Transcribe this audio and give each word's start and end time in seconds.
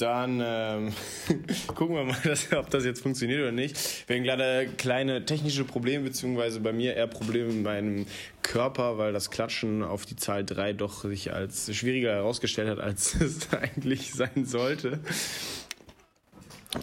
dann 0.00 0.40
ähm, 0.44 0.92
gucken 1.74 1.96
wir 1.96 2.04
mal, 2.04 2.16
dass, 2.24 2.52
ob 2.52 2.70
das 2.70 2.84
jetzt 2.84 3.02
funktioniert 3.02 3.40
oder 3.40 3.52
nicht. 3.52 4.08
Wir 4.08 4.16
haben 4.16 4.24
gerade 4.24 4.68
kleine 4.76 5.24
technische 5.24 5.64
Probleme, 5.64 6.04
beziehungsweise 6.04 6.60
bei 6.60 6.72
mir 6.72 6.94
eher 6.94 7.06
Probleme 7.06 7.52
mit 7.52 7.64
meinem 7.64 8.06
Körper, 8.42 8.98
weil 8.98 9.12
das 9.12 9.30
Klatschen 9.30 9.82
auf 9.82 10.06
die 10.06 10.16
Zahl 10.16 10.44
3 10.44 10.72
doch 10.72 11.02
sich 11.02 11.32
als 11.32 11.74
schwieriger 11.74 12.12
herausgestellt 12.12 12.68
hat, 12.68 12.80
als 12.80 13.14
es 13.20 13.52
eigentlich 13.52 14.14
sein 14.14 14.44
sollte. 14.44 15.00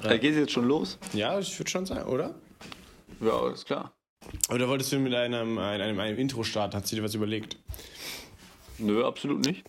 Da 0.02 0.18
geht 0.18 0.32
es 0.32 0.38
jetzt 0.38 0.52
schon 0.52 0.68
los? 0.68 0.98
Ja, 1.14 1.40
ich 1.40 1.58
würde 1.60 1.70
schon 1.70 1.86
sagen, 1.86 2.10
oder? 2.10 2.36
Ja, 3.22 3.40
alles 3.40 3.66
klar. 3.66 3.94
Oder 4.50 4.68
wolltest 4.68 4.92
du 4.92 4.98
mit 4.98 5.14
einem, 5.14 5.58
einem, 5.58 6.00
einem 6.00 6.18
Intro 6.18 6.44
starten? 6.44 6.76
Hast 6.76 6.92
du 6.92 6.96
dir 6.96 7.04
was 7.04 7.14
überlegt? 7.14 7.58
Nö, 8.78 9.06
absolut 9.06 9.46
nicht. 9.46 9.64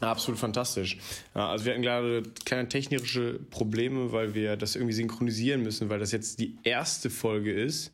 Absolut 0.00 0.38
fantastisch. 0.38 0.98
Also 1.32 1.64
wir 1.64 1.72
hatten 1.72 1.82
gerade 1.82 2.22
kleine 2.44 2.68
technische 2.68 3.40
Probleme, 3.50 4.12
weil 4.12 4.34
wir 4.34 4.56
das 4.56 4.76
irgendwie 4.76 4.94
synchronisieren 4.94 5.62
müssen, 5.62 5.88
weil 5.88 5.98
das 5.98 6.12
jetzt 6.12 6.38
die 6.38 6.58
erste 6.62 7.10
Folge 7.10 7.52
ist. 7.52 7.92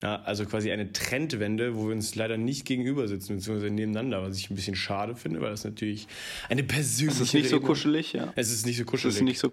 Also 0.00 0.46
quasi 0.46 0.70
eine 0.70 0.92
Trendwende, 0.92 1.74
wo 1.74 1.88
wir 1.88 1.92
uns 1.92 2.14
leider 2.14 2.36
nicht 2.36 2.64
gegenüber 2.64 3.08
sitzen, 3.08 3.36
beziehungsweise 3.36 3.72
nebeneinander, 3.72 4.22
was 4.22 4.36
ich 4.36 4.48
ein 4.48 4.54
bisschen 4.54 4.76
schade 4.76 5.16
finde, 5.16 5.40
weil 5.40 5.50
das 5.50 5.64
natürlich 5.64 6.06
eine 6.48 6.62
persönliche. 6.62 7.22
Es 7.22 7.28
ist 7.28 7.34
nicht 7.34 7.48
so 7.48 7.60
kuschelig, 7.60 8.12
ja. 8.12 8.32
Es 8.36 8.52
ist 8.52 8.64
nicht 8.64 8.78
so 8.78 8.84
kuschelig. 8.84 9.14
Es 9.14 9.16
ist 9.16 9.24
nicht 9.24 9.40
so 9.40 9.52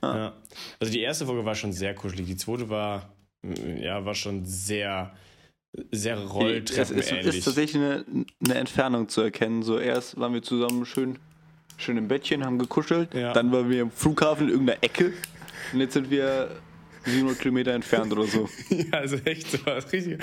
ah. 0.00 0.16
ja. 0.16 0.32
Also 0.80 0.92
die 0.92 1.00
erste 1.00 1.26
Folge 1.26 1.44
war 1.44 1.54
schon 1.54 1.72
sehr 1.72 1.94
kuschelig, 1.94 2.26
die 2.26 2.36
zweite 2.36 2.68
war, 2.68 3.14
ja, 3.78 4.04
war 4.04 4.16
schon 4.16 4.44
sehr 4.44 5.14
sehr 5.90 6.18
Rolltreppen 6.18 6.98
Es 6.98 7.10
ist, 7.10 7.34
ist, 7.34 7.44
tatsächlich 7.44 7.82
eine, 7.82 8.04
eine, 8.44 8.54
Entfernung 8.54 9.08
zu 9.08 9.20
erkennen. 9.20 9.62
So 9.62 9.78
erst 9.78 10.18
waren 10.18 10.32
wir 10.32 10.42
zusammen 10.42 10.86
schön, 10.86 11.18
schön 11.76 11.96
im 11.96 12.08
Bettchen, 12.08 12.44
haben 12.44 12.58
gekuschelt. 12.58 13.14
Ja. 13.14 13.32
Dann 13.32 13.52
waren 13.52 13.70
wir 13.70 13.82
im 13.82 13.90
Flughafen 13.90 14.46
in 14.46 14.52
irgendeiner 14.52 14.82
Ecke. 14.82 15.12
Und 15.72 15.80
jetzt 15.80 15.94
sind 15.94 16.10
wir 16.10 16.50
700 17.04 17.38
Kilometer 17.38 17.72
entfernt 17.72 18.12
oder 18.12 18.24
so. 18.24 18.48
ja, 18.70 18.98
also 18.98 19.16
echt 19.24 19.50
so 19.50 19.58
was 19.64 19.92
richtig. 19.92 20.18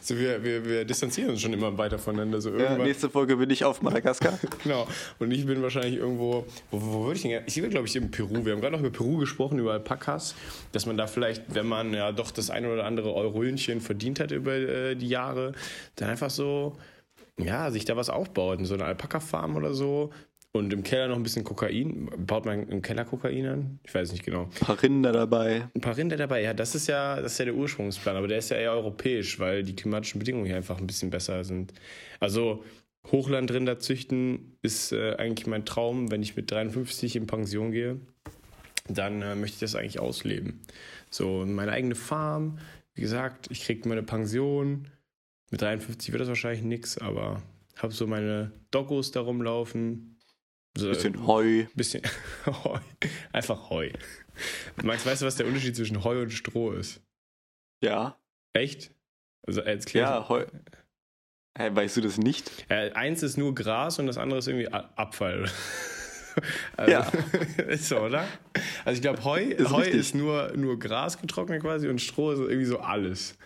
So 0.00 0.18
wir, 0.18 0.42
wir, 0.42 0.64
wir 0.64 0.84
distanzieren 0.84 1.30
uns 1.30 1.40
schon 1.40 1.52
immer 1.52 1.76
weiter 1.78 1.98
voneinander. 1.98 2.40
So 2.40 2.50
ja, 2.56 2.76
nächste 2.76 3.08
Folge 3.08 3.36
bin 3.36 3.50
ich 3.50 3.64
auf 3.64 3.82
Madagaskar. 3.82 4.38
genau. 4.62 4.86
Und 5.18 5.30
ich 5.30 5.46
bin 5.46 5.62
wahrscheinlich 5.62 5.96
irgendwo. 5.96 6.46
Wo, 6.70 6.80
wo 6.80 7.04
würde 7.06 7.16
ich 7.16 7.22
denn? 7.22 7.42
Ich 7.46 7.60
bin, 7.60 7.70
glaube 7.70 7.86
ich, 7.86 7.94
in 7.94 8.10
Peru. 8.10 8.44
Wir 8.44 8.52
haben 8.52 8.60
gerade 8.60 8.72
noch 8.72 8.80
über 8.80 8.90
Peru 8.90 9.18
gesprochen, 9.18 9.58
über 9.58 9.72
Alpakas. 9.72 10.34
Dass 10.72 10.86
man 10.86 10.96
da 10.96 11.06
vielleicht, 11.06 11.54
wenn 11.54 11.66
man 11.66 11.94
ja 11.94 12.12
doch 12.12 12.30
das 12.30 12.50
eine 12.50 12.72
oder 12.72 12.84
andere 12.84 13.14
Eurönchen 13.14 13.80
verdient 13.80 14.20
hat 14.20 14.32
über 14.32 14.54
äh, 14.54 14.94
die 14.96 15.08
Jahre, 15.08 15.52
dann 15.96 16.10
einfach 16.10 16.30
so 16.30 16.76
ja, 17.38 17.70
sich 17.70 17.84
da 17.84 17.96
was 17.96 18.08
aufbaut, 18.08 18.60
so 18.62 18.74
eine 18.74 18.86
Alpaka-Farm 18.86 19.56
oder 19.56 19.74
so, 19.74 20.10
und 20.56 20.72
im 20.72 20.82
Keller 20.82 21.08
noch 21.08 21.16
ein 21.16 21.22
bisschen 21.22 21.44
Kokain. 21.44 22.10
Baut 22.18 22.44
man 22.44 22.68
im 22.68 22.82
Keller 22.82 23.04
Kokain 23.04 23.46
an? 23.46 23.78
Ich 23.84 23.94
weiß 23.94 24.12
nicht 24.12 24.24
genau. 24.24 24.42
Ein 24.42 24.66
paar 24.66 24.82
Rinder 24.82 25.12
dabei. 25.12 25.68
Ein 25.74 25.80
paar 25.80 25.96
Rinder 25.96 26.16
dabei, 26.16 26.42
ja, 26.42 26.54
das 26.54 26.74
ist 26.74 26.88
ja, 26.88 27.20
das 27.20 27.32
ist 27.32 27.38
ja 27.38 27.46
der 27.46 27.54
Ursprungsplan, 27.54 28.16
aber 28.16 28.28
der 28.28 28.38
ist 28.38 28.50
ja 28.50 28.56
eher 28.56 28.72
europäisch, 28.72 29.38
weil 29.38 29.62
die 29.62 29.76
klimatischen 29.76 30.18
Bedingungen 30.18 30.46
hier 30.46 30.56
einfach 30.56 30.78
ein 30.78 30.86
bisschen 30.86 31.10
besser 31.10 31.44
sind. 31.44 31.72
Also 32.20 32.64
Hochlandrinder 33.10 33.78
züchten 33.78 34.56
ist 34.62 34.92
äh, 34.92 35.14
eigentlich 35.16 35.46
mein 35.46 35.64
Traum, 35.64 36.10
wenn 36.10 36.22
ich 36.22 36.36
mit 36.36 36.50
53 36.50 37.16
in 37.16 37.26
Pension 37.26 37.70
gehe. 37.70 38.00
Dann 38.88 39.22
äh, 39.22 39.34
möchte 39.34 39.54
ich 39.54 39.60
das 39.60 39.74
eigentlich 39.74 40.00
ausleben. 40.00 40.60
So, 41.10 41.44
meine 41.46 41.72
eigene 41.72 41.94
Farm. 41.94 42.58
Wie 42.94 43.02
gesagt, 43.02 43.48
ich 43.50 43.64
kriege 43.64 43.88
meine 43.88 44.02
Pension. 44.02 44.88
Mit 45.50 45.62
53 45.62 46.12
wird 46.12 46.20
das 46.20 46.28
wahrscheinlich 46.28 46.62
nichts, 46.62 46.98
aber 46.98 47.42
habe 47.76 47.92
so 47.92 48.06
meine 48.06 48.52
Doggos 48.70 49.12
da 49.12 49.20
rumlaufen, 49.20 50.15
bisschen 50.84 51.26
Heu. 51.26 51.64
Bisschen 51.74 52.02
Heu. 52.46 52.78
Einfach 53.32 53.70
Heu. 53.70 53.90
Max, 54.82 55.06
weißt 55.06 55.22
du, 55.22 55.26
was 55.26 55.36
der 55.36 55.46
Unterschied 55.46 55.76
zwischen 55.76 56.04
Heu 56.04 56.22
und 56.22 56.30
Stroh 56.30 56.72
ist? 56.72 57.00
Ja. 57.82 58.18
Echt? 58.52 58.92
Also 59.46 59.62
als 59.62 59.90
Ja, 59.92 60.28
Heu. 60.28 60.44
Hä, 61.58 61.70
weißt 61.72 61.96
du 61.96 62.00
das 62.02 62.18
nicht? 62.18 62.50
Ja, 62.68 62.92
eins 62.94 63.22
ist 63.22 63.38
nur 63.38 63.54
Gras 63.54 63.98
und 63.98 64.06
das 64.06 64.18
andere 64.18 64.38
ist 64.38 64.48
irgendwie 64.48 64.68
Abfall. 64.68 65.50
Also, 66.76 66.92
ja. 66.92 67.10
ist 67.68 67.88
so, 67.88 67.96
oder? 67.98 68.28
Also 68.84 68.96
ich 68.96 69.00
glaube, 69.00 69.24
Heu, 69.24 69.40
ist, 69.40 69.70
Heu 69.70 69.82
ist 69.82 70.14
nur, 70.14 70.52
nur 70.54 70.78
Gras 70.78 71.18
getrocknet 71.18 71.62
quasi 71.62 71.88
und 71.88 71.98
Stroh 71.98 72.32
ist 72.32 72.40
irgendwie 72.40 72.66
so 72.66 72.78
alles. 72.78 73.38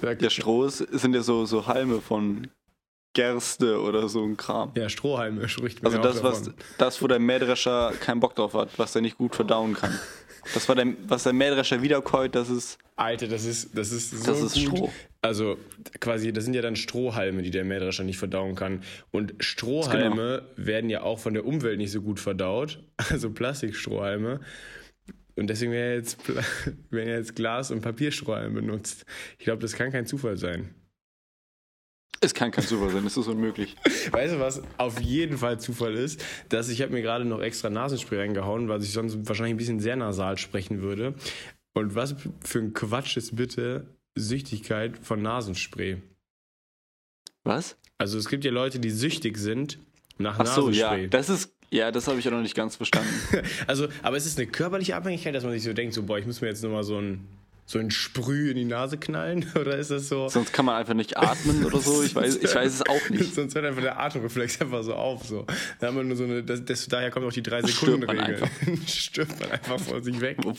Der 0.00 0.30
Stroh 0.30 0.64
ist, 0.64 0.78
sind 0.78 1.14
ja 1.14 1.20
so, 1.20 1.44
so 1.44 1.66
Halme 1.66 2.00
von 2.00 2.48
Gerste 3.18 3.80
oder 3.80 4.08
so 4.08 4.22
ein 4.22 4.36
Kram. 4.36 4.70
Ja, 4.76 4.88
Strohhalme 4.88 5.48
spricht 5.48 5.82
man 5.82 5.92
Also 5.92 6.00
das, 6.00 6.22
was, 6.22 6.52
das, 6.78 7.02
wo 7.02 7.08
der 7.08 7.18
Mähdrescher 7.18 7.92
keinen 7.98 8.20
Bock 8.20 8.36
drauf 8.36 8.54
hat, 8.54 8.78
was 8.78 8.94
er 8.94 9.00
nicht 9.00 9.18
gut 9.18 9.34
verdauen 9.34 9.74
kann. 9.74 9.92
Das 10.54 10.68
war 10.68 10.76
der, 10.76 10.86
was 11.08 11.24
der 11.24 11.32
Mähdrescher 11.32 11.82
wiederkäut, 11.82 12.36
das 12.36 12.48
ist. 12.48 12.78
Alter, 12.94 13.26
das 13.26 13.44
ist, 13.44 13.76
das 13.76 13.90
ist 13.90 14.12
so. 14.12 14.24
Das 14.24 14.40
ist 14.40 14.54
gut. 14.66 14.76
Stroh. 14.76 14.92
Also 15.20 15.58
quasi, 15.98 16.32
das 16.32 16.44
sind 16.44 16.54
ja 16.54 16.62
dann 16.62 16.76
Strohhalme, 16.76 17.42
die 17.42 17.50
der 17.50 17.64
Mähdrescher 17.64 18.04
nicht 18.04 18.18
verdauen 18.18 18.54
kann. 18.54 18.84
Und 19.10 19.34
Strohhalme 19.40 20.44
genau. 20.54 20.66
werden 20.66 20.88
ja 20.88 21.02
auch 21.02 21.18
von 21.18 21.34
der 21.34 21.44
Umwelt 21.44 21.78
nicht 21.78 21.90
so 21.90 22.00
gut 22.00 22.20
verdaut. 22.20 22.78
Also 23.10 23.30
Plastikstrohhalme. 23.30 24.38
Und 25.34 25.50
deswegen 25.50 25.72
werden 25.72 25.96
jetzt, 25.96 26.18
werden 26.90 27.08
jetzt 27.08 27.34
Glas- 27.34 27.72
und 27.72 27.80
Papierstrohhalme 27.80 28.60
benutzt. 28.60 29.06
Ich 29.38 29.44
glaube, 29.44 29.60
das 29.60 29.72
kann 29.72 29.90
kein 29.90 30.06
Zufall 30.06 30.36
sein. 30.36 30.72
Es 32.20 32.34
kann 32.34 32.50
kein 32.50 32.64
Zufall 32.64 32.90
sein, 32.90 33.06
es 33.06 33.16
ist 33.16 33.28
unmöglich. 33.28 33.76
Weißt 34.10 34.34
du, 34.34 34.40
was 34.40 34.62
auf 34.76 35.00
jeden 35.00 35.38
Fall 35.38 35.60
Zufall 35.60 35.94
ist? 35.94 36.24
Dass 36.48 36.68
ich 36.68 36.82
habe 36.82 36.92
mir 36.92 37.02
gerade 37.02 37.24
noch 37.24 37.40
extra 37.40 37.70
Nasenspray 37.70 38.18
reingehauen, 38.18 38.68
weil 38.68 38.82
ich 38.82 38.92
sonst 38.92 39.16
wahrscheinlich 39.28 39.54
ein 39.54 39.58
bisschen 39.58 39.80
sehr 39.80 39.96
nasal 39.96 40.36
sprechen 40.38 40.82
würde. 40.82 41.14
Und 41.74 41.94
was 41.94 42.16
für 42.44 42.58
ein 42.58 42.72
Quatsch 42.72 43.16
ist 43.16 43.36
bitte 43.36 43.86
Süchtigkeit 44.16 44.98
von 44.98 45.22
Nasenspray? 45.22 46.02
Was? 47.44 47.76
Also 47.98 48.18
es 48.18 48.28
gibt 48.28 48.44
ja 48.44 48.50
Leute, 48.50 48.80
die 48.80 48.90
süchtig 48.90 49.38
sind 49.38 49.78
nach 50.18 50.38
Ach 50.40 50.46
so, 50.46 50.68
Nasenspray. 50.68 51.02
Ja, 51.02 51.08
das 51.08 51.28
ist 51.28 51.54
ja, 51.70 51.90
das 51.90 52.08
habe 52.08 52.18
ich 52.18 52.24
ja 52.24 52.30
noch 52.30 52.40
nicht 52.40 52.54
ganz 52.54 52.76
verstanden. 52.76 53.10
also, 53.66 53.88
aber 54.02 54.16
es 54.16 54.24
ist 54.24 54.38
eine 54.38 54.46
körperliche 54.46 54.96
Abhängigkeit, 54.96 55.34
dass 55.34 55.44
man 55.44 55.52
sich 55.52 55.62
so 55.62 55.72
denkt, 55.74 55.92
so 55.94 56.02
boah, 56.02 56.18
ich 56.18 56.24
muss 56.24 56.40
mir 56.40 56.48
jetzt 56.48 56.62
nochmal 56.62 56.82
so 56.82 56.98
ein 56.98 57.26
so 57.68 57.78
ein 57.78 57.90
Sprüh 57.90 58.50
in 58.50 58.56
die 58.56 58.64
Nase 58.64 58.96
knallen? 58.96 59.46
Oder 59.54 59.76
ist 59.76 59.90
das 59.90 60.08
so. 60.08 60.26
Sonst 60.28 60.54
kann 60.54 60.64
man 60.64 60.76
einfach 60.76 60.94
nicht 60.94 61.18
atmen 61.18 61.66
oder 61.66 61.78
so. 61.80 62.02
Ich 62.02 62.14
weiß, 62.14 62.36
ich 62.36 62.54
weiß 62.54 62.72
es 62.72 62.82
auch 62.88 63.10
nicht. 63.10 63.34
Sonst 63.34 63.54
hört 63.54 63.66
einfach 63.66 63.82
der 63.82 64.00
Atemreflex 64.00 64.62
einfach 64.62 64.82
so 64.82 64.94
auf. 64.94 65.26
So. 65.26 65.44
Da 65.78 65.88
haben 65.88 65.96
wir 65.98 66.02
nur 66.02 66.16
so 66.16 66.24
eine, 66.24 66.42
das, 66.42 66.64
das, 66.64 66.88
daher 66.88 67.10
kommt 67.10 67.26
auch 67.26 67.32
die 67.32 67.42
3-Sekunden-Regel. 67.42 68.40
Stirbt 68.86 69.38
man 69.38 69.50
einfach 69.50 69.78
vor 69.78 70.02
sich 70.02 70.18
weg. 70.18 70.38
Wo, 70.40 70.54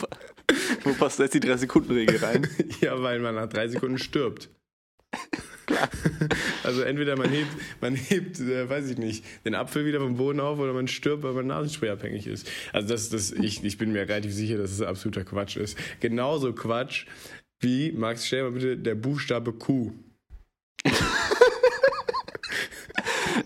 wo 0.84 0.94
passt 0.94 1.18
jetzt 1.18 1.34
die 1.34 1.40
3-Sekunden-Regel 1.40 2.18
rein? 2.18 2.48
ja, 2.80 3.02
weil 3.02 3.20
man 3.20 3.34
nach 3.34 3.50
drei 3.50 3.68
Sekunden 3.68 3.98
stirbt. 3.98 4.50
Klar. 5.66 5.90
Also 6.64 6.82
entweder 6.82 7.16
man 7.16 7.30
hebt, 7.30 7.52
man 7.82 7.96
hebt, 7.96 8.40
äh, 8.40 8.68
weiß 8.70 8.90
ich 8.90 8.98
nicht, 8.98 9.24
den 9.46 9.56
Apfel 9.56 9.86
wieder 9.86 10.00
vom 10.00 10.18
Boden 10.18 10.40
auf 10.40 10.58
oder 10.60 10.74
man 10.74 10.88
stirbt, 10.88 11.24
weil 11.24 11.34
man 11.34 11.48
Nasenspray 11.48 11.90
abhängig 11.90 12.28
ist. 12.28 12.50
Also 12.74 12.88
das, 12.88 13.10
das, 13.10 13.32
ich, 13.32 13.64
ich 13.64 13.78
bin 13.78 13.92
mir 13.92 14.02
relativ 14.02 14.34
sicher, 14.34 14.58
dass 14.58 14.72
es 14.72 14.82
absoluter 14.82 15.24
Quatsch 15.24 15.58
ist. 15.58 15.78
Genauso 16.00 16.54
Quatsch 16.54 17.06
wie, 17.60 17.92
Max, 17.92 18.26
stell 18.26 18.44
mal 18.44 18.52
bitte 18.52 18.78
der 18.78 18.96
Buchstabe 18.96 19.54
Q. 19.54 19.92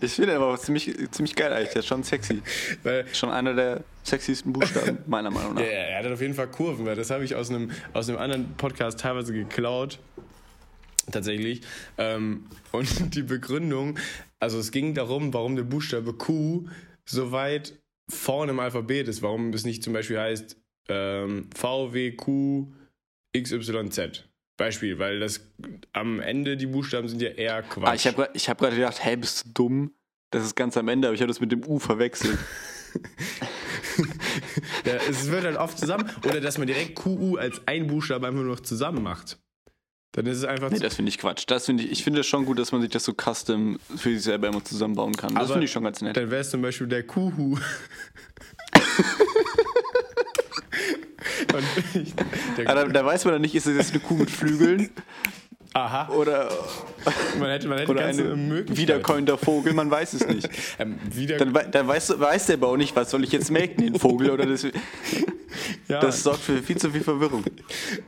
Ich 0.00 0.12
finde 0.12 0.36
aber 0.36 0.58
ziemlich, 0.58 0.92
ziemlich 1.12 1.34
geil 1.34 1.52
eigentlich. 1.52 1.70
Der 1.70 1.80
ist 1.80 1.86
schon 1.86 2.02
sexy. 2.02 2.42
Weil 2.82 3.06
schon 3.14 3.30
einer 3.30 3.54
der 3.54 3.84
sexiesten 4.02 4.52
Buchstaben, 4.52 4.98
meiner 5.06 5.30
Meinung 5.30 5.54
nach. 5.54 5.62
Ja, 5.62 5.66
er 5.66 6.04
hat 6.04 6.12
auf 6.12 6.20
jeden 6.20 6.34
Fall 6.34 6.48
Kurven, 6.48 6.84
weil 6.84 6.96
das 6.96 7.10
habe 7.10 7.24
ich 7.24 7.34
aus 7.34 7.48
einem, 7.48 7.70
aus 7.94 8.08
einem 8.08 8.18
anderen 8.18 8.54
Podcast 8.56 9.00
teilweise 9.00 9.32
geklaut 9.32 9.98
tatsächlich. 11.10 11.62
Ähm, 11.98 12.46
und 12.72 12.88
die 13.14 13.22
Begründung, 13.22 13.98
also 14.40 14.58
es 14.58 14.70
ging 14.70 14.94
darum, 14.94 15.32
warum 15.34 15.56
der 15.56 15.64
Buchstabe 15.64 16.14
Q 16.14 16.66
so 17.04 17.32
weit 17.32 17.78
vorne 18.10 18.52
im 18.52 18.60
Alphabet 18.60 19.08
ist, 19.08 19.22
warum 19.22 19.52
es 19.52 19.64
nicht 19.64 19.82
zum 19.82 19.92
Beispiel 19.92 20.18
heißt 20.18 20.56
ähm, 20.88 21.48
VWQ 21.54 22.66
XYZ. 23.36 24.24
Beispiel, 24.56 24.98
weil 25.00 25.18
das 25.18 25.50
am 25.92 26.20
Ende 26.20 26.56
die 26.56 26.66
Buchstaben 26.66 27.08
sind 27.08 27.20
ja 27.20 27.30
eher 27.30 27.62
Quatsch. 27.62 27.88
Ah, 27.88 27.94
ich 27.94 28.06
habe 28.06 28.30
ich 28.34 28.48
hab 28.48 28.58
gerade 28.58 28.76
gedacht, 28.76 29.02
hey, 29.02 29.16
bist 29.16 29.46
du 29.46 29.50
dumm? 29.52 29.94
Das 30.30 30.44
ist 30.44 30.54
ganz 30.54 30.76
am 30.76 30.86
Ende, 30.88 31.08
aber 31.08 31.14
ich 31.14 31.20
habe 31.20 31.28
das 31.28 31.40
mit 31.40 31.50
dem 31.50 31.66
U 31.66 31.78
verwechselt. 31.78 32.38
ja, 34.84 34.94
es 35.08 35.30
wird 35.30 35.44
halt 35.44 35.56
oft 35.56 35.78
zusammen, 35.78 36.10
oder 36.24 36.40
dass 36.40 36.58
man 36.58 36.66
direkt 36.66 36.96
QU 36.96 37.36
als 37.36 37.60
ein 37.66 37.86
Buchstabe 37.86 38.26
einfach 38.26 38.42
nur 38.42 38.52
noch 38.52 38.60
zusammen 38.60 39.02
macht. 39.02 39.38
Dann 40.14 40.26
ist 40.26 40.38
es 40.38 40.44
einfach. 40.44 40.70
Nee, 40.70 40.78
das 40.78 40.94
finde 40.94 41.08
ich 41.08 41.18
Quatsch. 41.18 41.44
Das 41.48 41.66
finde 41.66 41.82
ich, 41.82 41.90
ich 41.90 42.04
finde 42.04 42.20
es 42.20 42.26
schon 42.26 42.46
gut, 42.46 42.58
dass 42.58 42.70
man 42.72 42.80
sich 42.80 42.90
das 42.90 43.04
so 43.04 43.12
custom 43.12 43.78
für 43.96 44.10
sich 44.10 44.22
selber 44.22 44.48
immer 44.48 44.64
zusammenbauen 44.64 45.14
kann. 45.14 45.34
Das 45.34 45.50
finde 45.50 45.64
ich 45.66 45.72
schon 45.72 45.84
ganz 45.84 46.00
nett. 46.02 46.16
Dann 46.16 46.30
wäre 46.30 46.40
es 46.40 46.50
zum 46.50 46.62
Beispiel 46.62 46.86
der 46.86 47.02
Kuhu. 47.02 47.58
ich, 51.94 52.14
da, 52.64 52.84
da, 52.84 53.04
weiß 53.04 53.24
man 53.24 53.34
dann 53.34 53.42
nicht, 53.42 53.54
ist 53.54 53.66
das 53.66 53.74
jetzt 53.74 53.90
eine 53.92 54.00
Kuh 54.00 54.14
mit 54.14 54.30
Flügeln 54.30 54.90
Aha. 55.74 56.08
Oder, 56.14 56.48
man 57.40 57.50
hätte, 57.50 57.66
man 57.66 57.78
hätte 57.78 57.90
oder 57.90 58.06
ein 58.06 58.76
wiederkäuender 58.76 59.36
Vogel, 59.36 59.72
man 59.72 59.90
weiß 59.90 60.12
es 60.12 60.26
nicht. 60.26 60.48
ähm, 60.78 61.00
dann, 61.36 61.70
dann 61.72 61.88
weiß, 61.88 62.20
weiß 62.20 62.46
der 62.46 62.58
Bau 62.58 62.76
nicht, 62.76 62.94
was 62.94 63.10
soll 63.10 63.24
ich 63.24 63.32
jetzt 63.32 63.50
melken, 63.50 63.84
den 63.84 63.98
Vogel 63.98 64.30
oder 64.30 64.46
das. 64.46 64.62
ja. 65.88 65.98
Das 65.98 66.22
sorgt 66.22 66.42
für 66.42 66.62
viel 66.62 66.76
zu 66.76 66.92
viel 66.92 67.00
Verwirrung. 67.00 67.42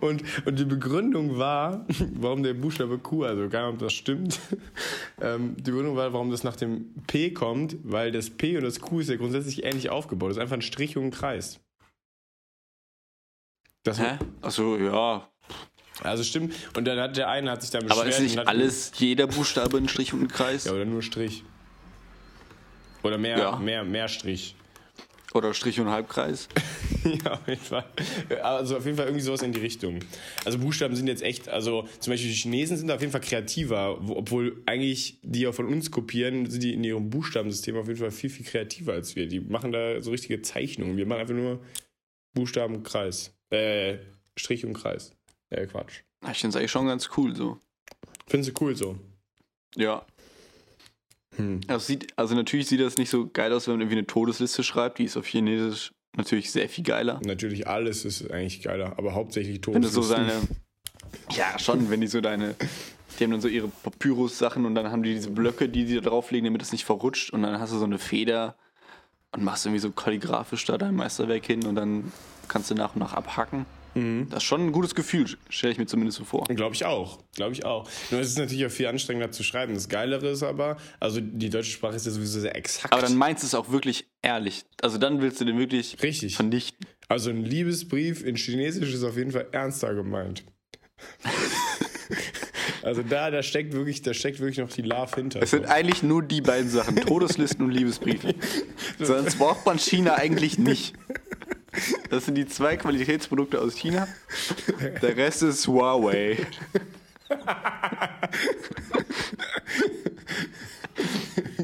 Und, 0.01 0.23
und 0.47 0.59
die 0.61 0.65
Begründung 0.65 1.39
war, 1.39 1.85
warum 2.15 2.45
der 2.45 2.55
Buchstabe 2.55 2.99
Q, 2.99 3.25
also 3.25 3.49
gar 3.49 3.67
nicht, 3.67 3.75
ob 3.75 3.79
das 3.81 3.95
stimmt, 3.95 4.39
ähm, 5.21 5.57
die 5.57 5.73
Begründung 5.73 5.97
war, 5.97 6.13
warum 6.13 6.31
das 6.31 6.45
nach 6.45 6.55
dem 6.55 6.95
P 7.09 7.33
kommt, 7.33 7.77
weil 7.83 8.13
das 8.13 8.31
P 8.31 8.57
und 8.57 8.63
das 8.63 8.79
Q 8.79 9.01
ist 9.01 9.11
ja 9.11 9.17
grundsätzlich 9.17 9.65
ähnlich 9.65 9.91
aufgebaut. 9.91 10.31
Das 10.31 10.37
ist 10.37 10.43
einfach 10.43 10.57
ein 10.57 10.63
Strich 10.63 10.97
und 10.97 11.03
ein 11.03 11.11
Kreis. 11.11 11.59
Das 13.83 14.01
Hä? 14.01 14.19
Achso, 14.41 14.77
ja. 14.77 15.29
Also 16.03 16.25
stimmt. 16.25 16.55
Und 16.77 16.87
dann 16.87 16.99
hat 16.99 17.17
der 17.17 17.29
eine 17.29 17.51
hat 17.51 17.63
sich 17.63 17.71
da 17.71 17.79
beschwert. 17.79 17.99
Aber 17.99 18.09
ist 18.09 18.21
nicht 18.21 18.39
alles, 18.39 18.93
jeder 18.99 19.27
Buchstabe 19.27 19.79
ein 19.79 19.89
Strich 19.89 20.13
und 20.13 20.23
ein 20.23 20.29
Kreis? 20.29 20.65
Ja, 20.65 20.73
oder 20.73 20.85
nur 20.85 21.03
Strich. 21.03 21.43
Oder 23.03 23.19
mehr, 23.19 23.39
ja. 23.39 23.57
mehr, 23.57 23.85
mehr 23.85 24.09
Strich. 24.09 24.57
Oder 25.33 25.53
Strich 25.55 25.79
und 25.81 25.91
Halbkreis. 25.91 26.49
ja, 27.05 27.33
auf 27.33 27.47
jeden 27.47 27.61
Fall. 27.61 27.85
Also 28.43 28.79
auf 28.79 28.85
jeden 28.85 28.97
Fall 28.97 29.07
irgendwie 29.07 29.23
sowas 29.23 29.43
in 29.43 29.53
die 29.53 29.61
Richtung. 29.61 30.01
Also 30.45 30.59
Buchstaben 30.59 30.97
sind 30.97 31.09
jetzt 31.09 31.23
echt, 31.23 31.49
also 31.49 31.87
zum 32.01 32.13
Beispiel 32.13 32.31
die 32.31 32.37
Chinesen 32.37 32.77
sind 32.77 32.91
auf 32.91 33.01
jeden 33.01 33.13
Fall 33.13 33.21
kreativer, 33.21 33.99
wo, 34.01 34.17
obwohl 34.17 34.63
eigentlich 34.67 35.19
die 35.23 35.41
ja 35.41 35.53
von 35.53 35.67
uns 35.67 35.91
kopieren, 35.91 36.49
sind 36.49 36.63
die 36.63 36.73
in 36.73 36.83
ihrem 36.83 37.11
Buchstabensystem 37.11 37.77
auf 37.77 37.87
jeden 37.87 37.99
Fall 37.99 38.11
viel, 38.11 38.31
viel 38.31 38.47
kreativer 38.47 38.95
als 38.95 39.15
wir. 39.15 39.27
Die 39.27 39.41
machen 39.41 39.73
da 39.73 40.01
so 40.01 40.11
richtige 40.11 40.41
Zeichnungen. 40.41 40.97
Wir 40.97 41.07
machen 41.07 41.21
einfach 41.21 41.35
nur 41.35 41.61
Buchstaben, 42.33 42.83
Kreis. 42.83 43.35
Äh, 43.51 43.99
Strich 44.37 44.65
und 44.65 44.73
Kreis. 44.73 45.13
Äh, 45.51 45.67
Quatsch. 45.67 46.01
Ich 46.31 46.39
finde 46.41 46.51
es 46.51 46.57
eigentlich 46.57 46.71
schon 46.71 46.87
ganz 46.87 47.11
cool 47.17 47.35
so. 47.35 47.59
Findest 48.27 48.59
du 48.59 48.65
cool 48.65 48.75
so? 48.75 48.99
Ja. 49.77 50.05
Hm. 51.37 51.61
Also, 51.69 51.87
sieht, 51.87 52.17
also 52.17 52.35
natürlich 52.35 52.67
sieht 52.67 52.81
das 52.81 52.97
nicht 52.97 53.11
so 53.11 53.29
geil 53.29 53.53
aus, 53.53 53.67
wenn 53.67 53.75
man 53.75 53.83
irgendwie 53.83 53.99
eine 53.99 54.07
Todesliste 54.07 54.63
schreibt. 54.63 54.99
Die 54.99 55.05
ist 55.05 55.17
auf 55.17 55.27
Chinesisch 55.27 55.93
natürlich 56.17 56.51
sehr 56.51 56.69
viel 56.69 56.85
geiler. 56.85 57.21
Natürlich 57.25 57.69
alles 57.69 58.05
ist 58.05 58.31
eigentlich 58.31 58.63
geiler, 58.63 58.99
aber 58.99 59.15
hauptsächlich 59.15 59.61
Todeslisten. 59.61 60.03
Wenn 60.03 60.27
du 60.27 60.31
so 60.31 60.37
seine. 60.37 60.49
Ja, 61.31 61.59
schon, 61.59 61.91
wenn 61.91 62.01
die 62.01 62.07
so 62.07 62.21
deine. 62.21 62.57
Die 63.19 63.25
haben 63.25 63.31
dann 63.31 63.41
so 63.41 63.49
ihre 63.49 63.69
Papyrus-Sachen 63.69 64.67
und 64.67 64.75
dann 64.75 64.91
haben 64.91 65.03
die 65.03 65.15
diese 65.15 65.31
Blöcke, 65.31 65.69
die 65.69 65.87
sie 65.87 65.95
da 65.97 66.03
drauflegen, 66.03 66.45
damit 66.45 66.63
es 66.63 66.73
nicht 66.73 66.85
verrutscht. 66.85 67.31
Und 67.31 67.43
dann 67.43 67.59
hast 67.61 67.73
du 67.73 67.79
so 67.79 67.85
eine 67.85 67.99
Feder 67.99 68.57
und 69.33 69.45
machst 69.45 69.65
irgendwie 69.65 69.81
so 69.81 69.91
kalligrafisch 69.91 70.65
da 70.65 70.77
dein 70.77 70.95
Meisterwerk 70.95 71.45
hin 71.47 71.65
und 71.67 71.77
dann 71.77 72.13
kannst 72.49 72.71
du 72.71 72.75
nach 72.75 72.95
und 72.95 73.01
nach 73.01 73.15
abhacken. 73.15 73.65
Mhm. 73.97 74.29
Das 74.29 74.43
ist 74.43 74.45
schon 74.45 74.67
ein 74.67 74.73
gutes 74.73 74.95
Gefühl, 74.95 75.27
stelle 75.49 75.73
ich 75.73 75.79
mir 75.79 75.87
zumindest 75.87 76.19
so 76.19 76.25
vor. 76.25 76.45
Glaube 76.45 76.75
ich 76.75 76.85
auch. 76.85 77.19
Glaube 77.35 77.53
ich 77.55 77.65
auch. 77.65 77.89
Nur 78.11 78.21
es 78.21 78.29
ist 78.29 78.39
natürlich 78.39 78.67
auch 78.67 78.71
viel 78.71 78.87
anstrengender 78.87 79.33
zu 79.33 79.43
schreiben. 79.43 79.75
Das 79.75 79.89
Geilere 79.89 80.29
ist 80.29 80.43
aber, 80.43 80.77
also 81.01 81.21
die 81.21 81.49
deutsche 81.49 81.71
Sprache 81.71 81.97
ist 81.97 82.05
ja 82.05 82.13
sowieso 82.13 82.41
sehr 82.41 82.55
exakt. 82.55 82.93
Aber 82.93 83.03
dann 83.03 83.17
meinst 83.17 83.43
du 83.43 83.47
es 83.47 83.55
auch 83.55 83.71
wirklich 83.71 84.07
ehrlich. 84.23 84.65
Also 84.83 84.99
dann 84.99 85.23
willst 85.23 85.41
du 85.41 85.47
den 85.47 85.59
wirklich 85.59 86.03
Richtig. 86.03 86.37
vernichten. 86.37 86.87
Also 87.09 87.31
ein 87.31 87.43
Liebesbrief 87.43 88.23
in 88.23 88.37
Chinesisch 88.37 88.93
ist 88.93 89.03
auf 89.03 89.17
jeden 89.17 89.33
Fall 89.33 89.49
ernster 89.53 89.95
gemeint. 89.95 90.45
Also 92.83 93.03
da, 93.03 93.33
da 93.33 93.43
steckt 93.43 93.73
wirklich, 93.73 94.03
da 94.03 94.15
steckt 94.15 94.39
wirklich 94.39 94.59
noch 94.59 94.71
die 94.71 94.83
Love 94.83 95.17
hinter. 95.17 95.43
Es 95.43 95.51
sind 95.51 95.67
eigentlich 95.67 96.05
nur 96.05 96.23
die 96.23 96.41
beiden 96.41 96.71
Sachen, 96.71 96.95
Todeslisten 96.95 97.65
und 97.65 97.73
Liebesbriefe. 97.73 98.33
Sonst 99.01 99.39
braucht 99.39 99.67
man 99.67 99.81
China 99.81 100.15
eigentlich 100.15 100.57
nicht. 100.57 100.95
Das 102.11 102.25
sind 102.27 102.37
die 102.37 102.47
zwei 102.47 102.77
Qualitätsprodukte 102.77 103.61
aus 103.61 103.77
China. 103.77 104.09
Der 105.03 105.17
Rest 105.17 105.43
ist 105.43 105.67
Huawei. 105.67 106.39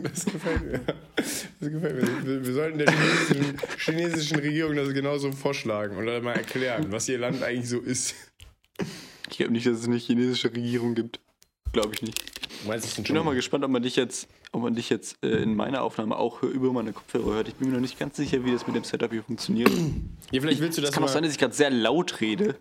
Das 0.02 0.24
gefällt 0.24 0.64
mir. 0.64 0.80
Das 1.16 1.46
gefällt 1.60 2.24
mir. 2.24 2.44
Wir, 2.44 2.52
sollten 2.52 2.78
der 2.78 2.90
chinesischen, 2.90 3.58
chinesischen, 3.78 4.38
Regierung 4.40 4.76
das 4.76 4.92
genauso 4.92 5.32
vorschlagen 5.32 5.96
oder 5.96 6.20
mal 6.20 6.34
erklären, 6.34 6.86
was 6.90 7.08
ihr 7.08 7.18
Land 7.18 7.42
eigentlich 7.42 7.68
so 7.68 7.78
ist. 7.78 8.14
Ich 9.30 9.38
glaube 9.38 9.52
nicht, 9.52 9.66
dass 9.66 9.78
es 9.78 9.86
eine 9.86 9.96
chinesische 9.96 10.52
Regierung 10.52 10.94
gibt. 10.94 11.20
Glaube 11.72 11.94
ich 11.94 12.02
nicht. 12.02 12.41
Meinst, 12.66 12.98
ich 12.98 13.04
bin 13.04 13.14
noch 13.14 13.24
mal 13.24 13.34
gespannt, 13.34 13.64
ob 13.64 13.70
man 13.70 13.82
dich 13.82 13.96
jetzt, 13.96 14.28
ob 14.52 14.62
man 14.62 14.74
dich 14.74 14.90
jetzt 14.90 15.16
äh, 15.22 15.42
in 15.42 15.54
meiner 15.54 15.82
Aufnahme 15.82 16.16
auch 16.16 16.42
über 16.42 16.72
meine 16.72 16.92
Kopfhörer 16.92 17.34
hört. 17.34 17.48
Ich 17.48 17.54
bin 17.54 17.68
mir 17.68 17.74
noch 17.74 17.80
nicht 17.80 17.98
ganz 17.98 18.16
sicher, 18.16 18.44
wie 18.44 18.52
das 18.52 18.66
mit 18.66 18.76
dem 18.76 18.84
Setup 18.84 19.10
hier 19.10 19.22
funktioniert. 19.22 19.70
Ja, 20.30 20.40
vielleicht 20.40 20.60
willst 20.60 20.78
du 20.78 20.82
das. 20.82 20.90
Es 20.90 20.94
kann 20.94 21.04
auch 21.04 21.08
sein, 21.08 21.22
dass 21.22 21.32
ich 21.32 21.38
gerade 21.38 21.54
sehr 21.54 21.70
laut 21.70 22.20
rede. 22.20 22.56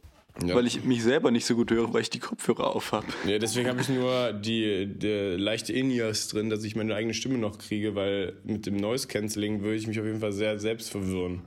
Ja. 0.45 0.55
Weil 0.55 0.65
ich 0.65 0.85
mich 0.85 1.03
selber 1.03 1.29
nicht 1.29 1.45
so 1.45 1.55
gut 1.55 1.71
höre, 1.71 1.93
weil 1.93 2.03
ich 2.03 2.09
die 2.09 2.19
Kopfhörer 2.19 2.73
auf 2.73 2.93
habe. 2.93 3.05
Ja, 3.27 3.37
deswegen 3.37 3.67
habe 3.67 3.81
ich 3.81 3.89
nur 3.89 4.31
die, 4.31 4.87
die 4.87 5.35
leichte 5.37 5.73
In-Ears 5.73 6.29
drin, 6.29 6.49
dass 6.49 6.63
ich 6.63 6.73
meine 6.75 6.95
eigene 6.95 7.13
Stimme 7.13 7.37
noch 7.37 7.57
kriege, 7.57 7.95
weil 7.95 8.37
mit 8.45 8.65
dem 8.65 8.77
Noise 8.77 9.09
Cancelling 9.09 9.61
würde 9.61 9.75
ich 9.75 9.87
mich 9.87 9.99
auf 9.99 10.05
jeden 10.05 10.21
Fall 10.21 10.31
sehr 10.31 10.57
selbst 10.57 10.89
verwirren. 10.89 11.41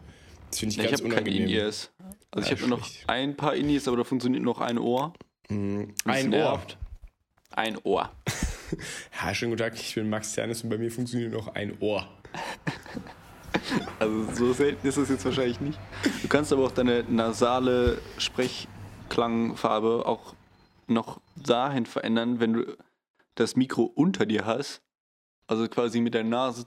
Das 0.50 0.58
finde 0.58 0.72
ich 0.72 0.76
ja, 0.76 0.84
ganz 0.84 1.00
ich 1.00 1.06
unangenehm. 1.06 1.44
Keine 1.44 1.50
In-Ears. 1.50 1.90
Also 2.30 2.48
ja, 2.48 2.54
ich 2.54 2.60
habe 2.60 2.70
noch 2.70 2.86
ein 3.06 3.36
paar 3.36 3.54
In-Ears, 3.54 3.88
aber 3.88 3.96
da 3.96 4.04
funktioniert 4.04 4.42
noch 4.42 4.60
ein 4.60 4.78
Ohr. 4.78 5.14
Mhm. 5.48 5.94
Ein 6.04 6.34
Ohr. 6.34 6.60
Ein 7.56 7.78
Ohr. 7.84 8.10
ja, 9.22 9.32
schönen 9.32 9.52
guten 9.52 9.62
Tag, 9.62 9.74
ich 9.74 9.94
bin 9.94 10.10
Max 10.10 10.32
Zernes 10.32 10.64
und 10.64 10.70
bei 10.70 10.78
mir 10.78 10.90
funktioniert 10.90 11.32
noch 11.32 11.54
ein 11.54 11.76
Ohr. 11.80 12.08
Also 14.00 14.34
so 14.34 14.52
selten 14.52 14.84
ist 14.86 14.96
es 14.96 15.08
jetzt 15.08 15.24
wahrscheinlich 15.24 15.60
nicht. 15.60 15.78
Du 16.22 16.28
kannst 16.28 16.52
aber 16.52 16.64
auch 16.64 16.72
deine 16.72 17.04
nasale 17.04 17.98
Sprechklangfarbe 18.18 20.04
auch 20.04 20.34
noch 20.88 21.20
dahin 21.36 21.86
verändern, 21.86 22.40
wenn 22.40 22.54
du 22.54 22.76
das 23.36 23.54
Mikro 23.54 23.84
unter 23.84 24.26
dir 24.26 24.44
hast. 24.44 24.82
Also 25.46 25.68
quasi 25.68 26.00
mit 26.00 26.14
der 26.14 26.24
Nase 26.24 26.66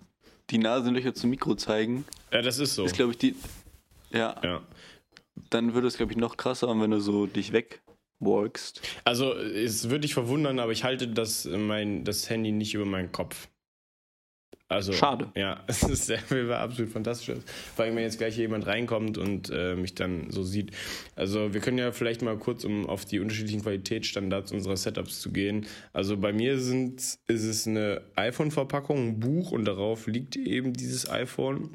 die 0.49 0.57
Nasenlöcher 0.57 1.13
zum 1.13 1.31
Mikro 1.31 1.55
zeigen. 1.55 2.05
Ja, 2.31 2.41
das 2.41 2.59
ist 2.59 2.75
so. 2.75 2.85
Ist, 2.85 2.95
glaube 2.95 3.11
ich, 3.11 3.17
die. 3.17 3.35
Ja. 4.11 4.39
ja. 4.41 4.61
Dann 5.49 5.73
würde 5.73 5.87
es, 5.87 5.97
glaube 5.97 6.13
ich, 6.13 6.17
noch 6.17 6.37
krasser, 6.37 6.69
wenn 6.79 6.91
du 6.91 7.01
so 7.01 7.25
dich 7.25 7.51
weg 7.51 7.81
walkst. 8.19 8.81
Also, 9.03 9.33
es 9.33 9.89
würde 9.89 10.01
dich 10.01 10.13
verwundern, 10.13 10.59
aber 10.59 10.71
ich 10.71 10.83
halte 10.83 11.07
das, 11.07 11.45
mein, 11.45 12.03
das 12.03 12.29
Handy 12.29 12.51
nicht 12.51 12.73
über 12.73 12.85
meinen 12.85 13.11
Kopf. 13.11 13.47
Also, 14.69 14.91
Schade. 14.91 15.31
Ja, 15.35 15.63
es 15.67 15.83
ist 15.83 16.07
sehr, 16.07 16.19
absolut 16.51 16.91
fantastisch. 16.91 17.37
Vor 17.75 17.85
allem, 17.85 17.95
wenn 17.95 18.03
jetzt 18.03 18.17
gleich 18.17 18.37
jemand 18.37 18.67
reinkommt 18.67 19.17
und 19.17 19.49
äh, 19.49 19.75
mich 19.75 19.95
dann 19.95 20.29
so 20.29 20.43
sieht. 20.43 20.71
Also, 21.15 21.53
wir 21.53 21.61
können 21.61 21.77
ja 21.77 21.93
vielleicht 21.93 22.21
mal 22.21 22.37
kurz, 22.37 22.65
um 22.65 22.85
auf 22.85 23.05
die 23.05 23.19
unterschiedlichen 23.19 23.61
Qualitätsstandards 23.61 24.51
unserer 24.51 24.75
Setups 24.75 25.21
zu 25.21 25.31
gehen. 25.31 25.65
Also, 25.93 26.17
bei 26.17 26.33
mir 26.33 26.59
sind, 26.59 26.99
ist 27.27 27.43
es 27.43 27.65
eine 27.65 28.01
iPhone-Verpackung, 28.15 29.07
ein 29.07 29.19
Buch 29.19 29.51
und 29.51 29.63
darauf 29.63 30.07
liegt 30.07 30.35
eben 30.35 30.73
dieses 30.73 31.09
iPhone, 31.09 31.69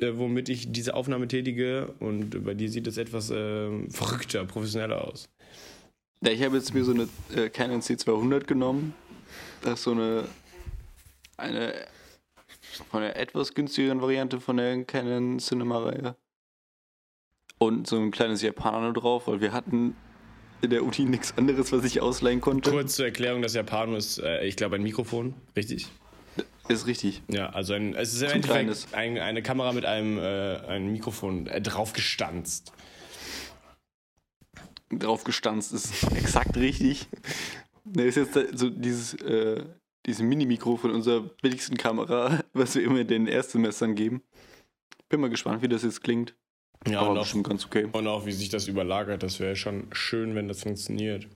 äh, 0.00 0.10
womit 0.14 0.48
ich 0.48 0.72
diese 0.72 0.94
Aufnahme 0.94 1.28
tätige. 1.28 1.94
Und 2.00 2.44
bei 2.44 2.54
dir 2.54 2.68
sieht 2.68 2.88
es 2.88 2.98
etwas 2.98 3.30
äh, 3.30 3.88
verrückter, 3.88 4.44
professioneller 4.44 5.06
aus. 5.06 5.28
Ja, 6.22 6.32
ich 6.32 6.42
habe 6.42 6.56
jetzt 6.56 6.74
mir 6.74 6.84
so 6.84 6.92
eine 6.92 7.08
äh, 7.34 7.48
Canon 7.50 7.80
C200 7.80 8.44
genommen. 8.44 8.94
Das 9.62 9.74
ist 9.74 9.82
so 9.82 9.92
eine, 9.92 10.28
eine 11.36 11.74
von 12.90 13.00
der 13.00 13.16
etwas 13.16 13.54
günstigeren 13.54 14.00
Variante 14.00 14.40
von 14.40 14.56
der 14.56 14.84
Canon 14.84 15.38
Cinema-Reihe. 15.38 16.16
Und 17.58 17.86
so 17.86 17.96
ein 17.96 18.10
kleines 18.10 18.42
Japano 18.42 18.92
drauf, 18.92 19.28
weil 19.28 19.40
wir 19.40 19.52
hatten 19.52 19.96
in 20.60 20.70
der 20.70 20.82
Uni 20.82 21.04
nichts 21.04 21.36
anderes, 21.36 21.72
was 21.72 21.84
ich 21.84 22.00
ausleihen 22.00 22.40
konnte. 22.40 22.70
Kurz 22.70 22.96
zur 22.96 23.06
Erklärung, 23.06 23.42
das 23.42 23.54
Japano 23.54 23.96
ist, 23.96 24.18
äh, 24.18 24.44
ich 24.44 24.56
glaube, 24.56 24.76
ein 24.76 24.82
Mikrofon, 24.82 25.34
richtig? 25.54 25.88
Ist 26.68 26.86
richtig. 26.86 27.22
Ja, 27.28 27.50
also 27.50 27.74
ein, 27.74 27.94
es 27.94 28.12
ist 28.12 28.22
im 28.22 28.30
Endeffekt 28.30 28.94
ein, 28.94 29.18
eine 29.18 29.42
Kamera 29.42 29.72
mit 29.72 29.84
einem, 29.84 30.18
äh, 30.18 30.56
einem 30.66 30.92
Mikrofon 30.92 31.46
äh, 31.46 31.60
draufgestanzt 31.60 32.72
drauf 34.90 35.24
gestanzt 35.24 35.72
ist 35.72 36.04
exakt 36.14 36.56
richtig. 36.56 37.08
Ne, 37.84 38.04
ist 38.04 38.16
jetzt 38.16 38.38
so 38.58 38.70
dieses, 38.70 39.14
äh, 39.14 39.64
dieses 40.06 40.22
Mini-Mikro 40.22 40.76
von 40.76 40.90
unserer 40.90 41.20
billigsten 41.20 41.76
Kamera, 41.76 42.40
was 42.52 42.74
wir 42.74 42.82
immer 42.82 43.04
den 43.04 43.26
Erstsemestern 43.26 43.94
geben. 43.94 44.22
Bin 45.08 45.20
mal 45.20 45.30
gespannt, 45.30 45.62
wie 45.62 45.68
das 45.68 45.82
jetzt 45.82 46.02
klingt. 46.02 46.34
Ja, 46.88 47.00
aber 47.00 47.10
und 47.10 47.18
auch, 47.18 47.42
ganz 47.42 47.64
okay. 47.66 47.88
Und 47.90 48.06
auch, 48.06 48.26
wie 48.26 48.32
sich 48.32 48.48
das 48.48 48.68
überlagert. 48.68 49.22
Das 49.22 49.40
wäre 49.40 49.56
schon 49.56 49.88
schön, 49.92 50.34
wenn 50.34 50.48
das 50.48 50.62
funktioniert. 50.62 51.26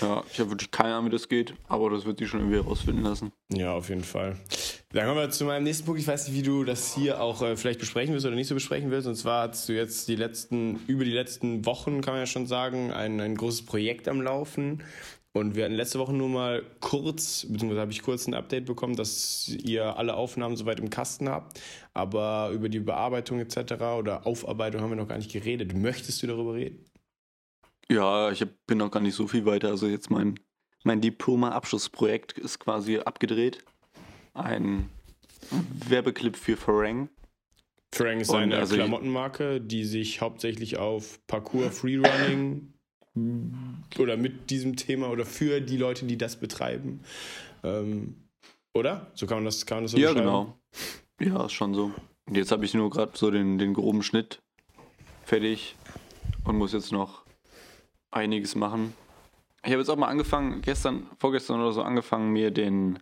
Ja, 0.00 0.22
ich 0.32 0.38
habe 0.38 0.50
wirklich 0.50 0.70
keine 0.70 0.94
Ahnung, 0.94 1.06
wie 1.06 1.14
das 1.14 1.28
geht, 1.28 1.54
aber 1.66 1.90
das 1.90 2.04
wird 2.04 2.20
die 2.20 2.26
schon 2.26 2.40
irgendwie 2.40 2.58
herausfinden 2.58 3.02
lassen. 3.02 3.32
Ja, 3.52 3.72
auf 3.72 3.88
jeden 3.88 4.04
Fall. 4.04 4.36
Dann 4.92 5.06
kommen 5.06 5.18
wir 5.18 5.30
zu 5.30 5.44
meinem 5.44 5.64
nächsten 5.64 5.84
Punkt. 5.84 6.00
Ich 6.00 6.06
weiß 6.06 6.28
nicht, 6.28 6.36
wie 6.36 6.42
du 6.42 6.64
das 6.64 6.94
hier 6.94 7.20
auch 7.20 7.42
äh, 7.42 7.56
vielleicht 7.56 7.80
besprechen 7.80 8.12
willst 8.12 8.26
oder 8.26 8.36
nicht 8.36 8.48
so 8.48 8.54
besprechen 8.54 8.90
willst. 8.90 9.08
Und 9.08 9.16
zwar 9.16 9.48
hast 9.48 9.68
du 9.68 9.74
jetzt 9.74 10.08
die 10.08 10.16
letzten, 10.16 10.80
über 10.86 11.04
die 11.04 11.12
letzten 11.12 11.66
Wochen, 11.66 12.00
kann 12.00 12.14
man 12.14 12.22
ja 12.22 12.26
schon 12.26 12.46
sagen, 12.46 12.92
ein, 12.92 13.20
ein 13.20 13.34
großes 13.34 13.66
Projekt 13.66 14.08
am 14.08 14.20
Laufen. 14.20 14.82
Und 15.32 15.54
wir 15.54 15.64
hatten 15.64 15.74
letzte 15.74 15.98
Woche 15.98 16.12
nur 16.12 16.28
mal 16.28 16.62
kurz, 16.80 17.46
beziehungsweise 17.48 17.80
habe 17.80 17.92
ich 17.92 18.02
kurz 18.02 18.26
ein 18.26 18.34
Update 18.34 18.64
bekommen, 18.64 18.96
dass 18.96 19.48
ihr 19.48 19.96
alle 19.96 20.14
Aufnahmen 20.14 20.56
soweit 20.56 20.80
im 20.80 20.90
Kasten 20.90 21.28
habt. 21.28 21.60
Aber 21.92 22.50
über 22.52 22.68
die 22.68 22.80
Bearbeitung 22.80 23.38
etc. 23.38 23.74
oder 23.98 24.26
Aufarbeitung 24.26 24.80
haben 24.80 24.90
wir 24.90 24.96
noch 24.96 25.08
gar 25.08 25.18
nicht 25.18 25.32
geredet. 25.32 25.76
Möchtest 25.76 26.22
du 26.22 26.26
darüber 26.26 26.54
reden? 26.54 26.84
Ja, 27.90 28.30
ich 28.30 28.44
bin 28.66 28.78
noch 28.78 28.90
gar 28.90 29.00
nicht 29.00 29.14
so 29.14 29.26
viel 29.26 29.46
weiter. 29.46 29.68
Also 29.68 29.86
jetzt 29.86 30.10
mein, 30.10 30.38
mein 30.84 31.00
Diploma-Abschlussprojekt 31.00 32.32
ist 32.32 32.58
quasi 32.58 32.98
abgedreht. 32.98 33.64
Ein 34.34 34.90
Werbeclip 35.88 36.36
für 36.36 36.56
Farang. 36.56 37.08
Farang 37.92 38.20
ist 38.20 38.30
eine 38.30 38.56
also 38.56 38.74
Klamottenmarke, 38.74 39.60
die 39.60 39.84
sich 39.84 40.20
hauptsächlich 40.20 40.76
auf 40.76 41.18
Parkour, 41.26 41.70
Freerunning 41.70 42.74
oder 43.98 44.16
mit 44.16 44.50
diesem 44.50 44.76
Thema 44.76 45.10
oder 45.10 45.24
für 45.24 45.60
die 45.60 45.76
Leute, 45.76 46.04
die 46.04 46.18
das 46.18 46.38
betreiben. 46.38 47.00
Ähm, 47.64 48.16
oder? 48.74 49.10
So 49.14 49.26
kann 49.26 49.38
man 49.38 49.44
das, 49.46 49.64
kann 49.64 49.78
man 49.78 49.84
das 49.84 49.92
so 49.92 49.98
Ja, 49.98 50.12
genau. 50.12 50.58
Ja, 51.20 51.46
ist 51.46 51.52
schon 51.52 51.74
so. 51.74 51.92
Und 52.26 52.36
jetzt 52.36 52.52
habe 52.52 52.64
ich 52.64 52.74
nur 52.74 52.90
gerade 52.90 53.12
so 53.14 53.30
den, 53.30 53.58
den 53.58 53.72
groben 53.72 54.02
Schnitt 54.02 54.42
fertig 55.24 55.74
und 56.44 56.56
muss 56.56 56.72
jetzt 56.72 56.92
noch 56.92 57.17
einiges 58.10 58.54
machen. 58.54 58.94
Ich 59.64 59.70
habe 59.70 59.80
jetzt 59.80 59.88
auch 59.88 59.96
mal 59.96 60.08
angefangen, 60.08 60.62
gestern, 60.62 61.06
vorgestern 61.18 61.60
oder 61.60 61.72
so 61.72 61.82
angefangen, 61.82 62.32
mir 62.32 62.50
den 62.50 62.98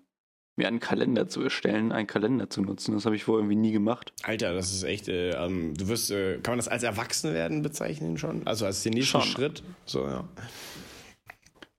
mir 0.57 0.69
einen 0.69 0.81
Kalender 0.81 1.29
zu 1.29 1.43
erstellen, 1.43 1.93
einen 1.93 2.07
Kalender 2.07 2.49
zu 2.49 2.63
nutzen. 2.63 2.95
Das 2.95 3.05
habe 3.05 3.15
ich 3.15 3.25
vorher 3.25 3.41
irgendwie 3.41 3.61
nie 3.61 3.73
gemacht. 3.73 4.13
Alter, 4.23 4.55
das 4.55 4.73
ist 4.73 4.85
echt, 4.85 5.07
äh, 5.09 5.33
ähm, 5.33 5.75
du 5.77 5.89
wirst, 5.89 6.11
äh, 6.11 6.39
kann 6.39 6.53
man 6.53 6.59
das 6.59 6.69
als 6.69 6.83
Erwachsenwerden 6.83 7.63
bezeichnen 7.63 8.17
schon? 8.17 8.47
Also 8.47 8.65
als 8.65 8.83
den 8.83 8.95
nächsten 8.95 9.21
schon. 9.21 9.31
Schritt? 9.31 9.63
So, 9.85 10.07
ja. 10.07 10.25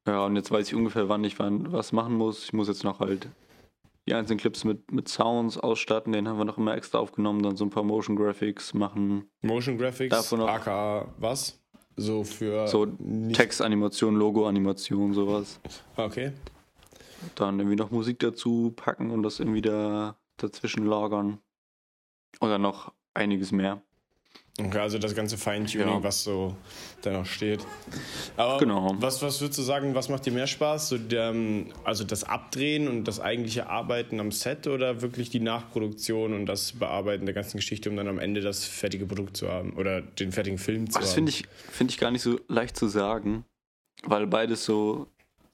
Ja, 0.08 0.26
und 0.26 0.36
jetzt 0.36 0.52
weiß 0.52 0.68
ich 0.68 0.76
ungefähr, 0.76 1.10
wann 1.10 1.24
ich 1.24 1.40
wann 1.40 1.72
was 1.74 1.92
machen 1.92 2.16
muss. 2.16 2.46
Ich 2.46 2.54
muss 2.54 2.68
jetzt 2.68 2.84
noch 2.84 3.00
halt 3.00 3.30
die 4.08 4.14
einzelnen 4.14 4.40
Clips 4.40 4.64
mit, 4.64 4.92
mit 4.92 5.10
Sounds 5.10 5.58
ausstatten, 5.58 6.14
den 6.14 6.30
haben 6.30 6.38
wir 6.38 6.46
noch 6.46 6.58
immer 6.58 6.76
extra 6.78 7.00
aufgenommen, 7.00 7.44
dann 7.44 7.58
so 7.58 7.66
ein 7.66 7.70
paar 7.70 7.84
Motion 7.84 8.16
Graphics 8.16 8.74
machen. 8.74 9.30
Motion 9.42 9.78
Graphics, 9.78 10.16
Davon 10.16 10.40
noch, 10.40 10.48
aka 10.48 11.14
was? 11.18 11.62
So 11.98 12.24
für. 12.24 12.68
So 12.68 12.86
Textanimation, 13.34 14.16
Logo-Animation, 14.16 15.14
sowas. 15.14 15.60
Okay. 15.96 16.32
Dann 17.36 17.60
irgendwie 17.60 17.76
noch 17.76 17.90
Musik 17.90 18.20
dazu 18.20 18.72
packen 18.76 19.10
und 19.10 19.24
das 19.24 19.40
irgendwie 19.40 19.62
da 19.62 20.16
dazwischen 20.38 20.86
lagern. 20.86 21.40
Oder 22.40 22.60
noch 22.60 22.94
einiges 23.16 23.52
mehr. 23.52 23.82
Okay, 24.60 24.80
also 24.80 24.98
das 24.98 25.14
ganze 25.14 25.38
Feintuning, 25.38 25.88
ja. 25.88 26.04
was 26.04 26.24
so 26.24 26.56
da 27.04 27.12
noch 27.12 27.28
steht. 27.28 27.64
Aber 28.38 28.58
genau. 28.58 28.96
was, 29.00 29.22
was 29.22 29.40
würdest 29.40 29.60
du 29.60 29.62
sagen, 29.62 29.94
was 29.94 30.10
macht 30.10 30.26
dir 30.26 30.32
mehr 30.32 30.48
Spaß? 30.48 30.90
So 30.90 30.98
der, 30.98 31.36
also 31.84 32.04
das 32.04 32.24
Abdrehen 32.24 32.88
und 32.88 33.04
das 33.04 33.20
eigentliche 33.20 33.70
Arbeiten 33.70 34.20
am 34.20 34.32
Set 34.32 34.66
oder 34.66 35.04
wirklich 35.04 35.30
die 35.30 35.42
Nachproduktion 35.42 36.34
und 36.34 36.48
das 36.48 36.72
Bearbeiten 36.72 37.28
der 37.28 37.36
ganzen 37.36 37.58
Geschichte, 37.58 37.92
um 37.92 37.98
dann 37.98 38.08
am 38.08 38.18
Ende 38.18 38.42
das 38.42 38.66
fertige 38.66 39.06
Produkt 39.06 39.38
zu 39.38 39.48
haben 39.48 39.74
oder 39.74 40.02
den 40.02 40.32
fertigen 40.32 40.58
Film 40.58 40.90
zu 40.90 40.94
das 40.94 40.96
haben? 40.96 41.04
Das 41.04 41.14
finde 41.14 41.30
ich, 41.30 41.44
find 41.72 41.92
ich 41.92 42.00
gar 42.00 42.10
nicht 42.10 42.24
so 42.24 42.40
leicht 42.48 42.76
zu 42.76 42.88
sagen, 42.88 43.46
weil 44.06 44.26
beides 44.26 44.66
so 44.66 45.06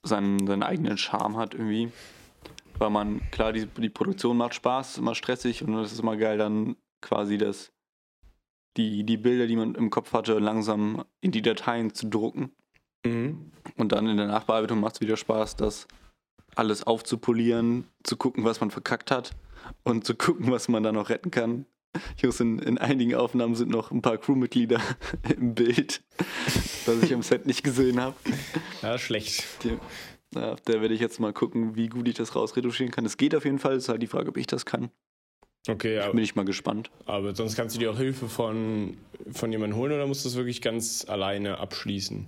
seinen, 0.02 0.48
seinen 0.48 0.64
eigenen 0.64 0.98
Charme 0.98 1.36
hat 1.36 1.56
irgendwie. 1.56 1.92
Weil 2.78 2.90
man, 2.90 3.22
klar, 3.32 3.52
die, 3.52 3.66
die 3.66 3.90
Produktion 3.90 4.38
macht 4.38 4.56
Spaß, 4.56 4.98
immer 4.98 5.14
stressig 5.14 5.62
und 5.62 5.78
es 5.80 5.92
ist 5.92 6.00
immer 6.00 6.16
geil, 6.16 6.38
dann 6.38 6.78
quasi 7.02 7.38
das 7.38 7.74
die, 8.78 9.04
die 9.04 9.18
Bilder, 9.18 9.48
die 9.48 9.56
man 9.56 9.76
im 9.76 9.90
Kopf 9.90 10.14
hatte, 10.14 10.40
langsam 10.40 11.04
in 11.22 11.32
die 11.32 11.42
Dateien 11.42 11.94
zu 11.94 12.08
drucken. 12.08 12.52
Mhm. 13.06 13.52
Und 13.78 13.92
dann 13.92 14.08
in 14.08 14.18
der 14.18 14.28
Nachbearbeitung 14.28 14.80
macht 14.80 14.96
es 14.96 15.02
wieder 15.02 15.18
Spaß, 15.18 15.56
das 15.56 15.88
alles 16.56 16.84
aufzupolieren, 16.84 17.88
zu 18.04 18.18
gucken, 18.18 18.44
was 18.44 18.62
man 18.62 18.72
verkackt 18.72 19.12
hat 19.12 19.32
und 19.84 20.06
zu 20.06 20.16
gucken, 20.16 20.52
was 20.52 20.68
man 20.68 20.84
da 20.84 20.92
noch 20.92 21.10
retten 21.10 21.32
kann. 21.32 21.66
Ich 22.18 22.24
muss 22.24 22.40
in, 22.40 22.58
in 22.60 22.80
einigen 22.80 23.14
Aufnahmen 23.14 23.56
sind 23.56 23.70
noch 23.70 23.92
ein 23.92 24.02
paar 24.02 24.18
Crewmitglieder 24.18 24.82
im 25.38 25.54
Bild, 25.54 26.02
was 26.86 27.04
ich 27.04 27.14
am 27.14 27.22
Set 27.22 27.46
nicht 27.46 27.64
gesehen 27.64 28.02
habe. 28.02 28.16
Ja, 28.82 28.98
schlecht. 28.98 29.46
Die, 29.64 29.78
da 30.32 30.58
werde 30.66 30.94
ich 30.94 31.00
jetzt 31.00 31.20
mal 31.20 31.34
gucken, 31.34 31.76
wie 31.76 31.90
gut 31.90 32.08
ich 32.08 32.16
das 32.16 32.36
rausretuschieren 32.36 32.92
kann. 32.92 33.06
Es 33.06 33.18
geht 33.18 33.36
auf 33.36 33.46
jeden 33.46 33.60
Fall, 33.60 33.74
es 33.74 33.84
ist 33.84 33.90
halt 33.90 34.02
die 34.02 34.08
Frage, 34.08 34.30
ob 34.30 34.38
ich 34.38 34.48
das 34.48 34.66
kann. 34.66 34.90
Okay, 35.68 36.00
aber, 36.00 36.14
bin 36.14 36.24
ich 36.24 36.36
mal 36.36 36.46
gespannt. 36.46 36.92
Aber 37.06 37.34
sonst 37.36 37.56
kannst 37.56 37.76
du 37.76 37.80
dir 37.80 37.92
auch 37.92 37.98
Hilfe 37.98 38.28
von, 38.28 38.98
von 39.32 39.52
jemandem 39.52 39.78
holen 39.80 39.94
oder 39.94 40.08
musst 40.08 40.26
du 40.26 40.30
das 40.30 40.36
wirklich 40.36 40.62
ganz 40.62 41.06
alleine 41.08 41.58
abschließen? 41.60 42.28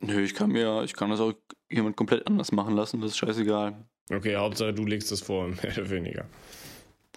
Nö, 0.00 0.22
ich 0.22 0.34
kann 0.34 0.50
mir, 0.50 0.82
ich 0.84 0.94
kann 0.94 1.10
das 1.10 1.20
auch 1.20 1.34
jemand 1.70 1.96
komplett 1.96 2.26
anders 2.26 2.52
machen 2.52 2.74
lassen, 2.74 3.00
das 3.02 3.10
ist 3.10 3.18
scheißegal. 3.18 3.74
Okay, 4.10 4.36
Hauptsache 4.36 4.72
du 4.72 4.86
legst 4.86 5.12
das 5.12 5.20
vor, 5.20 5.48
mehr 5.62 5.72
oder 5.76 5.90
weniger. 5.90 6.24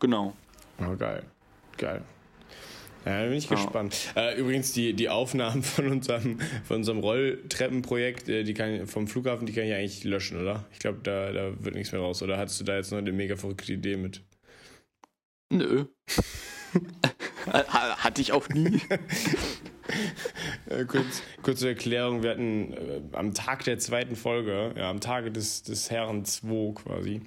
Genau. 0.02 0.34
Oh, 0.80 0.96
geil. 0.98 1.24
Geil. 1.78 2.02
Ja, 3.06 3.22
da 3.22 3.28
bin 3.28 3.38
ich 3.38 3.50
ja. 3.50 3.56
gespannt. 3.56 4.14
Äh, 4.16 4.40
übrigens, 4.40 4.74
die, 4.74 4.94
die 4.94 5.10
Aufnahmen 5.10 5.64
von 5.64 5.88
unserem, 5.88 6.40
von 6.64 6.78
unserem 6.78 7.00
Rolltreppenprojekt, 7.00 8.30
äh, 8.30 8.44
die 8.44 8.54
kann, 8.54 8.88
vom 8.88 9.08
Flughafen, 9.08 9.46
die 9.46 9.54
kann 9.54 9.64
ich 9.64 9.74
eigentlich 9.74 10.04
löschen, 10.04 10.42
oder? 10.42 10.66
Ich 10.74 10.80
glaube, 10.80 11.00
da, 11.04 11.32
da 11.32 11.64
wird 11.64 11.76
nichts 11.76 11.92
mehr 11.92 12.02
raus. 12.02 12.22
Oder 12.22 12.38
hattest 12.38 12.60
du 12.60 12.66
da 12.66 12.76
jetzt 12.76 12.92
noch 12.92 12.98
eine 12.98 13.12
mega 13.12 13.36
verrückte 13.36 13.74
Idee 13.74 13.98
mit? 13.98 14.22
Nö. 15.50 15.86
Hatte 17.46 18.22
ich 18.22 18.32
auch 18.32 18.50
nie. 18.50 18.82
Äh, 20.70 20.86
kurz, 20.86 21.22
kurze 21.42 21.68
Erklärung, 21.68 22.24
wir 22.24 22.32
hatten 22.32 22.74
äh, 22.74 23.02
am 23.12 23.34
Tag 23.34 23.66
der 23.66 23.80
zweiten 23.80 24.16
Folge, 24.16 24.74
ja, 24.78 24.90
am 24.90 25.02
Tage 25.02 25.30
des, 25.32 25.64
des 25.64 25.92
Herren 25.92 26.26
2 26.26 26.74
quasi. 26.74 27.22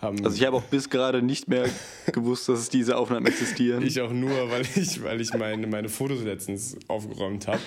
Also 0.00 0.30
ich 0.30 0.46
habe 0.46 0.56
auch 0.56 0.62
bis 0.62 0.90
gerade 0.90 1.22
nicht 1.22 1.48
mehr 1.48 1.68
gewusst, 2.12 2.48
dass 2.48 2.60
es 2.60 2.68
diese 2.68 2.96
Aufnahmen 2.96 3.26
existieren. 3.26 3.84
Ich 3.84 4.00
auch 4.00 4.12
nur, 4.12 4.50
weil 4.50 4.62
ich, 4.62 5.02
weil 5.02 5.20
ich 5.20 5.34
meine, 5.34 5.66
meine 5.66 5.88
Fotos 5.88 6.22
letztens 6.22 6.76
aufgeräumt 6.86 7.48
habe. 7.48 7.58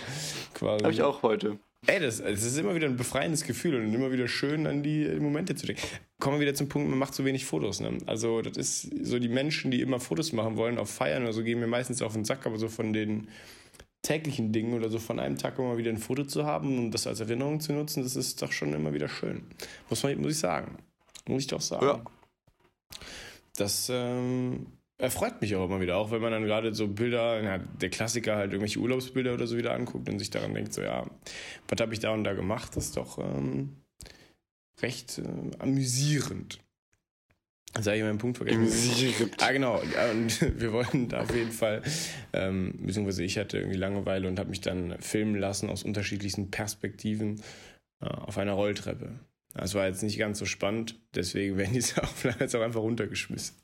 Habe 0.61 0.91
ich 0.91 1.01
auch 1.01 1.23
heute. 1.23 1.59
Ey, 1.87 1.99
das, 1.99 2.19
das 2.19 2.43
ist 2.43 2.57
immer 2.57 2.75
wieder 2.75 2.87
ein 2.87 2.95
befreiendes 2.95 3.43
Gefühl 3.43 3.75
und 3.75 3.93
immer 3.93 4.11
wieder 4.11 4.27
schön 4.27 4.67
an 4.67 4.83
die 4.83 5.07
Momente 5.19 5.55
zu 5.55 5.65
denken. 5.65 5.81
Kommen 6.19 6.37
wir 6.37 6.41
wieder 6.41 6.53
zum 6.53 6.69
Punkt, 6.69 6.89
man 6.89 6.99
macht 6.99 7.15
zu 7.15 7.25
wenig 7.25 7.45
Fotos. 7.45 7.79
Ne? 7.79 7.97
Also 8.05 8.41
das 8.41 8.55
ist 8.55 9.05
so 9.05 9.17
die 9.17 9.29
Menschen, 9.29 9.71
die 9.71 9.81
immer 9.81 9.99
Fotos 9.99 10.31
machen 10.31 10.57
wollen, 10.57 10.77
auf 10.77 10.91
Feiern 10.91 11.23
oder 11.23 11.33
so, 11.33 11.43
gehen 11.43 11.59
mir 11.59 11.67
meistens 11.67 12.03
auf 12.03 12.13
den 12.13 12.23
Sack, 12.23 12.45
aber 12.45 12.59
so 12.59 12.69
von 12.69 12.93
den 12.93 13.29
täglichen 14.03 14.51
Dingen 14.51 14.73
oder 14.73 14.89
so 14.89 14.99
von 14.99 15.19
einem 15.19 15.37
Tag 15.37 15.57
immer 15.57 15.77
wieder 15.77 15.89
ein 15.89 15.97
Foto 15.97 16.23
zu 16.23 16.45
haben 16.45 16.77
und 16.77 16.91
das 16.91 17.07
als 17.07 17.19
Erinnerung 17.19 17.59
zu 17.59 17.73
nutzen, 17.73 18.03
das 18.03 18.15
ist 18.15 18.41
doch 18.41 18.51
schon 18.51 18.73
immer 18.73 18.93
wieder 18.93 19.09
schön. 19.09 19.43
Muss, 19.89 20.03
man, 20.03 20.19
muss 20.21 20.33
ich 20.33 20.39
sagen. 20.39 20.77
Muss 21.27 21.43
ich 21.43 21.47
doch 21.47 21.61
sagen. 21.61 21.85
Ja. 21.85 22.03
Das 23.57 23.89
ähm, 23.91 24.67
erfreut 25.01 25.41
mich 25.41 25.55
auch 25.55 25.65
immer 25.65 25.81
wieder, 25.81 25.97
auch 25.97 26.11
wenn 26.11 26.21
man 26.21 26.31
dann 26.31 26.45
gerade 26.45 26.73
so 26.73 26.87
Bilder, 26.87 27.41
ja, 27.41 27.57
der 27.57 27.89
Klassiker 27.89 28.35
halt 28.35 28.51
irgendwelche 28.51 28.79
Urlaubsbilder 28.79 29.33
oder 29.33 29.47
so 29.47 29.57
wieder 29.57 29.73
anguckt 29.73 30.07
und 30.07 30.19
sich 30.19 30.29
daran 30.29 30.53
denkt, 30.53 30.73
so 30.73 30.81
ja, 30.81 31.05
was 31.67 31.81
habe 31.81 31.93
ich 31.93 31.99
da 31.99 32.11
und 32.11 32.23
da 32.23 32.33
gemacht, 32.33 32.75
das 32.75 32.85
ist 32.85 32.97
doch 32.97 33.17
ähm, 33.17 33.77
recht 34.81 35.17
äh, 35.17 35.57
amüsierend. 35.59 36.59
Jetzt 37.75 37.87
habe 37.87 37.97
ich 37.97 38.03
meinen 38.03 38.17
Punkt 38.17 38.37
vergessen. 38.37 38.59
Amüsierend. 38.59 39.35
Ah, 39.39 39.51
genau. 39.51 39.79
Und 39.79 40.41
wir 40.59 40.73
wollten 40.73 41.07
da 41.07 41.21
auf 41.21 41.33
jeden 41.33 41.51
Fall, 41.51 41.81
ähm, 42.33 42.73
beziehungsweise 42.81 43.23
ich 43.23 43.37
hatte 43.37 43.57
irgendwie 43.57 43.77
Langeweile 43.77 44.27
und 44.27 44.37
habe 44.39 44.49
mich 44.49 44.61
dann 44.61 44.97
filmen 44.99 45.35
lassen 45.35 45.69
aus 45.69 45.83
unterschiedlichsten 45.83 46.51
Perspektiven 46.51 47.41
äh, 48.01 48.07
auf 48.07 48.37
einer 48.37 48.53
Rolltreppe. 48.53 49.19
Das 49.53 49.75
war 49.75 49.85
jetzt 49.85 50.01
nicht 50.01 50.17
ganz 50.17 50.39
so 50.39 50.45
spannend, 50.45 50.95
deswegen 51.13 51.57
werden 51.57 51.73
diese 51.73 52.01
Aufnahmen 52.03 52.37
jetzt 52.39 52.55
auch 52.55 52.61
einfach 52.61 52.81
runtergeschmissen. 52.81 53.55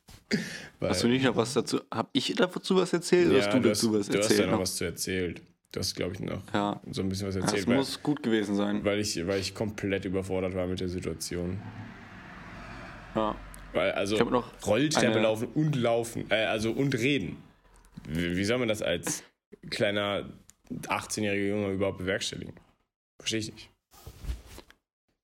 Weil, 0.79 0.89
hast 0.89 1.03
du 1.03 1.07
nicht 1.07 1.23
noch 1.23 1.35
was 1.35 1.53
dazu? 1.53 1.79
Hab 1.89 2.09
ich 2.11 2.33
dazu 2.35 2.75
was 2.75 2.91
erzählt 2.91 3.29
oder 3.29 3.39
hast 3.39 3.53
du, 3.53 3.59
du 3.59 3.69
dazu 3.69 3.93
was 3.93 4.09
erzählt? 4.09 4.23
Du 4.23 4.29
hast 4.29 4.39
ja 4.39 4.47
noch 4.47 4.59
was 4.59 4.75
zu 4.75 4.83
erzählt. 4.83 5.41
Du 5.71 5.79
hast, 5.79 5.95
glaube 5.95 6.13
ich, 6.13 6.19
noch 6.21 6.41
ja. 6.53 6.81
so 6.91 7.01
ein 7.01 7.09
bisschen 7.09 7.27
was 7.27 7.35
erzählt. 7.35 7.67
Das 7.67 7.75
muss 7.75 8.01
gut 8.01 8.23
gewesen 8.23 8.55
sein. 8.55 8.83
Weil 8.83 8.99
ich, 8.99 9.25
weil 9.27 9.39
ich 9.39 9.53
komplett 9.53 10.05
überfordert 10.05 10.55
war 10.55 10.65
mit 10.65 10.79
der 10.79 10.89
Situation. 10.89 11.59
Ja. 13.15 13.35
Weil, 13.73 13.91
also, 13.91 14.15
Rolltreppe 14.65 15.19
laufen 15.19 15.49
und 15.53 15.75
laufen, 15.75 16.25
äh, 16.29 16.45
also 16.45 16.71
und 16.71 16.95
reden. 16.95 17.37
Wie, 18.07 18.37
wie 18.37 18.43
soll 18.43 18.57
man 18.59 18.69
das 18.69 18.81
als 18.81 19.23
kleiner 19.69 20.29
18-jähriger 20.71 21.47
Junge 21.47 21.71
überhaupt 21.73 21.97
bewerkstelligen? 21.97 22.53
Verstehe 23.19 23.39
ich 23.39 23.53
nicht. 23.53 23.69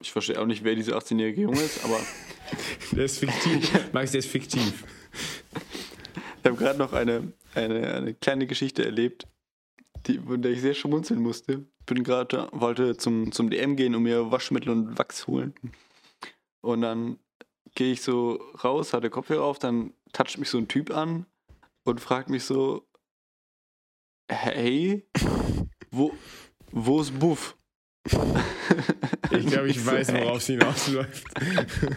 Ich 0.03 0.12
verstehe 0.12 0.39
auch 0.39 0.45
nicht, 0.45 0.65
wer 0.65 0.75
dieser 0.75 0.98
18-jährige 0.98 1.43
Junge 1.43 1.62
ist, 1.62 1.83
aber. 1.86 1.98
der 2.91 3.05
ist 3.05 3.19
fiktiv. 3.19 3.93
Max, 3.93 4.12
der 4.12 4.19
ist 4.19 4.29
fiktiv. 4.29 4.83
Ich 6.39 6.45
habe 6.45 6.57
gerade 6.57 6.77
noch 6.77 6.91
eine, 6.91 7.31
eine, 7.55 7.93
eine 7.93 8.13
kleine 8.13 8.45
Geschichte 8.45 8.83
erlebt, 8.83 9.25
die, 10.05 10.19
von 10.19 10.41
der 10.41 10.51
ich 10.51 10.60
sehr 10.60 10.74
schmunzeln 10.74 11.22
musste. 11.22 11.65
Ich 11.79 11.86
bin 11.86 12.03
gerade, 12.03 12.50
wollte 12.51 12.98
zum, 12.98 13.31
zum 13.31 13.50
DM 13.50 13.77
gehen 13.77 13.95
und 13.95 14.03
mir 14.03 14.29
Waschmittel 14.29 14.72
und 14.72 14.98
Wachs 14.98 15.25
holen. 15.25 15.53
Und 16.60 16.81
dann 16.81 17.17
gehe 17.74 17.93
ich 17.93 18.01
so 18.01 18.41
raus, 18.62 18.91
hatte 18.91 19.10
Kopfhörer 19.10 19.45
auf, 19.45 19.57
dann 19.57 19.93
toucht 20.12 20.38
mich 20.38 20.50
so 20.50 20.57
ein 20.57 20.67
Typ 20.67 20.91
an 20.91 21.25
und 21.86 22.01
fragt 22.01 22.29
mich 22.29 22.43
so: 22.43 22.86
Hey, 24.29 25.07
wo, 25.91 26.13
wo 26.72 27.00
ist 27.00 27.17
Buff? 27.17 27.57
Ich 29.31 29.48
glaube, 29.48 29.69
ich 29.69 29.83
weiß, 29.83 30.13
worauf 30.13 30.38
es 30.38 30.45
hinausläuft. 30.48 31.24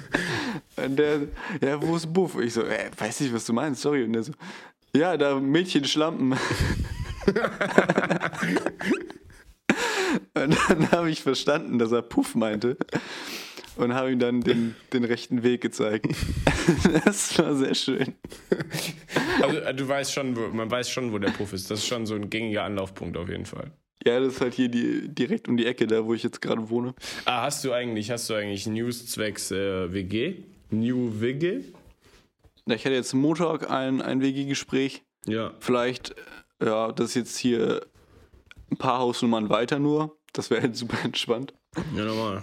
Und 0.77 0.97
der, 0.97 1.23
ja, 1.61 1.83
wo 1.83 1.97
ist 1.97 2.13
Buff? 2.13 2.39
Ich 2.41 2.55
so, 2.55 2.63
ey, 2.63 2.91
weiß 2.97 3.21
nicht, 3.21 3.35
was 3.35 3.45
du 3.45 3.53
meinst, 3.53 3.83
sorry. 3.83 4.05
Und 4.05 4.15
der 4.15 4.23
so, 4.23 4.33
ja, 4.95 5.17
da 5.17 5.39
Mädchen 5.39 5.85
schlampen. 5.85 6.33
Und 10.35 10.57
dann 10.69 10.91
habe 10.93 11.11
ich 11.11 11.23
verstanden, 11.23 11.79
dass 11.79 11.93
er 11.93 12.03
Puff 12.03 12.35
meinte. 12.35 12.79
und 13.77 13.93
habe 13.93 14.11
ihm 14.13 14.19
dann 14.19 14.41
den, 14.41 14.75
den 14.93 15.05
rechten 15.05 15.43
Weg 15.43 15.61
gezeigt. 15.61 16.07
das 17.05 17.39
war 17.39 17.55
sehr 17.55 17.75
schön. 17.75 18.15
Also 19.43 19.59
äh, 19.59 19.75
du 19.75 19.87
weißt 19.87 20.13
schon, 20.13 20.57
man 20.57 20.71
weiß 20.71 20.89
schon, 20.89 21.13
wo 21.13 21.19
der 21.19 21.31
Puff 21.31 21.53
ist. 21.53 21.71
Das 21.71 21.81
ist 21.81 21.87
schon 21.87 22.07
so 22.07 22.15
ein 22.15 22.31
gängiger 22.31 22.65
Anlaufpunkt 22.65 23.19
auf 23.19 23.29
jeden 23.29 23.45
Fall. 23.45 23.73
Ja, 24.07 24.21
das 24.21 24.35
ist 24.35 24.41
halt 24.41 24.55
hier 24.55 24.69
die, 24.69 25.09
direkt 25.09 25.49
um 25.49 25.57
die 25.57 25.67
Ecke, 25.67 25.87
da 25.87 26.05
wo 26.05 26.15
ich 26.15 26.23
jetzt 26.23 26.41
gerade 26.41 26.71
wohne. 26.71 26.95
Ah, 27.25 27.43
hast 27.43 27.65
du 27.65 27.73
eigentlich, 27.73 28.11
hast 28.11 28.31
du 28.31 28.35
eigentlich 28.35 28.67
News 28.67 29.07
zwecks 29.07 29.51
äh, 29.51 29.93
WG? 29.93 30.45
New 30.71 31.21
WG? 31.21 31.65
Ich 32.69 32.85
hatte 32.85 32.95
jetzt 32.95 33.15
Montag 33.15 33.71
ein, 33.71 34.01
ein 34.03 34.21
WG-Gespräch. 34.21 35.03
Ja. 35.27 35.55
Vielleicht, 35.61 36.15
äh, 36.61 36.67
ja, 36.67 36.93
das 36.93 37.11
ist 37.11 37.15
jetzt 37.15 37.37
hier 37.39 37.85
ein 38.71 38.77
paar 38.77 38.99
Hausnummern 38.99 39.49
weiter 39.49 39.79
nur. 39.79 40.17
Das 40.33 40.51
wäre 40.51 40.63
halt 40.63 40.77
super 40.77 40.99
entspannt. 41.05 41.53
Ja, 41.97 42.05
normal. 42.05 42.43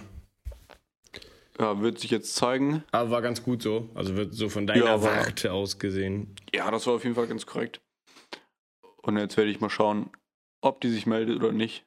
Ja, 1.58 1.80
wird 1.80 1.98
sich 2.00 2.10
jetzt 2.10 2.34
zeigen. 2.34 2.82
Aber 2.90 3.10
war 3.10 3.22
ganz 3.22 3.42
gut 3.42 3.62
so. 3.62 3.88
Also 3.94 4.16
wird 4.16 4.34
so 4.34 4.48
von 4.48 4.66
deiner 4.66 4.84
Ja, 4.84 5.02
war- 5.02 5.16
Warte 5.18 5.52
aus 5.52 5.78
gesehen. 5.78 6.34
Ja, 6.52 6.70
das 6.70 6.86
war 6.86 6.94
auf 6.94 7.04
jeden 7.04 7.14
Fall 7.14 7.26
ganz 7.26 7.46
korrekt. 7.46 7.80
Und 9.02 9.16
jetzt 9.18 9.36
werde 9.36 9.50
ich 9.50 9.60
mal 9.60 9.70
schauen, 9.70 10.10
ob 10.64 10.80
die 10.80 10.90
sich 10.90 11.06
meldet 11.06 11.36
oder 11.36 11.52
nicht. 11.52 11.84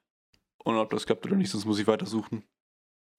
Und 0.63 0.75
ob 0.77 0.89
das 0.91 1.05
klappt 1.05 1.25
oder 1.25 1.35
nicht, 1.35 1.49
sonst 1.49 1.65
muss 1.65 1.79
ich 1.79 1.87
weitersuchen. 1.87 2.43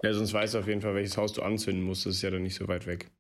Ja, 0.03 0.13
sonst 0.15 0.33
weißt 0.33 0.55
du 0.55 0.59
auf 0.59 0.69
jeden 0.69 0.81
Fall, 0.81 0.95
welches 0.95 1.17
Haus 1.17 1.33
du 1.33 1.43
anzünden 1.43 1.83
musst. 1.83 2.07
Das 2.07 2.15
ist 2.15 2.23
ja 2.23 2.31
dann 2.31 2.43
nicht 2.43 2.55
so 2.55 2.69
weit 2.69 2.87
weg. 2.87 3.11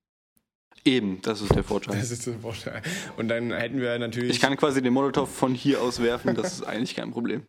Eben, 0.85 1.21
das 1.23 1.41
ist 1.41 1.55
der 1.55 1.65
Vorteil. 1.65 1.97
Das 1.99 2.11
ist 2.13 2.27
der 2.27 2.39
Vorteil. 2.39 2.83
Und 3.17 3.29
dann 3.29 3.53
hätten 3.53 3.81
wir 3.81 3.99
natürlich. 3.99 4.31
Ich 4.31 4.41
kann 4.41 4.57
quasi 4.57 4.81
den 4.81 4.93
Molotow 4.93 5.29
von 5.29 5.55
hier 5.55 5.83
aus 5.83 6.01
werfen, 6.01 6.37
das 6.37 6.53
ist 6.53 6.63
eigentlich 6.63 6.95
kein 6.95 7.11
Problem. 7.11 7.47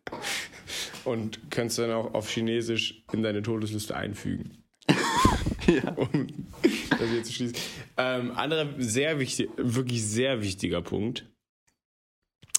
und 1.06 1.40
kannst 1.52 1.78
dann 1.78 1.92
auch 1.92 2.14
auf 2.16 2.28
Chinesisch 2.30 3.04
in 3.14 3.22
deine 3.22 3.42
Todesliste 3.42 3.96
einfügen. 3.96 4.64
Ja. 5.68 5.92
um 5.92 6.48
das 6.90 7.10
hier 7.12 7.24
zu 7.24 7.32
schließen. 7.32 7.56
Ähm, 7.98 8.32
anderer 8.32 8.74
sehr 8.80 9.20
wichtig, 9.20 9.52
wirklich 9.58 10.04
sehr 10.04 10.42
wichtiger 10.42 10.82
Punkt. 10.82 11.30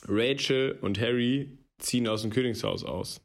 Rachel 0.06 0.78
und 0.80 1.00
Harry 1.00 1.58
ziehen 1.80 2.08
aus 2.08 2.22
dem 2.22 2.30
Königshaus 2.30 2.84
aus. 2.84 3.20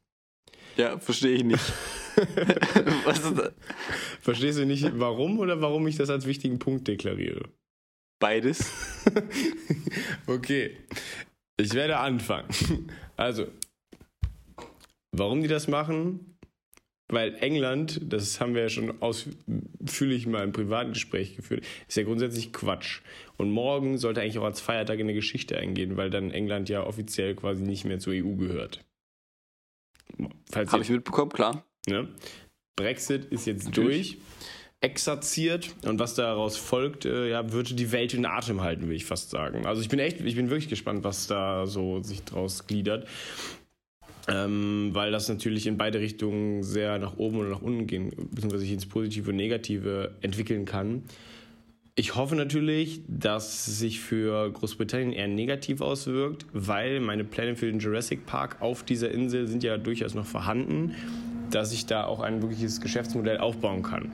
Ja, 0.78 1.00
verstehe 1.00 1.36
ich 1.36 1.44
nicht. 1.44 1.74
Was 3.06 3.20
ist 3.20 3.38
das? 3.38 3.54
Verstehst 4.22 4.58
du 4.60 4.66
nicht, 4.66 5.00
warum 5.00 5.40
oder 5.40 5.62
warum 5.62 5.88
ich 5.88 5.96
das 5.96 6.10
als 6.10 6.26
wichtigen 6.26 6.60
Punkt 6.60 6.88
deklariere? 6.88 7.50
Beides. 8.20 8.72
Okay, 10.28 10.76
ich 11.58 11.74
werde 11.74 11.98
anfangen. 11.98 12.50
Also, 13.16 13.48
warum 15.12 15.42
die 15.42 15.48
das 15.48 15.68
machen? 15.68 16.35
Weil 17.08 17.36
England, 17.36 18.02
das 18.04 18.40
haben 18.40 18.56
wir 18.56 18.64
ja 18.64 18.70
schon 18.70 19.02
ausführlich 19.02 20.26
mal 20.26 20.44
im 20.44 20.54
privaten 20.54 20.94
Gespräch 20.94 21.36
geführt, 21.36 21.64
ist 21.88 21.98
ja 21.98 22.04
grundsätzlich 22.04 22.52
Quatsch. 22.52 23.02
Und 23.38 23.52
morgen 23.52 24.00
sollte 24.00 24.22
eigentlich 24.22 24.40
auch 24.40 24.46
als 24.46 24.60
Feiertag 24.60 25.00
in 25.00 25.08
der 25.08 25.16
Geschichte 25.16 25.58
eingehen, 25.58 25.98
weil 25.98 26.10
dann 26.10 26.32
England 26.32 26.68
ja 26.68 26.84
offiziell 26.84 27.36
quasi 27.36 27.62
nicht 27.62 27.86
mehr 27.86 28.00
zur 28.00 28.14
EU 28.14 28.36
gehört. 28.36 28.84
Habe 30.54 30.82
ich 30.82 30.90
mitbekommen, 30.90 31.32
klar. 31.32 31.64
Ne? 31.88 32.10
Brexit 32.76 33.26
ist 33.26 33.46
jetzt 33.46 33.66
Natürlich. 33.66 34.14
durch, 34.14 34.22
exerziert 34.82 35.76
und 35.84 36.00
was 36.00 36.16
daraus 36.16 36.58
folgt, 36.58 37.06
äh, 37.06 37.30
ja, 37.30 37.52
würde 37.52 37.74
die 37.74 37.92
Welt 37.92 38.14
in 38.14 38.26
Atem 38.26 38.62
halten, 38.62 38.88
will 38.88 38.96
ich 38.96 39.06
fast 39.06 39.30
sagen. 39.30 39.66
Also 39.66 39.82
ich 39.82 39.90
bin 39.90 40.00
echt, 40.00 40.22
ich 40.22 40.36
bin 40.36 40.50
wirklich 40.50 40.70
gespannt, 40.70 41.04
was 41.04 41.28
da 41.28 41.66
so 41.66 42.02
sich 42.02 42.24
draus 42.24 42.68
gliedert. 42.68 43.08
Ähm, 44.28 44.90
weil 44.94 45.12
das 45.12 45.30
natürlich 45.30 45.68
in 45.68 45.78
beide 45.78 46.00
Richtungen 46.00 46.64
sehr 46.64 46.98
nach 46.98 47.18
oben 47.18 47.38
oder 47.38 47.50
nach 47.50 47.62
unten 47.62 47.86
gehen, 47.86 48.10
beziehungsweise 48.32 48.62
sich 48.62 48.72
ins 48.72 48.88
Positive 48.88 49.30
und 49.30 49.36
Negative 49.36 50.12
entwickeln 50.22 50.66
kann. 50.66 51.04
Ich 51.98 52.16
hoffe 52.16 52.36
natürlich, 52.36 53.02
dass 53.08 53.68
es 53.68 53.80
sich 53.80 54.02
für 54.02 54.52
Großbritannien 54.52 55.14
eher 55.14 55.30
negativ 55.30 55.80
auswirkt, 55.80 56.46
weil 56.52 57.00
meine 57.00 57.24
Pläne 57.24 57.56
für 57.56 57.68
den 57.68 57.80
Jurassic 57.80 58.26
Park 58.26 58.58
auf 58.62 58.84
dieser 58.84 59.12
Insel 59.12 59.48
sind 59.48 59.64
ja 59.64 59.78
durchaus 59.78 60.14
noch 60.14 60.26
vorhanden, 60.26 60.94
dass 61.52 61.72
ich 61.72 61.86
da 61.86 62.04
auch 62.04 62.20
ein 62.20 62.42
wirkliches 62.42 62.82
Geschäftsmodell 62.82 63.38
aufbauen 63.38 63.82
kann. 63.82 64.12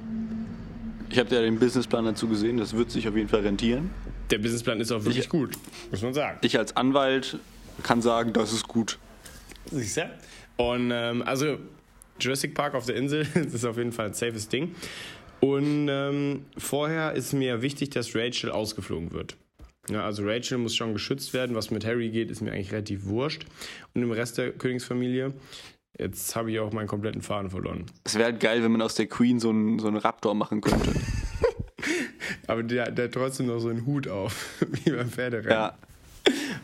Ich 1.09 1.17
habe 1.17 1.33
ja 1.33 1.41
den 1.41 1.57
Businessplan 1.57 2.05
dazu 2.05 2.27
gesehen, 2.27 2.57
das 2.57 2.75
wird 2.75 2.91
sich 2.91 3.07
auf 3.07 3.15
jeden 3.15 3.29
Fall 3.29 3.41
rentieren. 3.41 3.89
Der 4.29 4.37
Businessplan 4.37 4.79
ist 4.79 4.91
auch 4.91 5.03
wirklich 5.03 5.27
gut, 5.27 5.57
muss 5.89 6.03
man 6.03 6.13
sagen. 6.13 6.37
Ich 6.41 6.59
als 6.59 6.77
Anwalt 6.77 7.39
kann 7.81 8.01
sagen, 8.01 8.31
das 8.31 8.53
ist 8.53 8.67
gut. 8.67 8.99
Siehst 9.65 9.97
du? 9.97 10.09
Und 10.57 10.91
ähm, 10.93 11.21
also 11.23 11.57
Jurassic 12.19 12.53
Park 12.53 12.75
auf 12.75 12.85
der 12.85 12.95
Insel, 12.95 13.25
das 13.33 13.53
ist 13.53 13.65
auf 13.65 13.77
jeden 13.77 13.91
Fall 13.91 14.07
ein 14.07 14.13
safes 14.13 14.47
Ding. 14.49 14.75
Und 15.39 15.87
ähm, 15.89 16.45
vorher 16.57 17.13
ist 17.13 17.33
mir 17.33 17.61
wichtig, 17.61 17.89
dass 17.89 18.15
Rachel 18.15 18.51
ausgeflogen 18.51 19.11
wird. 19.11 19.37
Ja, 19.89 20.05
also 20.05 20.23
Rachel 20.23 20.59
muss 20.59 20.75
schon 20.75 20.93
geschützt 20.93 21.33
werden. 21.33 21.55
Was 21.55 21.71
mit 21.71 21.85
Harry 21.85 22.09
geht, 22.09 22.29
ist 22.29 22.41
mir 22.41 22.51
eigentlich 22.51 22.71
relativ 22.71 23.05
wurscht. 23.05 23.45
Und 23.95 24.03
im 24.03 24.11
Rest 24.11 24.37
der 24.37 24.51
Königsfamilie, 24.51 25.33
jetzt 25.97 26.35
habe 26.35 26.51
ich 26.51 26.59
auch 26.59 26.71
meinen 26.71 26.87
kompletten 26.87 27.23
Faden 27.23 27.49
verloren. 27.49 27.85
Es 28.03 28.13
wäre 28.15 28.25
halt 28.25 28.39
geil, 28.39 28.61
wenn 28.63 28.71
man 28.71 28.83
aus 28.83 28.93
der 28.93 29.07
Queen 29.07 29.39
so 29.39 29.49
einen, 29.49 29.79
so 29.79 29.87
einen 29.87 29.97
Raptor 29.97 30.35
machen 30.35 30.61
könnte. 30.61 30.93
Aber 32.47 32.61
der, 32.61 32.91
der 32.91 33.05
hat 33.05 33.13
trotzdem 33.13 33.47
noch 33.47 33.59
so 33.59 33.69
einen 33.69 33.85
Hut 33.87 34.07
auf, 34.07 34.59
wie 34.83 34.91
beim 34.91 35.09
Pferderennen. 35.09 35.51
ja. 35.51 35.77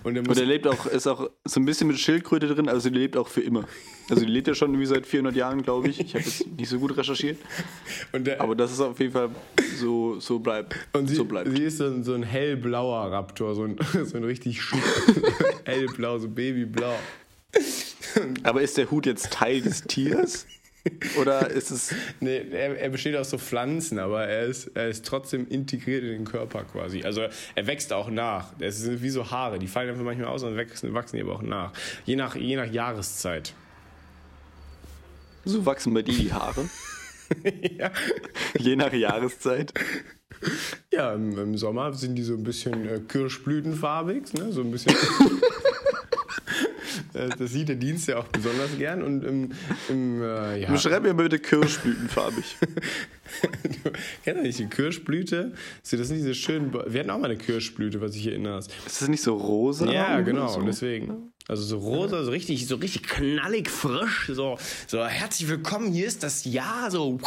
Und 0.03 0.17
Und 0.17 0.37
der 0.37 0.45
lebt 0.45 0.67
auch, 0.67 0.85
ist 0.85 1.07
auch 1.07 1.29
so 1.43 1.59
ein 1.59 1.65
bisschen 1.65 1.87
mit 1.87 1.99
Schildkröte 1.99 2.47
drin, 2.47 2.69
also 2.69 2.89
die 2.89 2.97
lebt 2.97 3.17
auch 3.17 3.27
für 3.27 3.41
immer. 3.41 3.65
Also 4.09 4.23
die 4.23 4.31
lebt 4.31 4.47
ja 4.47 4.53
schon 4.53 4.69
irgendwie 4.69 4.85
seit 4.85 5.05
400 5.05 5.35
Jahren, 5.35 5.63
glaube 5.63 5.89
ich. 5.89 5.99
Ich 5.99 6.13
habe 6.15 6.23
jetzt 6.23 6.47
nicht 6.47 6.69
so 6.69 6.79
gut 6.79 6.95
recherchiert. 6.95 7.37
der, 8.13 8.39
Aber 8.39 8.55
das 8.55 8.71
ist 8.71 8.79
auf 8.79 8.99
jeden 8.99 9.11
Fall 9.11 9.29
so, 9.77 10.19
so 10.19 10.39
bleibt. 10.39 10.75
Und 10.93 11.07
sie, 11.07 11.15
so 11.15 11.25
bleibt. 11.25 11.49
sie 11.55 11.63
ist 11.63 11.77
so 11.77 11.87
ein, 11.87 12.03
so 12.03 12.13
ein 12.13 12.23
hellblauer 12.23 13.11
Raptor, 13.11 13.55
so 13.55 13.63
ein, 13.63 13.77
so 14.05 14.17
ein 14.17 14.23
richtig 14.23 14.61
hellblau, 15.65 16.19
so 16.19 16.29
babyblau. 16.29 16.95
Aber 18.43 18.61
ist 18.61 18.77
der 18.77 18.89
Hut 18.89 19.05
jetzt 19.05 19.31
Teil 19.31 19.61
des 19.61 19.83
Tiers? 19.83 20.45
Oder 21.19 21.49
ist 21.49 21.71
es. 21.71 21.93
Nee, 22.19 22.43
er, 22.51 22.79
er 22.79 22.89
besteht 22.89 23.15
aus 23.15 23.29
so 23.29 23.37
Pflanzen, 23.37 23.99
aber 23.99 24.25
er 24.25 24.45
ist, 24.45 24.67
er 24.75 24.89
ist 24.89 25.05
trotzdem 25.05 25.47
integriert 25.47 26.03
in 26.03 26.09
den 26.09 26.25
Körper 26.25 26.63
quasi. 26.63 27.03
Also 27.03 27.21
er 27.55 27.67
wächst 27.67 27.93
auch 27.93 28.09
nach. 28.09 28.53
Es 28.59 28.79
sind 28.79 29.01
wie 29.01 29.09
so 29.09 29.29
Haare, 29.29 29.59
die 29.59 29.67
fallen 29.67 29.89
einfach 29.89 30.03
manchmal 30.03 30.27
aus 30.27 30.43
und 30.43 30.57
wachsen, 30.57 30.93
wachsen 30.93 31.19
aber 31.21 31.35
auch 31.35 31.41
nach. 31.41 31.73
Je 32.05 32.15
nach, 32.15 32.35
je 32.35 32.55
nach 32.55 32.71
Jahreszeit. 32.71 33.53
So 35.45 35.65
wachsen 35.65 35.93
bei 35.93 36.01
dir 36.01 36.17
die 36.17 36.33
Haare? 36.33 36.69
ja. 37.77 37.91
Je 38.57 38.75
nach 38.75 38.93
Jahreszeit. 38.93 39.73
Ja, 40.91 41.13
im, 41.13 41.37
im 41.37 41.57
Sommer 41.57 41.93
sind 41.93 42.15
die 42.15 42.23
so 42.23 42.33
ein 42.33 42.43
bisschen 42.43 42.87
äh, 42.87 42.99
kirschblütenfarbig, 42.99 44.33
ne? 44.33 44.51
so 44.51 44.61
ein 44.61 44.71
bisschen. 44.71 44.95
Äh, 47.13 47.29
das 47.37 47.51
sieht 47.51 47.69
der 47.69 47.75
Dienst 47.75 48.07
ja 48.07 48.17
auch 48.17 48.27
besonders 48.27 48.77
gern 48.77 49.01
und 49.03 49.23
im, 49.23 49.51
im 49.89 50.21
äh, 50.21 50.61
ja. 50.61 50.71
Beschreib 50.71 51.03
mir 51.03 51.13
bitte 51.13 51.39
kirschblütenfarbig. 51.39 52.45
Du 53.83 53.91
kennst 54.23 54.39
du 54.39 54.41
nicht 54.43 54.59
die 54.59 54.67
Kirschblüte? 54.67 55.53
So, 55.83 55.97
Das 55.97 56.07
sind 56.07 56.17
diese 56.17 56.33
schönen. 56.33 56.71
Ba- 56.71 56.85
Wir 56.87 57.01
hatten 57.01 57.09
auch 57.09 57.17
mal 57.19 57.25
eine 57.29 57.37
Kirschblüte, 57.37 57.99
was 57.99 58.15
ich 58.15 58.25
erinnere. 58.27 58.59
Ist 58.59 58.71
das 59.01 59.07
nicht 59.09 59.21
so 59.21 59.35
rosa? 59.35 59.91
Ja, 59.91 60.21
genau, 60.21 60.47
So? 60.47 60.61
deswegen. 60.61 61.33
Also 61.49 61.63
so 61.63 61.77
rosa, 61.77 62.23
so 62.23 62.31
richtig, 62.31 62.65
so 62.67 62.77
richtig 62.77 63.03
knallig 63.03 63.69
frisch. 63.69 64.31
So, 64.33 64.57
so 64.87 65.05
herzlich 65.05 65.49
willkommen, 65.49 65.91
hier 65.91 66.07
ist 66.07 66.23
das 66.23 66.45
Jahr, 66.45 66.89
so. 66.89 67.19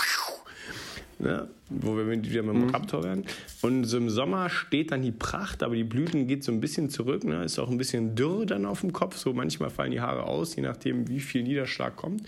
Ja, 1.22 1.48
wo 1.68 1.96
wir 1.96 2.09
wieder 2.11 2.42
mit 2.42 2.54
dem 2.54 2.70
Raptor 2.70 3.04
werden. 3.04 3.26
Und 3.61 3.85
so 3.85 3.98
im 3.98 4.09
Sommer 4.09 4.48
steht 4.48 4.90
dann 4.90 5.02
die 5.02 5.12
Pracht, 5.12 5.62
aber 5.62 5.74
die 5.74 5.85
Blüten 5.85 6.26
geht 6.26 6.44
so 6.44 6.50
ein 6.50 6.61
bisschen 6.61 6.88
zurück, 6.88 7.24
ne? 7.24 7.44
ist 7.44 7.59
auch 7.59 7.68
ein 7.70 7.76
bisschen 7.76 8.14
dürr 8.14 8.46
dann 8.46 8.64
auf 8.64 8.80
dem 8.80 8.92
Kopf. 8.94 9.16
So 9.18 9.33
manchmal 9.35 9.68
fallen 9.70 9.90
die 9.90 10.00
Haare 10.00 10.24
aus, 10.24 10.56
je 10.56 10.62
nachdem, 10.62 11.09
wie 11.09 11.20
viel 11.20 11.42
Niederschlag 11.42 11.94
kommt. 11.96 12.22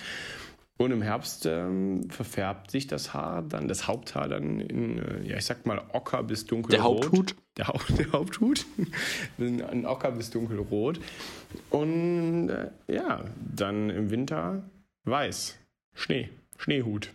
Und 0.79 0.91
im 0.91 1.01
Herbst 1.03 1.47
ähm, 1.47 2.11
verfärbt 2.11 2.71
sich 2.71 2.87
das 2.87 3.15
Haar 3.15 3.43
dann, 3.43 3.69
das 3.69 3.87
Haupthaar 3.87 4.29
dann 4.29 4.59
in, 4.61 4.99
äh, 4.99 5.23
ja, 5.29 5.37
ich 5.37 5.45
sag 5.45 5.65
mal, 5.65 5.81
ocker 5.93 6.23
bis 6.25 6.45
dunkelrot. 6.47 6.73
Der 6.73 6.83
Haupthut? 6.83 7.37
Der, 7.57 7.69
Haupt, 7.69 7.85
der 7.99 8.13
Haupthut. 8.13 8.67
In- 9.39 9.63
Ein 9.63 9.87
ocker 9.87 10.11
bis 10.11 10.31
dunkelrot. 10.31 10.99
Und 11.71 12.49
äh, 12.49 12.71
ja, 12.89 13.25
dann 13.55 13.91
im 13.91 14.11
Winter 14.11 14.65
weiß. 15.05 15.57
Schnee. 15.95 16.31
Schneehut. 16.59 17.11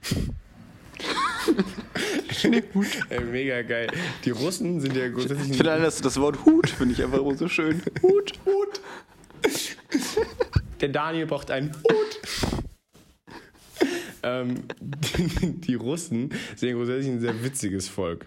Schneehut. 2.32 2.88
Ey, 3.10 3.22
mega 3.22 3.62
geil. 3.62 3.88
Die 4.26 4.32
Russen 4.32 4.80
sind 4.80 4.96
ja 4.96 5.10
grundsätzlich. 5.10 5.52
Ich 5.52 5.58
finde 5.58 5.72
allein 5.72 5.84
das, 5.84 6.02
das 6.02 6.20
Wort 6.20 6.46
Hut 6.46 6.70
finde 6.70 6.94
ich 6.94 7.04
einfach 7.04 7.20
so 7.36 7.48
schön. 7.48 7.82
Hut, 8.02 8.34
Hut. 8.46 8.82
Der 10.82 10.90
Daniel 10.90 11.26
braucht 11.26 11.52
einen 11.52 11.74
Hut. 11.76 12.20
ähm, 14.24 14.64
die, 14.80 15.52
die 15.62 15.76
Russen 15.76 16.32
sind 16.56 16.70
ja 16.70 16.76
grundsätzlich 16.76 17.08
ein 17.08 17.20
sehr 17.20 17.44
witziges 17.44 17.88
Volk. 17.88 18.26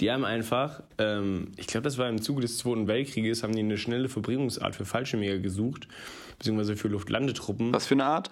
Die 0.00 0.10
haben 0.10 0.24
einfach, 0.24 0.82
ähm, 0.98 1.52
ich 1.56 1.66
glaube, 1.66 1.84
das 1.84 1.96
war 1.96 2.08
im 2.08 2.20
Zuge 2.20 2.42
des 2.42 2.58
Zweiten 2.58 2.86
Weltkrieges, 2.86 3.42
haben 3.42 3.54
die 3.54 3.60
eine 3.60 3.78
schnelle 3.78 4.08
Verbringungsart 4.08 4.76
für 4.76 4.84
Fallschirmjäger 4.84 5.38
gesucht, 5.38 5.88
beziehungsweise 6.38 6.76
für 6.76 6.88
Luftlandetruppen. 6.88 7.72
Was 7.72 7.86
für 7.86 7.94
eine 7.94 8.04
Art? 8.04 8.30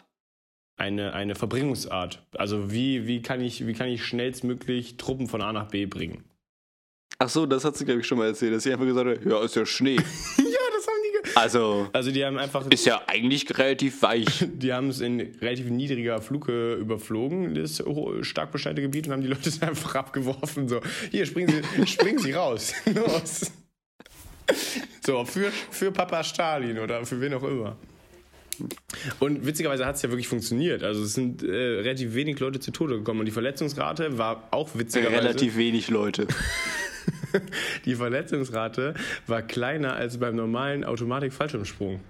Eine, 0.77 1.13
eine 1.13 1.35
Verbringungsart. 1.35 2.23
Also 2.37 2.73
wie, 2.73 3.07
wie, 3.07 3.23
kann 3.23 3.41
ich, 3.41 3.67
wie 3.67 3.73
kann 3.73 3.89
ich 3.89 4.05
schnellstmöglich 4.05 4.97
Truppen 4.97 5.29
von 5.29 5.43
A 5.43 5.53
nach 5.53 5.69
B 5.69 5.87
bringen? 5.87 6.25
Ach 7.19 7.29
so, 7.29 7.47
das 7.47 7.65
hat 7.65 7.77
sie, 7.77 7.85
glaube 7.85 8.01
ich, 8.01 8.07
schon 8.07 8.19
mal 8.19 8.27
erzählt, 8.27 8.55
dass 8.55 8.65
sie 8.65 8.73
einfach 8.73 8.87
gesagt 8.87 9.09
hat, 9.09 9.25
ja, 9.25 9.43
ist 9.45 9.55
ja 9.55 9.65
Schnee. 9.65 9.95
ja, 9.97 10.03
das 10.03 10.87
haben 10.87 11.01
die 11.07 11.23
ge 11.23 11.33
Also, 11.37 11.89
Also 11.93 12.11
die 12.11 12.25
haben 12.25 12.39
einfach... 12.39 12.67
ist 12.71 12.85
ja 12.87 13.03
eigentlich 13.07 13.57
relativ 13.57 14.03
weich. 14.03 14.47
Die 14.55 14.73
haben 14.73 14.89
es 14.89 15.01
in 15.01 15.21
relativ 15.41 15.71
niedriger 15.71 16.21
Flughöhe 16.21 16.75
überflogen, 16.75 17.55
das 17.55 17.83
stark 18.23 18.51
beschneite 18.51 18.83
Gebiet, 18.83 19.07
und 19.07 19.13
haben 19.13 19.23
die 19.23 19.29
Leute 19.29 19.51
dann 19.61 19.71
einfach 19.71 19.95
abgeworfen. 19.95 20.69
So, 20.69 20.81
hier, 21.11 21.25
springen 21.25 21.63
Sie, 21.77 21.87
springen 21.87 22.19
Sie 22.19 22.33
raus. 22.33 22.75
Los. 22.93 23.53
So, 25.07 25.25
für, 25.25 25.51
für 25.71 25.93
Papa 25.93 26.25
Stalin 26.25 26.79
oder 26.79 27.07
für 27.07 27.21
wen 27.21 27.35
auch 27.35 27.45
immer. 27.45 27.77
Und 29.21 29.47
witzigerweise 29.47 29.87
hat 29.87 29.97
es 29.97 30.03
ja 30.03 30.11
wirklich 30.11 30.29
funktioniert. 30.29 30.83
Also 30.83 31.03
es 31.03 31.15
sind 31.15 31.43
äh, 31.43 31.47
relativ 31.51 32.15
wenig 32.15 32.39
Leute 32.41 32.61
zu 32.61 32.71
Tode 32.71 32.99
gekommen 32.99 33.21
und 33.21 33.27
die 33.27 33.33
Verletzungsrate 33.33 34.19
war 34.19 34.49
auch 34.51 34.71
witzigerweise. 34.75 35.17
relativ 35.23 35.57
wenig 35.57 35.89
Leute. 35.89 36.27
Die 37.85 37.97
Verletzungsrate 37.97 38.95
war 39.27 39.43
kleiner 39.43 39.95
als 39.95 40.19
beim 40.19 40.37
normalen 40.37 40.85
Automatik-Fallschirmsprung. 40.85 42.01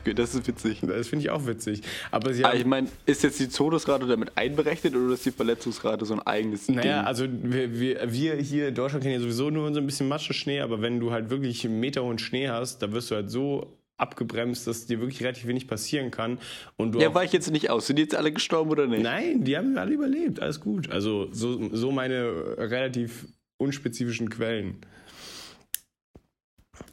Okay, 0.00 0.14
das 0.14 0.34
ist 0.34 0.46
witzig. 0.46 0.80
Das 0.82 1.08
finde 1.08 1.24
ich 1.24 1.30
auch 1.30 1.46
witzig. 1.46 1.82
Aber 2.10 2.32
sie 2.32 2.44
haben, 2.44 2.56
ich 2.56 2.64
meine, 2.64 2.88
ist 3.06 3.22
jetzt 3.22 3.40
die 3.40 3.48
Todesrate 3.48 4.06
damit 4.06 4.32
einberechnet 4.36 4.94
oder 4.94 5.14
ist 5.14 5.26
die 5.26 5.32
Verletzungsrate 5.32 6.04
so 6.06 6.14
ein 6.14 6.20
eigenes 6.20 6.68
Naja, 6.68 6.82
Ding? 6.82 7.06
also 7.06 7.26
wir, 7.28 7.78
wir, 7.78 8.12
wir 8.12 8.36
hier 8.36 8.68
in 8.68 8.74
Deutschland 8.74 9.02
kennen 9.02 9.14
ja 9.16 9.20
sowieso 9.20 9.50
nur 9.50 9.72
so 9.74 9.80
ein 9.80 9.86
bisschen 9.86 10.08
Matsch-Schnee, 10.08 10.60
aber 10.60 10.80
wenn 10.80 11.00
du 11.00 11.10
halt 11.10 11.28
wirklich 11.30 11.64
einen 11.64 11.80
Meter 11.80 12.04
hohen 12.04 12.18
Schnee 12.18 12.48
hast, 12.48 12.80
da 12.82 12.92
wirst 12.92 13.10
du 13.10 13.16
halt 13.16 13.30
so 13.30 13.76
abgebremst, 14.00 14.66
dass 14.66 14.86
dir 14.86 15.00
wirklich 15.00 15.22
relativ 15.22 15.46
wenig 15.46 15.66
passieren 15.68 16.10
kann. 16.10 16.38
Und 16.76 16.92
du 16.94 17.00
Ja, 17.00 17.14
war 17.14 17.24
ich 17.24 17.32
jetzt 17.32 17.50
nicht 17.50 17.70
aus. 17.70 17.86
Sind 17.86 17.96
die 17.96 18.02
jetzt 18.02 18.14
alle 18.14 18.32
gestorben 18.32 18.70
oder 18.70 18.86
nicht? 18.86 19.02
Nein, 19.02 19.44
die 19.44 19.56
haben 19.56 19.76
alle 19.78 19.92
überlebt, 19.92 20.40
alles 20.40 20.60
gut. 20.60 20.90
Also 20.90 21.28
so, 21.32 21.68
so 21.74 21.90
meine 21.92 22.56
relativ 22.58 23.26
unspezifischen 23.58 24.30
Quellen. 24.30 24.78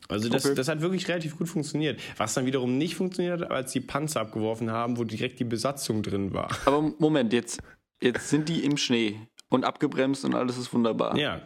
Also 0.09 0.29
das, 0.29 0.45
Okay. 0.45 0.55
das 0.55 0.67
hat 0.67 0.81
wirklich 0.81 1.07
relativ 1.07 1.37
gut 1.37 1.49
funktioniert. 1.49 1.99
Was 2.17 2.33
dann 2.33 2.45
wiederum 2.45 2.77
nicht 2.77 2.95
funktioniert 2.95 3.41
hat, 3.41 3.51
als 3.51 3.71
die 3.73 3.81
Panzer 3.81 4.21
abgeworfen 4.21 4.71
haben, 4.71 4.97
wo 4.97 5.03
direkt 5.03 5.39
die 5.39 5.43
Besatzung 5.43 6.01
drin 6.03 6.33
war. 6.33 6.49
Aber 6.65 6.93
Moment, 6.99 7.33
jetzt, 7.33 7.59
jetzt 8.01 8.29
sind 8.29 8.47
die 8.49 8.63
im 8.63 8.77
Schnee 8.77 9.19
und 9.49 9.65
abgebremst 9.65 10.23
und 10.25 10.33
alles 10.35 10.57
ist 10.57 10.73
wunderbar. 10.73 11.17
Ja, 11.17 11.41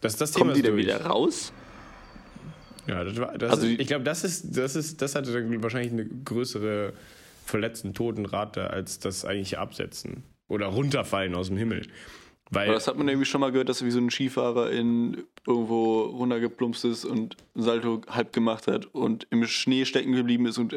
das, 0.00 0.16
das 0.16 0.32
Thema 0.32 0.52
Kommen 0.52 0.54
die 0.54 0.60
ist 0.60 0.68
dann 0.68 0.76
wieder 0.76 1.00
raus? 1.06 1.52
Ja, 2.86 3.04
das 3.04 3.16
war, 3.18 3.36
das 3.38 3.52
Also 3.52 3.66
ist, 3.66 3.80
ich 3.80 3.86
glaube, 3.86 4.04
das 4.04 4.24
ist, 4.24 4.56
das 4.56 4.76
ist, 4.76 5.00
das 5.00 5.14
hatte 5.14 5.32
dann 5.32 5.62
wahrscheinlich 5.62 5.92
eine 5.92 6.06
größere 6.06 6.92
verletzten 7.44 7.94
Totenrate 7.94 8.70
als 8.70 8.98
das 8.98 9.24
eigentliche 9.24 9.58
Absetzen 9.58 10.24
oder 10.48 10.66
runterfallen 10.66 11.34
aus 11.34 11.48
dem 11.48 11.56
Himmel. 11.56 11.86
Weil 12.50 12.66
Aber 12.66 12.74
das 12.74 12.86
hat 12.86 12.96
man 12.96 13.08
irgendwie 13.08 13.26
schon 13.26 13.40
mal 13.40 13.52
gehört, 13.52 13.68
dass 13.68 13.84
wie 13.84 13.90
so 13.90 13.98
ein 13.98 14.10
Skifahrer 14.10 14.70
in 14.70 15.24
irgendwo 15.46 16.02
runtergeplumpst 16.02 16.84
ist 16.84 17.04
und 17.04 17.36
ein 17.56 17.62
Salto 17.62 18.02
halb 18.08 18.32
gemacht 18.32 18.66
hat 18.66 18.86
und 18.86 19.26
im 19.30 19.46
Schnee 19.46 19.84
stecken 19.86 20.12
geblieben 20.12 20.46
ist 20.46 20.58
und 20.58 20.74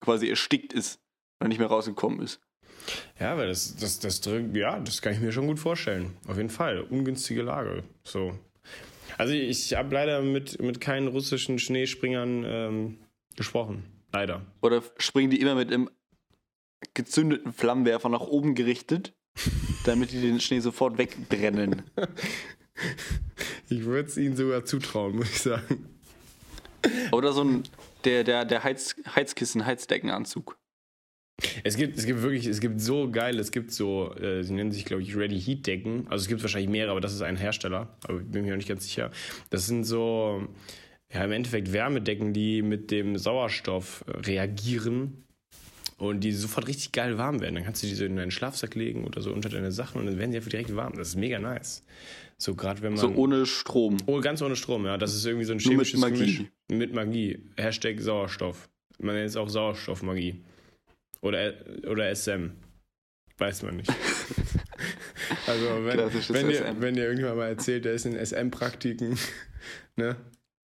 quasi 0.00 0.28
erstickt 0.28 0.72
ist, 0.72 1.00
weil 1.38 1.46
er 1.46 1.48
nicht 1.48 1.58
mehr 1.58 1.68
rausgekommen 1.68 2.20
ist. 2.20 2.40
ja, 3.20 3.36
weil 3.36 3.48
das, 3.48 3.76
das, 3.76 3.98
das 3.98 4.20
ja, 4.52 4.78
das 4.78 5.02
kann 5.02 5.12
ich 5.12 5.20
mir 5.20 5.32
schon 5.32 5.46
gut 5.48 5.58
vorstellen. 5.58 6.16
Auf 6.28 6.36
jeden 6.36 6.50
Fall. 6.50 6.80
Ungünstige 6.82 7.42
Lage. 7.42 7.82
So. 8.04 8.38
Also 9.18 9.32
ich 9.32 9.74
habe 9.74 9.94
leider 9.94 10.22
mit, 10.22 10.60
mit 10.60 10.80
keinen 10.80 11.08
russischen 11.08 11.58
Schneespringern 11.58 12.44
ähm, 12.46 12.98
gesprochen. 13.36 13.84
Leider. 14.12 14.42
Oder 14.60 14.82
springen 14.98 15.30
die 15.30 15.40
immer 15.40 15.54
mit 15.54 15.72
einem 15.72 15.90
gezündeten 16.94 17.52
Flammenwerfer 17.52 18.08
nach 18.08 18.20
oben 18.20 18.54
gerichtet, 18.54 19.14
damit 19.84 20.12
die 20.12 20.20
den 20.20 20.40
Schnee 20.40 20.60
sofort 20.60 20.98
wegbrennen. 20.98 21.82
Ich 23.68 23.84
würde 23.84 24.08
es 24.08 24.16
ihnen 24.16 24.36
sogar 24.36 24.64
zutrauen, 24.64 25.16
muss 25.16 25.30
ich 25.30 25.40
sagen. 25.40 25.88
Oder 27.12 27.32
so 27.32 27.44
ein 27.44 27.62
der, 28.04 28.24
der, 28.24 28.44
der 28.44 28.64
Heiz, 28.64 28.96
Heizkissen, 29.14 29.64
Heizdeckenanzug. 29.64 30.58
Es 31.64 31.76
gibt, 31.76 31.98
es 31.98 32.06
gibt 32.06 32.22
wirklich, 32.22 32.46
es 32.46 32.60
gibt 32.60 32.80
so 32.80 33.10
geil, 33.10 33.38
es 33.38 33.52
gibt 33.52 33.72
so, 33.72 34.14
äh, 34.14 34.42
sie 34.42 34.52
nennen 34.52 34.72
sich, 34.72 34.84
glaube 34.84 35.02
ich, 35.02 35.16
Ready 35.16 35.40
Heat 35.40 35.66
Decken. 35.66 36.06
Also 36.08 36.22
es 36.22 36.28
gibt 36.28 36.42
wahrscheinlich 36.42 36.70
mehrere, 36.70 36.92
aber 36.92 37.00
das 37.00 37.12
ist 37.12 37.22
ein 37.22 37.36
Hersteller. 37.36 37.88
Aber 38.04 38.20
ich 38.20 38.26
bin 38.26 38.44
mir 38.44 38.52
auch 38.52 38.56
nicht 38.56 38.68
ganz 38.68 38.84
sicher. 38.84 39.10
Das 39.50 39.66
sind 39.66 39.84
so, 39.84 40.46
ja, 41.12 41.24
im 41.24 41.32
Endeffekt 41.32 41.72
Wärmedecken, 41.72 42.32
die 42.32 42.62
mit 42.62 42.90
dem 42.90 43.18
Sauerstoff 43.18 44.04
äh, 44.06 44.18
reagieren 44.18 45.24
und 45.98 46.20
die 46.24 46.32
sofort 46.32 46.66
richtig 46.66 46.92
geil 46.92 47.18
warm 47.18 47.40
werden. 47.40 47.54
Dann 47.54 47.64
kannst 47.64 47.82
du 47.82 47.86
die 47.86 47.94
so 47.94 48.04
in 48.04 48.16
deinen 48.16 48.30
Schlafsack 48.30 48.74
legen 48.74 49.04
oder 49.04 49.22
so 49.22 49.32
unter 49.32 49.48
deine 49.48 49.70
Sachen 49.70 50.00
und 50.00 50.06
dann 50.06 50.18
werden 50.18 50.32
sie 50.32 50.38
einfach 50.38 50.50
direkt 50.50 50.74
warm. 50.74 50.94
Das 50.96 51.08
ist 51.08 51.16
mega 51.16 51.38
nice. 51.38 51.84
So 52.38 52.56
gerade 52.56 52.82
wenn 52.82 52.94
man. 52.94 53.00
So 53.00 53.14
ohne 53.14 53.46
Strom. 53.46 53.98
Oh, 54.06 54.20
ganz 54.20 54.42
ohne 54.42 54.56
Strom, 54.56 54.84
ja. 54.84 54.98
Das 54.98 55.14
ist 55.14 55.24
irgendwie 55.24 55.44
so 55.44 55.52
ein 55.52 55.58
Nur 55.58 55.76
mit 55.76 55.86
chemisches 55.86 56.00
Magie. 56.00 56.18
Gemisch. 56.18 56.44
Mit 56.72 56.92
Magie. 56.92 57.38
Hashtag 57.56 58.00
Sauerstoff. 58.00 58.68
Man 58.98 59.14
nennt 59.14 59.28
es 59.28 59.36
auch 59.36 59.48
Sauerstoffmagie. 59.48 60.42
Oder, 61.22 61.54
oder 61.88 62.14
SM. 62.14 62.50
Weiß 63.38 63.62
man 63.62 63.76
nicht. 63.76 63.90
also, 65.46 65.66
wenn, 65.84 65.98
wenn, 65.98 66.48
dir, 66.48 66.56
SM. 66.56 66.80
wenn 66.80 66.94
dir 66.94 67.04
irgendjemand 67.04 67.36
mal 67.38 67.48
erzählt, 67.48 67.84
der 67.84 67.94
ist 67.94 68.04
in 68.04 68.14
SM-Praktiken, 68.14 69.18
ne? 69.96 70.16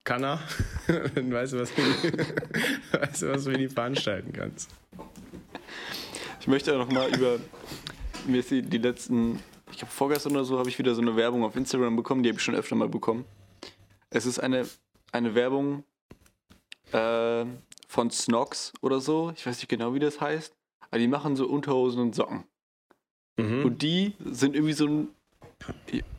Kann 0.05 0.25
er, 0.25 0.40
dann 1.14 1.33
weißt 1.33 1.53
du, 1.53 1.61
was 1.61 1.75
du, 1.75 1.83
weißt 1.83 3.23
du, 3.23 3.29
was 3.31 3.44
du 3.44 3.53
die 3.53 3.68
veranstalten 3.68 4.33
kannst. 4.33 4.71
Ich 6.40 6.47
möchte 6.47 6.77
noch 6.77 6.90
mal 6.90 7.14
über 7.14 7.38
mir 8.27 8.40
ist 8.40 8.51
die, 8.51 8.62
die 8.62 8.79
letzten, 8.79 9.40
ich 9.71 9.79
glaube 9.79 9.92
vorgestern 9.92 10.33
oder 10.33 10.44
so, 10.44 10.59
habe 10.59 10.68
ich 10.68 10.79
wieder 10.79 10.94
so 10.94 11.03
eine 11.03 11.16
Werbung 11.16 11.44
auf 11.44 11.57
Instagram 11.57 11.97
bekommen, 11.97 12.23
die 12.23 12.31
habe 12.31 12.38
ich 12.38 12.44
schon 12.44 12.55
öfter 12.55 12.75
mal 12.75 12.88
bekommen. 12.88 13.25
Es 14.11 14.27
ist 14.27 14.38
eine, 14.38 14.66
eine 15.12 15.35
Werbung 15.35 15.85
äh, 16.92 17.44
von 17.88 18.11
Snox 18.11 18.72
oder 18.83 19.01
so, 19.01 19.33
ich 19.35 19.46
weiß 19.46 19.57
nicht 19.57 19.68
genau, 19.68 19.94
wie 19.94 19.98
das 19.98 20.20
heißt, 20.20 20.55
aber 20.90 20.98
die 20.98 21.09
machen 21.09 21.35
so 21.35 21.46
Unterhosen 21.48 22.01
und 22.01 22.14
Socken. 22.14 22.44
Mhm. 23.38 23.64
Und 23.64 23.83
die 23.83 24.14
sind 24.24 24.55
irgendwie 24.55 24.74
so 24.74 24.87
ein, 24.87 25.09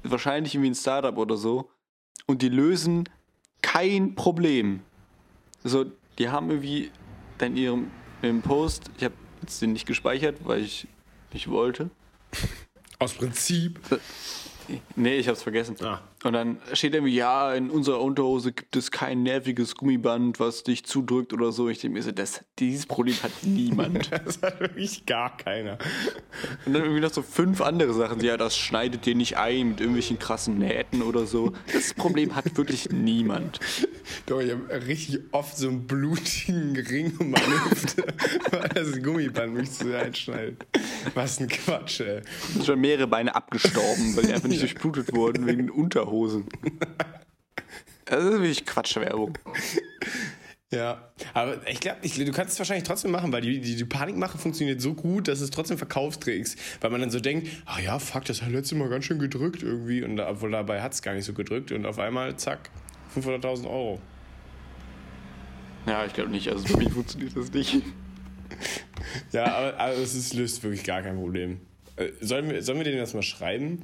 wahrscheinlich 0.03 0.55
irgendwie 0.55 0.71
ein 0.71 0.75
Startup 0.75 1.17
oder 1.17 1.38
so. 1.38 1.69
Und 2.25 2.41
die 2.41 2.49
lösen 2.49 3.08
kein 3.62 4.15
Problem. 4.15 4.82
So, 5.63 5.86
die 6.17 6.29
haben 6.29 6.49
irgendwie 6.49 6.91
dann 7.38 7.55
ihrem 7.55 7.91
im 8.21 8.41
Post, 8.41 8.91
ich 8.97 9.03
habe 9.03 9.15
jetzt 9.41 9.62
den 9.62 9.73
nicht 9.73 9.86
gespeichert, 9.86 10.38
weil 10.43 10.62
ich 10.62 10.88
nicht 11.34 11.49
wollte. 11.49 11.89
Aus 12.99 13.13
Prinzip. 13.13 13.79
Nee, 14.95 15.17
ich 15.17 15.27
hab's 15.27 15.41
vergessen. 15.41 15.75
Ah. 15.82 16.01
Und 16.23 16.34
dann 16.34 16.58
steht 16.73 16.93
irgendwie, 16.93 17.15
ja, 17.15 17.53
in 17.53 17.69
unserer 17.69 18.01
Unterhose 18.01 18.51
gibt 18.51 18.75
es 18.75 18.91
kein 18.91 19.23
nerviges 19.23 19.75
Gummiband, 19.75 20.39
was 20.39 20.63
dich 20.63 20.84
zudrückt 20.84 21.32
oder 21.32 21.53
so. 21.53 21.69
Ich 21.69 21.79
denke 21.79 21.97
mir 21.97 22.03
so, 22.03 22.12
das, 22.12 22.43
dieses 22.60 22.86
Problem 22.86 23.15
hat 23.23 23.32
niemand. 23.43 24.12
Das 24.12 24.41
hat 24.41 24.60
wirklich 24.60 25.05
gar 25.05 25.38
keiner. 25.38 25.77
Und 26.65 26.73
dann 26.73 26.84
irgendwie 26.84 27.01
noch 27.01 27.13
so 27.13 27.21
fünf 27.21 27.62
andere 27.62 27.93
Sachen. 27.93 28.19
Ja, 28.21 28.36
das 28.36 28.58
schneidet 28.58 29.05
dir 29.05 29.15
nicht 29.15 29.38
ein 29.38 29.69
mit 29.69 29.79
irgendwelchen 29.79 30.19
krassen 30.19 30.58
Nähten 30.58 31.01
oder 31.01 31.25
so. 31.25 31.53
Das 31.71 31.93
Problem 31.93 32.36
hat 32.36 32.58
wirklich 32.58 32.89
niemand. 32.91 33.60
Doch, 34.25 34.41
ich 34.41 34.51
habe 34.51 34.86
richtig 34.88 35.19
oft 35.32 35.58
so 35.58 35.69
einen 35.69 35.88
blutigen 35.88 36.75
Ring 36.75 37.15
um 37.19 37.32
meine 37.32 37.65
Hüfte, 37.69 38.03
weil 38.51 38.69
das 38.69 39.01
Gummiband 39.01 39.53
mich 39.53 39.71
so 39.71 39.91
einschneidet. 39.93 40.65
Was 41.13 41.39
ein 41.39 41.47
Quatsch, 41.47 42.01
ey. 42.01 42.21
sind 42.53 42.65
schon 42.65 42.82
mehrere 42.82 43.08
Beine 43.08 43.36
abgestorben, 43.36 44.15
weil 44.15 44.25
die 44.25 44.34
einfach 44.34 44.49
nicht 44.49 44.62
durchblutet 44.62 45.13
wurden 45.15 45.45
wegen 45.47 45.60
den 45.60 45.69
Unterhosen. 46.09 46.45
Das 48.05 48.23
ist 48.23 48.31
wirklich 48.31 48.65
Quatschwerbung. 48.65 49.37
Ja, 50.71 51.11
aber 51.35 51.59
ich 51.69 51.79
glaube, 51.79 51.99
du 52.01 52.31
kannst 52.31 52.53
es 52.53 52.59
wahrscheinlich 52.59 52.87
trotzdem 52.87 53.11
machen, 53.11 53.31
weil 53.31 53.41
die, 53.41 53.61
die, 53.61 53.75
die 53.75 53.85
Panikmache 53.85 54.39
funktioniert 54.39 54.81
so 54.81 54.95
gut, 54.95 55.27
dass 55.27 55.41
es 55.41 55.51
trotzdem 55.51 55.77
Verkaufstricks, 55.77 56.55
weil 56.81 56.89
man 56.89 57.01
dann 57.01 57.11
so 57.11 57.19
denkt, 57.19 57.49
ah 57.67 57.79
ja, 57.79 57.99
fuck, 57.99 58.25
das 58.25 58.41
hat 58.41 58.49
letztes 58.51 58.75
Mal 58.75 58.89
ganz 58.89 59.05
schön 59.05 59.19
gedrückt 59.19 59.61
irgendwie 59.61 60.03
und 60.03 60.19
obwohl 60.19 60.49
dabei 60.49 60.81
hat 60.81 60.93
es 60.93 61.03
gar 61.03 61.13
nicht 61.13 61.25
so 61.25 61.33
gedrückt 61.33 61.71
und 61.71 61.85
auf 61.85 61.99
einmal, 61.99 62.35
zack, 62.37 62.71
500.000 63.15 63.65
Euro. 63.65 63.99
Ja, 65.85 66.03
ich 66.03 66.13
glaube 66.13 66.31
nicht. 66.31 66.47
Also 66.49 66.65
für 66.65 66.77
mich 66.77 66.91
funktioniert 66.91 67.37
das 67.37 67.51
nicht. 67.53 67.83
Ja, 69.31 69.45
aber, 69.53 69.79
aber 69.79 69.93
es 69.93 70.15
ist, 70.15 70.33
löst 70.33 70.63
wirklich 70.63 70.83
gar 70.83 71.03
kein 71.03 71.15
Problem. 71.15 71.61
Äh, 71.95 72.09
Sollen 72.21 72.49
wir, 72.49 72.63
sollen 72.63 72.79
wir 72.79 72.85
denen 72.85 72.97
das 72.97 73.13
mal 73.13 73.21
schreiben? 73.21 73.83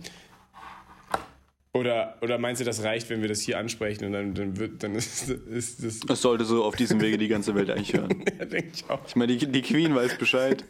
Oder, 1.75 2.15
oder 2.21 2.37
meinst 2.37 2.61
du, 2.61 2.65
das 2.65 2.83
reicht, 2.83 3.09
wenn 3.09 3.19
wir 3.19 3.27
das 3.27 3.41
hier 3.41 3.57
ansprechen 3.57 4.05
und 4.05 4.13
dann, 4.13 4.33
dann, 4.33 4.57
wird, 4.57 4.81
dann 4.81 4.95
ist, 4.95 5.29
ist 5.29 5.83
das. 5.83 5.99
Das 5.99 6.21
sollte 6.21 6.45
so 6.45 6.63
auf 6.63 6.77
diesem 6.77 7.01
Wege 7.01 7.17
die 7.17 7.27
ganze 7.27 7.53
Welt 7.53 7.69
eigentlich 7.69 7.93
hören. 7.93 8.23
Ja, 8.39 8.45
denke 8.45 8.69
ich 8.73 8.89
auch. 8.89 9.01
Ich 9.05 9.17
meine, 9.17 9.35
die, 9.35 9.45
die 9.51 9.61
Queen 9.61 9.93
weiß 9.93 10.17
Bescheid. 10.17 10.63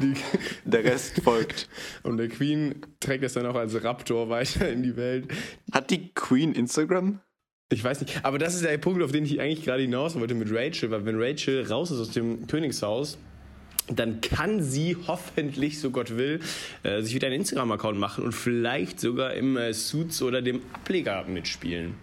Die, 0.00 0.14
Der 0.64 0.82
Rest 0.82 1.20
folgt. 1.22 1.68
und 2.02 2.16
der 2.16 2.28
Queen 2.28 2.74
trägt 2.98 3.22
das 3.22 3.34
dann 3.34 3.46
auch 3.46 3.54
als 3.54 3.84
Raptor 3.84 4.30
weiter 4.30 4.68
in 4.68 4.82
die 4.82 4.96
Welt. 4.96 5.28
Hat 5.70 5.90
die 5.90 6.12
Queen 6.12 6.52
Instagram? 6.52 7.20
Ich 7.70 7.84
weiß 7.84 8.00
nicht, 8.00 8.24
aber 8.24 8.38
das 8.38 8.56
ist 8.56 8.64
der 8.64 8.78
Punkt, 8.78 9.00
auf 9.02 9.12
den 9.12 9.24
ich 9.24 9.40
eigentlich 9.40 9.64
gerade 9.64 9.82
hinaus 9.82 10.18
wollte 10.18 10.34
mit 10.34 10.48
Rachel, 10.50 10.90
weil 10.90 11.04
wenn 11.04 11.22
Rachel 11.22 11.66
raus 11.66 11.92
ist 11.92 12.00
aus 12.00 12.10
dem 12.10 12.48
Königshaus, 12.48 13.18
dann 13.90 14.20
kann 14.20 14.62
sie 14.62 14.96
hoffentlich, 15.06 15.80
so 15.80 15.90
Gott 15.90 16.16
will, 16.16 16.40
äh, 16.82 17.02
sich 17.02 17.14
wieder 17.14 17.28
einen 17.28 17.36
Instagram-Account 17.36 17.98
machen 17.98 18.24
und 18.24 18.32
vielleicht 18.32 19.00
sogar 19.00 19.34
im 19.34 19.56
äh, 19.56 19.72
Suits 19.72 20.22
oder 20.22 20.42
dem 20.42 20.60
Ableger 20.72 21.24
mitspielen. 21.24 21.94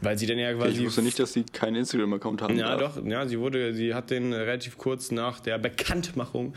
Weil 0.00 0.18
sie 0.18 0.26
dann 0.26 0.38
ja 0.38 0.52
quasi. 0.52 0.80
Ich 0.80 0.86
wusste 0.86 1.02
nicht, 1.02 1.18
dass 1.18 1.32
sie 1.32 1.44
keinen 1.44 1.76
Instagram-Account 1.76 2.42
haben. 2.42 2.58
Ja, 2.58 2.76
darf. 2.76 2.96
doch. 2.96 3.06
Ja, 3.06 3.26
sie 3.26 3.38
wurde, 3.38 3.74
sie 3.74 3.94
hat 3.94 4.10
den 4.10 4.32
relativ 4.32 4.76
kurz 4.76 5.10
nach 5.10 5.40
der 5.40 5.58
Bekanntmachung 5.58 6.54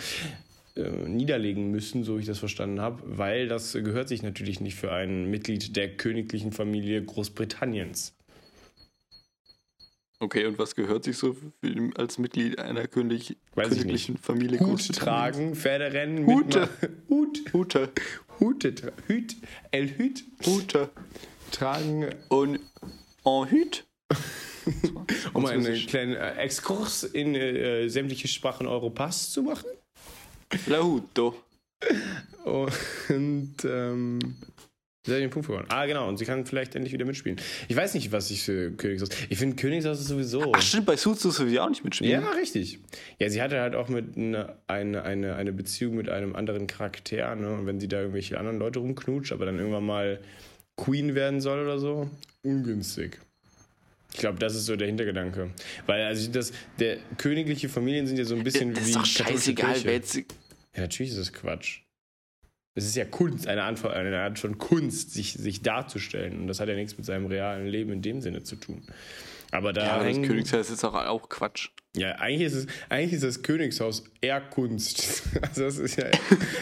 äh, 0.75 0.89
niederlegen 1.07 1.71
müssen, 1.71 2.03
so 2.03 2.17
ich 2.17 2.25
das 2.25 2.39
verstanden 2.39 2.81
habe, 2.81 3.01
weil 3.05 3.47
das 3.47 3.73
gehört 3.73 4.09
sich 4.09 4.21
natürlich 4.21 4.59
nicht 4.59 4.75
für 4.75 4.91
ein 4.91 5.29
Mitglied 5.29 5.75
der 5.75 5.95
königlichen 5.95 6.51
Familie 6.51 7.01
Großbritanniens. 7.03 8.16
Okay, 10.19 10.45
und 10.47 10.57
was 10.57 10.73
gehört 10.73 11.03
sich 11.03 11.15
so 11.17 11.35
als 11.95 12.17
Mitglied 12.17 12.57
einer 12.57 12.87
König, 12.87 13.37
königlichen 13.55 14.17
Familie? 14.17 14.59
Hut 14.59 14.95
tragen, 14.95 15.55
Pferderennen, 15.55 16.25
Hute. 16.25 16.69
Hut. 17.07 17.53
Hute. 17.53 17.91
Hute. 18.39 18.93
Hüt. 19.05 19.35
El 19.69 19.95
Hüt. 19.97 20.23
Hute. 20.43 20.89
Tragen. 21.51 22.09
Und 22.29 22.59
en 23.23 23.47
Hüt. 23.47 23.85
um 25.33 25.45
einen 25.45 25.75
kleinen 25.85 26.15
äh, 26.15 26.35
Exkurs 26.37 27.03
in 27.03 27.35
äh, 27.35 27.87
sämtliche 27.87 28.27
Sprachen 28.27 28.65
Europas 28.65 29.31
zu 29.31 29.43
machen. 29.43 29.69
La 30.65 30.81
Huto. 30.81 31.35
Und 32.45 33.55
ähm, 33.65 34.19
Sie 35.07 35.13
hat 35.13 35.21
den 35.21 35.29
Punkt 35.29 35.45
verloren. 35.45 35.65
Ah, 35.69 35.85
genau. 35.85 36.07
Und 36.09 36.17
sie 36.17 36.25
kann 36.25 36.45
vielleicht 36.45 36.75
endlich 36.75 36.91
wieder 36.91 37.05
mitspielen. 37.05 37.39
Ich 37.69 37.75
weiß 37.77 37.93
nicht, 37.93 38.11
was 38.11 38.29
ich 38.29 38.43
für 38.43 38.71
Königshaus. 38.71 39.09
Ich 39.29 39.37
finde 39.37 39.55
Königshaus 39.55 40.01
ist 40.01 40.07
sowieso. 40.07 40.51
Ach, 40.53 40.61
stimmt, 40.61 40.85
bei 40.85 40.97
Suits 40.97 41.21
durfte 41.21 41.47
sie 41.47 41.59
auch 41.61 41.69
nicht 41.69 41.85
mitspielen. 41.85 42.21
Ja, 42.21 42.29
richtig. 42.31 42.79
Ja, 43.17 43.29
sie 43.29 43.41
hatte 43.41 43.61
halt 43.61 43.73
auch 43.73 43.87
mit 43.87 44.17
eine, 44.17 44.57
eine, 44.67 45.03
eine, 45.03 45.35
eine 45.37 45.53
Beziehung 45.53 45.95
mit 45.95 46.09
einem 46.09 46.35
anderen 46.35 46.67
Charakter, 46.67 47.33
ne? 47.35 47.53
Und 47.53 47.65
wenn 47.65 47.79
sie 47.79 47.87
da 47.87 48.01
irgendwelche 48.01 48.37
anderen 48.37 48.59
Leute 48.59 48.79
rumknutscht, 48.79 49.31
aber 49.31 49.45
dann 49.45 49.59
irgendwann 49.59 49.85
mal 49.85 50.19
Queen 50.75 51.15
werden 51.15 51.39
soll 51.39 51.63
oder 51.63 51.79
so, 51.79 52.09
ungünstig. 52.43 53.17
Ich 54.11 54.19
glaube, 54.19 54.39
das 54.39 54.55
ist 54.55 54.65
so 54.65 54.75
der 54.75 54.87
Hintergedanke. 54.87 55.51
Weil, 55.85 56.03
also 56.03 56.29
das, 56.31 56.51
der 56.79 56.97
königliche 57.17 57.69
Familien 57.69 58.07
sind 58.07 58.17
ja 58.17 58.25
so 58.25 58.35
ein 58.35 58.43
bisschen 58.43 58.73
das 58.73 58.85
wie. 58.85 58.89
Ist 58.89 58.97
doch 58.97 59.05
scheißegal, 59.05 59.75
wer 59.83 59.93
jetzt. 59.93 60.15
Ja, 60.15 60.81
natürlich 60.81 61.11
ist 61.11 61.19
das 61.19 61.31
Quatsch 61.31 61.86
es 62.77 62.85
ist 62.85 62.95
ja 62.95 63.05
Kunst, 63.05 63.47
eine 63.47 63.63
Art, 63.63 63.83
eine 63.85 64.19
Art 64.19 64.37
von 64.37 64.59
Kunst, 64.59 65.11
sich, 65.11 65.33
sich 65.33 65.63
darzustellen. 65.63 66.39
Und 66.41 66.47
das 66.47 66.59
hat 66.59 66.69
ja 66.69 66.75
nichts 66.75 66.95
mit 66.95 67.07
seinem 67.07 67.25
realen 67.25 67.65
Leben 67.65 67.91
in 67.91 68.03
dem 68.03 68.21
Sinne 68.21 68.43
zu 68.43 68.55
tun. 68.55 68.83
Aber 69.51 69.73
da. 69.73 69.83
Ja, 69.83 69.93
aber 69.93 70.05
das 70.05 70.21
Königshaus 70.21 70.69
ist 70.69 70.83
auch, 70.83 70.93
auch 70.93 71.27
Quatsch. 71.27 71.69
Ja, 71.95 72.11
eigentlich 72.17 72.45
ist, 72.45 72.53
es, 72.53 72.67
eigentlich 72.89 73.13
ist 73.13 73.23
das 73.23 73.41
Königshaus 73.41 74.03
eher 74.21 74.41
Kunst. 74.41 75.23
Also 75.41 75.63
das 75.63 75.77
ist 75.77 75.95
ja 75.95 76.05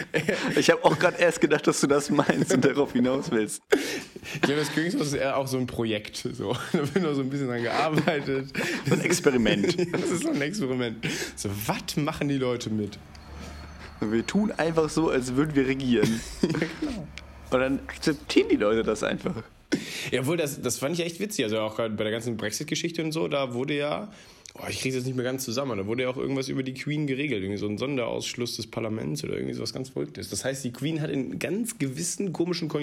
ich 0.56 0.70
habe 0.70 0.84
auch 0.84 0.98
gerade 0.98 1.18
erst 1.18 1.40
gedacht, 1.40 1.66
dass 1.66 1.80
du 1.80 1.86
das 1.86 2.08
meinst 2.10 2.52
und 2.54 2.64
darauf 2.64 2.92
hinaus 2.92 3.30
willst. 3.30 3.62
Ich 4.34 4.40
glaube, 4.40 4.60
das 4.60 4.72
Königshaus 4.72 5.08
ist 5.08 5.14
eher 5.14 5.36
auch 5.36 5.46
so 5.46 5.58
ein 5.58 5.66
Projekt. 5.66 6.16
So. 6.32 6.56
Da 6.72 6.78
wird 6.78 7.02
noch 7.02 7.14
so 7.14 7.20
ein 7.20 7.28
bisschen 7.28 7.48
dran 7.48 7.62
gearbeitet. 7.62 8.52
So 8.86 8.94
ein 8.94 9.00
Experiment. 9.02 9.76
das 9.92 10.10
ist 10.10 10.22
so 10.22 10.30
ein 10.30 10.40
Experiment. 10.40 11.06
So, 11.34 11.50
was 11.66 11.96
machen 11.96 12.28
die 12.28 12.38
Leute 12.38 12.70
mit? 12.70 12.98
Wir 14.00 14.26
tun 14.26 14.52
einfach 14.52 14.88
so, 14.88 15.10
als 15.10 15.36
würden 15.36 15.54
wir 15.54 15.66
regieren. 15.66 16.20
ja, 16.42 16.48
genau. 16.80 17.06
Und 17.50 17.60
dann 17.60 17.78
akzeptieren 17.86 18.48
die 18.50 18.56
Leute 18.56 18.82
das 18.82 19.02
einfach. 19.02 19.42
Ja, 20.10 20.26
wohl, 20.26 20.36
das, 20.36 20.60
das 20.60 20.78
fand 20.78 20.98
ich 20.98 21.04
echt 21.04 21.20
witzig. 21.20 21.44
Also 21.44 21.58
auch 21.60 21.76
bei 21.76 21.88
der 21.88 22.10
ganzen 22.10 22.36
Brexit-Geschichte 22.36 23.02
und 23.02 23.12
so, 23.12 23.28
da 23.28 23.54
wurde 23.54 23.76
ja, 23.76 24.12
oh, 24.54 24.64
ich 24.68 24.80
kriege 24.80 24.90
es 24.90 24.96
jetzt 24.96 25.06
nicht 25.06 25.16
mehr 25.16 25.24
ganz 25.24 25.44
zusammen, 25.44 25.76
da 25.78 25.86
wurde 25.86 26.04
ja 26.04 26.08
auch 26.08 26.16
irgendwas 26.16 26.48
über 26.48 26.62
die 26.62 26.74
Queen 26.74 27.06
geregelt. 27.06 27.42
Irgendwie 27.42 27.58
so 27.58 27.68
ein 27.68 27.78
Sonderausschluss 27.78 28.56
des 28.56 28.66
Parlaments 28.68 29.24
oder 29.24 29.34
irgendwie 29.34 29.54
sowas 29.54 29.72
ganz 29.72 29.90
Verrücktes. 29.90 30.28
Das 30.30 30.44
heißt, 30.44 30.64
die 30.64 30.72
Queen 30.72 31.00
hat 31.00 31.10
in 31.10 31.38
ganz 31.38 31.78
gewissen 31.78 32.32
komischen 32.32 32.68
Ko 32.68 32.78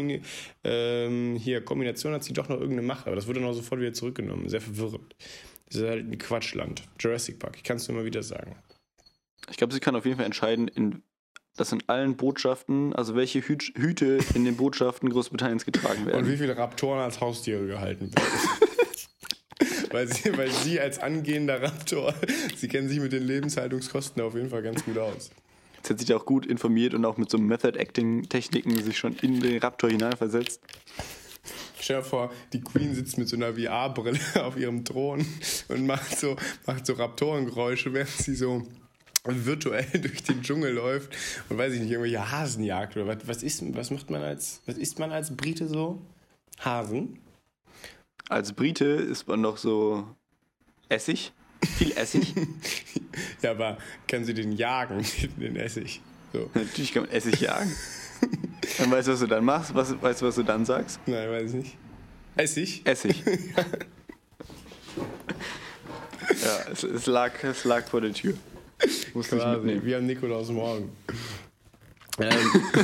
ähm, 0.63 1.36
hier, 1.38 1.62
Kombinationen 1.62 2.15
hat 2.15 2.23
sie 2.23 2.34
doch 2.34 2.49
noch 2.49 2.58
irgendeine 2.58 2.88
Macht, 2.88 3.08
aber 3.08 3.15
das 3.15 3.28
wurde 3.28 3.39
dann 3.39 3.49
auch 3.49 3.54
sofort 3.54 3.80
wieder 3.82 3.93
zurückgenommen. 3.93 4.49
Sehr 4.49 4.62
verwirrend. 4.62 5.15
Das 5.67 5.78
ist 5.78 5.88
halt 5.88 6.12
ein 6.12 6.17
Quatschland. 6.17 6.84
Jurassic 6.99 7.39
Park, 7.39 7.56
ich 7.58 7.63
kann 7.63 7.78
es 7.78 7.88
nur 7.88 7.97
immer 7.97 8.06
wieder 8.06 8.23
sagen. 8.23 8.56
Ich 9.49 9.58
glaube, 9.58 9.73
sie 9.73 9.79
kann 9.79 9.95
auf 9.95 10.06
jeden 10.06 10.17
Fall 10.17 10.25
entscheiden, 10.25 10.67
in, 10.67 11.03
dass 11.56 11.71
in 11.71 11.84
allen 11.88 12.15
Botschaften, 12.15 12.93
also 12.93 13.15
welche 13.15 13.41
Hüt, 13.41 13.73
Hüte 13.75 14.19
in 14.34 14.45
den 14.45 14.58
Botschaften 14.58 15.10
Großbritanniens 15.10 15.65
getragen 15.65 16.06
werden. 16.06 16.25
Und 16.25 16.32
wie 16.32 16.38
viele 16.38 16.58
Raptoren 16.58 16.99
als 16.99 17.21
Haustiere 17.21 17.65
gehalten 17.67 18.12
werden. 18.13 18.69
weil, 19.91 20.08
sie, 20.08 20.36
weil 20.38 20.51
sie 20.51 20.79
als 20.79 20.99
angehender 20.99 21.62
Raptor, 21.62 22.13
sie 22.56 22.67
kennen 22.67 22.89
sich 22.89 22.99
mit 22.99 23.13
den 23.13 23.23
Lebenshaltungskosten 23.23 24.21
auf 24.21 24.36
jeden 24.36 24.49
Fall 24.49 24.63
ganz 24.63 24.84
gut 24.84 24.97
aus. 24.97 25.32
Jetzt 25.77 25.89
hat 25.89 25.99
sich 25.99 26.13
auch 26.13 26.25
gut 26.25 26.45
informiert 26.45 26.93
und 26.93 27.03
auch 27.03 27.17
mit 27.17 27.29
so 27.29 27.38
Method-Acting-Techniken 27.38 28.82
sich 28.84 28.97
schon 28.97 29.15
in 29.21 29.41
den 29.41 29.60
Raptor 29.60 29.89
hineinversetzt. 29.89 30.62
Stell 31.79 31.97
dir 31.97 32.03
vor, 32.03 32.32
die 32.53 32.62
Queen 32.62 32.95
sitzt 32.95 33.17
mit 33.17 33.27
so 33.27 33.36
einer 33.36 33.56
VR-Brille 33.56 34.19
auf 34.45 34.56
ihrem 34.56 34.86
Thron 34.86 35.25
und 35.67 35.86
macht 35.86 36.17
so, 36.17 36.38
macht 36.65 36.86
so 36.86 36.93
Raptorengeräusche, 36.93 37.91
während 37.93 38.12
sie 38.12 38.36
so 38.36 38.65
virtuell 39.25 39.86
durch 40.01 40.23
den 40.23 40.41
Dschungel 40.41 40.73
läuft 40.73 41.15
und 41.49 41.57
weiß 41.57 41.73
ich 41.73 41.81
nicht, 41.81 41.91
irgendwelche 41.91 42.31
Hasen 42.31 42.63
jagt 42.63 42.97
oder 42.97 43.07
was, 43.07 43.27
was 43.27 43.43
ist, 43.43 43.63
was 43.75 43.91
macht 43.91 44.09
man 44.09 44.21
als, 44.21 44.62
was 44.65 44.77
isst 44.77 44.99
man 44.99 45.12
als 45.12 45.36
Brite 45.36 45.67
so? 45.67 46.01
Hasen? 46.59 47.19
Als 48.29 48.53
Brite 48.53 48.86
ist 48.86 49.27
man 49.27 49.41
doch 49.43 49.57
so 49.57 50.07
Essig, 50.89 51.33
viel 51.77 51.91
Essig. 51.93 52.33
ja, 53.41 53.51
aber 53.51 53.77
kann 54.07 54.25
sie 54.25 54.33
den 54.33 54.51
jagen, 54.51 55.05
den 55.38 55.55
Essig? 55.55 56.01
So. 56.31 56.49
Natürlich 56.53 56.93
kann 56.93 57.03
man 57.03 57.12
Essig 57.12 57.39
jagen. 57.41 57.71
Dann 58.77 58.91
weißt 58.91 59.07
du, 59.07 59.12
was 59.12 59.19
du 59.19 59.27
dann 59.27 59.43
machst? 59.43 59.75
Was, 59.75 60.01
weißt 60.01 60.21
du, 60.21 60.25
was 60.25 60.36
du 60.36 60.43
dann 60.43 60.65
sagst? 60.65 60.99
Nein, 61.05 61.29
weiß 61.29 61.49
ich 61.49 61.55
nicht. 61.55 61.77
Essig? 62.36 62.81
Essig. 62.86 63.23
ja, 66.43 66.71
es, 66.71 66.83
es, 66.83 67.05
lag, 67.05 67.31
es 67.43 67.63
lag 67.65 67.86
vor 67.86 68.01
der 68.01 68.13
Tür. 68.13 68.33
Musste 69.13 69.37
Quasi, 69.37 69.51
ich 69.51 69.57
mitnehmen. 69.63 69.85
wie 69.85 69.95
am 69.95 70.05
Nikolaus 70.05 70.49
Morgen. 70.49 70.91
ähm, 72.19 72.29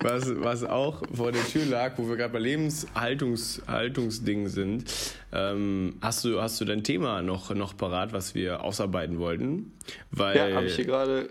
was, 0.00 0.32
was 0.36 0.64
auch 0.64 1.02
vor 1.14 1.32
der 1.32 1.44
Tür 1.44 1.66
lag, 1.66 1.92
wo 1.96 2.08
wir 2.08 2.16
gerade 2.16 2.32
bei 2.32 2.38
Lebenshaltungsdingen 2.38 4.48
sind, 4.48 4.90
ähm, 5.32 5.96
hast, 6.00 6.24
du, 6.24 6.40
hast 6.40 6.60
du 6.60 6.64
dein 6.64 6.82
Thema 6.82 7.22
noch, 7.22 7.54
noch 7.54 7.76
parat, 7.76 8.12
was 8.12 8.34
wir 8.34 8.64
ausarbeiten 8.64 9.18
wollten? 9.18 9.72
Weil, 10.10 10.36
ja, 10.36 10.56
habe 10.56 10.66
ich 10.66 10.76
hier 10.76 10.86
gerade 10.86 11.28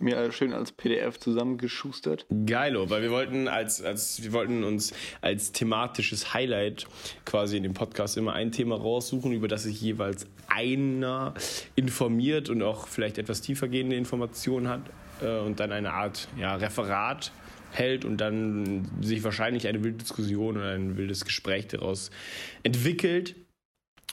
mir 0.00 0.30
schön 0.32 0.52
als 0.52 0.72
PDF 0.72 1.18
zusammengeschustert. 1.18 2.26
Geilo, 2.46 2.90
weil 2.90 3.02
wir 3.02 3.10
wollten 3.10 3.48
als, 3.48 3.82
als 3.82 4.22
wir 4.22 4.32
wollten 4.32 4.64
uns 4.64 4.92
als 5.20 5.52
thematisches 5.52 6.34
Highlight 6.34 6.86
quasi 7.24 7.56
in 7.56 7.62
dem 7.62 7.74
Podcast 7.74 8.16
immer 8.16 8.32
ein 8.32 8.52
Thema 8.52 8.76
raussuchen, 8.76 9.32
über 9.32 9.48
das 9.48 9.64
sich 9.64 9.80
jeweils 9.80 10.26
einer 10.48 11.34
informiert 11.74 12.48
und 12.48 12.62
auch 12.62 12.88
vielleicht 12.88 13.18
etwas 13.18 13.40
tiefergehende 13.40 13.96
Informationen 13.96 14.68
hat 14.68 14.82
äh, 15.20 15.38
und 15.38 15.60
dann 15.60 15.72
eine 15.72 15.92
Art 15.92 16.28
ja, 16.38 16.54
Referat 16.56 17.32
hält 17.72 18.04
und 18.04 18.18
dann 18.18 18.88
sich 19.00 19.22
wahrscheinlich 19.24 19.68
eine 19.68 19.84
wilde 19.84 19.98
Diskussion 19.98 20.56
oder 20.56 20.72
ein 20.72 20.96
wildes 20.96 21.24
Gespräch 21.24 21.68
daraus 21.68 22.10
entwickelt. 22.62 23.34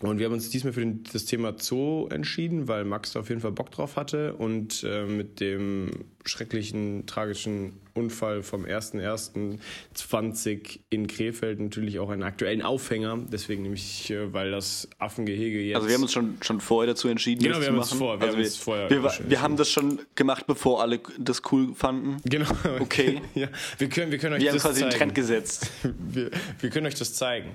Und 0.02 0.20
wir 0.20 0.26
haben 0.26 0.34
uns 0.34 0.50
diesmal 0.50 0.74
für 0.74 0.82
den, 0.82 1.06
das 1.14 1.24
Thema 1.24 1.56
Zoo 1.58 2.10
entschieden, 2.10 2.68
weil 2.68 2.84
Max 2.84 3.14
da 3.14 3.22
auf 3.22 3.30
jeden 3.30 3.40
Fall 3.40 3.54
Bock 3.54 3.72
drauf 3.72 3.96
hatte 3.96 4.34
und 4.34 4.84
äh, 4.84 5.06
mit 5.06 5.40
dem 5.40 5.90
schrecklichen, 6.26 7.06
tragischen 7.06 7.80
Unfall 7.94 8.44
vom 8.44 8.66
01.01.20 8.66 10.80
in 10.90 11.08
Krefeld 11.08 11.62
natürlich 11.62 12.00
auch 12.00 12.10
einen 12.10 12.24
aktuellen 12.24 12.62
Aufhänger. 12.62 13.20
Deswegen 13.32 13.64
nämlich, 13.64 14.12
äh, 14.12 14.34
weil 14.34 14.52
das 14.52 14.90
Affengehege 15.00 15.62
jetzt. 15.62 15.78
Also, 15.78 15.88
wir 15.88 15.96
haben 15.96 16.02
uns 16.02 16.12
schon, 16.12 16.40
schon 16.42 16.60
vorher 16.60 16.94
dazu 16.94 17.08
entschieden, 17.08 17.44
genau, 17.44 17.62
wir 17.62 17.68
haben. 17.68 17.78
Uns 17.78 17.94
vor, 17.94 18.20
wir, 18.20 18.28
also 18.28 18.38
haben 18.38 18.44
wir, 18.44 18.52
vorher 18.52 18.90
wir, 18.90 19.10
wir 19.30 19.42
haben 19.42 19.56
das 19.56 19.72
schon 19.72 20.02
gemacht, 20.16 20.46
bevor 20.46 20.82
alle 20.82 21.00
das 21.18 21.42
cool 21.54 21.74
fanden. 21.74 22.18
Genau. 22.26 22.50
Okay. 22.82 23.22
ja, 23.34 23.48
wir 23.78 23.88
können, 23.88 24.12
wir 24.12 24.18
können 24.18 24.34
euch 24.34 24.42
wir 24.42 24.52
das 24.52 24.66
haben 24.66 24.72
quasi 24.72 24.82
zeigen. 24.82 24.92
den 24.92 25.00
Trend 25.00 25.16
gesetzt. 25.16 25.72
Wir, 26.12 26.32
wir 26.60 26.70
können 26.70 26.88
euch 26.88 26.96
das 26.96 27.14
zeigen. 27.14 27.52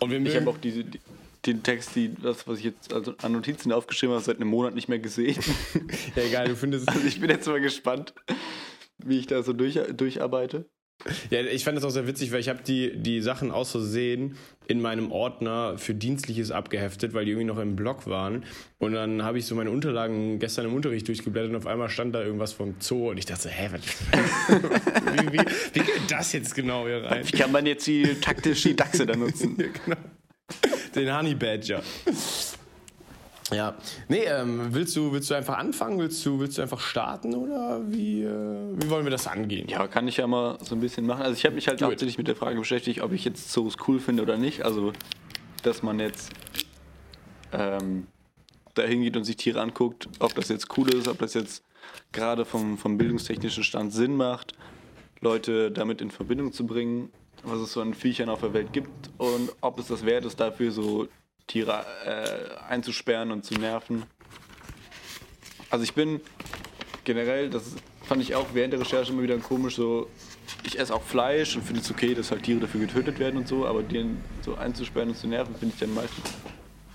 Und 0.00 0.10
wir 0.10 0.18
ich 0.20 0.36
habe 0.36 0.48
auch 0.48 0.56
diese. 0.58 0.84
Die, 0.84 1.00
den 1.46 1.62
Text, 1.62 1.94
die, 1.94 2.14
das, 2.14 2.46
was 2.46 2.58
ich 2.58 2.64
jetzt 2.64 2.92
also 2.92 3.14
an 3.22 3.32
Notizen 3.32 3.72
aufgeschrieben 3.72 4.14
habe, 4.14 4.24
seit 4.24 4.36
einem 4.36 4.48
Monat 4.48 4.74
nicht 4.74 4.88
mehr 4.88 4.98
gesehen. 4.98 5.42
ja, 6.16 6.22
egal, 6.22 6.48
du 6.48 6.56
findest. 6.56 6.88
Also 6.94 7.06
ich 7.06 7.20
bin 7.20 7.30
jetzt 7.30 7.46
mal 7.46 7.60
gespannt, 7.60 8.14
wie 8.98 9.18
ich 9.18 9.26
da 9.26 9.42
so 9.42 9.52
durch, 9.52 9.78
durcharbeite. 9.94 10.66
Ja, 11.30 11.40
ich 11.40 11.64
fand 11.64 11.76
das 11.76 11.84
auch 11.84 11.90
sehr 11.90 12.06
witzig, 12.06 12.32
weil 12.32 12.40
ich 12.40 12.48
habe 12.48 12.62
die, 12.62 12.96
die 12.96 13.20
Sachen 13.20 13.50
aus 13.50 13.72
Versehen 13.72 14.36
in 14.66 14.80
meinem 14.80 15.12
Ordner 15.12 15.76
für 15.76 15.92
Dienstliches 15.92 16.50
abgeheftet, 16.50 17.12
weil 17.12 17.26
die 17.26 17.32
irgendwie 17.32 17.46
noch 17.46 17.58
im 17.58 17.76
Blog 17.76 18.06
waren. 18.06 18.44
Und 18.78 18.92
dann 18.92 19.22
habe 19.22 19.38
ich 19.38 19.44
so 19.44 19.54
meine 19.54 19.70
Unterlagen 19.70 20.38
gestern 20.38 20.66
im 20.66 20.74
Unterricht 20.74 21.06
durchgeblättert 21.08 21.50
und 21.50 21.56
auf 21.56 21.66
einmal 21.66 21.90
stand 21.90 22.14
da 22.14 22.22
irgendwas 22.22 22.52
vom 22.52 22.76
Zoo 22.78 23.10
und 23.10 23.18
ich 23.18 23.26
dachte, 23.26 23.50
hä, 23.50 23.70
was, 23.72 23.82
wie, 25.12 25.32
wie, 25.32 25.44
wie 25.74 25.80
geht 25.80 26.10
das 26.10 26.32
jetzt 26.32 26.54
genau 26.54 26.86
hier 26.86 27.04
rein? 27.04 27.26
Wie 27.26 27.36
kann 27.36 27.52
man 27.52 27.66
jetzt 27.66 27.86
die 27.86 28.14
taktisch 28.20 28.62
die 28.62 28.76
Dachse 28.76 29.04
da 29.04 29.14
nutzen? 29.14 29.56
ja, 29.58 29.66
genau. 29.84 29.98
Den 30.94 31.16
Honey 31.16 31.34
Badger. 31.34 31.82
Ja, 33.52 33.74
nee, 34.08 34.24
ähm, 34.24 34.68
willst, 34.70 34.96
du, 34.96 35.12
willst 35.12 35.30
du 35.30 35.34
einfach 35.34 35.58
anfangen? 35.58 35.98
Willst 35.98 36.24
du, 36.24 36.40
willst 36.40 36.56
du 36.56 36.62
einfach 36.62 36.80
starten 36.80 37.34
oder 37.34 37.82
wie, 37.90 38.22
äh, 38.22 38.72
wie 38.74 38.88
wollen 38.88 39.04
wir 39.04 39.10
das 39.10 39.26
angehen? 39.26 39.68
Ja, 39.68 39.86
kann 39.86 40.08
ich 40.08 40.16
ja 40.16 40.26
mal 40.26 40.58
so 40.62 40.74
ein 40.74 40.80
bisschen 40.80 41.04
machen. 41.04 41.22
Also 41.22 41.36
ich 41.36 41.44
habe 41.44 41.54
mich 41.54 41.68
halt 41.68 41.82
hauptsächlich 41.82 42.16
mit 42.16 42.26
der 42.26 42.36
Frage 42.36 42.58
beschäftigt, 42.58 43.02
ob 43.02 43.12
ich 43.12 43.24
jetzt 43.24 43.52
Zoos 43.52 43.76
cool 43.86 44.00
finde 44.00 44.22
oder 44.22 44.38
nicht. 44.38 44.64
Also, 44.64 44.92
dass 45.62 45.82
man 45.82 46.00
jetzt 46.00 46.30
ähm, 47.52 48.06
dahin 48.72 49.02
geht 49.02 49.16
und 49.16 49.24
sich 49.24 49.36
Tiere 49.36 49.60
anguckt, 49.60 50.08
ob 50.20 50.34
das 50.34 50.48
jetzt 50.48 50.76
cool 50.78 50.88
ist, 50.94 51.06
ob 51.06 51.18
das 51.18 51.34
jetzt 51.34 51.62
gerade 52.12 52.46
vom, 52.46 52.78
vom 52.78 52.96
bildungstechnischen 52.96 53.62
Stand 53.62 53.92
Sinn 53.92 54.16
macht, 54.16 54.54
Leute 55.20 55.70
damit 55.70 56.00
in 56.00 56.10
Verbindung 56.10 56.52
zu 56.52 56.66
bringen, 56.66 57.10
was 57.44 57.60
es 57.60 57.72
so 57.72 57.80
an 57.80 57.94
Viechern 57.94 58.28
auf 58.28 58.40
der 58.40 58.52
Welt 58.52 58.72
gibt 58.72 59.10
und 59.18 59.52
ob 59.60 59.78
es 59.78 59.88
das 59.88 60.04
wert 60.04 60.24
ist, 60.24 60.40
dafür 60.40 60.70
so 60.72 61.08
Tiere 61.46 61.84
äh, 62.04 62.72
einzusperren 62.72 63.30
und 63.30 63.44
zu 63.44 63.54
nerven. 63.54 64.04
Also 65.70 65.84
ich 65.84 65.94
bin 65.94 66.20
generell, 67.04 67.50
das 67.50 67.74
fand 68.02 68.22
ich 68.22 68.34
auch 68.34 68.46
während 68.52 68.72
der 68.72 68.80
Recherche 68.80 69.12
immer 69.12 69.22
wieder 69.22 69.36
komisch, 69.38 69.76
so 69.76 70.08
ich 70.62 70.78
esse 70.78 70.94
auch 70.94 71.02
Fleisch 71.02 71.56
und 71.56 71.62
finde 71.62 71.80
es 71.80 71.90
okay, 71.90 72.14
dass 72.14 72.30
halt 72.30 72.42
Tiere 72.42 72.60
dafür 72.60 72.80
getötet 72.80 73.18
werden 73.18 73.36
und 73.36 73.48
so, 73.48 73.66
aber 73.66 73.82
den 73.82 74.22
so 74.42 74.54
einzusperren 74.54 75.10
und 75.10 75.16
zu 75.16 75.26
nerven, 75.26 75.54
finde 75.54 75.74
ich 75.74 75.80
dann 75.80 75.94
meistens 75.94 76.34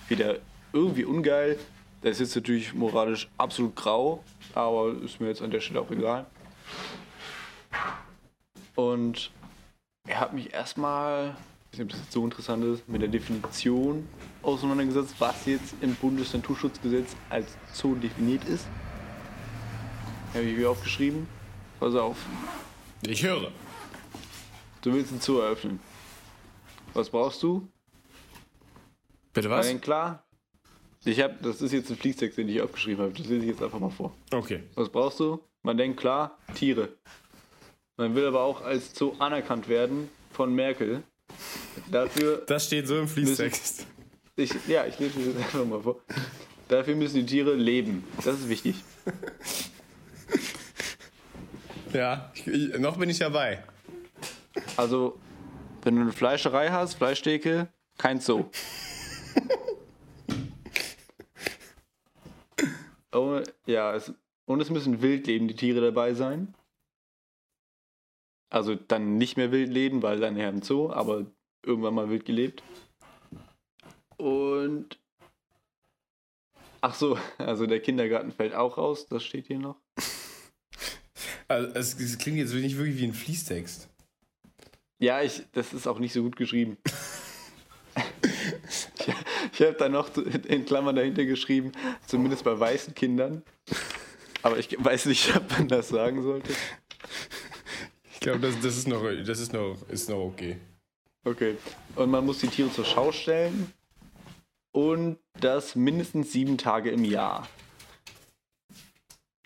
wieder 0.07 0.38
irgendwie 0.73 1.05
ungeil. 1.05 1.57
Das 2.01 2.13
ist 2.13 2.19
jetzt 2.19 2.35
natürlich 2.35 2.73
moralisch 2.73 3.29
absolut 3.38 3.75
grau, 3.75 4.23
aber 4.53 4.95
ist 5.03 5.19
mir 5.19 5.27
jetzt 5.27 5.41
an 5.41 5.51
der 5.51 5.59
Stelle 5.59 5.81
auch 5.81 5.91
egal. 5.91 6.25
Und 8.75 9.31
er 10.07 10.19
hat 10.19 10.33
mich 10.33 10.53
erstmal 10.53 11.35
ich 11.71 11.77
weiß 11.77 11.85
nicht, 11.85 11.85
ob 11.85 11.89
das 11.91 11.99
jetzt 11.99 12.12
so 12.13 12.25
interessant 12.25 12.63
ist, 12.65 12.89
mit 12.89 13.01
der 13.01 13.09
Definition 13.09 14.07
auseinandergesetzt, 14.41 15.13
was 15.19 15.45
jetzt 15.45 15.75
im 15.81 15.93
Bundesnaturschutzgesetz 15.95 17.15
als 17.29 17.55
Zoo 17.73 17.93
definiert 17.93 18.43
ist. 18.45 18.65
Habe 20.33 20.45
ich 20.45 20.57
hier 20.57 20.69
aufgeschrieben. 20.69 21.27
Pass 21.79 21.93
auf. 21.93 22.17
Ich 23.01 23.23
höre. 23.23 23.51
Du 24.81 24.93
willst 24.93 25.12
ein 25.12 25.21
Zoo 25.21 25.39
eröffnen. 25.39 25.79
Was 26.93 27.09
brauchst 27.09 27.43
du? 27.43 27.67
Bitte 29.33 29.49
was? 29.49 29.67
Nein, 29.67 29.79
klar. 29.79 30.23
Ich 31.05 31.21
habe, 31.21 31.35
das 31.41 31.62
ist 31.62 31.71
jetzt 31.71 31.91
ein 31.91 31.97
Fließtext, 31.97 32.38
den 32.38 32.49
ich 32.49 32.62
aufgeschrieben 32.62 33.05
habe. 33.05 33.13
Das 33.13 33.27
lese 33.27 33.45
ich 33.45 33.51
jetzt 33.51 33.62
einfach 33.62 33.79
mal 33.79 33.91
vor. 33.91 34.15
Okay. 34.31 34.63
Was 34.73 34.89
brauchst 34.89 35.19
du? 35.19 35.39
Man 35.62 35.77
denkt 35.77 35.99
klar, 35.99 36.38
Tiere. 36.55 36.89
Man 37.99 38.15
will 38.15 38.25
aber 38.27 38.43
auch 38.43 38.62
als 38.62 38.97
Zoo 38.97 39.13
anerkannt 39.19 39.67
werden 39.67 40.09
von 40.31 40.55
Merkel. 40.55 41.03
Dafür 41.91 42.43
das 42.47 42.65
steht 42.65 42.88
so 42.88 42.97
im 42.97 43.09
Fließtext. 43.09 43.85
Ich, 44.38 44.53
ja, 44.69 44.85
ich 44.85 44.97
lese 44.99 45.33
das 45.33 45.35
einfach 45.35 45.65
mal 45.65 45.81
vor. 45.81 45.99
Dafür 46.69 46.95
müssen 46.95 47.15
die 47.15 47.25
Tiere 47.25 47.55
leben. 47.55 48.07
Das 48.23 48.39
ist 48.39 48.47
wichtig. 48.47 48.81
Ja, 51.91 52.31
ich, 52.35 52.47
ich, 52.47 52.79
noch 52.79 52.95
bin 52.95 53.09
ich 53.09 53.19
dabei. 53.19 53.65
Also, 54.77 55.19
wenn 55.81 55.97
du 55.97 56.03
eine 56.03 56.13
Fleischerei 56.13 56.69
hast, 56.69 56.93
Fleischtheke, 56.93 57.67
kein 57.97 58.21
Zoo. 58.21 58.45
oh, 63.12 63.41
ja, 63.65 63.93
es, 63.93 64.13
und 64.45 64.62
es 64.62 64.69
müssen 64.69 65.01
wild 65.01 65.27
lebende 65.27 65.53
Tiere 65.53 65.81
dabei 65.81 66.13
sein. 66.13 66.53
Also 68.49 68.75
dann 68.75 69.17
nicht 69.17 69.38
mehr 69.38 69.51
wild 69.51 69.69
leben, 69.69 70.01
weil 70.01 70.19
dann 70.19 70.38
eher 70.38 70.49
im 70.49 70.62
Zoo, 70.62 70.89
aber 70.91 71.25
irgendwann 71.63 71.93
mal 71.93 72.09
wild 72.09 72.25
gelebt. 72.25 72.63
Und. 74.17 74.99
Ach 76.81 76.95
so, 76.95 77.17
also 77.38 77.65
der 77.65 77.81
Kindergarten 77.81 78.31
fällt 78.31 78.53
auch 78.53 78.77
raus, 78.77 79.07
das 79.07 79.23
steht 79.23 79.47
hier 79.47 79.59
noch. 79.59 79.77
Also 81.47 81.67
es, 81.73 81.99
es 81.99 82.17
klingt 82.17 82.38
jetzt 82.38 82.53
nicht 82.53 82.77
wirklich 82.77 82.97
wie 82.99 83.07
ein 83.07 83.13
Fließtext. 83.13 83.89
Ja, 84.99 85.21
ich, 85.21 85.43
das 85.53 85.73
ist 85.73 85.88
auch 85.88 85.99
nicht 85.99 86.13
so 86.13 86.21
gut 86.21 86.35
geschrieben. 86.35 86.77
ich 88.69 89.13
ich 89.53 89.62
habe 89.62 89.73
da 89.77 89.89
noch 89.89 90.15
in 90.15 90.65
Klammern 90.65 90.95
dahinter 90.95 91.25
geschrieben, 91.25 91.71
zumindest 92.05 92.43
bei 92.43 92.57
weißen 92.57 92.93
Kindern. 92.93 93.43
Aber 94.41 94.57
ich 94.57 94.75
weiß 94.77 95.07
nicht, 95.07 95.35
ob 95.35 95.51
man 95.51 95.67
das 95.67 95.89
sagen 95.89 96.23
sollte. 96.23 96.53
Ich 98.19 98.23
glaube, 98.23 98.39
das, 98.39 98.60
das, 98.60 98.75
ist, 98.75 98.88
noch, 98.89 99.01
das 99.25 99.39
ist, 99.39 99.53
noch, 99.53 99.77
ist 99.88 100.10
noch 100.10 100.17
okay. 100.17 100.58
Okay. 101.23 101.55
Und 101.95 102.12
man 102.12 102.25
muss 102.25 102.39
die 102.39 102.49
Tiere 102.49 102.69
zur 102.69 102.84
Schau 102.84 103.13
stellen. 103.13 103.71
Und 104.73 105.19
das 105.39 105.75
mindestens 105.75 106.34
sieben 106.34 106.58
Tage 106.58 106.91
im 106.91 107.05
Jahr. 107.05 107.47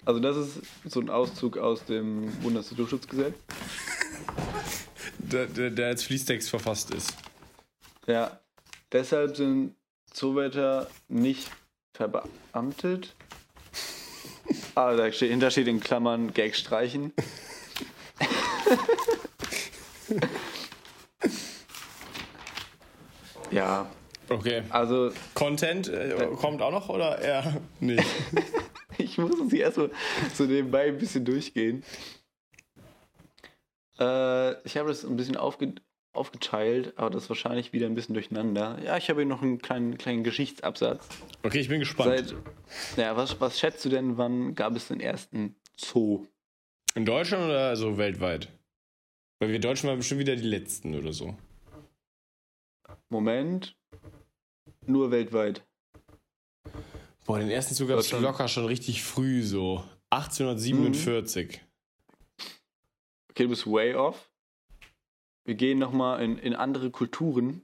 Also 0.05 0.19
das 0.19 0.37
ist 0.37 0.61
so 0.85 1.01
ein 1.01 1.11
Auszug 1.11 1.59
aus 1.59 1.85
dem 1.85 2.31
Bundesnaturschutzgesetz. 2.41 3.35
der, 5.19 5.45
der, 5.45 5.69
der 5.69 5.87
als 5.89 6.03
Fließtext 6.03 6.49
verfasst 6.49 6.95
ist. 6.95 7.13
Ja. 8.07 8.39
Deshalb 8.91 9.37
sind 9.37 9.75
Zoowärter 10.11 10.89
nicht 11.09 11.51
verbeamtet. 11.93 13.15
Ah, 14.73 14.95
da 14.95 15.11
steht, 15.11 15.29
hinter 15.29 15.51
steht 15.51 15.67
in 15.67 15.79
Klammern 15.79 16.33
Gag 16.33 16.55
streichen. 16.55 17.13
ja. 23.51 23.87
Okay. 24.29 24.63
Also. 24.69 25.11
Content 25.33 25.89
äh, 25.89 26.27
kommt 26.39 26.61
auch 26.61 26.71
noch 26.71 26.89
oder 26.89 27.19
eher 27.19 27.61
nicht? 27.79 28.05
ich 28.97 29.17
muss 29.17 29.49
sie 29.49 29.59
erstmal 29.59 29.91
so 30.33 30.45
nebenbei 30.45 30.87
ein 30.87 30.97
bisschen 30.97 31.25
durchgehen. 31.25 31.83
Äh, 33.99 34.53
ich 34.63 34.77
habe 34.77 34.89
das 34.89 35.03
ein 35.03 35.15
bisschen 35.15 35.37
aufge 35.37 35.75
aufgeteilt, 36.13 36.93
aber 36.95 37.09
das 37.09 37.23
ist 37.23 37.29
wahrscheinlich 37.29 37.73
wieder 37.73 37.87
ein 37.87 37.95
bisschen 37.95 38.13
durcheinander. 38.13 38.77
Ja, 38.83 38.97
ich 38.97 39.09
habe 39.09 39.21
hier 39.21 39.27
noch 39.27 39.41
einen 39.41 39.57
kleinen, 39.57 39.97
kleinen 39.97 40.23
Geschichtsabsatz. 40.23 41.07
Okay, 41.41 41.59
ich 41.59 41.69
bin 41.69 41.79
gespannt. 41.79 42.27
Seit, 42.27 42.35
ja, 42.97 43.17
was, 43.17 43.41
was 43.41 43.59
schätzt 43.59 43.83
du 43.83 43.89
denn, 43.89 44.15
wann 44.17 44.53
gab 44.53 44.75
es 44.75 44.89
den 44.89 44.99
ersten 44.99 45.55
Zoo? 45.75 46.27
In 46.93 47.05
Deutschland 47.05 47.45
oder 47.45 47.69
also 47.69 47.97
weltweit? 47.97 48.47
Weil 49.43 49.51
wir 49.51 49.59
Deutschen 49.59 49.89
waren 49.89 49.97
bestimmt 49.97 50.21
wieder 50.21 50.37
die 50.37 50.47
Letzten 50.47 50.95
oder 50.95 51.11
so. 51.11 51.35
Moment. 53.09 53.75
Nur 54.85 55.11
weltweit. 55.11 55.67
Boah, 57.25 57.39
den 57.39 57.49
ersten 57.49 57.75
Zug 57.75 57.89
gab 57.89 57.99
es 57.99 58.09
locker 58.13 58.47
schon 58.47 58.63
richtig 58.67 59.03
früh, 59.03 59.43
so 59.43 59.83
1847. 60.11 61.59
Mhm. 61.59 62.45
Okay, 63.31 63.43
du 63.43 63.49
bist 63.49 63.67
way 63.67 63.93
off. 63.95 64.31
Wir 65.43 65.55
gehen 65.55 65.77
nochmal 65.77 66.23
in, 66.23 66.37
in 66.37 66.55
andere 66.55 66.89
Kulturen. 66.89 67.63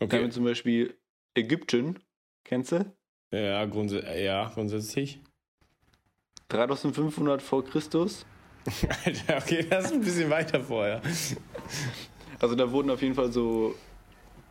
Okay. 0.00 0.16
Haben 0.16 0.24
wir 0.24 0.30
zum 0.30 0.44
Beispiel 0.44 0.94
Ägypten. 1.32 2.00
Kennst 2.44 2.72
du? 2.72 2.94
Ja, 3.32 3.64
grunds 3.64 3.94
ja 3.94 4.50
grundsätzlich. 4.50 5.20
3500 6.48 7.40
vor 7.40 7.64
Christus. 7.64 8.26
Alter, 9.04 9.36
okay, 9.38 9.66
das 9.68 9.86
ist 9.86 9.92
ein 9.92 10.00
bisschen 10.00 10.30
weiter 10.30 10.60
vorher. 10.60 11.02
Also 12.40 12.54
da 12.54 12.70
wurden 12.70 12.90
auf 12.90 13.02
jeden 13.02 13.14
Fall 13.14 13.32
so 13.32 13.74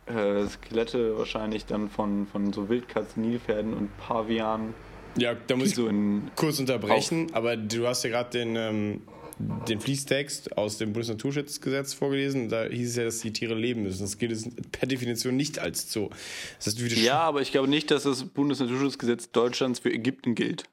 äh, 0.06 0.46
Skelette 0.46 1.16
wahrscheinlich 1.18 1.66
dann 1.66 1.88
von, 1.88 2.26
von 2.26 2.52
so 2.52 2.68
Wildkatzen, 2.68 3.28
Nilpferden 3.28 3.74
und 3.74 3.96
Pavianen. 3.98 4.74
Ja, 5.16 5.34
da 5.34 5.56
muss 5.56 5.68
ich 5.68 5.74
so 5.76 5.90
kurz 6.34 6.58
unterbrechen, 6.58 7.28
aber 7.32 7.56
du 7.56 7.86
hast 7.86 8.02
ja 8.02 8.10
gerade 8.10 8.30
den, 8.30 8.56
ähm, 8.56 9.02
den 9.38 9.80
Fließtext 9.80 10.56
aus 10.58 10.78
dem 10.78 10.92
Bundesnaturschutzgesetz 10.92 11.94
vorgelesen. 11.94 12.48
Da 12.48 12.64
hieß 12.64 12.90
es 12.90 12.96
ja, 12.96 13.04
dass 13.04 13.20
die 13.20 13.32
Tiere 13.32 13.54
leben 13.54 13.84
müssen. 13.84 14.02
Das 14.02 14.18
gilt 14.18 14.72
per 14.72 14.88
Definition 14.88 15.36
nicht 15.36 15.58
als 15.58 15.92
Zoo. 15.92 16.10
Das 16.58 16.66
heißt, 16.66 16.80
ja, 16.96 17.20
aber 17.20 17.42
ich 17.42 17.52
glaube 17.52 17.68
nicht, 17.68 17.90
dass 17.90 18.02
das 18.02 18.24
Bundesnaturschutzgesetz 18.24 19.30
Deutschlands 19.30 19.78
für 19.78 19.92
Ägypten 19.92 20.34
gilt. 20.34 20.64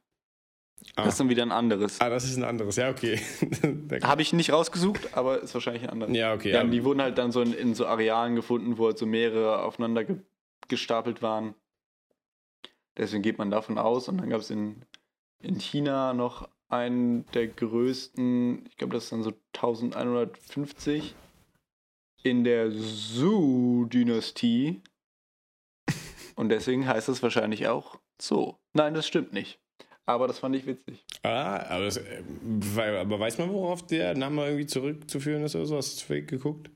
Ah. 0.95 1.03
Das 1.03 1.13
ist 1.13 1.19
dann 1.19 1.29
wieder 1.29 1.43
ein 1.43 1.51
anderes. 1.51 2.01
Ah, 2.01 2.09
das 2.09 2.25
ist 2.25 2.37
ein 2.37 2.43
anderes, 2.43 2.75
ja, 2.75 2.89
okay. 2.89 3.19
Habe 4.03 4.21
ich 4.21 4.33
nicht 4.33 4.51
rausgesucht, 4.51 5.15
aber 5.15 5.41
ist 5.41 5.53
wahrscheinlich 5.53 5.83
ein 5.83 5.89
anderes. 5.89 6.15
Ja, 6.15 6.33
okay. 6.33 6.51
Ja, 6.51 6.63
die 6.63 6.83
wurden 6.83 7.01
halt 7.01 7.17
dann 7.17 7.31
so 7.31 7.41
in, 7.41 7.53
in, 7.53 7.75
so 7.75 7.85
Arealen 7.85 8.35
gefunden, 8.35 8.77
wo 8.77 8.87
halt 8.87 8.97
so 8.97 9.05
mehrere 9.05 9.63
aufeinander 9.63 10.03
ge 10.03 10.17
gestapelt 10.67 11.21
waren. 11.21 11.55
Deswegen 12.97 13.23
geht 13.23 13.37
man 13.37 13.51
davon 13.51 13.77
aus. 13.77 14.07
Und 14.07 14.19
dann 14.19 14.29
gab 14.29 14.39
es 14.39 14.49
in, 14.49 14.85
in 15.39 15.59
China 15.59 16.13
noch 16.13 16.47
einen 16.69 17.25
der 17.31 17.47
größten, 17.47 18.65
ich 18.67 18.77
glaube, 18.77 18.93
das 18.93 19.05
ist 19.05 19.11
dann 19.11 19.23
so 19.23 19.33
1150 19.53 21.15
in 22.23 22.43
der 22.43 22.71
Zhou-Dynastie. 22.71 24.81
Und 26.35 26.49
deswegen 26.49 26.87
heißt 26.87 27.09
es 27.09 27.21
wahrscheinlich 27.21 27.67
auch 27.67 27.99
so. 28.19 28.57
Nein, 28.73 28.93
das 28.93 29.07
stimmt 29.07 29.33
nicht. 29.33 29.59
Aber 30.05 30.27
das 30.27 30.39
fand 30.39 30.55
ich 30.55 30.65
witzig. 30.65 31.05
Ah, 31.23 31.57
aber, 31.69 31.85
das, 31.85 31.97
äh, 31.97 32.23
aber 32.77 33.19
weiß 33.19 33.37
man, 33.37 33.51
worauf 33.51 33.85
der 33.85 34.15
Name 34.15 34.45
irgendwie 34.45 34.65
zurückzuführen 34.65 35.43
ist 35.43 35.55
oder 35.55 35.65
so? 35.65 35.77
Hast 35.77 36.09
du 36.09 36.25
geguckt? 36.25 36.71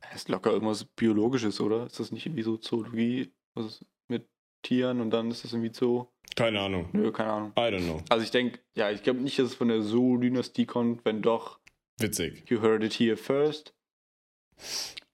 Das 0.00 0.22
ist 0.22 0.28
locker 0.28 0.52
irgendwas 0.52 0.84
Biologisches, 0.84 1.60
oder? 1.60 1.86
Ist 1.86 1.98
das 1.98 2.12
nicht 2.12 2.26
irgendwie 2.26 2.42
so 2.42 2.56
Zoologie, 2.56 3.32
was 3.54 3.84
mit 4.08 4.28
Tieren 4.62 5.00
und 5.00 5.10
dann 5.10 5.30
ist 5.30 5.44
das 5.44 5.52
irgendwie 5.52 5.74
Zoo. 5.74 6.06
Keine 6.36 6.60
Ahnung. 6.60 6.88
Nö, 6.92 7.10
keine 7.12 7.32
Ahnung. 7.32 7.52
I 7.56 7.62
don't 7.62 7.84
know. 7.84 8.02
Also 8.08 8.22
ich 8.22 8.30
denke, 8.30 8.60
ja, 8.74 8.90
ich 8.90 9.02
glaube 9.02 9.20
nicht, 9.20 9.38
dass 9.38 9.48
es 9.48 9.54
von 9.54 9.68
der 9.68 9.82
Zoo-Dynastie 9.82 10.66
kommt, 10.66 11.04
wenn 11.04 11.22
doch. 11.22 11.58
Witzig. 11.98 12.48
You 12.50 12.60
heard 12.60 12.84
it 12.84 12.92
here 12.94 13.16
first. 13.16 13.74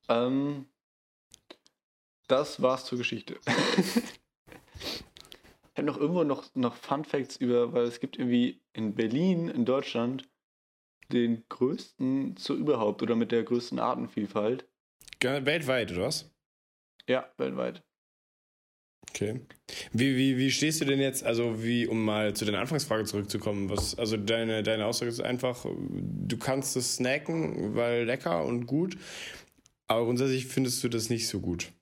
Ähm, 0.08 0.66
das 2.26 2.60
war's 2.60 2.84
zur 2.84 2.98
Geschichte. 2.98 3.38
ich 5.72 5.78
habe 5.78 5.86
noch 5.86 5.98
irgendwo 5.98 6.22
noch, 6.24 6.54
noch 6.54 6.76
Fun 6.76 7.04
Facts 7.04 7.36
über, 7.36 7.72
weil 7.72 7.84
es 7.84 7.98
gibt 7.98 8.18
irgendwie 8.18 8.60
in 8.74 8.94
Berlin, 8.94 9.48
in 9.48 9.64
Deutschland, 9.64 10.28
den 11.10 11.44
größten 11.48 12.36
Zoo 12.36 12.54
überhaupt 12.54 13.02
oder 13.02 13.16
mit 13.16 13.32
der 13.32 13.42
größten 13.42 13.78
Artenvielfalt. 13.78 14.66
Weltweit, 15.20 15.92
oder 15.92 16.02
was? 16.02 16.30
Ja, 17.08 17.32
weltweit. 17.38 17.82
Okay. 19.08 19.40
Wie, 19.92 20.16
wie, 20.16 20.36
wie 20.38 20.50
stehst 20.50 20.80
du 20.80 20.84
denn 20.84 21.00
jetzt, 21.00 21.24
also 21.24 21.62
wie, 21.62 21.86
um 21.86 22.04
mal 22.04 22.34
zu 22.34 22.44
deiner 22.44 22.60
Anfangsfrage 22.60 23.04
zurückzukommen, 23.04 23.68
was, 23.68 23.98
also 23.98 24.16
deine, 24.16 24.62
deine 24.62 24.86
Aussage 24.86 25.10
ist 25.10 25.20
einfach, 25.20 25.66
du 25.66 26.36
kannst 26.38 26.76
es 26.76 26.96
snacken, 26.96 27.74
weil 27.74 28.04
lecker 28.04 28.44
und 28.44 28.66
gut, 28.66 28.96
aber 29.86 30.04
grundsätzlich 30.04 30.46
findest 30.46 30.82
du 30.84 30.88
das 30.88 31.10
nicht 31.10 31.28
so 31.28 31.40
gut, 31.40 31.72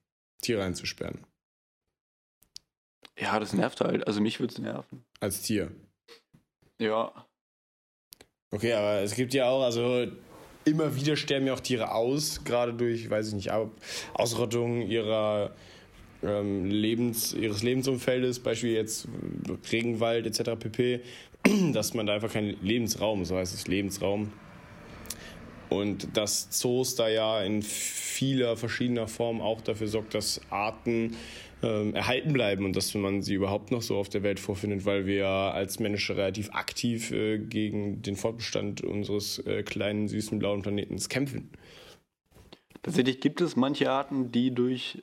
Tiere 0.41 0.63
einzusperren. 0.63 1.19
Ja, 3.19 3.39
das 3.39 3.53
nervt 3.53 3.81
halt, 3.81 4.07
also 4.07 4.21
mich 4.21 4.39
würde 4.39 4.53
es 4.53 4.59
nerven. 4.59 5.03
Als 5.19 5.41
Tier? 5.41 5.71
Ja. 6.79 7.11
Okay, 8.51 8.73
aber 8.73 9.01
es 9.01 9.15
gibt 9.15 9.33
ja 9.33 9.49
auch, 9.49 9.63
also 9.63 10.07
immer 10.65 10.95
wieder 10.95 11.15
sterben 11.15 11.47
ja 11.47 11.53
auch 11.53 11.59
Tiere 11.59 11.93
aus, 11.93 12.43
gerade 12.43 12.73
durch, 12.73 13.09
weiß 13.09 13.29
ich 13.29 13.33
nicht, 13.33 13.51
Ausrottung 14.13 14.81
ihrer 14.81 15.55
ähm, 16.23 16.65
Lebens, 16.65 17.33
ihres 17.33 17.63
Lebensumfeldes, 17.63 18.39
Beispiel 18.39 18.71
jetzt 18.71 19.07
Regenwald 19.71 20.25
etc. 20.25 20.51
pp., 20.59 21.01
dass 21.73 21.93
man 21.93 22.05
da 22.05 22.13
einfach 22.13 22.31
keinen 22.31 22.61
Lebensraum, 22.61 23.25
so 23.25 23.35
heißt 23.35 23.53
es 23.53 23.67
Lebensraum, 23.67 24.31
und 25.69 26.17
dass 26.17 26.49
Zoos 26.49 26.95
da 26.95 27.07
ja 27.07 27.41
in 27.41 27.61
vieler 27.61 28.57
verschiedener 28.57 29.07
Form 29.07 29.41
auch 29.41 29.61
dafür 29.61 29.87
sorgt, 29.87 30.13
dass 30.13 30.41
Arten 30.49 31.15
ähm, 31.63 31.93
erhalten 31.93 32.33
bleiben 32.33 32.65
und 32.65 32.75
dass 32.75 32.93
man 32.93 33.21
sie 33.21 33.35
überhaupt 33.35 33.71
noch 33.71 33.81
so 33.81 33.97
auf 33.97 34.09
der 34.09 34.23
Welt 34.23 34.39
vorfindet, 34.39 34.85
weil 34.85 35.05
wir 35.05 35.27
als 35.27 35.79
Menschen 35.79 36.15
relativ 36.15 36.49
aktiv 36.51 37.11
äh, 37.11 37.37
gegen 37.37 38.01
den 38.01 38.15
Fortbestand 38.15 38.81
unseres 38.83 39.39
äh, 39.39 39.63
kleinen, 39.63 40.07
süßen, 40.07 40.39
blauen 40.39 40.61
Planetens 40.61 41.09
kämpfen. 41.09 41.51
Tatsächlich 42.83 43.19
gibt 43.19 43.41
es 43.41 43.55
manche 43.55 43.91
Arten, 43.91 44.31
die 44.31 44.53
durch 44.53 45.01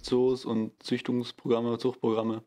Zoos 0.00 0.44
und 0.44 0.80
Züchtungsprogramme, 0.82 1.78
Zuchtprogramme 1.78 2.44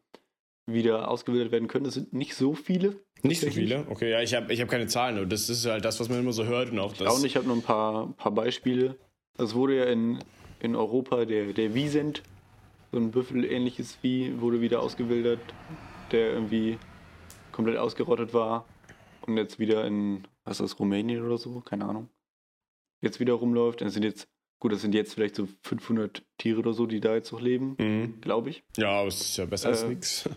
wieder 0.66 1.10
ausgewildert 1.10 1.52
werden 1.52 1.68
können. 1.68 1.84
Das 1.84 1.96
sind 1.96 2.14
nicht 2.14 2.36
so 2.36 2.54
viele. 2.54 2.96
Nicht 3.22 3.42
so 3.42 3.50
viele? 3.50 3.86
Okay, 3.90 4.12
ja, 4.12 4.22
ich 4.22 4.34
habe 4.34 4.54
ich 4.54 4.62
hab 4.62 4.70
keine 4.70 4.88
Zahlen. 4.88 5.28
Das 5.28 5.50
ist 5.50 5.66
halt 5.66 5.84
das, 5.84 6.00
was 6.00 6.08
man 6.08 6.20
immer 6.20 6.32
so 6.32 6.46
hört. 6.46 6.72
Und 6.72 6.80
auch 6.80 6.94
das 6.94 7.02
ich, 7.02 7.08
auch, 7.08 7.24
ich 7.24 7.36
habe 7.36 7.48
nur 7.48 7.58
ein 7.58 7.62
paar, 7.62 8.14
paar 8.14 8.32
Beispiele. 8.32 8.98
Es 9.38 9.54
wurde 9.54 9.78
ja 9.78 9.86
in, 9.86 10.20
in 10.62 10.76
Europa 10.76 11.26
der, 11.26 11.52
der 11.54 11.74
Wiesent, 11.74 12.24
so 12.92 12.98
ein 12.98 13.12
Büffel-ähnliches 13.12 13.96
Vieh, 13.96 14.40
wurde 14.40 14.62
wieder 14.62 14.82
ausgewildert, 14.82 15.40
der 16.12 16.34
irgendwie 16.34 16.78
komplett 17.52 17.78
ausgerottet 17.78 18.34
war 18.34 18.66
und 19.22 19.38
jetzt 19.38 19.60
wieder 19.60 19.86
in, 19.86 20.28
was 20.44 20.60
ist 20.60 20.72
das, 20.72 20.80
Rumänien 20.80 21.24
oder 21.24 21.38
so? 21.38 21.62
Keine 21.62 21.86
Ahnung. 21.86 22.10
Jetzt 23.02 23.20
wieder 23.20 23.34
rumläuft. 23.34 23.82
Das 23.82 23.94
sind 23.94 24.04
jetzt, 24.04 24.28
gut, 24.60 24.72
das 24.74 24.82
sind 24.82 24.94
jetzt 24.96 25.14
vielleicht 25.14 25.36
so 25.36 25.48
500 25.64 26.24
Tiere 26.38 26.60
oder 26.60 26.74
so, 26.74 26.86
die 26.86 27.00
da 27.00 27.16
jetzt 27.16 27.32
noch 27.32 27.42
leben, 27.42 27.76
mhm. 27.78 28.22
glaube 28.22 28.50
ich. 28.50 28.64
Ja, 28.78 28.90
aber 28.92 29.08
es 29.08 29.22
ist 29.22 29.38
ja 29.38 29.46
besser 29.46 29.70
äh, 29.70 29.72
als 29.72 29.84
nichts. 29.86 30.30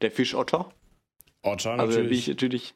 Der 0.00 0.10
Fischotter 0.10 0.72
Otter 1.44 1.70
also 1.72 1.86
natürlich. 1.86 1.96
Also 1.96 2.08
bin 2.08 2.18
ich 2.18 2.28
natürlich 2.28 2.74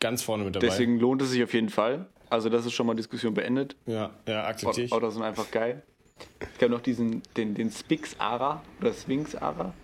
ganz 0.00 0.22
vorne 0.22 0.44
mit 0.44 0.56
dabei. 0.56 0.66
Deswegen 0.66 0.98
lohnt 0.98 1.22
es 1.22 1.30
sich 1.30 1.42
auf 1.42 1.54
jeden 1.54 1.68
Fall. 1.68 2.06
Also 2.28 2.48
das 2.48 2.66
ist 2.66 2.72
schon 2.72 2.86
mal 2.86 2.94
Diskussion 2.94 3.34
beendet. 3.34 3.76
Ja, 3.86 4.10
ja, 4.26 4.44
akzeptiere 4.44 4.86
ich. 4.86 4.92
Otter 4.92 5.10
sind 5.10 5.22
einfach 5.22 5.50
geil. 5.50 5.82
Es 6.38 6.58
gab 6.58 6.70
noch 6.70 6.80
diesen, 6.80 7.22
den, 7.36 7.54
den 7.54 7.70
Spix-Ara 7.70 8.62
oder 8.80 8.92
Sphinx-Ara. 8.92 9.74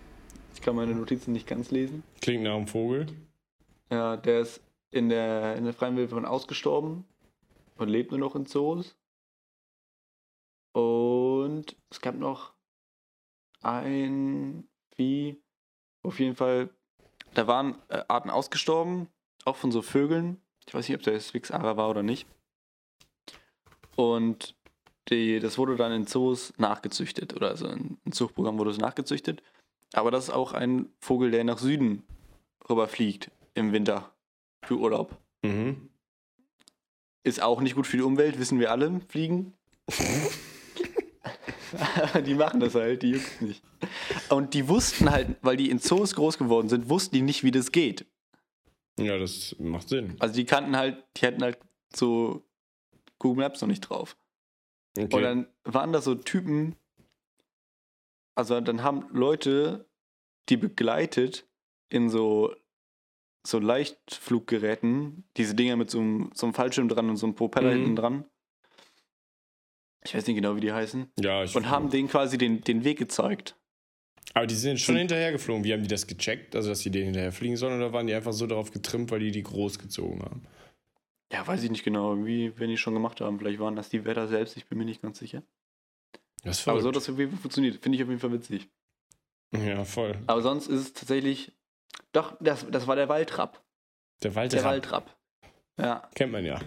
Ich 0.53 0.61
kann 0.61 0.75
meine 0.75 0.95
Notizen 0.95 1.33
nicht 1.33 1.47
ganz 1.47 1.71
lesen. 1.71 2.03
Klingt 2.21 2.43
nach 2.43 2.55
einem 2.55 2.67
Vogel. 2.67 3.07
Ja, 3.89 4.17
der 4.17 4.41
ist 4.41 4.61
in 4.91 5.09
der, 5.09 5.55
in 5.55 5.65
der 5.65 5.73
freien 5.73 5.95
Wildbahn 5.95 6.25
ausgestorben 6.25 7.05
und 7.77 7.89
lebt 7.89 8.11
nur 8.11 8.19
noch 8.19 8.35
in 8.35 8.45
Zoos. 8.45 8.95
Und 10.73 11.75
es 11.89 12.01
gab 12.01 12.15
noch 12.15 12.53
ein 13.61 14.67
Vieh, 14.95 15.37
auf 16.03 16.19
jeden 16.19 16.35
Fall 16.35 16.69
da 17.37 17.45
waren 17.45 17.75
äh, 17.89 18.03
Arten 18.07 18.31
ausgestorben, 18.31 19.09
auch 19.45 19.55
von 19.55 19.71
so 19.71 19.83
Vögeln. 19.83 20.41
Ich 20.65 20.73
weiß 20.73 20.89
nicht, 20.89 20.97
ob 20.97 21.03
der 21.03 21.19
Sphinx-Ara 21.19 21.77
war 21.77 21.89
oder 21.89 22.01
nicht. 22.01 22.27
Und 23.95 24.55
die, 25.09 25.39
das 25.39 25.57
wurde 25.57 25.75
dann 25.75 25.91
in 25.91 26.07
Zoos 26.07 26.53
nachgezüchtet 26.57 27.35
oder 27.35 27.49
also 27.49 27.67
in, 27.67 27.97
in 28.05 28.11
Zuchtprogramm 28.11 28.57
wurde 28.57 28.71
es 28.71 28.77
nachgezüchtet. 28.77 29.41
Aber 29.93 30.11
das 30.11 30.25
ist 30.25 30.29
auch 30.31 30.53
ein 30.53 30.89
Vogel, 30.99 31.31
der 31.31 31.43
nach 31.43 31.59
Süden 31.59 32.03
rüberfliegt 32.69 33.31
im 33.53 33.71
Winter 33.71 34.13
für 34.63 34.75
Urlaub. 34.75 35.17
Mhm. 35.43 35.89
Ist 37.23 37.41
auch 37.41 37.61
nicht 37.61 37.75
gut 37.75 37.87
für 37.87 37.97
die 37.97 38.03
Umwelt, 38.03 38.39
wissen 38.39 38.59
wir 38.59 38.71
alle, 38.71 39.01
fliegen. 39.07 39.53
die 42.25 42.33
machen 42.33 42.59
das 42.59 42.75
halt, 42.75 43.03
die 43.03 43.11
juckt 43.11 43.41
nicht. 43.41 43.63
Und 44.29 44.53
die 44.53 44.67
wussten 44.67 45.09
halt, 45.11 45.37
weil 45.41 45.57
die 45.57 45.69
in 45.69 45.79
Zoos 45.79 46.15
groß 46.15 46.37
geworden 46.37 46.69
sind, 46.69 46.89
wussten 46.89 47.15
die 47.15 47.21
nicht, 47.21 47.43
wie 47.43 47.51
das 47.51 47.71
geht. 47.71 48.05
Ja, 48.99 49.17
das 49.17 49.55
macht 49.59 49.89
Sinn. 49.89 50.15
Also 50.19 50.35
die 50.35 50.45
kannten 50.45 50.75
halt, 50.75 51.03
die 51.17 51.25
hatten 51.25 51.43
halt 51.43 51.59
so 51.95 52.43
Google 53.19 53.43
Maps 53.43 53.61
noch 53.61 53.67
nicht 53.67 53.81
drauf. 53.81 54.17
Okay. 54.97 55.15
Und 55.15 55.21
dann 55.21 55.47
waren 55.63 55.93
da 55.93 56.01
so 56.01 56.15
Typen, 56.15 56.75
also 58.35 58.59
dann 58.61 58.83
haben 58.83 59.07
Leute 59.11 59.87
die 60.49 60.57
begleitet 60.57 61.47
in 61.89 62.09
so, 62.09 62.55
so 63.45 63.59
Leichtfluggeräten, 63.59 65.25
diese 65.37 65.55
Dinger 65.55 65.75
mit 65.75 65.89
so 65.89 65.99
einem, 65.99 66.31
so 66.33 66.45
einem 66.45 66.53
Fallschirm 66.53 66.89
dran 66.89 67.09
und 67.09 67.17
so 67.17 67.25
einem 67.25 67.35
Propeller 67.35 67.71
mhm. 67.71 67.75
hinten 67.75 67.95
dran 67.95 68.25
ich 70.07 70.15
weiß 70.15 70.25
nicht 70.27 70.35
genau, 70.35 70.55
wie 70.55 70.61
die 70.61 70.71
heißen. 70.71 71.11
Ja, 71.19 71.43
ich 71.43 71.55
Und 71.55 71.69
haben 71.69 71.89
denen 71.89 72.07
quasi 72.07 72.37
den, 72.37 72.61
den 72.61 72.83
Weg 72.83 72.97
gezeigt. 72.97 73.55
Aber 74.33 74.47
die 74.47 74.55
sind 74.55 74.79
schon 74.79 74.95
hinterher 74.95 75.31
geflogen. 75.31 75.63
Wie 75.63 75.73
haben 75.73 75.81
die 75.81 75.87
das 75.87 76.07
gecheckt? 76.07 76.55
Also, 76.55 76.69
dass 76.69 76.79
sie 76.79 76.91
denen 76.91 77.05
hinterher 77.05 77.31
fliegen 77.31 77.57
sollen? 77.57 77.77
Oder 77.77 77.93
waren 77.93 78.07
die 78.07 78.13
einfach 78.13 78.33
so 78.33 78.45
darauf 78.45 78.71
getrimmt, 78.71 79.09
weil 79.11 79.19
die 79.19 79.31
die 79.31 79.43
groß 79.43 79.79
gezogen 79.79 80.21
haben? 80.21 80.43
Ja, 81.31 81.45
weiß 81.45 81.63
ich 81.63 81.71
nicht 81.71 81.83
genau. 81.83 82.25
Wie, 82.25 82.57
wenn 82.57 82.69
die 82.69 82.77
schon 82.77 82.93
gemacht 82.93 83.21
haben. 83.21 83.37
Vielleicht 83.39 83.59
waren 83.59 83.75
das 83.75 83.89
die 83.89 84.05
Wetter 84.05 84.27
selbst. 84.27 84.55
Ich 84.57 84.67
bin 84.67 84.77
mir 84.77 84.85
nicht 84.85 85.01
ganz 85.01 85.19
sicher. 85.19 85.43
Das 86.43 86.67
Aber 86.67 86.81
so, 86.81 86.91
dass 86.91 87.07
es 87.07 87.17
Fall 87.17 87.37
funktioniert. 87.37 87.81
Finde 87.81 87.97
ich 87.97 88.03
auf 88.03 88.09
jeden 88.09 88.21
Fall 88.21 88.31
witzig. 88.31 88.69
Ja, 89.51 89.83
voll. 89.83 90.17
Aber 90.27 90.41
sonst 90.41 90.67
ist 90.67 90.81
es 90.81 90.93
tatsächlich. 90.93 91.51
Doch, 92.13 92.37
das, 92.39 92.65
das 92.69 92.87
war 92.87 92.95
der 92.95 93.09
Waldrapp. 93.09 93.63
Der 94.23 94.35
Waldrapp. 94.35 94.61
Der 94.61 94.69
Waldrapp. 94.69 95.17
Ja. 95.77 96.09
Kennt 96.15 96.31
man 96.31 96.45
ja. 96.45 96.59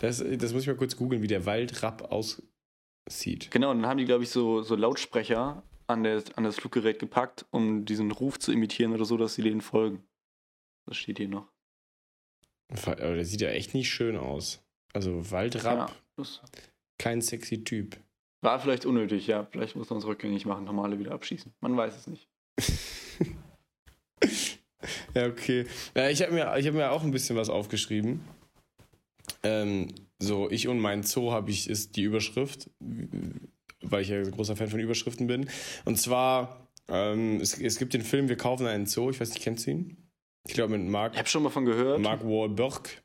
Das, 0.00 0.18
das 0.18 0.52
muss 0.52 0.62
ich 0.62 0.68
mal 0.68 0.76
kurz 0.76 0.96
googeln, 0.96 1.22
wie 1.22 1.26
der 1.26 1.46
Waldrapp 1.46 2.10
aussieht. 2.10 3.50
Genau, 3.50 3.70
und 3.70 3.82
dann 3.82 3.90
haben 3.90 3.98
die, 3.98 4.04
glaube 4.04 4.24
ich, 4.24 4.30
so, 4.30 4.62
so 4.62 4.74
Lautsprecher 4.74 5.62
an, 5.86 6.02
der, 6.02 6.22
an 6.36 6.44
das 6.44 6.56
Fluggerät 6.56 6.98
gepackt, 6.98 7.46
um 7.50 7.84
diesen 7.84 8.10
Ruf 8.10 8.38
zu 8.38 8.52
imitieren 8.52 8.92
oder 8.92 9.04
so, 9.04 9.16
dass 9.16 9.34
sie 9.34 9.42
denen 9.42 9.60
folgen. 9.60 10.02
Das 10.86 10.96
steht 10.96 11.18
hier 11.18 11.28
noch. 11.28 11.48
Aber 12.70 12.94
der 12.96 13.24
sieht 13.24 13.40
ja 13.40 13.50
echt 13.50 13.74
nicht 13.74 13.90
schön 13.90 14.16
aus. 14.16 14.62
Also 14.92 15.30
Waldrapp, 15.30 15.94
ja, 16.18 16.26
kein 16.98 17.22
sexy 17.22 17.64
Typ. 17.64 17.96
War 18.42 18.58
vielleicht 18.58 18.86
unnötig, 18.86 19.26
ja. 19.26 19.46
Vielleicht 19.50 19.76
muss 19.76 19.90
man 19.90 19.98
es 19.98 20.06
rückgängig 20.06 20.46
machen, 20.46 20.64
normale 20.64 20.98
wieder 20.98 21.12
abschießen. 21.12 21.52
Man 21.60 21.76
weiß 21.76 21.94
es 21.96 22.06
nicht. 22.06 22.28
ja, 25.14 25.26
okay. 25.26 25.66
Ja, 25.94 26.08
ich 26.08 26.22
habe 26.22 26.32
mir, 26.32 26.46
hab 26.46 26.74
mir 26.74 26.90
auch 26.90 27.02
ein 27.02 27.10
bisschen 27.10 27.36
was 27.36 27.50
aufgeschrieben. 27.50 28.20
Ähm, 29.42 29.88
so, 30.18 30.50
ich 30.50 30.68
und 30.68 30.80
mein 30.80 31.02
Zoo 31.02 31.32
habe 31.32 31.50
ich, 31.50 31.68
ist 31.68 31.96
die 31.96 32.02
Überschrift, 32.02 32.70
weil 33.80 34.02
ich 34.02 34.08
ja 34.08 34.18
ein 34.18 34.30
großer 34.30 34.56
Fan 34.56 34.68
von 34.68 34.80
Überschriften 34.80 35.26
bin. 35.26 35.48
Und 35.84 35.96
zwar, 35.96 36.68
ähm, 36.88 37.40
es, 37.40 37.58
es 37.58 37.78
gibt 37.78 37.94
den 37.94 38.02
Film 38.02 38.28
Wir 38.28 38.36
kaufen 38.36 38.66
einen 38.66 38.86
Zoo, 38.86 39.10
ich 39.10 39.20
weiß 39.20 39.30
nicht, 39.30 39.42
kennst 39.42 39.66
du 39.66 39.72
ihn? 39.72 39.96
Ich 40.46 40.54
glaube 40.54 40.76
mit 40.76 40.88
Mark. 40.88 41.12
Ich 41.12 41.18
habe 41.18 41.28
schon 41.28 41.42
mal 41.42 41.50
von 41.50 41.64
gehört. 41.64 42.00
Mark 42.00 42.24
Wahlberg. 42.24 43.02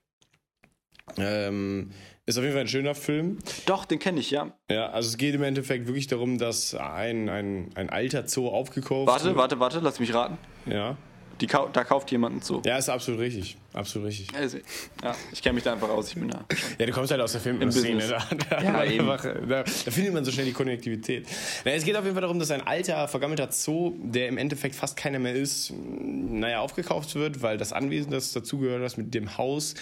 Ähm, 1.17 1.91
ist 2.25 2.37
auf 2.37 2.43
jeden 2.43 2.53
Fall 2.55 2.61
ein 2.61 2.67
schöner 2.67 2.95
Film. 2.95 3.37
Doch, 3.67 3.85
den 3.85 3.99
kenne 3.99 4.19
ich, 4.19 4.31
ja. 4.31 4.57
Ja, 4.69 4.89
also 4.89 5.09
es 5.09 5.17
geht 5.17 5.35
im 5.35 5.43
Endeffekt 5.43 5.85
wirklich 5.85 6.07
darum, 6.07 6.39
dass 6.39 6.73
ein, 6.73 7.29
ein, 7.29 7.69
ein 7.75 7.89
alter 7.89 8.27
Zoo 8.27 8.47
aufgekauft 8.49 9.07
Warte, 9.07 9.35
warte, 9.35 9.59
warte, 9.59 9.79
lass 9.79 9.99
mich 9.99 10.13
raten. 10.13 10.37
Ja. 10.65 10.97
Die 11.41 11.47
da 11.47 11.83
kauft 11.83 12.11
jemand 12.11 12.45
zu. 12.45 12.61
Ja, 12.65 12.77
ist 12.77 12.89
absolut 12.89 13.19
richtig. 13.19 13.57
Absolut 13.73 14.07
richtig. 14.07 14.33
Also, 14.33 14.57
ja, 15.03 15.13
ich 15.33 15.41
kenne 15.41 15.55
mich 15.55 15.63
da 15.63 15.73
einfach 15.73 15.89
aus. 15.89 16.07
Ich 16.07 16.15
bin 16.15 16.29
da. 16.29 16.45
Ja, 16.77 16.85
du 16.85 16.93
kommst 16.93 17.11
halt 17.11 17.19
aus 17.19 17.33
der 17.33 17.41
Filmszene. 17.41 18.07
Da, 18.07 18.25
da, 18.49 18.63
ja, 18.63 18.79
einfach, 18.79 19.21
da, 19.21 19.63
da, 19.63 19.91
findet 19.91 20.13
man 20.13 20.23
so 20.23 20.31
schnell 20.31 20.45
die 20.45 20.53
Konnektivität. 20.53 21.27
Na, 21.65 21.71
es 21.71 21.83
geht 21.83 21.95
auf 21.97 22.03
jeden 22.03 22.15
Fall 22.15 22.21
darum, 22.21 22.39
dass 22.39 22.51
ein 22.51 22.65
alter, 22.65 23.07
vergammelter 23.09 23.51
Zoo, 23.51 23.95
der 24.01 24.29
im 24.29 24.37
Endeffekt 24.37 24.75
fast 24.75 24.95
keiner 24.95 25.19
mehr 25.19 25.35
ist, 25.35 25.73
naja, 25.73 26.61
aufgekauft 26.61 27.15
wird, 27.15 27.41
weil 27.41 27.57
das 27.57 27.73
Anwesen, 27.73 28.11
das 28.11 28.31
dazugehört, 28.31 28.81
das 28.81 28.95
mit 28.95 29.13
dem 29.13 29.37
Haus 29.37 29.75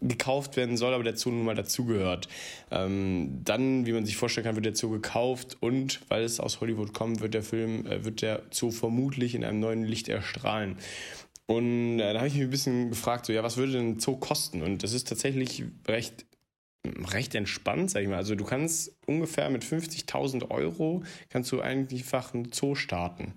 gekauft 0.00 0.56
werden 0.56 0.76
soll, 0.76 0.92
aber 0.94 1.04
der 1.04 1.16
Zoo 1.16 1.30
nun 1.30 1.44
mal 1.44 1.54
dazugehört. 1.54 2.28
Ähm, 2.70 3.40
dann, 3.44 3.86
wie 3.86 3.92
man 3.92 4.04
sich 4.04 4.16
vorstellen 4.16 4.44
kann, 4.44 4.56
wird 4.56 4.66
der 4.66 4.76
Zoo 4.76 4.90
gekauft 4.90 5.56
und 5.60 6.00
weil 6.08 6.22
es 6.22 6.40
aus 6.40 6.60
Hollywood 6.60 6.92
kommt, 6.92 7.20
wird 7.20 7.34
der 7.34 7.42
Film, 7.42 7.86
äh, 7.86 8.04
wird 8.04 8.22
der 8.22 8.42
Zoo 8.50 8.70
vermutlich 8.70 9.34
in 9.34 9.44
einem 9.44 9.60
neuen 9.60 9.84
Licht 9.84 10.08
erstrahlen. 10.08 10.76
Und 11.46 12.00
äh, 12.00 12.12
da 12.12 12.18
habe 12.18 12.28
ich 12.28 12.34
mich 12.34 12.42
ein 12.42 12.50
bisschen 12.50 12.88
gefragt, 12.90 13.26
so, 13.26 13.32
ja, 13.32 13.42
was 13.42 13.56
würde 13.56 13.72
denn 13.72 13.92
ein 13.92 14.00
Zoo 14.00 14.16
kosten? 14.16 14.62
Und 14.62 14.82
das 14.82 14.92
ist 14.92 15.08
tatsächlich 15.08 15.64
recht 15.86 16.26
recht 17.12 17.34
entspannt, 17.34 17.90
sag 17.90 18.02
ich 18.02 18.08
mal. 18.08 18.16
Also 18.16 18.34
du 18.34 18.44
kannst 18.44 18.96
ungefähr 19.06 19.50
mit 19.50 19.64
50.000 19.64 20.50
Euro 20.50 21.02
kannst 21.28 21.52
du 21.52 21.60
eigentlich 21.60 22.02
einfach 22.02 22.34
einen 22.34 22.52
Zoo 22.52 22.74
starten. 22.74 23.34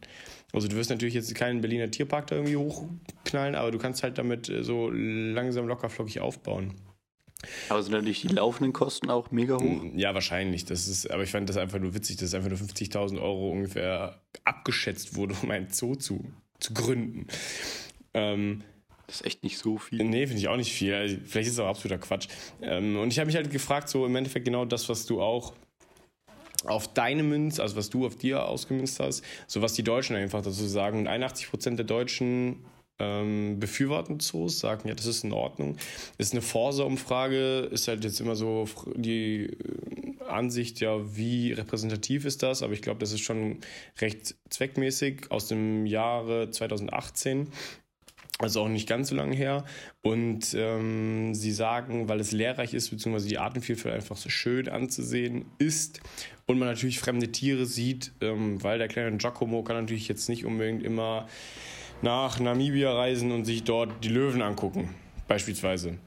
Also 0.52 0.68
du 0.68 0.76
wirst 0.76 0.90
natürlich 0.90 1.14
jetzt 1.14 1.34
keinen 1.36 1.62
Berliner 1.62 1.92
Tierpark 1.92 2.28
da 2.28 2.36
irgendwie 2.36 2.56
hochknallen, 2.56 3.56
aber 3.56 3.72
du 3.72 3.78
kannst 3.78 4.04
halt 4.04 4.18
damit 4.18 4.50
äh, 4.50 4.64
so 4.64 4.90
langsam 4.90 5.68
lockerflockig 5.68 6.20
aufbauen. 6.22 6.74
Aber 7.70 7.82
sind 7.82 7.94
natürlich 7.94 8.22
die 8.22 8.28
laufenden 8.28 8.74
Kosten 8.74 9.10
auch 9.10 9.32
mega 9.32 9.58
hoch? 9.58 9.84
Ja, 9.96 10.14
wahrscheinlich. 10.14 10.66
Das 10.66 10.88
ist, 10.88 11.10
aber 11.10 11.24
ich 11.24 11.32
fand 11.32 11.48
das 11.48 11.56
einfach 11.56 11.80
nur 11.80 11.94
witzig, 11.94 12.18
dass 12.18 12.34
einfach 12.34 12.50
nur 12.50 12.58
50.000 12.58 13.22
Euro 13.22 13.52
ungefähr 13.52 14.22
abgeschätzt 14.44 15.16
wurde, 15.16 15.36
um 15.42 15.50
ein 15.52 15.70
Zoo 15.70 15.96
zu, 15.96 16.26
zu 16.60 16.74
gründen. 16.74 17.28
Ähm, 18.14 18.64
das 19.08 19.22
ist 19.22 19.26
echt 19.26 19.44
nicht 19.44 19.58
so 19.58 19.78
viel. 19.78 20.04
Nee, 20.04 20.28
finde 20.28 20.42
ich 20.42 20.50
auch 20.50 20.58
nicht 20.58 20.74
viel. 20.74 21.22
Vielleicht 21.26 21.48
ist 21.48 21.54
es 21.54 21.60
auch 21.60 21.68
absoluter 21.68 22.00
Quatsch. 22.00 22.28
Ähm, 22.62 22.98
und 22.98 23.12
ich 23.12 23.20
habe 23.20 23.28
mich 23.28 23.36
halt 23.36 23.50
gefragt, 23.52 23.88
so 23.88 24.06
im 24.06 24.16
Endeffekt 24.16 24.46
genau 24.46 24.66
das, 24.66 24.90
was 24.90 25.06
du 25.06 25.22
auch 25.22 25.54
auf 26.66 26.94
deine 26.94 27.24
Münz, 27.24 27.60
also 27.60 27.76
was 27.76 27.90
du 27.90 28.06
auf 28.06 28.16
dir 28.16 28.46
ausgemünzt 28.46 29.00
hast, 29.00 29.24
so 29.48 29.62
was 29.62 29.74
die 29.74 29.84
Deutschen 29.84 30.16
einfach 30.16 30.42
dazu 30.42 30.66
sagen. 30.66 31.00
Und 31.00 31.08
81 31.08 31.50
Prozent 31.50 31.80
der 31.80 31.86
Deutschen 31.86 32.66
ähm, 33.00 33.60
befürworten 33.60 34.20
Zoos, 34.20 34.60
sagen, 34.60 34.88
ja, 34.88 34.94
das 34.94 35.06
ist 35.06 35.24
in 35.24 35.32
Ordnung. 35.32 35.78
Ist 36.18 36.34
eine 36.34 36.42
Forsa-Umfrage, 36.42 37.70
ist 37.72 37.88
halt 37.88 38.04
jetzt 38.04 38.20
immer 38.20 38.36
so 38.36 38.68
die 38.96 39.46
äh, 39.46 40.24
Ansicht, 40.28 40.80
ja, 40.80 41.16
wie 41.16 41.54
repräsentativ 41.54 42.26
ist 42.26 42.44
das? 42.44 42.62
Aber 42.62 42.74
ich 42.74 42.82
glaube, 42.82 43.00
das 43.00 43.12
ist 43.12 43.22
schon 43.22 43.60
recht 44.00 44.36
zweckmäßig 44.50 45.32
aus 45.32 45.48
dem 45.48 45.86
Jahre 45.86 46.52
2018 46.52 47.48
also 48.40 48.62
auch 48.62 48.70
nicht 48.70 48.88
ganz 48.88 49.10
so 49.10 49.16
lange 49.16 49.36
her. 49.36 49.66
Und 50.02 50.54
ähm, 50.58 51.36
sie 51.36 51.52
sagen, 51.52 52.10
weil 52.10 52.20
es 52.20 52.32
lehrreich 52.32 52.74
ist, 52.74 52.90
beziehungsweise 52.90 53.28
die 53.28 53.38
Artenvielfalt 53.38 53.94
einfach 53.94 54.18
so 54.18 54.30
schön 54.30 54.70
anzusehen 54.70 55.46
ist 55.60 56.00
und 56.48 56.58
man 56.58 56.68
natürlich 56.68 57.00
fremde 57.00 57.32
Tiere 57.32 57.66
sieht, 57.66 58.14
ähm, 58.22 58.64
weil 58.64 58.80
der 58.80 58.88
kleine 58.88 59.18
Giacomo 59.18 59.64
kann 59.64 59.76
natürlich 59.76 60.08
jetzt 60.08 60.30
nicht 60.30 60.46
unbedingt 60.46 60.84
immer 60.84 61.28
nach 62.02 62.40
Namibia 62.40 62.94
reisen 62.94 63.32
und 63.32 63.46
sich 63.46 63.64
dort 63.64 64.04
die 64.04 64.10
Löwen 64.10 64.42
angucken, 64.42 64.90
beispielsweise. 65.28 65.98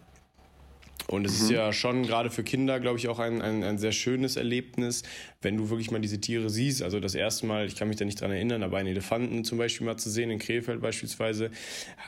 Und 1.12 1.26
es 1.26 1.38
mhm. 1.38 1.44
ist 1.44 1.50
ja 1.50 1.72
schon 1.74 2.02
gerade 2.04 2.30
für 2.30 2.42
Kinder, 2.42 2.80
glaube 2.80 2.98
ich, 2.98 3.06
auch 3.08 3.18
ein, 3.18 3.42
ein, 3.42 3.62
ein, 3.62 3.76
sehr 3.76 3.92
schönes 3.92 4.36
Erlebnis, 4.36 5.02
wenn 5.42 5.58
du 5.58 5.68
wirklich 5.68 5.90
mal 5.90 6.00
diese 6.00 6.18
Tiere 6.18 6.48
siehst. 6.48 6.82
Also 6.82 7.00
das 7.00 7.14
erste 7.14 7.44
Mal, 7.44 7.66
ich 7.66 7.76
kann 7.76 7.88
mich 7.88 7.98
da 7.98 8.06
nicht 8.06 8.18
dran 8.18 8.30
erinnern, 8.30 8.62
aber 8.62 8.78
einen 8.78 8.88
Elefanten 8.88 9.44
zum 9.44 9.58
Beispiel 9.58 9.86
mal 9.86 9.98
zu 9.98 10.08
sehen, 10.08 10.30
in 10.30 10.38
Krefeld 10.38 10.80
beispielsweise, 10.80 11.50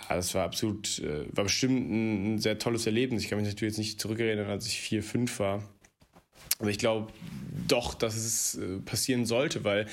ja, 0.08 0.16
das 0.16 0.34
war 0.34 0.44
absolut, 0.44 1.00
äh, 1.00 1.26
war 1.36 1.44
bestimmt 1.44 1.90
ein, 1.90 2.34
ein 2.34 2.38
sehr 2.38 2.58
tolles 2.58 2.86
Erlebnis. 2.86 3.24
Ich 3.24 3.28
kann 3.28 3.38
mich 3.38 3.46
natürlich 3.46 3.72
jetzt 3.72 3.78
nicht 3.78 4.00
zurückerinnern, 4.00 4.48
als 4.48 4.66
ich 4.66 4.80
vier, 4.80 5.02
fünf 5.02 5.38
war. 5.38 5.62
Aber 6.58 6.70
ich 6.70 6.78
glaube 6.78 7.12
doch, 7.68 7.92
dass 7.92 8.16
es 8.16 8.54
äh, 8.54 8.78
passieren 8.78 9.26
sollte, 9.26 9.64
weil 9.64 9.86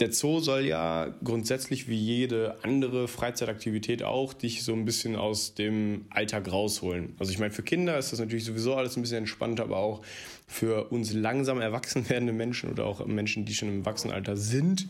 der 0.00 0.12
Zoo 0.12 0.38
soll 0.38 0.64
ja 0.64 1.12
grundsätzlich 1.24 1.88
wie 1.88 1.96
jede 1.96 2.56
andere 2.62 3.08
Freizeitaktivität 3.08 4.04
auch 4.04 4.32
dich 4.32 4.62
so 4.62 4.72
ein 4.72 4.84
bisschen 4.84 5.16
aus 5.16 5.54
dem 5.54 6.06
Alltag 6.10 6.50
rausholen. 6.52 7.16
Also 7.18 7.32
ich 7.32 7.38
meine, 7.38 7.52
für 7.52 7.64
Kinder 7.64 7.98
ist 7.98 8.12
das 8.12 8.20
natürlich 8.20 8.44
sowieso 8.44 8.76
alles 8.76 8.96
ein 8.96 9.02
bisschen 9.02 9.18
entspannter, 9.18 9.64
aber 9.64 9.78
auch 9.78 10.02
für 10.46 10.90
uns 10.90 11.12
langsam 11.12 11.60
erwachsen 11.60 12.08
werdende 12.08 12.32
Menschen 12.32 12.70
oder 12.70 12.86
auch 12.86 13.04
Menschen, 13.06 13.44
die 13.44 13.54
schon 13.54 13.68
im 13.68 13.80
Erwachsenenalter 13.80 14.36
sind, 14.36 14.86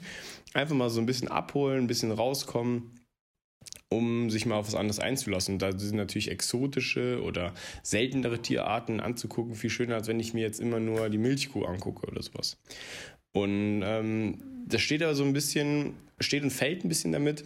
einfach 0.53 0.75
mal 0.75 0.91
so 0.91 1.01
ein 1.01 1.07
bisschen 1.07 1.29
abholen, 1.29 1.85
ein 1.85 1.87
bisschen 1.87 2.13
rauskommen 2.13 2.93
um 3.91 4.29
sich 4.29 4.45
mal 4.45 4.57
auf 4.57 4.67
was 4.67 4.75
anderes 4.75 5.01
einzulassen. 5.01 5.59
Da 5.59 5.77
sind 5.77 5.97
natürlich 5.97 6.31
exotische 6.31 7.23
oder 7.23 7.55
seltenere 7.83 8.41
Tierarten 8.41 9.01
anzugucken 9.01 9.55
viel 9.55 9.71
schöner, 9.71 9.95
als 9.97 10.09
wenn 10.09 10.21
ich 10.21 10.35
mir 10.35 10.43
jetzt 10.43 10.61
immer 10.61 10.79
nur 10.79 11.09
die 11.09 11.19
Milchkuh 11.19 11.65
angucke 11.65 12.07
oder 12.07 12.23
sowas. 12.23 12.59
Und 13.33 13.83
ähm, 13.85 14.39
das 14.67 14.83
steht 14.83 15.03
aber 15.03 15.15
so 15.15 15.25
ein 15.25 15.33
bisschen, 15.33 15.95
steht 16.21 16.43
und 16.43 16.51
fällt 16.51 16.85
ein 16.85 16.89
bisschen 16.89 17.13
damit, 17.13 17.45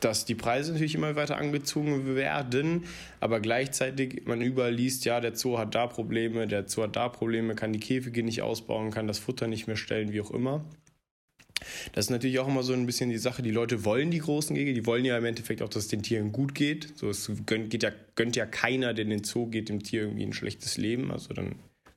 dass 0.00 0.24
die 0.24 0.34
Preise 0.34 0.72
natürlich 0.72 0.94
immer 0.94 1.16
weiter 1.16 1.38
angezogen 1.38 2.14
werden, 2.14 2.84
aber 3.20 3.40
gleichzeitig 3.40 4.26
man 4.26 4.42
überall 4.42 4.74
liest, 4.74 5.04
ja, 5.04 5.20
der 5.20 5.34
Zoo 5.36 5.58
hat 5.58 5.74
da 5.74 5.86
Probleme, 5.86 6.46
der 6.46 6.68
Zoo 6.68 6.82
hat 6.82 6.96
da 6.96 7.08
Probleme, 7.08 7.54
kann 7.54 7.72
die 7.72 7.80
Käfige 7.80 8.22
nicht 8.22 8.42
ausbauen, 8.42 8.90
kann 8.90 9.06
das 9.06 9.18
Futter 9.18 9.48
nicht 9.48 9.66
mehr 9.66 9.76
stellen, 9.76 10.12
wie 10.12 10.20
auch 10.20 10.30
immer. 10.30 10.64
Das 11.92 12.06
ist 12.06 12.10
natürlich 12.10 12.38
auch 12.38 12.48
immer 12.48 12.62
so 12.62 12.74
ein 12.74 12.84
bisschen 12.84 13.08
die 13.08 13.18
Sache, 13.18 13.42
die 13.42 13.50
Leute 13.50 13.84
wollen 13.84 14.10
die 14.10 14.18
großen 14.18 14.54
Gege, 14.54 14.74
die 14.74 14.84
wollen 14.84 15.04
ja 15.04 15.16
im 15.16 15.24
Endeffekt 15.24 15.62
auch, 15.62 15.68
dass 15.68 15.84
es 15.84 15.88
den 15.88 16.02
Tieren 16.02 16.30
gut 16.30 16.54
geht. 16.54 16.92
So, 16.96 17.08
es 17.08 17.30
gönnt, 17.46 17.70
geht 17.70 17.82
ja, 17.82 17.90
gönnt 18.14 18.36
ja 18.36 18.44
keiner, 18.44 18.92
der 18.92 19.04
in 19.04 19.10
den 19.10 19.24
Zoo 19.24 19.46
geht, 19.46 19.70
dem 19.70 19.82
Tier 19.82 20.02
irgendwie 20.02 20.24
ein 20.24 20.34
schlechtes 20.34 20.76
Leben. 20.76 21.10
Also 21.10 21.32
dann 21.32 21.56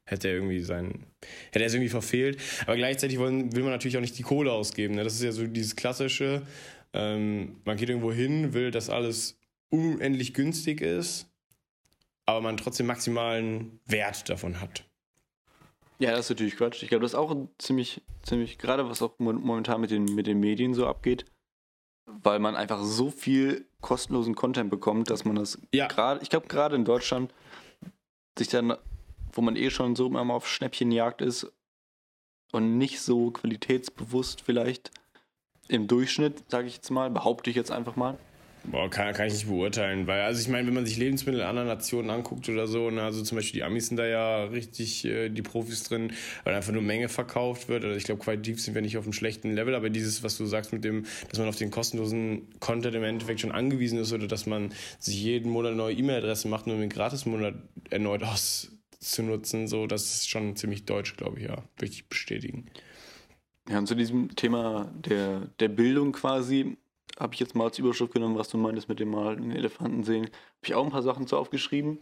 hätte 0.09 0.27
er 0.27 0.35
irgendwie 0.35 0.59
sein, 0.61 1.05
hätte 1.51 1.63
er 1.63 1.67
es 1.67 1.73
irgendwie 1.73 1.89
verfehlt. 1.89 2.41
Aber 2.65 2.75
gleichzeitig 2.75 3.19
wollen, 3.19 3.55
will 3.55 3.63
man 3.63 3.71
natürlich 3.71 3.97
auch 3.97 4.01
nicht 4.01 4.17
die 4.17 4.23
Kohle 4.23 4.51
ausgeben. 4.51 4.95
Ne? 4.95 5.03
Das 5.03 5.13
ist 5.13 5.23
ja 5.23 5.31
so 5.31 5.45
dieses 5.45 5.75
klassische, 5.75 6.41
ähm, 6.93 7.57
man 7.65 7.77
geht 7.77 7.89
irgendwo 7.89 8.11
hin, 8.11 8.53
will, 8.53 8.71
dass 8.71 8.89
alles 8.89 9.39
unendlich 9.69 10.33
günstig 10.33 10.81
ist, 10.81 11.27
aber 12.25 12.41
man 12.41 12.57
trotzdem 12.57 12.87
maximalen 12.87 13.79
Wert 13.85 14.29
davon 14.29 14.59
hat. 14.59 14.83
Ja, 15.99 16.11
das 16.11 16.21
ist 16.21 16.29
natürlich 16.29 16.55
Quatsch. 16.55 16.81
Ich 16.81 16.89
glaube, 16.89 17.01
das 17.01 17.11
ist 17.11 17.19
auch 17.19 17.35
ziemlich, 17.57 18.01
ziemlich, 18.23 18.57
gerade 18.57 18.89
was 18.89 19.01
auch 19.01 19.19
momentan 19.19 19.81
mit 19.81 19.91
den, 19.91 20.05
mit 20.05 20.27
den 20.27 20.39
Medien 20.39 20.73
so 20.73 20.87
abgeht, 20.87 21.25
weil 22.05 22.39
man 22.39 22.55
einfach 22.55 22.81
so 22.83 23.11
viel 23.11 23.67
kostenlosen 23.81 24.33
Content 24.33 24.69
bekommt, 24.69 25.09
dass 25.09 25.25
man 25.25 25.35
das 25.35 25.59
ja. 25.73 25.87
gerade, 25.87 26.21
ich 26.23 26.29
glaube, 26.29 26.47
gerade 26.47 26.75
in 26.75 26.85
Deutschland 26.85 27.33
sich 28.37 28.47
dann 28.47 28.75
wo 29.33 29.41
man 29.41 29.55
eh 29.55 29.69
schon 29.69 29.95
so 29.95 30.07
immer 30.07 30.33
auf 30.33 30.47
Schnäppchenjagd 30.47 31.21
ist 31.21 31.51
und 32.51 32.77
nicht 32.77 33.01
so 33.01 33.31
qualitätsbewusst 33.31 34.41
vielleicht 34.41 34.91
im 35.67 35.87
Durchschnitt, 35.87 36.43
sage 36.49 36.67
ich 36.67 36.75
jetzt 36.75 36.89
mal, 36.89 37.09
behaupte 37.09 37.49
ich 37.49 37.55
jetzt 37.55 37.71
einfach 37.71 37.95
mal. 37.95 38.17
Boah, 38.65 38.89
kann, 38.89 39.13
kann 39.13 39.27
ich 39.27 39.33
nicht 39.33 39.47
beurteilen, 39.47 40.05
weil, 40.05 40.21
also 40.21 40.41
ich 40.41 40.49
meine, 40.49 40.67
wenn 40.67 40.73
man 40.73 40.85
sich 40.85 40.97
Lebensmittel 40.97 41.41
anderer 41.41 41.65
Nationen 41.65 42.09
anguckt 42.09 42.49
oder 42.49 42.67
so, 42.67 42.89
ne, 42.89 43.01
also 43.01 43.23
zum 43.23 43.37
Beispiel 43.37 43.59
die 43.59 43.63
Amis 43.63 43.87
sind 43.87 43.97
da 43.97 44.05
ja 44.05 44.43
richtig 44.43 45.05
äh, 45.05 45.29
die 45.29 45.41
Profis 45.41 45.83
drin, 45.83 46.11
weil 46.43 46.53
einfach 46.53 46.73
nur 46.73 46.81
Menge 46.81 47.07
verkauft 47.07 47.69
wird. 47.69 47.85
Also 47.85 47.95
ich 47.95 48.03
glaube, 48.03 48.21
qualitativ 48.21 48.61
sind 48.61 48.75
wir 48.75 48.81
nicht 48.81 48.97
auf 48.97 49.05
einem 49.05 49.13
schlechten 49.13 49.55
Level, 49.55 49.75
aber 49.75 49.89
dieses, 49.89 50.23
was 50.23 50.37
du 50.37 50.45
sagst 50.45 50.73
mit 50.73 50.83
dem, 50.83 51.05
dass 51.29 51.39
man 51.39 51.47
auf 51.47 51.55
den 51.55 51.71
kostenlosen 51.71 52.47
Content 52.59 52.95
im 52.95 53.03
Endeffekt 53.03 53.39
schon 53.39 53.53
angewiesen 53.53 53.97
ist 53.97 54.11
oder 54.11 54.27
dass 54.27 54.45
man 54.45 54.73
sich 54.99 55.23
jeden 55.23 55.51
Monat 55.51 55.69
eine 55.69 55.77
neue 55.77 55.95
E-Mail-Adresse 55.95 56.49
macht, 56.49 56.67
um 56.67 56.79
den 56.79 56.89
Gratis-Monat 56.89 57.55
erneut 57.89 58.23
aus, 58.23 58.71
zu 58.99 59.23
nutzen. 59.23 59.67
So, 59.67 59.87
das 59.87 60.03
ist 60.03 60.29
schon 60.29 60.55
ziemlich 60.55 60.85
deutsch, 60.85 61.17
glaube 61.17 61.39
ich, 61.39 61.45
ja. 61.45 61.63
Würde 61.77 61.91
ich 61.91 62.07
bestätigen. 62.07 62.69
Ja, 63.69 63.77
und 63.77 63.87
zu 63.87 63.95
diesem 63.95 64.35
Thema 64.35 64.91
der, 64.95 65.47
der 65.59 65.67
Bildung 65.69 66.11
quasi 66.11 66.77
habe 67.19 67.33
ich 67.33 67.39
jetzt 67.39 67.55
mal 67.55 67.65
als 67.65 67.77
Überschrift 67.77 68.13
genommen, 68.13 68.37
was 68.37 68.49
du 68.49 68.57
meintest 68.57 68.87
mit 68.89 68.99
dem 68.99 69.09
Mal 69.11 69.35
den 69.35 69.51
Elefanten 69.51 70.03
sehen. 70.03 70.25
Habe 70.25 70.65
ich 70.65 70.73
auch 70.73 70.85
ein 70.85 70.91
paar 70.91 71.03
Sachen 71.03 71.27
zu 71.27 71.37
aufgeschrieben. 71.37 71.99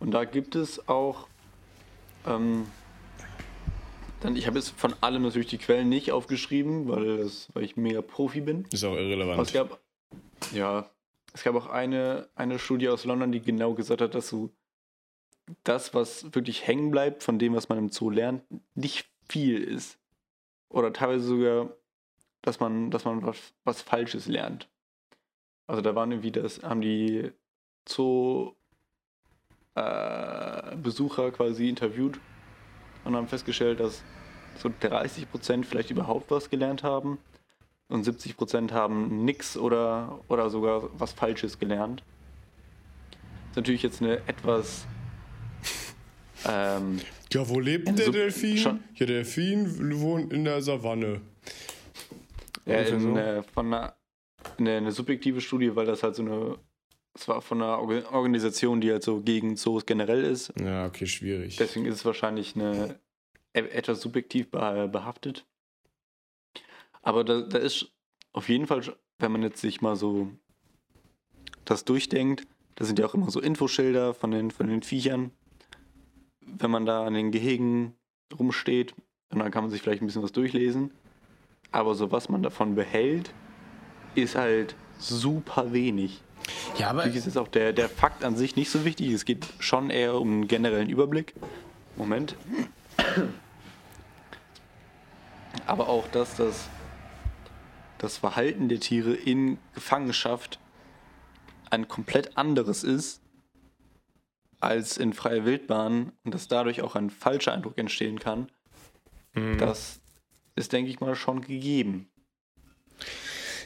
Und 0.00 0.12
da 0.12 0.24
gibt 0.24 0.54
es 0.54 0.88
auch, 0.88 1.28
ähm, 2.26 2.66
dann, 4.20 4.36
ich 4.36 4.46
habe 4.46 4.58
jetzt 4.58 4.70
von 4.70 4.94
allem 5.02 5.22
natürlich 5.22 5.48
die 5.48 5.58
Quellen 5.58 5.88
nicht 5.88 6.12
aufgeschrieben, 6.12 6.88
weil, 6.88 7.18
das, 7.18 7.48
weil 7.54 7.64
ich 7.64 7.76
mega 7.76 8.02
Profi 8.02 8.40
bin. 8.40 8.64
Ist 8.72 8.84
auch 8.84 8.94
irrelevant. 8.94 9.34
Aber 9.34 9.42
es 9.42 9.52
gab, 9.52 9.80
ja, 10.52 10.90
es 11.32 11.42
gab 11.42 11.54
auch 11.54 11.66
eine, 11.66 12.28
eine 12.34 12.58
Studie 12.58 12.88
aus 12.88 13.04
London, 13.04 13.32
die 13.32 13.40
genau 13.40 13.74
gesagt 13.74 14.00
hat, 14.00 14.14
dass 14.14 14.30
du 14.30 14.50
das, 15.64 15.94
was 15.94 16.34
wirklich 16.34 16.66
hängen 16.66 16.90
bleibt 16.90 17.22
von 17.22 17.38
dem, 17.38 17.54
was 17.54 17.68
man 17.68 17.78
im 17.78 17.90
Zoo 17.90 18.10
lernt, 18.10 18.42
nicht 18.74 19.08
viel 19.28 19.62
ist. 19.62 19.98
Oder 20.68 20.92
teilweise 20.92 21.26
sogar, 21.26 21.70
dass 22.42 22.60
man, 22.60 22.90
dass 22.90 23.04
man 23.04 23.24
was, 23.24 23.54
was 23.64 23.82
Falsches 23.82 24.26
lernt. 24.26 24.68
Also 25.66 25.82
da 25.82 25.94
waren 25.94 26.10
irgendwie, 26.12 26.32
das 26.32 26.62
haben 26.62 26.80
die 26.80 27.32
Zoo-Besucher 27.88 28.56
äh, 31.26 31.30
quasi 31.30 31.68
interviewt 31.68 32.18
und 33.04 33.16
haben 33.16 33.28
festgestellt, 33.28 33.80
dass 33.80 34.02
so 34.58 34.70
30 34.80 35.30
Prozent 35.30 35.66
vielleicht 35.66 35.90
überhaupt 35.90 36.30
was 36.30 36.50
gelernt 36.50 36.82
haben 36.82 37.18
und 37.88 38.04
70 38.04 38.36
Prozent 38.36 38.72
haben 38.72 39.24
nichts 39.24 39.56
oder, 39.56 40.20
oder 40.28 40.50
sogar 40.50 40.88
was 40.98 41.12
Falsches 41.12 41.58
gelernt. 41.58 42.02
Das 43.10 43.50
ist 43.50 43.56
natürlich 43.56 43.82
jetzt 43.82 44.02
eine 44.02 44.16
etwas. 44.28 44.86
Ähm, 46.44 47.00
ja, 47.32 47.48
wo 47.48 47.60
lebt 47.60 47.88
der 47.98 48.10
Delfin? 48.10 48.58
Schon? 48.58 48.84
Ja, 48.94 49.06
der 49.06 49.16
Delfin 49.16 50.00
wohnt 50.00 50.32
in 50.32 50.44
der 50.44 50.60
Savanne. 50.60 51.20
Ja, 52.66 52.80
in, 52.80 53.00
so. 53.00 53.16
äh, 53.16 53.42
von 53.42 53.72
einer, 53.72 53.96
eine, 54.58 54.76
eine 54.76 54.92
subjektive 54.92 55.40
Studie, 55.40 55.74
weil 55.74 55.86
das 55.86 56.02
halt 56.02 56.14
so 56.14 56.22
eine 56.22 56.58
es 57.16 57.28
war 57.28 57.40
von 57.40 57.62
einer 57.62 57.78
Organisation, 58.12 58.80
die 58.80 58.92
halt 58.92 59.02
so 59.02 59.22
gegen 59.22 59.56
Zoos 59.56 59.86
generell 59.86 60.22
ist. 60.22 60.52
Ja, 60.60 60.86
okay, 60.86 61.06
schwierig. 61.06 61.56
Deswegen 61.56 61.86
ist 61.86 61.94
es 61.94 62.04
wahrscheinlich 62.04 62.54
eine 62.54 63.00
e-, 63.54 63.60
etwas 63.60 64.02
subjektiv 64.02 64.50
behaftet. 64.50 65.46
Aber 67.00 67.24
da, 67.24 67.40
da 67.40 67.58
ist 67.58 67.90
auf 68.32 68.48
jeden 68.50 68.66
Fall, 68.66 68.82
wenn 69.18 69.32
man 69.32 69.42
jetzt 69.42 69.60
sich 69.60 69.80
mal 69.80 69.96
so 69.96 70.30
das 71.64 71.84
durchdenkt, 71.84 72.46
da 72.74 72.84
sind 72.84 72.98
ja 72.98 73.06
auch 73.06 73.14
immer 73.14 73.30
so 73.30 73.40
Infoschilder 73.40 74.12
von 74.12 74.30
den, 74.30 74.50
von 74.50 74.68
den 74.68 74.82
Viechern. 74.82 75.30
Wenn 76.46 76.70
man 76.70 76.86
da 76.86 77.04
an 77.04 77.14
den 77.14 77.30
Gehegen 77.30 77.94
rumsteht, 78.38 78.94
und 79.30 79.40
dann 79.40 79.50
kann 79.50 79.64
man 79.64 79.70
sich 79.70 79.82
vielleicht 79.82 80.02
ein 80.02 80.06
bisschen 80.06 80.22
was 80.22 80.32
durchlesen. 80.32 80.90
Aber 81.72 81.94
so 81.94 82.12
was 82.12 82.28
man 82.28 82.42
davon 82.42 82.74
behält, 82.74 83.32
ist 84.14 84.36
halt 84.36 84.76
super 84.98 85.72
wenig. 85.72 86.22
Ja, 86.78 86.90
aber. 86.90 86.98
Natürlich 86.98 87.18
ist 87.18 87.26
jetzt 87.26 87.38
auch 87.38 87.48
der, 87.48 87.72
der 87.72 87.88
Fakt 87.88 88.24
an 88.24 88.36
sich 88.36 88.56
nicht 88.56 88.70
so 88.70 88.84
wichtig. 88.84 89.12
Es 89.12 89.24
geht 89.24 89.46
schon 89.58 89.90
eher 89.90 90.14
um 90.20 90.28
einen 90.30 90.48
generellen 90.48 90.88
Überblick. 90.88 91.34
Moment. 91.96 92.36
Aber 95.66 95.88
auch, 95.88 96.06
dass 96.08 96.36
das, 96.36 96.68
das 97.98 98.18
Verhalten 98.18 98.68
der 98.68 98.78
Tiere 98.78 99.14
in 99.14 99.58
Gefangenschaft 99.74 100.60
ein 101.70 101.88
komplett 101.88 102.36
anderes 102.36 102.84
ist 102.84 103.20
als 104.66 104.96
in 104.96 105.12
freier 105.12 105.44
Wildbahn 105.44 106.12
und 106.24 106.34
dass 106.34 106.48
dadurch 106.48 106.82
auch 106.82 106.96
ein 106.96 107.10
falscher 107.10 107.52
Eindruck 107.52 107.78
entstehen 107.78 108.18
kann, 108.18 108.48
mhm. 109.34 109.58
das 109.58 110.00
ist, 110.54 110.72
denke 110.72 110.90
ich 110.90 111.00
mal, 111.00 111.14
schon 111.14 111.42
gegeben. 111.42 112.08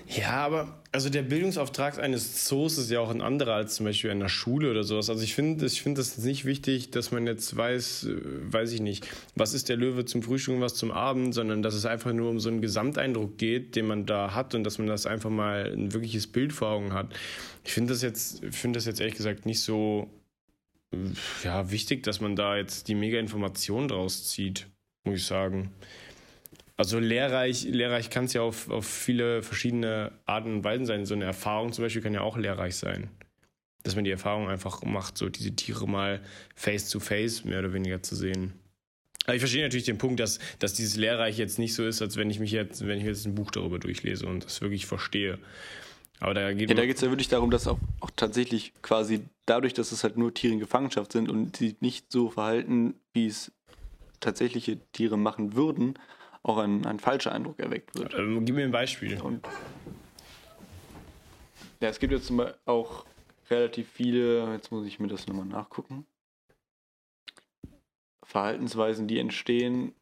Ja, 0.09 0.45
aber 0.45 0.83
also 0.91 1.09
der 1.09 1.23
Bildungsauftrag 1.23 2.01
eines 2.01 2.45
Zoos 2.45 2.79
ist 2.79 2.91
ja 2.91 2.99
auch 2.99 3.11
ein 3.11 3.21
anderer 3.21 3.55
als 3.55 3.77
zum 3.77 3.87
Beispiel 3.87 4.11
einer 4.11 4.29
Schule 4.29 4.69
oder 4.69 4.83
sowas. 4.83 5.09
Also 5.09 5.23
ich 5.23 5.37
finde 5.37 5.65
ich 5.67 5.83
finde 5.83 6.01
das 6.01 6.19
nicht 6.19 6.45
wichtig, 6.45 6.91
dass 6.91 7.13
man 7.13 7.29
jetzt 7.29 7.57
weiß, 7.57 8.05
äh, 8.05 8.17
weiß 8.53 8.73
ich 8.73 8.81
nicht, 8.81 9.07
was 9.37 9.55
ist 9.55 9.69
der 9.69 9.77
Löwe 9.77 10.05
zum 10.07 10.25
Frühstück 10.25 10.57
und 10.57 10.61
was 10.63 10.75
zum 10.75 10.91
Abend, 10.91 11.33
sondern 11.33 11.63
dass 11.63 11.75
es 11.75 11.87
einfach 11.87 12.13
nur 12.13 12.29
um 12.29 12.41
so 12.41 12.49
einen 12.49 12.61
Gesamteindruck 12.61 13.39
geht, 13.39 13.77
den 13.77 13.87
man 13.87 14.05
da 14.05 14.35
hat 14.35 14.57
und 14.57 14.65
dass 14.65 14.79
man 14.79 14.89
das 14.89 15.07
einfach 15.07 15.31
mal 15.31 15.73
ein 15.73 15.93
wirkliches 15.93 16.27
Bild 16.27 16.53
vor 16.53 16.71
Augen 16.71 16.93
hat. 16.93 17.15
Ich 17.65 17.73
finde 17.73 17.93
das 17.93 18.03
jetzt, 18.03 18.45
finde 18.51 18.79
das 18.79 18.87
jetzt 18.87 18.99
ehrlich 18.99 19.17
gesagt 19.17 19.47
nicht 19.47 19.61
so 19.61 20.11
ja, 21.45 21.71
wichtig, 21.71 22.03
dass 22.03 22.21
man 22.21 22.37
da 22.37 22.57
jetzt 22.57 22.89
die 22.89 22.95
mega 22.95 23.19
Information 23.19 23.89
draus 23.89 24.29
zieht, 24.29 24.67
muss 25.05 25.21
ich 25.21 25.27
sagen. 25.27 25.73
Also 26.77 26.99
lehrreich, 26.99 27.65
lehrreich 27.65 28.09
kann 28.09 28.25
es 28.25 28.33
ja 28.33 28.41
auf, 28.41 28.71
auf 28.71 28.87
viele 28.87 29.43
verschiedene 29.43 30.13
Arten 30.25 30.55
und 30.55 30.65
Weisen 30.65 30.87
sein. 30.87 31.05
So 31.05 31.15
eine 31.15 31.27
Erfahrung 31.27 31.73
zum 31.73 31.85
Beispiel 31.85 32.03
kann 32.03 32.15
ja 32.15 32.23
auch 32.23 32.39
lehrreich 32.39 32.77
sein. 32.77 33.11
Dass 33.83 33.95
man 33.95 34.05
die 34.05 34.11
Erfahrung 34.11 34.49
einfach 34.49 34.83
macht, 34.83 35.19
so 35.19 35.29
diese 35.29 35.55
Tiere 35.55 35.87
mal 35.87 36.23
face 36.55 36.89
to 36.89 36.99
face 36.99 37.45
mehr 37.45 37.59
oder 37.59 37.73
weniger 37.73 38.03
zu 38.03 38.17
sehen. 38.17 38.55
Aber 39.27 39.35
ich 39.35 39.41
verstehe 39.41 39.63
natürlich 39.63 39.85
den 39.85 39.99
Punkt, 39.99 40.21
dass, 40.21 40.39
dass 40.59 40.73
dieses 40.73 40.97
Lehrreich 40.97 41.37
jetzt 41.39 41.59
nicht 41.59 41.75
so 41.75 41.87
ist, 41.87 42.01
als 42.01 42.17
wenn 42.17 42.31
ich 42.31 42.41
mich 42.41 42.51
jetzt, 42.51 42.87
wenn 42.87 42.99
ich 42.99 43.05
jetzt 43.05 43.27
ein 43.27 43.35
Buch 43.35 43.51
darüber 43.51 43.79
durchlese 43.79 44.27
und 44.27 44.45
das 44.45 44.63
wirklich 44.63 44.87
verstehe. 44.87 45.39
Aber 46.21 46.35
da 46.35 46.53
geht 46.53 46.69
ja, 46.69 46.77
da 46.77 46.85
geht 46.85 46.97
es 46.97 47.03
ja 47.03 47.09
wirklich 47.09 47.29
darum, 47.29 47.51
dass 47.51 47.67
auch, 47.67 47.79
auch 48.01 48.11
tatsächlich 48.15 48.75
quasi 48.83 49.25
dadurch, 49.47 49.73
dass 49.73 49.91
es 49.91 50.05
halt 50.05 50.19
nur 50.19 50.33
Tiere 50.35 50.53
in 50.53 50.61
Gefangenschaft 50.61 51.13
sind 51.13 51.31
und 51.31 51.57
sie 51.57 51.77
nicht 51.81 52.13
so 52.13 52.31
verhalten, 52.31 52.95
wie 53.13 53.27
es 53.27 53.53
tatsächliche 54.21 54.79
Tiere 54.93 55.17
machen 55.17 55.55
würden, 55.55 55.99
auch 56.43 56.59
ein, 56.59 56.87
ein 56.87 57.01
falscher 57.01 57.33
Eindruck 57.33 57.59
erweckt 57.59 57.95
wird. 57.95 58.15
Ähm, 58.15 58.45
gib 58.45 58.55
mir 58.55 58.65
ein 58.65 58.71
Beispiel. 58.71 59.21
Und 59.21 59.47
ja, 61.81 61.89
es 61.89 61.99
gibt 61.99 62.13
jetzt 62.13 62.27
zum 62.27 62.37
Beispiel 62.37 62.59
auch 62.67 63.07
relativ 63.51 63.89
viele, 63.91 64.53
jetzt 64.53 64.71
muss 64.71 64.87
ich 64.87 65.01
mir 65.01 65.09
das 65.09 65.27
nochmal 65.27 65.47
nachgucken, 65.47 66.07
Verhaltensweisen, 68.23 69.09
die 69.09 69.19
entstehen, 69.19 69.95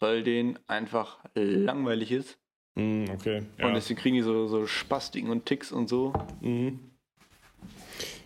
weil 0.00 0.24
denen 0.24 0.58
einfach 0.66 1.20
langweilig 1.34 2.12
ist. 2.12 2.38
Mm, 2.76 3.06
okay. 3.10 3.42
Ja. 3.58 3.66
Und 3.66 3.74
deswegen 3.74 3.98
kriegen 3.98 4.16
die 4.16 4.22
so, 4.22 4.46
so 4.46 4.66
Spastiken 4.66 5.30
und 5.30 5.44
Ticks 5.46 5.72
und 5.72 5.88
so. 5.88 6.12
Mhm. 6.40 6.78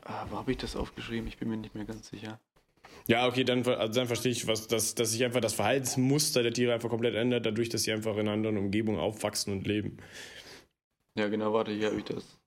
Ah, 0.05 0.27
wo 0.29 0.37
habe 0.37 0.51
ich 0.53 0.59
das 0.59 0.77
aufgeschrieben? 0.77 1.27
Ich 1.29 1.39
bin 1.39 1.49
mir 1.49 1.57
nicht 1.57 1.75
mehr 1.75 1.85
ganz 1.85 2.09
sicher. 2.09 2.39
Ja, 3.07 3.27
okay, 3.27 3.45
dann, 3.45 3.67
also 3.67 3.93
dann 3.93 4.07
verstehe 4.07 4.33
ich, 4.33 4.47
was, 4.47 4.69
dass, 4.69 4.95
dass 4.95 5.13
sich 5.13 5.25
einfach 5.25 5.41
das 5.41 5.55
Verhaltensmuster 5.55 6.43
der 6.43 6.53
Tiere 6.53 6.75
einfach 6.75 6.91
komplett 6.91 7.15
ändert, 7.15 7.47
dadurch, 7.47 7.69
dass 7.69 7.85
sie 7.85 7.93
einfach 7.93 8.15
in 8.15 8.21
einer 8.21 8.33
anderen 8.33 8.59
Umgebung 8.59 8.99
aufwachsen 8.99 9.53
und 9.53 9.67
leben. 9.67 9.97
Ja, 11.17 11.29
genau, 11.29 11.53
warte, 11.53 11.73
hier 11.73 11.89
habe 11.89 11.99
ich 11.99 12.05
das. 12.05 12.39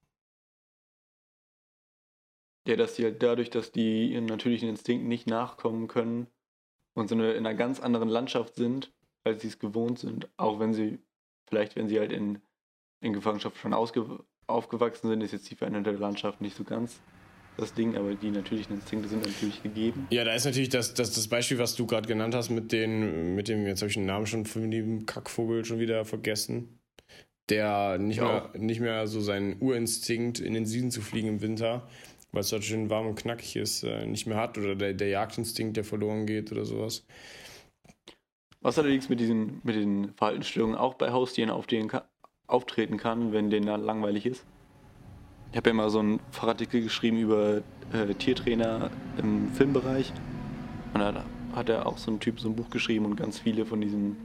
Ja, 2.67 2.77
dass 2.77 2.95
die 2.95 3.03
halt 3.03 3.21
dadurch, 3.21 3.49
dass 3.49 3.71
die 3.71 4.13
ihren 4.13 4.25
natürlichen 4.25 4.69
Instinkten 4.69 5.09
nicht 5.09 5.27
nachkommen 5.27 5.87
können 5.87 6.27
und 6.93 7.09
so 7.09 7.15
eine, 7.15 7.33
in 7.33 7.45
einer 7.45 7.55
ganz 7.55 7.81
anderen 7.81 8.07
Landschaft 8.07 8.55
sind, 8.55 8.93
als 9.25 9.41
sie 9.41 9.49
es 9.49 9.59
gewohnt 9.59 9.99
sind, 9.99 10.29
auch 10.37 10.59
wenn 10.59 10.73
sie, 10.73 10.99
vielleicht 11.47 11.75
wenn 11.75 11.87
sie 11.87 11.99
halt 11.99 12.11
in, 12.11 12.41
in 13.01 13.13
Gefangenschaft 13.13 13.57
schon 13.57 13.73
aufgewachsen 13.73 15.09
sind, 15.09 15.21
ist 15.21 15.31
jetzt 15.31 15.49
die 15.49 15.55
veränderte 15.55 15.91
Landschaft 15.91 16.41
nicht 16.41 16.55
so 16.55 16.63
ganz 16.63 16.99
das 17.57 17.73
Ding, 17.73 17.95
aber 17.95 18.15
die 18.15 18.31
natürlichen 18.31 18.75
Instinkte 18.75 19.09
sind 19.09 19.25
natürlich 19.25 19.61
gegeben. 19.61 20.07
Ja, 20.09 20.23
da 20.23 20.33
ist 20.33 20.45
natürlich 20.45 20.69
das, 20.69 20.93
das, 20.93 21.13
das 21.13 21.27
Beispiel, 21.27 21.59
was 21.59 21.75
du 21.75 21.85
gerade 21.85 22.07
genannt 22.07 22.33
hast, 22.35 22.49
mit, 22.49 22.71
den, 22.71 23.35
mit 23.35 23.47
dem, 23.47 23.65
jetzt 23.67 23.81
habe 23.81 23.89
ich 23.89 23.95
den 23.95 24.05
Namen 24.05 24.25
schon 24.25 24.45
von 24.45 24.71
dem 24.71 25.05
Kackvogel 25.05 25.63
schon 25.65 25.79
wieder 25.79 26.05
vergessen, 26.05 26.79
der 27.49 27.97
nicht, 27.97 28.17
ja. 28.17 28.49
mehr, 28.53 28.61
nicht 28.61 28.81
mehr 28.81 29.07
so 29.07 29.21
seinen 29.21 29.61
Urinstinkt 29.61 30.39
in 30.39 30.53
den 30.53 30.65
Süden 30.65 30.91
zu 30.91 31.01
fliegen 31.01 31.27
im 31.27 31.41
Winter, 31.41 31.87
weil 32.31 32.41
es 32.41 32.49
dort 32.49 32.63
schön 32.63 32.89
warm 32.89 33.07
und 33.07 33.15
knackig 33.15 33.55
ist, 33.55 33.83
äh, 33.83 34.05
nicht 34.05 34.25
mehr 34.25 34.37
hat 34.37 34.57
oder 34.57 34.75
der, 34.75 34.93
der 34.93 35.09
Jagdinstinkt, 35.09 35.77
der 35.77 35.83
verloren 35.83 36.25
geht 36.25 36.51
oder 36.51 36.65
sowas. 36.65 37.05
Was 38.63 38.79
allerdings 38.79 39.09
mit 39.09 39.19
diesen 39.19 39.61
mit 39.63 39.75
den 39.75 40.13
Verhaltensstörungen 40.13 40.75
auch 40.75 40.95
bei 40.95 41.11
Haustieren 41.11 41.51
auftreten 42.47 42.97
kann, 42.97 43.33
wenn 43.33 43.49
denen 43.49 43.67
dann 43.67 43.83
langweilig 43.83 44.25
ist. 44.25 44.45
Ich 45.51 45.57
habe 45.57 45.69
ja 45.69 45.73
mal 45.75 45.89
so 45.89 45.99
einen 45.99 46.19
Fachartikel 46.31 46.81
geschrieben 46.81 47.19
über 47.19 47.61
äh, 47.91 48.13
Tiertrainer 48.15 48.89
im 49.17 49.51
Filmbereich. 49.51 50.11
Und 50.93 51.01
da 51.01 51.25
hat 51.53 51.69
er 51.69 51.85
auch 51.85 51.97
so 51.97 52.09
ein 52.09 52.19
Typ 52.19 52.39
so 52.39 52.49
ein 52.49 52.55
Buch 52.55 52.69
geschrieben 52.69 53.05
und 53.05 53.15
ganz 53.17 53.37
viele 53.37 53.65
von 53.65 53.81
diesen 53.81 54.17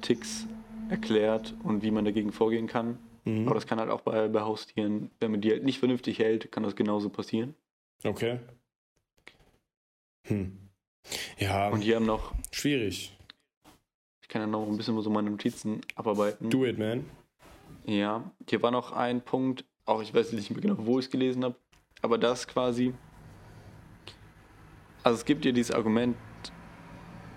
Ticks 0.00 0.46
erklärt 0.88 1.54
und 1.64 1.82
wie 1.82 1.90
man 1.90 2.04
dagegen 2.04 2.32
vorgehen 2.32 2.66
kann. 2.66 2.98
Mhm. 3.24 3.46
Aber 3.46 3.54
das 3.54 3.66
kann 3.66 3.78
halt 3.78 3.90
auch 3.90 4.00
bei, 4.00 4.28
bei 4.28 4.40
Haustieren, 4.40 5.10
wenn 5.20 5.32
man 5.32 5.40
die 5.40 5.50
halt 5.50 5.64
nicht 5.64 5.80
vernünftig 5.80 6.18
hält, 6.18 6.50
kann 6.52 6.62
das 6.62 6.76
genauso 6.76 7.10
passieren. 7.10 7.54
Okay. 8.04 8.38
Hm. 10.22 10.56
Ja. 11.38 11.68
Und 11.68 11.80
hier 11.80 11.96
haben 11.96 12.06
noch. 12.06 12.32
Schwierig. 12.52 13.17
Ich 14.28 14.32
kann 14.34 14.42
ja 14.42 14.46
noch 14.46 14.68
ein 14.68 14.76
bisschen 14.76 15.00
so 15.00 15.08
meine 15.08 15.30
Notizen 15.30 15.80
abarbeiten. 15.94 16.50
Do 16.50 16.66
it, 16.66 16.78
man. 16.78 17.06
Ja, 17.86 18.30
hier 18.46 18.60
war 18.60 18.70
noch 18.70 18.92
ein 18.92 19.22
Punkt, 19.22 19.64
auch 19.86 20.02
ich 20.02 20.12
weiß 20.12 20.34
nicht 20.34 20.50
mehr 20.50 20.60
genau, 20.60 20.76
wo 20.80 20.98
ich 20.98 21.06
es 21.06 21.10
gelesen 21.10 21.44
habe, 21.44 21.54
aber 22.02 22.18
das 22.18 22.46
quasi. 22.46 22.92
Also 25.02 25.16
es 25.16 25.24
gibt 25.24 25.46
ja 25.46 25.52
dieses 25.52 25.74
Argument, 25.74 26.14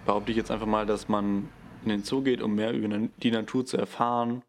behaupte 0.06 0.32
ich 0.32 0.38
jetzt 0.38 0.52
einfach 0.52 0.66
mal, 0.66 0.86
dass 0.86 1.08
man 1.08 1.48
in 1.84 1.90
den 1.92 2.04
Zoo 2.04 2.24
geht, 2.24 2.42
um 2.42 2.56
mehr 2.56 2.74
über 2.74 2.90
die 3.24 3.32
Natur 3.32 3.66
zu 3.66 3.78
erfahren 3.78 4.44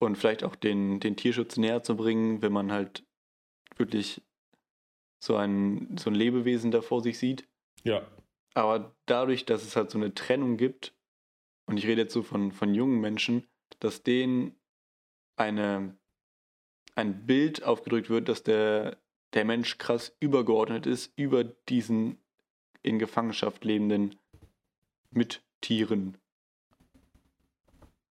und 0.00 0.18
vielleicht 0.18 0.44
auch 0.44 0.54
den, 0.54 1.00
den 1.00 1.16
Tierschutz 1.16 1.56
näher 1.56 1.82
zu 1.82 1.96
bringen, 1.96 2.42
wenn 2.42 2.52
man 2.52 2.70
halt 2.72 3.04
wirklich 3.78 4.20
so 5.18 5.36
ein, 5.36 5.96
so 5.98 6.10
ein 6.10 6.14
Lebewesen 6.14 6.72
da 6.72 6.82
vor 6.82 7.00
sich 7.00 7.18
sieht. 7.18 7.48
Ja. 7.84 8.06
Aber 8.52 8.94
dadurch, 9.06 9.46
dass 9.46 9.62
es 9.62 9.76
halt 9.76 9.90
so 9.90 9.96
eine 9.96 10.12
Trennung 10.12 10.58
gibt, 10.58 10.92
und 11.72 11.78
ich 11.78 11.86
rede 11.86 12.02
jetzt 12.02 12.12
so 12.12 12.22
von, 12.22 12.52
von 12.52 12.74
jungen 12.74 13.00
Menschen, 13.00 13.44
dass 13.80 14.02
denen 14.02 14.54
eine 15.36 15.96
ein 16.94 17.24
Bild 17.24 17.62
aufgedrückt 17.62 18.10
wird, 18.10 18.28
dass 18.28 18.42
der, 18.42 18.98
der 19.32 19.46
Mensch 19.46 19.78
krass 19.78 20.14
übergeordnet 20.20 20.84
ist 20.84 21.14
über 21.16 21.44
diesen 21.44 22.18
in 22.82 22.98
Gefangenschaft 22.98 23.64
lebenden 23.64 24.16
Mittieren. 25.10 26.18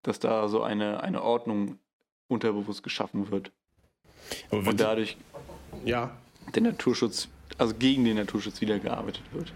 Dass 0.01 0.17
da 0.17 0.47
so 0.47 0.63
eine, 0.63 1.03
eine 1.03 1.21
Ordnung 1.21 1.77
unterbewusst 2.29 2.81
geschaffen 2.81 3.29
wird. 3.29 3.51
Und 4.49 4.79
dadurch 4.79 5.17
ja. 5.85 6.17
der 6.55 6.63
Naturschutz, 6.63 7.27
also 7.59 7.75
gegen 7.75 8.05
den 8.05 8.17
Naturschutz 8.17 8.59
wieder 8.59 8.79
gearbeitet 8.79 9.31
wird. 9.31 9.53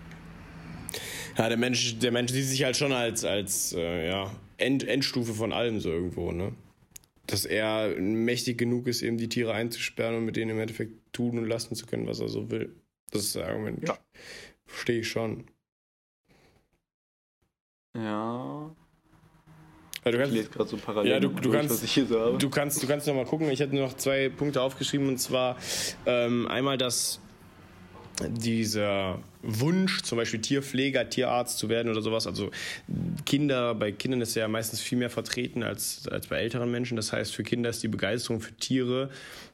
Ja, 1.38 1.50
der 1.50 1.58
Mensch, 1.58 2.00
der 2.00 2.12
Mensch 2.12 2.32
sieht 2.32 2.46
sich 2.46 2.64
halt 2.64 2.78
schon 2.78 2.94
als, 2.94 3.26
als 3.26 3.74
äh, 3.74 4.08
ja, 4.08 4.32
End, 4.58 4.88
Endstufe 4.88 5.34
von 5.34 5.52
allem 5.52 5.80
so 5.80 5.90
irgendwo, 5.90 6.32
ne? 6.32 6.54
dass 7.28 7.46
er 7.46 7.96
mächtig 8.00 8.58
genug 8.58 8.88
ist, 8.88 9.02
eben 9.02 9.18
die 9.18 9.30
Tiere 9.30 9.54
einzusperren 9.54 10.16
und 10.16 10.26
mit 10.26 10.36
denen 10.36 10.52
im 10.52 10.60
Endeffekt 10.60 10.94
tun 11.14 11.38
und 11.38 11.46
lassen 11.46 11.76
zu 11.76 11.86
können, 11.86 12.08
was 12.08 12.20
er 12.20 12.30
so 12.30 12.52
will. 12.52 12.76
Das 13.12 13.24
ist 13.24 13.36
das 13.36 13.44
Argument. 13.44 13.88
Ja. 13.88 13.98
Verstehe 14.66 15.00
ich 15.00 15.10
schon. 15.10 15.46
Ja. 17.96 18.76
Ja, 20.04 20.12
du 20.12 20.18
kannst, 20.20 20.36
ich 20.36 20.52
gerade 20.52 20.70
so 20.70 20.78
parallel. 20.78 21.12
Ja, 21.12 21.20
du, 21.20 21.30
du 21.30 21.42
durch, 21.42 21.56
kannst, 21.56 21.88
so 21.88 22.38
du 22.38 22.50
kannst, 22.50 22.84
du 22.84 22.88
kannst 22.88 23.08
noch 23.08 23.16
mal 23.16 23.26
gucken. 23.26 23.50
Ich 23.50 23.60
hätte 23.60 23.76
noch 23.76 23.96
zwei 23.96 24.30
Punkte 24.30 24.62
aufgeschrieben 24.62 25.08
und 25.08 25.18
zwar 25.18 25.58
ähm, 26.06 26.48
einmal, 26.48 26.78
dass 26.78 27.20
dieser 28.30 29.20
Wunsch, 29.42 30.02
zum 30.04 30.18
Beispiel 30.18 30.42
Tierpfleger, 30.42 31.10
Tierarzt 31.10 31.58
zu 31.58 31.70
werden 31.70 31.92
oder 31.92 32.02
sowas. 32.02 32.28
Also 32.28 32.52
Kinder, 33.26 33.76
bei 33.76 33.92
Kindern 33.92 34.22
ist 34.22 34.36
ja 34.36 34.48
meistens 34.48 34.82
viel 34.82 34.98
mehr 34.98 35.10
vertreten 35.10 35.64
als, 35.64 36.08
als 36.08 36.28
bei 36.28 36.38
älteren 36.38 36.72
Menschen. 36.72 36.96
Das 36.96 37.12
heißt, 37.12 37.34
für 37.34 37.44
Kinder 37.44 37.70
ist 37.70 37.84
die 37.84 37.88
Begeisterung 37.88 38.42
für 38.42 38.54
Tiere, 38.54 39.10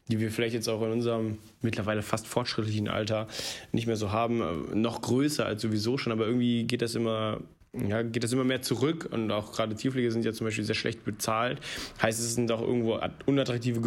die 0.09 0.19
wir 0.19 0.31
vielleicht 0.31 0.53
jetzt 0.53 0.67
auch 0.67 0.81
in 0.83 0.91
unserem 0.91 1.37
mittlerweile 1.61 2.01
fast 2.01 2.27
fortschrittlichen 2.27 2.87
Alter 2.87 3.27
nicht 3.71 3.87
mehr 3.87 3.97
so 3.97 4.11
haben, 4.11 4.79
noch 4.79 5.01
größer 5.01 5.45
als 5.45 5.61
sowieso 5.61 5.97
schon. 5.97 6.11
Aber 6.11 6.25
irgendwie 6.25 6.63
geht 6.63 6.81
das 6.81 6.95
immer 6.95 7.39
ja, 7.73 8.01
geht 8.01 8.23
das 8.25 8.33
immer 8.33 8.43
mehr 8.43 8.61
zurück 8.61 9.07
und 9.11 9.31
auch 9.31 9.53
gerade 9.53 9.75
Tierpflege 9.75 10.11
sind 10.11 10.25
ja 10.25 10.33
zum 10.33 10.45
Beispiel 10.45 10.65
sehr 10.65 10.75
schlecht 10.75 11.05
bezahlt. 11.05 11.59
Heißt, 12.01 12.19
es 12.19 12.35
sind 12.35 12.51
auch 12.51 12.59
irgendwo 12.59 12.99
unattraktive 13.25 13.79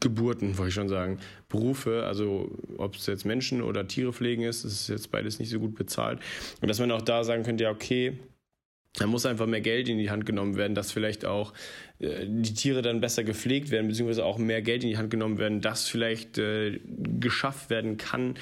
Geburten, 0.00 0.56
wollte 0.58 0.68
ich 0.68 0.74
schon 0.74 0.88
sagen. 0.88 1.18
Berufe, 1.48 2.04
also 2.04 2.50
ob 2.78 2.96
es 2.96 3.06
jetzt 3.06 3.24
Menschen 3.24 3.62
oder 3.62 3.86
Tiere 3.86 4.12
pflegen 4.12 4.42
ist, 4.42 4.64
ist 4.64 4.88
jetzt 4.88 5.10
beides 5.10 5.38
nicht 5.38 5.50
so 5.50 5.60
gut 5.60 5.74
bezahlt. 5.74 6.20
Und 6.60 6.68
dass 6.68 6.80
man 6.80 6.90
auch 6.90 7.02
da 7.02 7.22
sagen 7.24 7.42
könnte, 7.42 7.64
ja, 7.64 7.70
okay, 7.70 8.18
da 8.94 9.06
muss 9.06 9.24
einfach 9.24 9.46
mehr 9.46 9.60
Geld 9.60 9.88
in 9.88 9.98
die 9.98 10.10
Hand 10.10 10.26
genommen 10.26 10.56
werden, 10.56 10.74
dass 10.74 10.90
vielleicht 10.90 11.24
auch 11.24 11.52
äh, 12.00 12.26
die 12.26 12.54
Tiere 12.54 12.82
dann 12.82 13.00
besser 13.00 13.22
gepflegt 13.22 13.70
werden, 13.70 13.88
beziehungsweise 13.88 14.24
auch 14.24 14.38
mehr 14.38 14.62
Geld 14.62 14.82
in 14.82 14.90
die 14.90 14.96
Hand 14.96 15.10
genommen 15.10 15.38
werden, 15.38 15.60
dass 15.60 15.88
vielleicht 15.88 16.38
äh, 16.38 16.80
geschafft 17.20 17.70
werden 17.70 17.98
kann, 17.98 18.34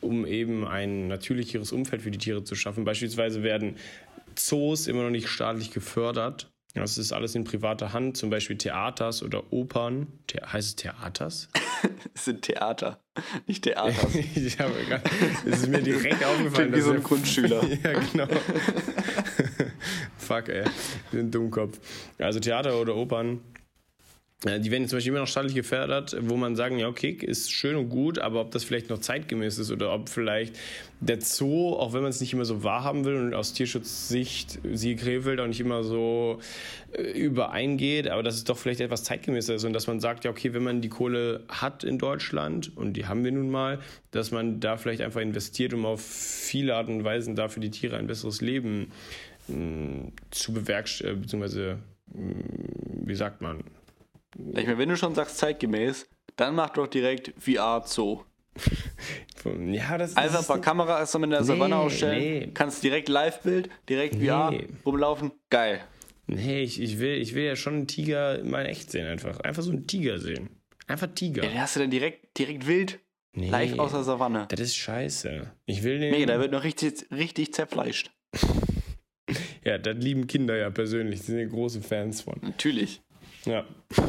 um 0.00 0.24
eben 0.24 0.66
ein 0.66 1.08
natürlicheres 1.08 1.72
Umfeld 1.72 2.02
für 2.02 2.10
die 2.10 2.18
Tiere 2.18 2.44
zu 2.44 2.54
schaffen. 2.54 2.84
Beispielsweise 2.84 3.42
werden 3.42 3.76
Zoos 4.34 4.86
immer 4.86 5.02
noch 5.02 5.10
nicht 5.10 5.28
staatlich 5.28 5.70
gefördert. 5.70 6.49
Das 6.74 6.98
ist 6.98 7.12
alles 7.12 7.34
in 7.34 7.44
privater 7.44 7.92
Hand, 7.92 8.16
zum 8.16 8.30
Beispiel 8.30 8.56
Theaters 8.56 9.22
oder 9.22 9.52
Opern. 9.52 10.06
The 10.30 10.38
heißt 10.40 10.68
es 10.68 10.76
Theaters? 10.76 11.48
es 12.14 12.24
sind 12.26 12.42
Theater, 12.42 13.00
nicht 13.46 13.64
Theaters. 13.64 14.14
ich 14.34 14.58
habe 14.60 14.74
es 15.46 15.62
ist 15.62 15.68
mir 15.68 15.82
direkt 15.82 16.24
aufgefallen. 16.24 16.72
Wie 16.72 16.80
so 16.80 16.92
ein 16.92 17.02
Grundschüler. 17.02 17.64
ja, 17.82 17.98
genau. 17.98 18.26
Fuck, 20.16 20.48
ey. 20.48 20.64
Ich 20.64 21.10
bin 21.10 21.20
ein 21.20 21.30
Dummkopf. 21.30 21.80
Also 22.18 22.38
Theater 22.38 22.80
oder 22.80 22.94
Opern 22.94 23.40
die 24.42 24.70
werden 24.70 24.88
zum 24.88 24.96
Beispiel 24.96 25.10
immer 25.10 25.20
noch 25.20 25.26
staatlich 25.26 25.54
gefördert, 25.54 26.16
wo 26.18 26.34
man 26.34 26.56
sagen, 26.56 26.78
ja, 26.78 26.88
okay, 26.88 27.10
ist 27.10 27.52
schön 27.52 27.76
und 27.76 27.90
gut, 27.90 28.18
aber 28.18 28.40
ob 28.40 28.50
das 28.52 28.64
vielleicht 28.64 28.88
noch 28.88 28.98
zeitgemäß 28.98 29.58
ist 29.58 29.70
oder 29.70 29.92
ob 29.92 30.08
vielleicht 30.08 30.58
der 31.00 31.20
Zoo, 31.20 31.74
auch 31.74 31.92
wenn 31.92 32.00
man 32.00 32.08
es 32.08 32.22
nicht 32.22 32.32
immer 32.32 32.46
so 32.46 32.64
wahrhaben 32.64 33.04
will 33.04 33.16
und 33.16 33.34
aus 33.34 33.52
Tierschutzsicht 33.52 34.58
sie 34.72 34.96
Krefeld 34.96 35.40
auch 35.40 35.46
nicht 35.46 35.60
immer 35.60 35.84
so 35.84 36.38
äh, 36.92 37.02
übereingeht, 37.02 38.08
aber 38.08 38.22
dass 38.22 38.36
es 38.36 38.44
doch 38.44 38.56
vielleicht 38.56 38.80
etwas 38.80 39.04
zeitgemäßer 39.04 39.56
ist 39.56 39.64
und 39.64 39.74
dass 39.74 39.86
man 39.86 40.00
sagt, 40.00 40.24
ja, 40.24 40.30
okay, 40.30 40.54
wenn 40.54 40.62
man 40.62 40.80
die 40.80 40.88
Kohle 40.88 41.44
hat 41.48 41.84
in 41.84 41.98
Deutschland 41.98 42.74
und 42.78 42.94
die 42.94 43.04
haben 43.04 43.24
wir 43.24 43.32
nun 43.32 43.50
mal, 43.50 43.78
dass 44.10 44.30
man 44.30 44.58
da 44.58 44.78
vielleicht 44.78 45.02
einfach 45.02 45.20
investiert, 45.20 45.74
um 45.74 45.84
auf 45.84 46.00
viele 46.00 46.76
Arten 46.76 46.96
und 46.96 47.04
Weisen 47.04 47.36
dafür 47.36 47.60
die 47.60 47.70
Tiere 47.70 47.98
ein 47.98 48.06
besseres 48.06 48.40
Leben 48.40 48.90
mh, 49.48 49.56
mm, 49.56 50.12
zu 50.30 50.54
bewerkstelligen, 50.54 51.18
äh, 51.18 51.22
beziehungsweise, 51.22 51.78
mh, 52.14 52.22
mm, 52.22 53.06
wie 53.06 53.14
sagt 53.14 53.42
man, 53.42 53.64
ich 54.36 54.66
meine, 54.66 54.78
wenn 54.78 54.88
du 54.88 54.96
schon 54.96 55.14
sagst 55.14 55.38
zeitgemäß, 55.38 56.08
dann 56.36 56.54
mach 56.54 56.70
doch 56.70 56.86
direkt 56.86 57.32
VR 57.38 57.82
Zoo. 57.86 58.22
ja, 59.44 59.98
das 59.98 60.16
Einfach 60.16 60.40
ein 60.40 60.46
paar 60.46 60.60
Kameras 60.60 61.14
in 61.14 61.30
der 61.30 61.40
nee, 61.40 61.46
Savanne 61.46 61.76
ausstellen, 61.76 62.18
nee. 62.18 62.50
kannst 62.52 62.82
direkt 62.82 63.08
Live-Bild, 63.08 63.70
direkt 63.88 64.16
nee. 64.16 64.26
VR 64.26 64.54
rumlaufen, 64.84 65.32
geil. 65.50 65.80
Nee, 66.26 66.62
ich, 66.62 66.80
ich, 66.80 66.98
will, 66.98 67.14
ich 67.14 67.34
will 67.34 67.44
ja 67.44 67.56
schon 67.56 67.74
einen 67.74 67.86
Tiger 67.86 68.42
mal 68.44 68.66
echt 68.66 68.90
sehen 68.90 69.06
einfach. 69.06 69.40
Einfach 69.40 69.62
so 69.62 69.72
einen 69.72 69.86
Tiger 69.86 70.18
sehen. 70.18 70.50
Einfach 70.86 71.08
Tiger. 71.14 71.42
Ja, 71.44 71.50
den 71.50 71.60
hast 71.60 71.76
du 71.76 71.80
dann 71.80 71.90
direkt, 71.90 72.38
direkt 72.38 72.66
wild, 72.66 73.00
nee, 73.32 73.48
live 73.48 73.78
aus 73.78 73.92
der 73.92 74.04
Savanne. 74.04 74.46
Das 74.48 74.60
ist 74.60 74.76
scheiße. 74.76 75.50
Ich 75.66 75.82
will 75.82 75.98
den... 75.98 76.12
Nee, 76.12 76.26
da 76.26 76.38
wird 76.38 76.52
noch 76.52 76.64
richtig, 76.64 77.06
richtig 77.10 77.52
zerfleischt. 77.52 78.10
ja, 79.64 79.78
das 79.78 79.96
lieben 79.96 80.26
Kinder 80.26 80.56
ja 80.56 80.70
persönlich. 80.70 81.20
Die 81.20 81.26
sind 81.26 81.38
ja 81.38 81.46
große 81.46 81.82
Fans 81.82 82.22
von. 82.22 82.38
Natürlich. 82.42 83.02
Ja. 83.44 83.64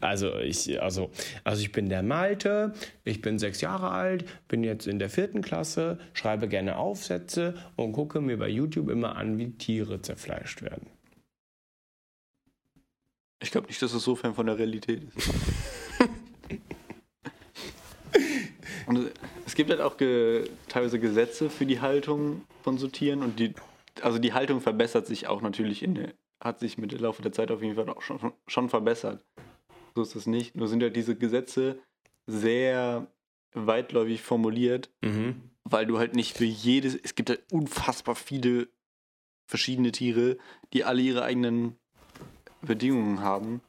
Also 0.00 0.38
ich, 0.38 0.80
also, 0.80 1.10
also 1.44 1.60
ich 1.60 1.72
bin 1.72 1.90
der 1.90 2.02
Malte, 2.02 2.72
ich 3.04 3.20
bin 3.20 3.38
sechs 3.38 3.60
Jahre 3.60 3.90
alt, 3.90 4.24
bin 4.48 4.64
jetzt 4.64 4.86
in 4.86 4.98
der 4.98 5.10
vierten 5.10 5.42
Klasse, 5.42 5.98
schreibe 6.14 6.48
gerne 6.48 6.78
Aufsätze 6.78 7.54
und 7.76 7.92
gucke 7.92 8.22
mir 8.22 8.38
bei 8.38 8.48
YouTube 8.48 8.88
immer 8.88 9.16
an, 9.16 9.36
wie 9.36 9.52
Tiere 9.52 10.00
zerfleischt 10.00 10.62
werden. 10.62 10.86
Ich 13.42 13.50
glaube 13.50 13.66
nicht, 13.66 13.82
dass 13.82 13.92
es 13.92 14.02
so 14.02 14.16
fern 14.16 14.34
von 14.34 14.46
der 14.46 14.56
Realität 14.56 15.02
ist. 15.14 15.30
und 18.86 19.12
es 19.44 19.54
gibt 19.54 19.68
halt 19.68 19.82
auch 19.82 19.98
ge 19.98 20.48
teilweise 20.68 20.98
Gesetze 20.98 21.50
für 21.50 21.66
die 21.66 21.80
Haltung 21.80 22.46
von 22.62 22.78
so 22.78 22.88
Tieren 22.88 23.20
und 23.20 23.38
die, 23.38 23.52
also 24.00 24.18
die 24.18 24.32
Haltung 24.32 24.62
verbessert 24.62 25.06
sich 25.06 25.26
auch 25.26 25.42
natürlich 25.42 25.82
in 25.82 25.94
der 25.94 26.14
hat 26.42 26.58
sich 26.60 26.78
mit 26.78 26.92
dem 26.92 27.00
Laufe 27.00 27.22
der 27.22 27.32
Zeit 27.32 27.50
auf 27.50 27.62
jeden 27.62 27.76
Fall 27.76 27.88
auch 27.88 28.02
schon, 28.02 28.32
schon 28.46 28.68
verbessert. 28.68 29.24
So 29.94 30.02
ist 30.02 30.16
es 30.16 30.26
nicht. 30.26 30.56
Nur 30.56 30.68
sind 30.68 30.82
ja 30.82 30.90
diese 30.90 31.16
Gesetze 31.16 31.78
sehr 32.26 33.06
weitläufig 33.54 34.22
formuliert, 34.22 34.90
mhm. 35.02 35.50
weil 35.64 35.86
du 35.86 35.98
halt 35.98 36.14
nicht 36.14 36.36
für 36.36 36.44
jedes, 36.44 36.94
es 36.94 37.14
gibt 37.14 37.30
halt 37.30 37.44
unfassbar 37.52 38.14
viele 38.14 38.68
verschiedene 39.46 39.92
Tiere, 39.92 40.38
die 40.72 40.84
alle 40.84 41.02
ihre 41.02 41.22
eigenen 41.22 41.76
Bedingungen 42.62 43.20
haben, 43.20 43.60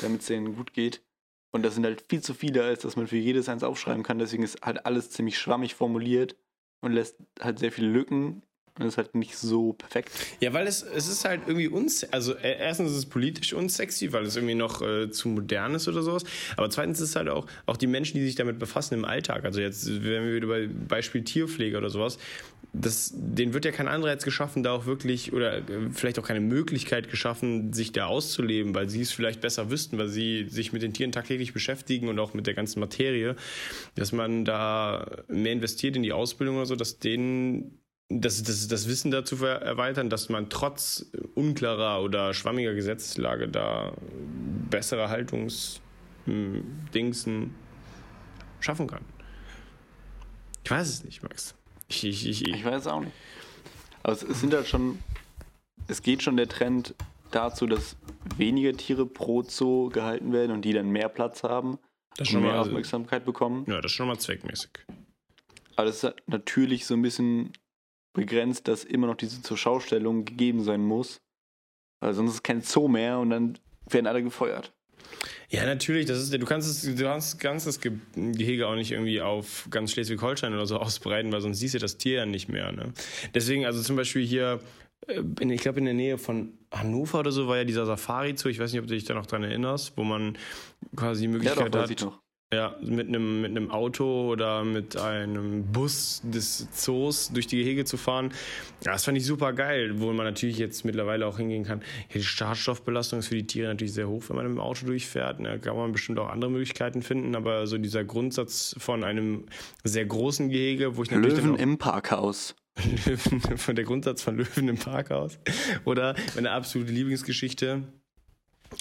damit 0.00 0.22
es 0.22 0.26
denen 0.26 0.56
gut 0.56 0.72
geht. 0.72 1.02
Und 1.52 1.62
das 1.62 1.74
sind 1.74 1.84
halt 1.84 2.04
viel 2.08 2.22
zu 2.22 2.34
viele, 2.34 2.64
als 2.64 2.82
dass 2.82 2.96
man 2.96 3.06
für 3.06 3.16
jedes 3.16 3.48
eins 3.48 3.62
aufschreiben 3.62 4.02
kann. 4.02 4.18
Deswegen 4.18 4.42
ist 4.42 4.62
halt 4.62 4.84
alles 4.86 5.10
ziemlich 5.10 5.38
schwammig 5.38 5.74
formuliert 5.74 6.36
und 6.80 6.92
lässt 6.92 7.16
halt 7.40 7.58
sehr 7.58 7.72
viele 7.72 7.88
Lücken 7.88 8.42
das 8.78 8.88
ist 8.88 8.98
halt 8.98 9.14
nicht 9.14 9.36
so 9.36 9.72
perfekt. 9.72 10.10
Ja, 10.40 10.52
weil 10.52 10.66
es, 10.66 10.82
es 10.82 11.08
ist 11.08 11.24
halt 11.24 11.42
irgendwie 11.46 11.68
uns, 11.68 12.04
also 12.12 12.34
äh, 12.34 12.58
erstens 12.58 12.90
ist 12.90 12.98
es 12.98 13.06
politisch 13.06 13.54
unsexy, 13.54 14.12
weil 14.12 14.24
es 14.24 14.36
irgendwie 14.36 14.54
noch 14.54 14.82
äh, 14.82 15.10
zu 15.10 15.28
modern 15.28 15.74
ist 15.74 15.88
oder 15.88 16.02
sowas. 16.02 16.24
Aber 16.56 16.68
zweitens 16.68 17.00
ist 17.00 17.10
es 17.10 17.16
halt 17.16 17.28
auch, 17.28 17.46
auch 17.64 17.76
die 17.76 17.86
Menschen, 17.86 18.18
die 18.18 18.26
sich 18.26 18.34
damit 18.34 18.58
befassen 18.58 18.94
im 18.94 19.04
Alltag. 19.04 19.44
Also 19.44 19.60
jetzt, 19.60 19.86
wenn 19.88 20.26
wir 20.26 20.34
wieder 20.34 20.48
bei 20.48 20.66
Beispiel 20.66 21.24
Tierpflege 21.24 21.78
oder 21.78 21.88
sowas, 21.88 22.18
das, 22.72 23.12
denen 23.14 23.54
wird 23.54 23.64
ja 23.64 23.72
kein 23.72 23.88
Anreiz 23.88 24.24
geschaffen, 24.24 24.62
da 24.62 24.72
auch 24.72 24.86
wirklich, 24.86 25.32
oder 25.32 25.58
äh, 25.58 25.62
vielleicht 25.92 26.18
auch 26.18 26.26
keine 26.26 26.40
Möglichkeit 26.40 27.10
geschaffen, 27.10 27.72
sich 27.72 27.92
da 27.92 28.06
auszuleben, 28.06 28.74
weil 28.74 28.90
sie 28.90 29.00
es 29.00 29.12
vielleicht 29.12 29.40
besser 29.40 29.70
wüssten, 29.70 29.96
weil 29.96 30.08
sie 30.08 30.46
sich 30.50 30.74
mit 30.74 30.82
den 30.82 30.92
Tieren 30.92 31.12
tagtäglich 31.12 31.52
beschäftigen 31.54 32.08
und 32.08 32.18
auch 32.18 32.34
mit 32.34 32.46
der 32.46 32.54
ganzen 32.54 32.80
Materie, 32.80 33.36
dass 33.94 34.12
man 34.12 34.44
da 34.44 35.06
mehr 35.28 35.52
investiert 35.52 35.96
in 35.96 36.02
die 36.02 36.12
Ausbildung 36.12 36.56
oder 36.56 36.66
so, 36.66 36.76
dass 36.76 36.98
denen 36.98 37.78
das, 38.08 38.42
das, 38.42 38.68
das 38.68 38.88
Wissen 38.88 39.10
dazu 39.10 39.44
erweitern, 39.44 40.10
dass 40.10 40.28
man 40.28 40.48
trotz 40.48 41.06
unklarer 41.34 42.02
oder 42.02 42.34
schwammiger 42.34 42.74
Gesetzeslage 42.74 43.48
da 43.48 43.92
bessere 44.70 45.08
Haltungsdingsen 45.08 47.54
schaffen 48.60 48.86
kann. 48.86 49.04
Ich 50.64 50.70
weiß 50.70 50.88
es 50.88 51.04
nicht, 51.04 51.22
Max. 51.22 51.54
Ich, 51.88 52.04
ich, 52.04 52.28
ich, 52.28 52.48
ich 52.48 52.64
weiß 52.64 52.82
es 52.82 52.86
auch 52.86 53.00
nicht. 53.00 53.12
Aber 54.02 54.12
es, 54.12 54.22
es 54.22 54.40
sind 54.40 54.54
halt 54.54 54.68
schon, 54.68 54.98
es 55.88 56.02
geht 56.02 56.22
schon 56.22 56.36
der 56.36 56.48
Trend 56.48 56.94
dazu, 57.30 57.66
dass 57.66 57.96
weniger 58.36 58.72
Tiere 58.72 59.06
pro 59.06 59.42
Zoo 59.42 59.88
gehalten 59.88 60.32
werden 60.32 60.52
und 60.52 60.62
die 60.62 60.72
dann 60.72 60.90
mehr 60.90 61.08
Platz 61.08 61.42
haben 61.42 61.78
das 62.16 62.32
und 62.32 62.42
mehr 62.42 62.52
mal, 62.52 62.60
Aufmerksamkeit 62.60 63.24
bekommen. 63.24 63.64
Ja, 63.68 63.80
das 63.80 63.92
ist 63.92 63.96
schon 63.96 64.06
mal 64.06 64.18
zweckmäßig. 64.18 64.70
Aber 65.74 65.86
das 65.86 66.02
ist 66.02 66.14
natürlich 66.26 66.86
so 66.86 66.94
ein 66.94 67.02
bisschen 67.02 67.52
begrenzt, 68.16 68.66
dass 68.66 68.84
immer 68.84 69.06
noch 69.06 69.16
diese 69.16 69.42
Zurschaustellung 69.42 70.24
gegeben 70.24 70.64
sein 70.64 70.80
muss. 70.80 71.20
Weil 72.00 72.14
sonst 72.14 72.34
ist 72.34 72.42
kein 72.42 72.62
Zoo 72.62 72.88
mehr 72.88 73.18
und 73.18 73.30
dann 73.30 73.58
werden 73.88 74.06
alle 74.06 74.22
gefeuert. 74.22 74.72
Ja, 75.48 75.64
natürlich. 75.64 76.06
Das 76.06 76.18
ist, 76.18 76.32
du 76.32 76.44
kannst 76.44 76.68
es, 76.68 76.82
du 76.82 77.04
kannst, 77.04 77.38
kannst 77.38 77.66
das 77.66 77.80
Gehege 77.80 78.66
auch 78.66 78.74
nicht 78.74 78.90
irgendwie 78.90 79.20
auf 79.20 79.68
ganz 79.70 79.92
Schleswig-Holstein 79.92 80.52
oder 80.52 80.66
so 80.66 80.78
ausbreiten, 80.78 81.30
weil 81.30 81.40
sonst 81.40 81.60
siehst 81.60 81.74
du 81.74 81.78
das 81.78 81.98
Tier 81.98 82.14
ja 82.14 82.26
nicht 82.26 82.48
mehr. 82.48 82.72
Ne? 82.72 82.92
Deswegen, 83.34 83.64
also 83.64 83.80
zum 83.82 83.96
Beispiel 83.96 84.26
hier, 84.26 84.60
äh, 85.06 85.22
in, 85.40 85.50
ich 85.50 85.60
glaube 85.60 85.78
in 85.78 85.84
der 85.84 85.94
Nähe 85.94 86.18
von 86.18 86.58
Hannover 86.72 87.20
oder 87.20 87.30
so 87.30 87.46
war 87.46 87.58
ja 87.58 87.64
dieser 87.64 87.86
Safari-Zoo. 87.86 88.48
Ich 88.48 88.58
weiß 88.58 88.72
nicht, 88.72 88.80
ob 88.80 88.88
du 88.88 88.94
dich 88.94 89.04
da 89.04 89.14
noch 89.14 89.26
dran 89.26 89.44
erinnerst, 89.44 89.96
wo 89.96 90.02
man 90.02 90.36
quasi 90.96 91.22
die 91.22 91.28
Möglichkeit 91.28 91.74
ja, 91.74 91.86
doch, 91.86 91.88
hat. 91.88 92.20
Ja, 92.54 92.76
mit 92.80 93.08
einem, 93.08 93.40
mit 93.40 93.50
einem 93.50 93.72
Auto 93.72 94.30
oder 94.30 94.62
mit 94.62 94.96
einem 94.96 95.64
Bus 95.72 96.20
des 96.22 96.70
Zoos 96.70 97.32
durch 97.32 97.48
die 97.48 97.56
Gehege 97.56 97.84
zu 97.84 97.96
fahren. 97.96 98.30
Ja, 98.84 98.92
das 98.92 99.04
fand 99.04 99.18
ich 99.18 99.26
super 99.26 99.52
geil, 99.52 99.98
wo 99.98 100.12
man 100.12 100.26
natürlich 100.26 100.56
jetzt 100.56 100.84
mittlerweile 100.84 101.26
auch 101.26 101.38
hingehen 101.38 101.64
kann. 101.64 101.82
Die 102.14 102.22
Schadstoffbelastung 102.22 103.18
ist 103.18 103.28
für 103.28 103.34
die 103.34 103.48
Tiere 103.48 103.66
natürlich 103.66 103.94
sehr 103.94 104.08
hoch, 104.08 104.22
wenn 104.28 104.36
man 104.36 104.46
mit 104.46 104.54
dem 104.54 104.60
Auto 104.60 104.86
durchfährt. 104.86 105.44
Da 105.44 105.58
kann 105.58 105.76
man 105.76 105.90
bestimmt 105.90 106.20
auch 106.20 106.28
andere 106.28 106.52
Möglichkeiten 106.52 107.02
finden, 107.02 107.34
aber 107.34 107.66
so 107.66 107.78
dieser 107.78 108.04
Grundsatz 108.04 108.76
von 108.78 109.02
einem 109.02 109.46
sehr 109.82 110.06
großen 110.06 110.48
Gehege, 110.48 110.96
wo 110.96 111.02
ich 111.02 111.10
natürlich. 111.10 111.38
Löwen 111.38 111.56
im 111.56 111.78
Parkhaus. 111.78 112.54
Löwen, 113.06 113.40
von 113.58 113.74
der 113.74 113.84
Grundsatz 113.84 114.22
von 114.22 114.36
Löwen 114.36 114.68
im 114.68 114.78
Parkhaus. 114.78 115.40
Oder 115.84 116.14
meine 116.36 116.52
absolute 116.52 116.92
Lieblingsgeschichte. 116.92 117.82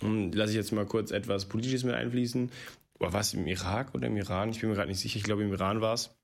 Lasse 0.04 0.52
ich 0.52 0.58
jetzt 0.58 0.72
mal 0.72 0.86
kurz 0.86 1.10
etwas 1.10 1.46
Politisches 1.46 1.84
mit 1.84 1.96
einfließen 1.96 2.52
war 3.00 3.20
es 3.20 3.34
im 3.34 3.46
Irak 3.48 3.94
oder 3.94 4.08
im 4.08 4.18
Iran? 4.18 4.50
Ich 4.50 4.62
bin 4.62 4.70
mir 4.70 4.76
gerade 4.76 4.90
nicht 4.90 5.00
sicher. 5.00 5.18
Ich 5.18 5.24
glaube, 5.24 5.44
im 5.44 5.52
Iran 5.52 5.82
war 5.82 5.94
es. 5.94 6.16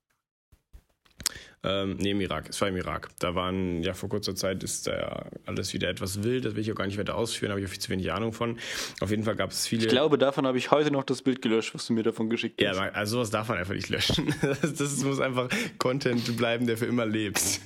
Ähm, 1.64 1.96
nee, 2.00 2.10
im 2.10 2.20
Irak. 2.20 2.48
Es 2.48 2.60
war 2.60 2.68
im 2.68 2.76
Irak. 2.76 3.10
Da 3.20 3.36
waren, 3.36 3.82
ja, 3.82 3.94
vor 3.94 4.08
kurzer 4.08 4.34
Zeit 4.34 4.64
ist 4.64 4.88
da 4.88 5.26
alles 5.46 5.72
wieder 5.72 5.88
etwas 5.88 6.24
wild. 6.24 6.44
Das 6.44 6.56
will 6.56 6.62
ich 6.62 6.72
auch 6.72 6.76
gar 6.76 6.86
nicht 6.86 6.98
weiter 6.98 7.14
ausführen, 7.14 7.52
habe 7.52 7.60
ich 7.60 7.66
auch 7.66 7.70
viel 7.70 7.78
zu 7.78 7.88
wenig 7.90 8.10
Ahnung 8.10 8.32
von. 8.32 8.58
Auf 9.00 9.10
jeden 9.10 9.22
Fall 9.22 9.36
gab 9.36 9.50
es 9.50 9.68
viele. 9.68 9.82
Ich 9.82 9.88
glaube, 9.88 10.18
davon 10.18 10.44
habe 10.44 10.58
ich 10.58 10.72
heute 10.72 10.90
noch 10.90 11.04
das 11.04 11.22
Bild 11.22 11.40
gelöscht, 11.40 11.72
was 11.74 11.86
du 11.86 11.92
mir 11.92 12.02
davon 12.02 12.30
geschickt 12.30 12.60
hast. 12.60 12.76
Ja, 12.76 12.90
also 12.90 13.16
sowas 13.16 13.30
darf 13.30 13.48
man 13.48 13.58
einfach 13.58 13.74
nicht 13.74 13.88
löschen. 13.88 14.34
Das, 14.42 14.74
das 14.74 15.04
muss 15.04 15.20
einfach 15.20 15.48
Content 15.78 16.36
bleiben, 16.36 16.66
der 16.66 16.76
für 16.76 16.86
immer 16.86 17.06
lebt. 17.06 17.60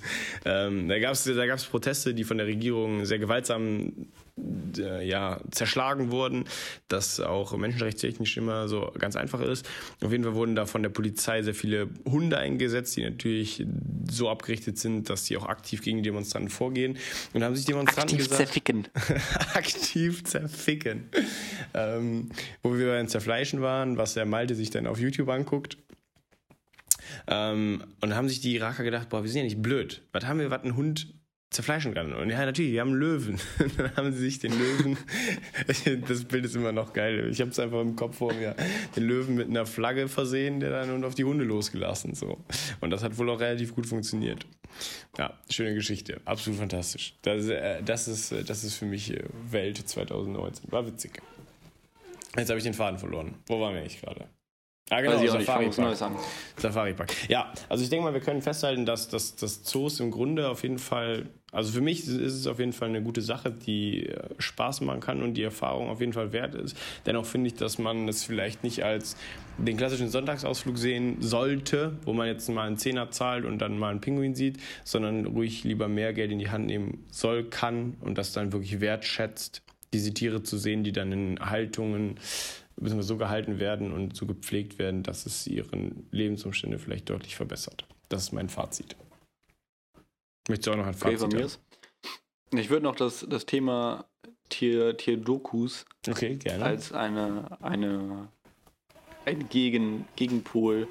Ähm, 0.44 0.88
da 0.88 0.98
gab 0.98 1.12
es 1.12 1.24
da 1.24 1.46
gab's 1.46 1.64
Proteste, 1.64 2.14
die 2.14 2.24
von 2.24 2.36
der 2.38 2.46
Regierung 2.46 3.04
sehr 3.04 3.18
gewaltsam 3.18 4.08
äh, 4.78 5.06
ja, 5.06 5.40
zerschlagen 5.50 6.10
wurden, 6.10 6.44
das 6.88 7.20
auch 7.20 7.56
menschenrechtstechnisch 7.56 8.36
immer 8.36 8.68
so 8.68 8.92
ganz 8.98 9.16
einfach 9.16 9.40
ist. 9.40 9.66
Auf 10.02 10.12
jeden 10.12 10.24
Fall 10.24 10.34
wurden 10.34 10.54
da 10.54 10.66
von 10.66 10.82
der 10.82 10.90
Polizei 10.90 11.42
sehr 11.42 11.54
viele 11.54 11.88
Hunde 12.04 12.38
eingesetzt, 12.38 12.96
die 12.96 13.04
natürlich 13.04 13.66
so 14.08 14.28
abgerichtet 14.28 14.78
sind, 14.78 15.08
dass 15.08 15.24
sie 15.24 15.36
auch 15.36 15.46
aktiv 15.46 15.82
gegen 15.82 15.98
die 15.98 16.02
Demonstranten 16.04 16.50
vorgehen. 16.50 16.98
Und 17.32 17.42
haben 17.42 17.56
sich 17.56 17.64
Demonstranten 17.64 18.16
aktiv 18.16 18.28
gesagt, 18.28 18.36
zerficken. 18.36 18.88
aktiv 19.54 20.24
zerficken. 20.24 21.10
Ähm, 21.74 22.30
wo 22.62 22.76
wir 22.76 22.88
beim 22.88 23.08
Zerfleischen 23.08 23.62
waren, 23.62 23.96
was 23.96 24.14
der 24.14 24.26
Malte 24.26 24.54
sich 24.54 24.70
dann 24.70 24.86
auf 24.86 24.98
YouTube 24.98 25.28
anguckt. 25.28 25.78
Ähm, 27.28 27.84
und 28.00 28.14
haben 28.14 28.28
sich 28.28 28.40
die 28.40 28.54
Iraker 28.54 28.84
gedacht, 28.84 29.08
boah, 29.08 29.22
wir 29.22 29.30
sind 29.30 29.38
ja 29.38 29.44
nicht 29.44 29.62
blöd. 29.62 30.02
Was 30.12 30.26
haben 30.26 30.38
wir, 30.38 30.50
was 30.50 30.62
ein 30.64 30.76
Hund 30.76 31.15
zerfleischen 31.50 31.94
kann. 31.94 32.12
Und 32.12 32.30
ja, 32.30 32.44
natürlich, 32.44 32.72
wir 32.72 32.80
haben 32.80 32.90
einen 32.90 33.00
Löwen. 33.00 33.38
dann 33.76 33.96
haben 33.96 34.12
sie 34.12 34.18
sich 34.18 34.38
den 34.38 34.52
Löwen, 34.58 34.96
das 36.08 36.24
Bild 36.24 36.44
ist 36.44 36.56
immer 36.56 36.72
noch 36.72 36.92
geil. 36.92 37.28
Ich 37.30 37.40
habe 37.40 37.50
es 37.50 37.58
einfach 37.58 37.80
im 37.80 37.96
Kopf 37.96 38.16
vor 38.16 38.32
mir, 38.34 38.54
den 38.94 39.04
Löwen 39.04 39.34
mit 39.36 39.48
einer 39.48 39.66
Flagge 39.66 40.08
versehen, 40.08 40.60
der 40.60 40.70
dann 40.70 41.04
auf 41.04 41.14
die 41.14 41.24
Hunde 41.24 41.44
losgelassen. 41.44 42.14
So. 42.14 42.38
Und 42.80 42.90
das 42.90 43.02
hat 43.02 43.16
wohl 43.18 43.30
auch 43.30 43.40
relativ 43.40 43.74
gut 43.74 43.86
funktioniert. 43.86 44.46
Ja, 45.16 45.38
schöne 45.50 45.74
Geschichte. 45.74 46.20
Absolut 46.24 46.58
fantastisch. 46.58 47.14
Das, 47.22 47.46
äh, 47.48 47.82
das, 47.82 48.08
ist, 48.08 48.32
das 48.48 48.64
ist 48.64 48.74
für 48.74 48.86
mich 48.86 49.12
äh, 49.12 49.24
Welt 49.50 49.78
2019. 49.78 50.70
War 50.70 50.86
witzig. 50.86 51.22
Jetzt 52.36 52.50
habe 52.50 52.58
ich 52.58 52.64
den 52.64 52.74
Faden 52.74 52.98
verloren. 52.98 53.34
Wo 53.46 53.60
waren 53.60 53.74
wir 53.74 53.80
eigentlich 53.80 54.00
gerade? 54.00 54.26
Ah, 54.88 55.00
genau, 55.00 55.16
also 55.16 55.26
Safari 55.26 55.68
Park. 55.70 56.12
Safari 56.56 56.94
Park. 56.94 57.12
Ja, 57.28 57.52
also 57.68 57.82
ich 57.82 57.90
denke 57.90 58.04
mal, 58.04 58.14
wir 58.14 58.20
können 58.20 58.40
festhalten, 58.40 58.86
dass, 58.86 59.08
dass, 59.08 59.34
dass 59.34 59.64
Zoos 59.64 59.98
im 59.98 60.12
Grunde 60.12 60.48
auf 60.48 60.62
jeden 60.62 60.78
Fall, 60.78 61.26
also 61.50 61.72
für 61.72 61.80
mich 61.80 62.06
ist 62.06 62.08
es 62.08 62.46
auf 62.46 62.60
jeden 62.60 62.72
Fall 62.72 62.90
eine 62.90 63.02
gute 63.02 63.20
Sache, 63.20 63.50
die 63.50 64.06
äh, 64.06 64.28
Spaß 64.38 64.82
machen 64.82 65.00
kann 65.00 65.24
und 65.24 65.34
die 65.34 65.42
Erfahrung 65.42 65.90
auf 65.90 65.98
jeden 65.98 66.12
Fall 66.12 66.32
wert 66.32 66.54
ist. 66.54 66.76
Dennoch 67.04 67.26
finde 67.26 67.48
ich, 67.48 67.54
dass 67.54 67.78
man 67.78 68.06
es 68.06 68.22
vielleicht 68.22 68.62
nicht 68.62 68.84
als 68.84 69.16
den 69.58 69.76
klassischen 69.76 70.08
Sonntagsausflug 70.08 70.78
sehen 70.78 71.16
sollte, 71.20 71.96
wo 72.04 72.12
man 72.12 72.28
jetzt 72.28 72.48
mal 72.48 72.68
einen 72.68 72.78
Zehner 72.78 73.10
zahlt 73.10 73.44
und 73.44 73.58
dann 73.58 73.78
mal 73.78 73.90
einen 73.90 74.00
Pinguin 74.00 74.36
sieht, 74.36 74.60
sondern 74.84 75.26
ruhig 75.26 75.64
lieber 75.64 75.88
mehr 75.88 76.12
Geld 76.12 76.30
in 76.30 76.38
die 76.38 76.50
Hand 76.50 76.66
nehmen 76.66 77.04
soll, 77.10 77.42
kann 77.42 77.96
und 78.02 78.18
das 78.18 78.32
dann 78.32 78.52
wirklich 78.52 78.80
wertschätzt, 78.80 79.62
diese 79.92 80.14
Tiere 80.14 80.44
zu 80.44 80.58
sehen, 80.58 80.84
die 80.84 80.92
dann 80.92 81.10
in 81.10 81.40
Haltungen 81.40 82.20
müssen 82.76 82.96
wir 82.96 83.02
so 83.02 83.16
gehalten 83.16 83.58
werden 83.58 83.92
und 83.92 84.16
so 84.16 84.26
gepflegt 84.26 84.78
werden, 84.78 85.02
dass 85.02 85.26
es 85.26 85.46
ihren 85.46 86.06
Lebensumstände 86.10 86.78
vielleicht 86.78 87.08
deutlich 87.08 87.36
verbessert. 87.36 87.86
Das 88.08 88.22
ist 88.22 88.32
mein 88.32 88.48
Fazit. 88.48 88.96
Möchtest 90.48 90.66
du 90.66 90.72
auch 90.72 90.76
noch 90.76 90.86
ein 90.86 90.94
Fazit 90.94 91.22
okay, 91.22 91.42
haben? 91.42 92.58
Ich 92.58 92.70
würde 92.70 92.84
noch 92.84 92.94
das, 92.94 93.26
das 93.28 93.46
Thema 93.46 94.06
Tier, 94.48 94.96
Tierdokus 94.96 95.84
okay, 96.06 96.38
als 96.60 96.92
eine, 96.92 97.60
eine, 97.60 98.28
ein 99.24 99.48
Gegen, 99.48 100.06
Gegenpol 100.14 100.86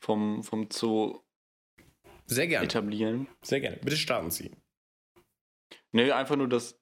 vom, 0.00 0.42
vom 0.42 0.68
Zoo 0.70 1.20
Sehr 2.26 2.48
gerne. 2.48 2.64
etablieren. 2.64 3.28
Sehr 3.42 3.60
gerne. 3.60 3.76
Bitte 3.76 3.96
starten 3.96 4.30
Sie. 4.30 4.50
Nee, 5.92 6.10
einfach 6.10 6.36
nur, 6.36 6.48
dass, 6.48 6.80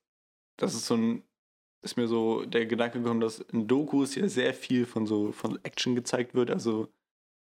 dass 0.56 0.74
es 0.74 0.86
so 0.86 0.96
ein 0.96 1.22
ist 1.82 1.96
mir 1.96 2.08
so 2.08 2.44
der 2.44 2.66
Gedanke 2.66 3.00
gekommen, 3.00 3.20
dass 3.20 3.38
in 3.38 3.66
Dokus 3.66 4.14
ja 4.14 4.28
sehr 4.28 4.54
viel 4.54 4.86
von 4.86 5.06
so 5.06 5.32
von 5.32 5.58
Action 5.64 5.94
gezeigt 5.94 6.34
wird, 6.34 6.50
also 6.50 6.88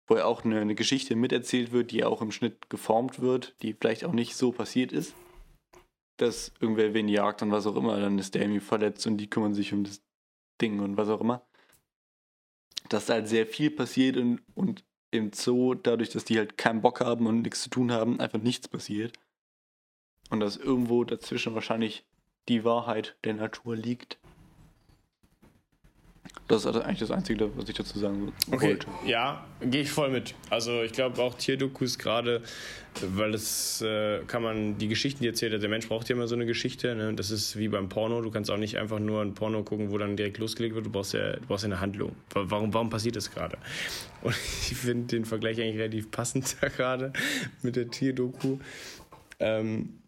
wo 0.08 0.18
ja 0.18 0.26
auch 0.26 0.44
eine, 0.44 0.60
eine 0.60 0.76
Geschichte 0.76 1.16
miterzählt 1.16 1.72
wird, 1.72 1.92
die 1.92 2.04
auch 2.04 2.22
im 2.22 2.32
Schnitt 2.32 2.70
geformt 2.70 3.22
wird, 3.22 3.56
die 3.62 3.74
vielleicht 3.74 4.04
auch 4.04 4.12
nicht 4.12 4.36
so 4.36 4.52
passiert 4.52 4.92
ist. 4.92 5.16
Dass 6.18 6.52
irgendwer 6.60 6.94
wen 6.94 7.08
jagt 7.08 7.42
und 7.42 7.52
was 7.52 7.66
auch 7.66 7.76
immer, 7.76 8.00
dann 8.00 8.20
ist 8.20 8.36
der 8.36 8.44
irgendwie 8.44 8.60
verletzt 8.60 9.08
und 9.08 9.18
die 9.18 9.30
kümmern 9.30 9.54
sich 9.54 9.74
um 9.74 9.84
das 9.84 10.02
Ding 10.62 10.80
und 10.80 10.98
was 10.98 11.10
auch 11.10 11.22
immer. 11.22 11.46
Dass 12.90 13.06
da 13.06 13.14
halt 13.14 13.28
sehr 13.28 13.48
viel 13.48 13.72
passiert 13.72 14.18
und, 14.18 14.42
und 14.56 14.84
im 15.12 15.32
Zoo, 15.32 15.76
dadurch, 15.76 16.10
dass 16.10 16.26
die 16.26 16.38
halt 16.38 16.58
keinen 16.58 16.82
Bock 16.82 17.00
haben 17.00 17.28
und 17.28 17.42
nichts 17.42 17.62
zu 17.62 17.70
tun 17.70 17.92
haben, 17.92 18.20
einfach 18.20 18.40
nichts 18.40 18.68
passiert. 18.68 19.14
Und 20.30 20.40
dass 20.40 20.58
irgendwo 20.58 21.04
dazwischen 21.04 21.54
wahrscheinlich 21.54 22.06
die 22.50 22.64
Wahrheit 22.64 23.16
der 23.24 23.36
Natur 23.36 23.76
liegt. 23.76 24.20
Das 26.48 26.66
ist 26.66 26.76
eigentlich 26.76 27.00
das 27.00 27.12
Einzige, 27.12 27.50
was 27.58 27.70
ich 27.70 27.76
dazu 27.76 27.98
sagen 28.00 28.34
okay. 28.52 28.68
wollte. 28.68 28.88
Ja, 29.06 29.46
gehe 29.62 29.82
ich 29.82 29.92
voll 29.92 30.10
mit. 30.10 30.36
Also 30.50 30.84
ich 30.84 30.92
glaube 30.92 31.22
auch 31.22 31.36
Tierdokus 31.36 31.98
gerade, 31.98 32.42
weil 33.16 33.34
es 33.34 33.82
äh, 33.82 34.20
kann 34.28 34.44
man, 34.44 34.78
die 34.78 34.90
Geschichten, 34.90 35.24
die 35.24 35.30
erzählt, 35.30 35.62
der 35.62 35.70
Mensch 35.70 35.88
braucht 35.88 36.10
ja 36.10 36.16
immer 36.16 36.28
so 36.28 36.36
eine 36.36 36.46
Geschichte. 36.46 36.96
Ne? 36.96 37.14
Das 37.14 37.32
ist 37.32 37.58
wie 37.58 37.70
beim 37.70 37.88
Porno. 37.88 38.22
Du 38.22 38.30
kannst 38.30 38.52
auch 38.52 38.58
nicht 38.58 38.78
einfach 38.78 39.00
nur 39.00 39.22
ein 39.22 39.34
Porno 39.34 39.64
gucken, 39.64 39.92
wo 39.92 39.98
dann 39.98 40.18
direkt 40.18 40.38
losgelegt 40.38 40.76
wird. 40.76 40.86
Du 40.86 40.92
brauchst 40.92 41.14
ja, 41.14 41.34
du 41.34 41.48
brauchst 41.48 41.64
ja 41.64 41.70
eine 41.70 41.80
Handlung. 41.80 42.14
Warum, 42.34 42.74
warum 42.74 42.90
passiert 42.90 43.16
das 43.16 43.32
gerade? 43.32 43.58
Und 44.22 44.36
ich 44.70 44.76
finde 44.76 45.08
den 45.08 45.26
Vergleich 45.26 45.62
eigentlich 45.62 45.80
relativ 45.80 46.12
passend 46.12 46.58
da 46.62 46.68
gerade 46.68 47.14
mit 47.62 47.78
der 47.78 47.90
Tierdoku. 47.90 48.60
Ähm, 49.40 50.03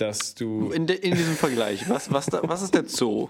dass 0.00 0.34
du. 0.34 0.70
In, 0.70 0.86
de, 0.86 0.96
in 0.96 1.14
diesem 1.14 1.34
Vergleich, 1.34 1.88
was, 1.88 2.12
was, 2.12 2.26
da, 2.26 2.40
was 2.44 2.62
ist 2.62 2.74
der 2.74 2.86
Zoo? 2.86 3.28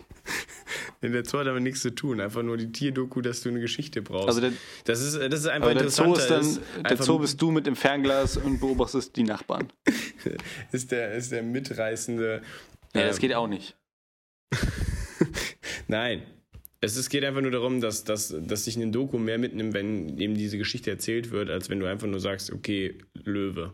In 1.01 1.13
der 1.13 1.25
Zoo 1.25 1.39
hat 1.39 1.47
damit 1.47 1.63
nichts 1.63 1.81
zu 1.81 1.95
tun. 1.95 2.21
Einfach 2.21 2.43
nur 2.43 2.57
die 2.57 2.71
Tierdoku, 2.73 3.21
dass 3.21 3.43
du 3.43 3.49
eine 3.49 3.61
Geschichte 3.61 4.03
brauchst. 4.03 4.29
Also 4.29 4.41
der, 4.41 4.53
das, 4.85 5.01
ist, 5.01 5.15
das 5.17 5.41
ist 5.41 5.47
einfach 5.47 5.73
der 5.73 5.91
Zoo 5.91 6.15
ist 6.15 6.29
dann, 6.29 6.41
ist 6.41 6.61
der 6.89 6.97
Zoo 6.97 7.19
bist 7.19 7.41
du 7.41 7.51
mit 7.51 7.67
dem 7.67 7.77
Fernglas 7.77 8.37
und 8.37 8.61
beobachtest 8.61 9.15
die 9.17 9.23
Nachbarn. 9.23 9.73
ist, 10.73 10.91
der, 10.91 11.15
ist 11.15 11.33
der 11.33 11.43
mitreißende. 11.43 12.43
Ja, 12.95 13.07
das 13.07 13.17
ähm, 13.17 13.21
geht 13.21 13.35
auch 13.35 13.47
nicht. 13.47 13.77
Nein, 15.89 16.23
es 16.81 16.97
ist, 16.97 17.11
geht 17.11 17.25
einfach 17.25 17.41
nur 17.41 17.51
darum, 17.51 17.81
dass, 17.81 18.05
dass, 18.05 18.35
dass 18.41 18.65
sich 18.65 18.77
ein 18.77 18.93
Doku 18.93 19.19
mehr 19.19 19.39
mitnimmt, 19.39 19.75
wenn 19.75 20.19
eben 20.19 20.35
diese 20.35 20.59
Geschichte 20.59 20.91
erzählt 20.91 21.31
wird, 21.31 21.51
als 21.51 21.71
wenn 21.71 21.81
du 21.81 21.87
einfach 21.87 22.07
nur 22.07 22.21
sagst, 22.21 22.53
okay, 22.53 22.99
Löwe. 23.15 23.73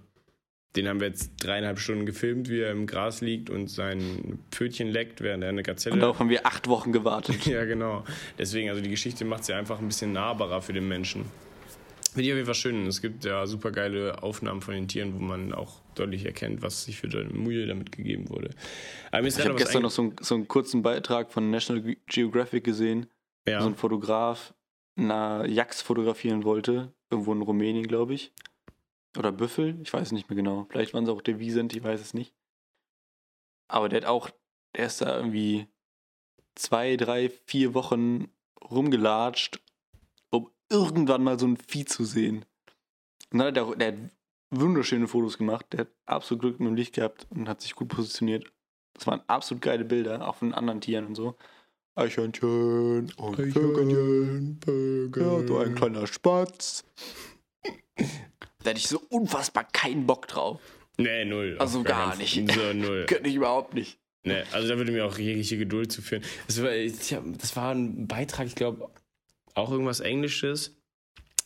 Den 0.77 0.89
haben 0.89 1.01
wir 1.01 1.07
jetzt 1.07 1.33
dreieinhalb 1.39 1.79
Stunden 1.79 2.05
gefilmt, 2.05 2.49
wie 2.49 2.61
er 2.61 2.73
im 2.73 2.87
Gras 2.87 3.21
liegt 3.21 3.49
und 3.49 3.71
sein 3.71 4.41
Pfötchen 4.51 4.89
leckt, 4.89 5.21
während 5.21 5.45
er 5.45 5.51
eine 5.51 5.63
Gazelle. 5.63 5.95
Und 5.95 6.01
darauf 6.01 6.19
haben 6.19 6.31
wir 6.31 6.47
acht 6.47 6.67
Wochen 6.67 6.93
gewartet. 6.93 7.47
ja, 7.47 7.65
genau. 7.65 8.05
Deswegen, 8.39 8.71
also 8.71 8.83
die 8.83 8.91
Geschichte 8.91 9.25
macht 9.25 9.45
sie 9.45 9.53
einfach 9.53 9.79
ein 9.79 9.87
bisschen 9.87 10.13
nahbarer 10.13 10.63
für 10.63 10.73
den 10.73 10.89
Menschen. 10.89 11.27
Finde 12.15 12.27
ich 12.27 12.33
auf 12.33 12.37
jeden 12.37 12.47
Fall 12.47 12.55
schön. 12.55 12.87
Es 12.87 13.03
gibt 13.03 13.25
ja 13.25 13.45
super 13.47 13.73
geile 13.73 14.23
Aufnahmen 14.23 14.61
von 14.61 14.75
den 14.75 14.87
Tieren, 14.87 15.15
wo 15.15 15.19
man 15.19 15.53
auch 15.53 15.81
deutlich 15.97 16.25
erkennt, 16.25 16.63
was 16.63 16.85
sich 16.85 16.97
für 16.97 17.09
eine 17.09 17.25
Mühe 17.25 17.67
damit 17.67 17.91
gegeben 17.91 18.31
wurde. 18.31 18.51
ich 19.13 19.39
habe 19.41 19.57
gestern 19.57 19.83
noch 19.83 19.91
so, 19.91 20.03
ein, 20.03 20.17
so, 20.21 20.37
einen 20.37 20.47
kurzen 20.47 20.83
Beitrag 20.83 21.33
von 21.33 21.51
National 21.51 21.97
Geographic 22.07 22.63
gesehen, 22.63 23.07
ja. 23.49 23.59
wo 23.59 23.63
so 23.63 23.69
ein 23.69 23.75
Fotograf 23.75 24.55
eine 24.97 25.49
Jax 25.49 25.83
fotografieren 25.83 26.45
wollte, 26.45 26.93
irgendwo 27.11 27.33
in 27.33 27.43
Rumänien, 27.43 27.87
glaube 27.87 28.15
ich. 28.15 28.33
Oder 29.17 29.33
Büffel, 29.33 29.81
ich 29.83 29.93
weiß 29.93 30.13
nicht 30.13 30.29
mehr 30.29 30.37
genau. 30.37 30.67
Vielleicht 30.69 30.95
waren 30.95 31.05
es 31.05 31.11
auch 31.11 31.23
der 31.23 31.39
Wiesent, 31.39 31.75
ich 31.75 31.83
weiß 31.83 32.01
es 32.01 32.15
nicht. 32.15 32.35
Aber 33.69 33.89
der 33.89 34.03
hat 34.03 34.09
auch, 34.09 34.31
der 34.77 34.87
ist 34.87 35.01
da 35.01 35.17
irgendwie 35.17 35.69
zwei, 36.55 36.97
drei, 36.97 37.31
vier 37.47 37.75
Wochen 37.75 38.29
rumgelatscht, 38.71 39.61
um 40.31 40.51
irgendwann 40.69 41.23
mal 41.23 41.39
so 41.39 41.47
ein 41.47 41.57
Vieh 41.57 41.85
zu 41.85 42.05
sehen. 42.05 42.45
Und 43.31 43.39
dann 43.39 43.49
hat 43.49 43.57
er, 43.57 43.77
der 43.77 43.89
hat 43.89 44.11
wunderschöne 44.51 45.09
Fotos 45.09 45.39
gemacht, 45.39 45.67
der 45.73 45.81
hat 45.81 45.89
absolut 46.07 46.43
Glück 46.43 46.61
mit 46.61 46.69
dem 46.69 46.77
Licht 46.77 46.95
gehabt 46.95 47.27
und 47.31 47.49
hat 47.49 47.61
sich 47.61 47.75
gut 47.75 47.89
positioniert. 47.89 48.51
Das 48.95 49.07
waren 49.07 49.23
absolut 49.27 49.63
geile 49.63 49.85
Bilder, 49.85 50.27
auch 50.27 50.37
von 50.37 50.55
anderen 50.55 50.81
Tieren 50.81 51.07
und 51.07 51.15
so. 51.15 51.37
Eichhörnchen 51.97 53.13
und 53.17 53.37
Vögel. 53.37 55.23
Ja, 55.23 55.43
du 55.43 55.59
ein 55.59 55.75
kleiner 55.75 56.07
Spatz. 56.07 56.85
Da 58.65 58.71
hätte 58.71 58.81
ich 58.81 58.89
so 58.89 59.01
unfassbar 59.11 59.69
keinen 59.73 60.07
Bock 60.07 60.27
drauf. 60.27 60.61
Nee, 60.97 61.25
null. 61.25 61.57
Also 61.59 61.83
gar 61.83 62.17
nicht. 62.17 62.53
So, 62.53 62.73
null. 62.73 63.05
Könnte 63.09 63.29
ich 63.29 63.37
überhaupt 63.37 63.75
nicht. 63.75 63.99
Nee, 64.25 64.43
also 64.53 64.69
da 64.69 64.79
würde 64.79 64.91
mir 64.91 65.05
auch 65.05 65.19
jegliche 65.19 65.59
Geduld 65.59 65.93
zu 65.93 66.01
führen. 66.01 66.23
Das 66.47 66.63
war, 66.63 66.71
das 66.71 67.57
war 67.57 67.75
ein 67.75 68.07
Beitrag, 68.07 68.47
ich 68.47 68.55
glaube, 68.55 68.89
auch 69.55 69.71
irgendwas 69.71 70.01
Englisches. 70.01 70.77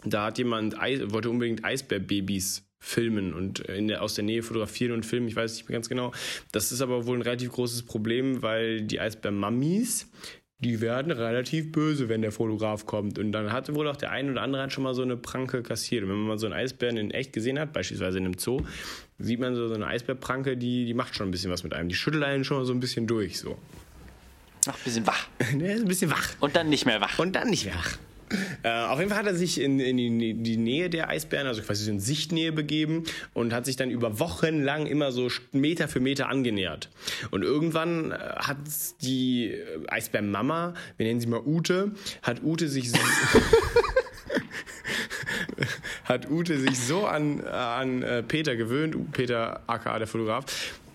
Da 0.04 0.26
hat 0.26 0.38
jemand, 0.38 0.78
Eis, 0.78 1.00
wollte 1.06 1.28
unbedingt 1.28 1.64
Eisbärbabys 1.64 2.64
filmen 2.80 3.34
und 3.34 3.64
der, 3.66 4.00
aus 4.02 4.14
der 4.14 4.22
Nähe 4.22 4.44
fotografieren 4.44 4.92
und 4.92 5.04
filmen, 5.04 5.26
ich 5.26 5.34
weiß 5.34 5.54
nicht 5.54 5.68
mehr 5.68 5.76
ganz 5.76 5.88
genau. 5.88 6.12
Das 6.52 6.70
ist 6.70 6.80
aber 6.80 7.06
wohl 7.06 7.18
ein 7.18 7.22
relativ 7.22 7.50
großes 7.50 7.82
Problem, 7.82 8.42
weil 8.42 8.82
die 8.82 9.00
Eisbär-Mammis, 9.00 10.08
die 10.61 10.80
werden 10.80 11.12
relativ 11.12 11.70
böse, 11.70 12.09
wenn 12.09 12.20
der 12.20 12.32
Fotograf 12.32 12.84
kommt. 12.84 13.18
Und 13.18 13.30
dann 13.30 13.52
hatte 13.52 13.74
wohl 13.76 13.86
auch 13.86 13.96
der 13.96 14.11
eine 14.11 14.32
oder 14.32 14.42
andere 14.42 14.68
schon 14.70 14.82
mal 14.82 14.94
so 14.94 15.02
eine 15.02 15.16
Pranke 15.16 15.62
kassiert. 15.62 16.02
Und 16.02 16.11
wenn 16.11 16.16
man 16.16 16.28
mal 16.28 16.38
so 16.38 16.46
einen 16.46 16.54
Eisbären 16.54 16.96
in 16.96 17.12
echt 17.12 17.32
gesehen 17.32 17.61
hat, 17.61 17.72
beispielsweise 17.72 18.18
in 18.18 18.24
einem 18.24 18.38
Zoo, 18.38 18.62
sieht 19.18 19.38
man 19.38 19.54
so, 19.54 19.68
so 19.68 19.74
eine 19.74 19.86
Eisbärpranke, 19.86 20.56
die, 20.56 20.84
die 20.84 20.94
macht 20.94 21.14
schon 21.14 21.28
ein 21.28 21.30
bisschen 21.30 21.52
was 21.52 21.62
mit 21.62 21.74
einem. 21.74 21.88
Die 21.88 21.94
schüttelt 21.94 22.24
einen 22.24 22.42
schon 22.42 22.56
mal 22.56 22.64
so 22.64 22.72
ein 22.72 22.80
bisschen 22.80 23.06
durch. 23.06 23.38
So. 23.38 23.56
Ach, 24.66 24.74
ein 24.74 24.84
bisschen 24.84 25.06
wach. 25.06 25.28
ne, 25.54 25.74
ein 25.74 25.86
bisschen 25.86 26.11
wach. 26.11 26.34
Und 26.40 26.56
dann 26.56 26.68
nicht 26.68 26.86
mehr 26.86 27.00
wach. 27.00 27.18
Und 27.20 27.36
dann 27.36 27.50
nicht 27.50 27.64
mehr 27.64 27.76
wach. 27.76 27.96
Äh, 28.62 28.70
auf 28.70 28.99
jeden 28.99 29.11
Fall 29.11 29.20
hat 29.20 29.26
er 29.26 29.35
sich 29.35 29.61
in, 29.61 29.81
in 29.81 29.97
die, 29.97 30.35
die, 30.35 30.57
Nähe 30.57 30.91
der 30.91 31.09
Eisbären, 31.09 31.47
also 31.47 31.62
quasi 31.62 31.89
in 31.91 32.01
Sichtnähe 32.01 32.53
begeben 32.53 33.05
und 33.35 33.53
hat 33.53 33.64
sich 33.66 33.76
dann 33.76 33.91
über 33.91 34.18
Wochen 34.18 34.62
lang 34.62 34.87
immer 34.87 35.12
so 35.12 35.29
Meter 35.53 35.89
für 35.89 36.01
Meter 36.01 36.29
angenähert. 36.29 36.91
Und 37.31 37.43
irgendwann 37.43 38.12
äh, 38.12 38.16
hat 38.37 38.59
die 39.03 39.55
Eisbärmama, 39.89 40.74
wir 40.97 41.07
nennen 41.07 41.20
sie 41.20 41.26
mal 41.26 41.41
Ute, 41.45 41.93
hat 42.22 42.43
Ute 42.43 42.68
sich 42.68 42.91
so 42.91 42.99
hat 46.05 46.31
Ute 46.31 46.59
sich 46.59 46.79
so 46.79 47.07
an, 47.07 47.41
an 47.45 48.03
äh, 48.03 48.22
Peter 48.22 48.57
gewöhnt, 48.57 49.12
Peter 49.12 49.62
aka 49.66 49.99
der 49.99 50.07
Fotograf, 50.07 50.45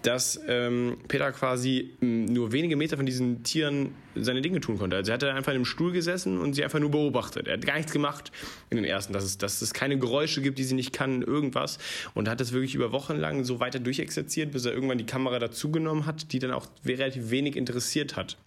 dass 0.04 0.39
ähm, 0.47 0.97
Peter 1.08 1.32
quasi 1.32 1.95
nur 2.01 2.51
wenige 2.51 2.76
Meter 2.76 2.97
von 2.97 3.06
diesen 3.06 3.43
Tieren 3.43 3.95
seine 4.16 4.41
Dinge 4.41 4.60
tun 4.60 4.78
konnte. 4.78 4.97
Also 4.97 5.12
er 5.12 5.16
hat 5.16 5.24
einfach 5.24 5.51
in 5.51 5.58
einem 5.58 5.66
Stuhl 5.66 5.91
gesessen 5.91 6.39
und 6.39 6.54
sie 6.54 6.64
einfach 6.64 6.80
nur 6.80 6.91
beobachtet. 6.91 7.47
Er 7.47 7.54
hat 7.54 7.66
gar 7.66 7.78
nichts 7.78 7.91
gemacht 7.91 8.32
in 8.70 8.78
den 8.78 8.86
ersten, 8.86 9.14
dass 9.14 9.24
es, 9.24 9.38
dass 9.38 9.62
es 9.62 9.74
keine 9.74 9.97
Geräusche 9.97 10.41
gibt, 10.41 10.60
die 10.60 10.64
sie 10.64 10.76
nicht 10.76 10.93
kann, 10.93 11.22
irgendwas. 11.22 11.80
Und 12.14 12.30
hat 12.30 12.41
das 12.41 12.51
wirklich 12.51 12.76
über 12.76 12.91
Wochen 12.91 13.16
lang 13.16 13.45
so 13.45 13.60
weiter 13.60 13.80
durchexerziert, 13.80 14.51
bis 14.51 14.66
er 14.66 14.74
irgendwann 14.74 14.97
die 14.97 15.06
Kamera 15.06 15.39
dazugenommen 15.39 16.06
hat, 16.06 16.34
die 16.34 16.39
dann 16.39 16.51
auch 16.51 16.68
relativ 16.86 17.32
wenig 17.32 17.56
interessiert 17.56 18.18
hat. 18.18 18.38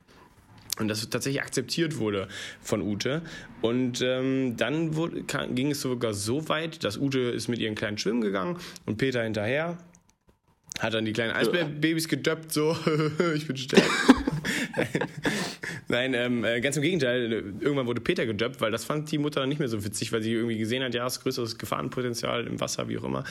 Und 0.78 0.88
das 0.88 1.08
tatsächlich 1.08 1.42
akzeptiert 1.42 1.98
wurde 1.98 2.28
von 2.60 2.82
Ute. 2.82 3.22
Und 3.62 4.02
ähm, 4.02 4.58
dann 4.58 4.94
wurde, 4.94 5.22
kam, 5.22 5.54
ging 5.54 5.70
es 5.70 5.80
sogar 5.80 6.12
so 6.12 6.50
weit, 6.50 6.84
dass 6.84 6.98
Ute 6.98 7.18
ist 7.18 7.48
mit 7.48 7.60
ihren 7.60 7.74
kleinen 7.74 7.96
Schwimmen 7.96 8.20
gegangen 8.20 8.58
und 8.84 8.98
Peter 8.98 9.22
hinterher 9.22 9.78
hat 10.80 10.94
dann 10.94 11.04
die 11.04 11.12
kleinen 11.12 11.32
Eisbärbabys 11.32 12.08
gedöppt, 12.08 12.52
so, 12.52 12.76
ich 13.34 13.46
bin 13.46 13.56
stark. 13.56 13.82
Nein, 15.88 16.14
ähm, 16.14 16.44
äh, 16.44 16.60
ganz 16.60 16.76
im 16.76 16.82
Gegenteil. 16.82 17.32
Irgendwann 17.60 17.86
wurde 17.86 18.00
Peter 18.00 18.26
gedöppt, 18.26 18.60
weil 18.60 18.70
das 18.70 18.84
fand 18.84 19.10
die 19.10 19.18
Mutter 19.18 19.40
dann 19.40 19.48
nicht 19.48 19.58
mehr 19.58 19.68
so 19.68 19.84
witzig, 19.84 20.12
weil 20.12 20.22
sie 20.22 20.32
irgendwie 20.32 20.58
gesehen 20.58 20.82
hat, 20.82 20.94
ja, 20.94 21.06
es 21.06 21.16
ist 21.16 21.22
größeres 21.22 21.58
Gefahrenpotenzial 21.58 22.46
im 22.46 22.60
Wasser, 22.60 22.88
wie 22.88 22.98
auch 22.98 23.04
immer. 23.04 23.24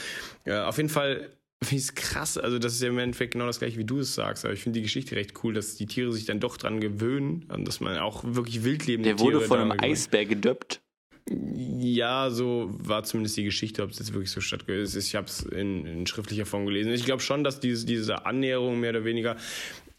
Ja, 0.45 0.67
auf 0.67 0.77
jeden 0.77 0.89
Fall 0.89 1.29
finde 1.63 1.81
ich 1.81 1.89
es 1.89 1.95
krass. 1.95 2.37
Also, 2.37 2.59
das 2.59 2.73
ist 2.73 2.81
ja 2.81 2.89
im 2.89 2.97
Endeffekt 2.97 3.33
genau 3.33 3.47
das 3.47 3.59
gleiche, 3.59 3.77
wie 3.77 3.85
du 3.85 3.99
es 3.99 4.15
sagst. 4.15 4.45
Aber 4.45 4.53
ich 4.53 4.61
finde 4.61 4.79
die 4.79 4.83
Geschichte 4.83 5.15
recht 5.15 5.33
cool, 5.43 5.53
dass 5.53 5.75
die 5.75 5.85
Tiere 5.85 6.11
sich 6.11 6.25
dann 6.25 6.39
doch 6.39 6.57
dran 6.57 6.79
gewöhnen, 6.79 7.45
dass 7.59 7.79
man 7.79 7.97
auch 7.97 8.23
wirklich 8.25 8.63
wildlebende 8.63 9.15
Der 9.15 9.19
wurde 9.19 9.41
von 9.41 9.59
einem 9.59 9.79
Eisbär 9.79 10.25
gedöppt. 10.25 10.81
Ja, 11.27 12.29
so 12.29 12.69
war 12.69 13.03
zumindest 13.03 13.35
die 13.37 13.43
Geschichte, 13.43 13.81
ob 13.81 13.89
es 13.89 13.99
jetzt 13.99 14.13
wirklich 14.13 14.29
so 14.29 14.41
stattgefunden 14.41 14.83
ist. 14.83 14.95
Ich 14.95 15.15
habe 15.15 15.25
es 15.25 15.41
in, 15.41 15.85
in, 15.85 16.05
schriftlicher 16.05 16.45
Form 16.45 16.65
gelesen. 16.65 16.93
Ich 16.93 17.03
glaube 17.03 17.21
schon, 17.23 17.43
dass 17.43 17.59
diese, 17.59 17.85
diese 17.85 18.27
Annäherung 18.27 18.79
mehr 18.79 18.91
oder 18.91 19.05
weniger, 19.05 19.35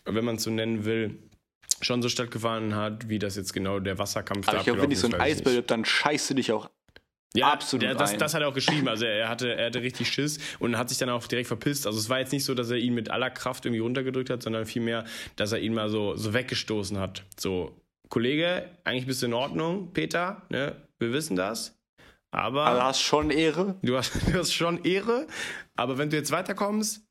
wenn 0.05 0.25
man 0.25 0.37
es 0.37 0.45
so 0.45 0.51
nennen 0.51 0.85
will, 0.85 1.19
schon 1.81 2.01
so 2.01 2.09
stattgefunden 2.09 2.77
hat, 2.77 3.09
wie 3.09 3.19
das 3.19 3.35
jetzt 3.35 3.53
genau 3.53 3.81
der 3.81 3.99
Wasserkampf 3.99 4.47
Aber 4.47 4.57
da 4.57 4.61
ich 4.61 4.67
glaube, 4.67 4.83
wenn 4.83 4.91
dich 4.91 5.01
so 5.01 5.09
ein 5.09 5.15
Eisbär 5.15 5.55
gibt, 5.55 5.71
dann 5.71 5.85
scheißt 5.85 6.31
du 6.31 6.35
dich 6.35 6.53
auch 6.53 6.71
ja, 7.37 7.53
absolut. 7.53 7.83
Der, 7.83 7.95
das, 7.95 8.17
das, 8.17 8.35
hat 8.35 8.43
er 8.43 8.49
auch 8.49 8.55
geschrieben. 8.55 8.89
Also 8.89 9.05
er 9.05 9.29
hatte, 9.29 9.55
er 9.55 9.67
hatte 9.67 9.83
richtig 9.83 10.09
Schiss 10.09 10.39
und 10.59 10.79
hat 10.79 10.89
sich 10.89 10.99
dann 10.99 11.11
auch 11.11 11.27
direkt 11.27 11.49
verpisst. 11.49 11.87
Also 11.87 11.99
es 11.99 12.09
war 12.09 12.19
jetzt 12.19 12.33
nicht 12.33 12.45
so, 12.45 12.55
dass 12.55 12.71
er 12.71 12.79
ihn 12.79 12.95
mit 12.95 13.11
aller 13.11 13.31
Kraft 13.31 13.67
irgendwie 13.67 13.81
runtergedrückt 13.81 14.31
hat, 14.31 14.43
sondern 14.43 14.65
vielmehr, 14.65 15.05
dass 15.37 15.53
er 15.53 15.59
ihn 15.59 15.75
mal 15.75 15.91
so, 15.91 16.17
so 16.17 16.33
weggestoßen 16.33 16.99
hat. 16.99 17.25
So, 17.39 17.77
Kollege, 18.09 18.71
eigentlich 18.85 19.07
bist 19.07 19.23
du 19.23 19.27
in 19.27 19.35
Ordnung, 19.35 19.93
Peter, 19.93 20.43
ne? 20.49 20.77
Wir 20.99 21.13
wissen 21.13 21.37
das. 21.37 21.79
Aber. 22.31 22.67
Aber 22.67 22.79
du 22.79 22.85
hast 22.85 23.03
schon 23.03 23.31
Ehre. 23.31 23.77
Du 23.83 23.97
hast, 23.97 24.15
du 24.29 24.35
hast 24.35 24.53
schon 24.53 24.85
Ehre. 24.85 25.27
Aber 25.75 25.99
wenn 25.99 26.11
du 26.11 26.17
jetzt 26.17 26.31
weiterkommst, 26.31 27.03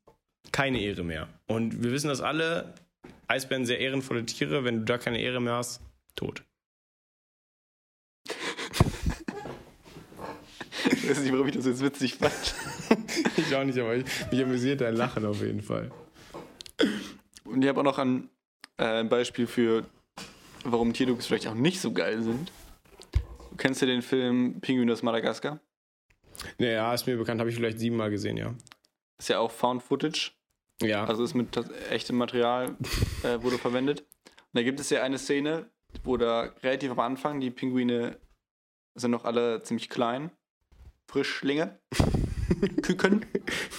keine 0.52 0.80
Ehre 0.80 1.04
mehr. 1.04 1.28
Und 1.46 1.82
wir 1.82 1.92
wissen 1.92 2.08
das 2.08 2.20
alle. 2.20 2.74
Eisbären 3.28 3.66
sehr 3.66 3.80
ehrenvolle 3.80 4.24
Tiere. 4.24 4.64
Wenn 4.64 4.78
du 4.80 4.84
da 4.84 4.98
keine 4.98 5.20
Ehre 5.20 5.40
mehr 5.40 5.54
hast, 5.54 5.80
tot. 6.14 6.44
ich 10.90 11.08
weiß 11.08 11.20
nicht, 11.20 11.32
warum 11.32 11.48
ich 11.48 11.56
das 11.56 11.66
jetzt 11.66 11.82
witzig 11.82 12.14
fand. 12.14 12.54
ich 13.36 13.54
auch 13.54 13.64
nicht, 13.64 13.78
aber 13.78 13.96
ich, 13.96 14.04
mich 14.30 14.42
amüsiert 14.42 14.80
dein 14.80 14.94
Lachen 14.94 15.26
auf 15.26 15.40
jeden 15.40 15.62
Fall. 15.62 15.90
Und 17.44 17.62
ich 17.62 17.68
habe 17.68 17.80
auch 17.80 17.84
noch 17.84 17.98
ein, 17.98 18.28
äh, 18.76 19.00
ein 19.00 19.08
Beispiel 19.08 19.46
für, 19.46 19.84
warum 20.72 20.92
Tierdokus 20.92 21.26
vielleicht 21.26 21.46
auch 21.46 21.54
nicht 21.54 21.80
so 21.80 21.92
geil 21.92 22.22
sind. 22.22 22.52
Kennst 23.56 23.82
du 23.82 23.86
den 23.86 24.02
Film 24.02 24.60
Pinguin 24.60 24.90
aus 24.90 25.02
Madagaskar? 25.02 25.60
Ja, 26.58 26.92
ist 26.92 27.06
mir 27.06 27.16
bekannt, 27.16 27.40
habe 27.40 27.50
ich 27.50 27.56
vielleicht 27.56 27.78
siebenmal 27.78 28.10
gesehen, 28.10 28.36
ja. 28.36 28.54
Ist 29.18 29.28
ja 29.28 29.38
auch 29.38 29.50
Found 29.50 29.82
Footage. 29.82 30.32
Ja. 30.82 31.04
Also 31.04 31.24
ist 31.24 31.34
mit 31.34 31.56
echtem 31.90 32.16
Material 32.16 32.76
äh, 33.22 33.42
wurde 33.42 33.56
verwendet. 33.56 34.00
Und 34.00 34.54
da 34.54 34.62
gibt 34.62 34.78
es 34.78 34.90
ja 34.90 35.02
eine 35.02 35.18
Szene, 35.18 35.70
wo 36.04 36.16
da 36.16 36.52
relativ 36.62 36.90
am 36.90 37.00
Anfang 37.00 37.40
die 37.40 37.50
Pinguine 37.50 38.18
sind 38.94 39.10
noch 39.10 39.24
alle 39.24 39.62
ziemlich 39.62 39.88
klein. 39.88 40.30
Frischlinge. 41.10 41.78
Küken. 42.82 43.24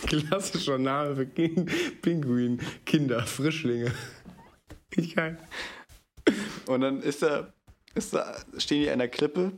Klassischer 0.07 0.77
Name 0.77 1.15
für 1.15 1.25
Pinguin. 1.25 2.59
Kinder, 2.85 3.25
Frischlinge. 3.25 3.91
Ich 4.95 5.15
kann. 5.15 5.37
Und 6.67 6.81
dann 6.81 7.01
ist 7.01 7.23
da, 7.23 7.53
ist 7.95 8.13
da, 8.13 8.35
stehen 8.57 8.83
die 8.83 8.89
an 8.89 8.99
der 8.99 9.07
Klippe 9.07 9.53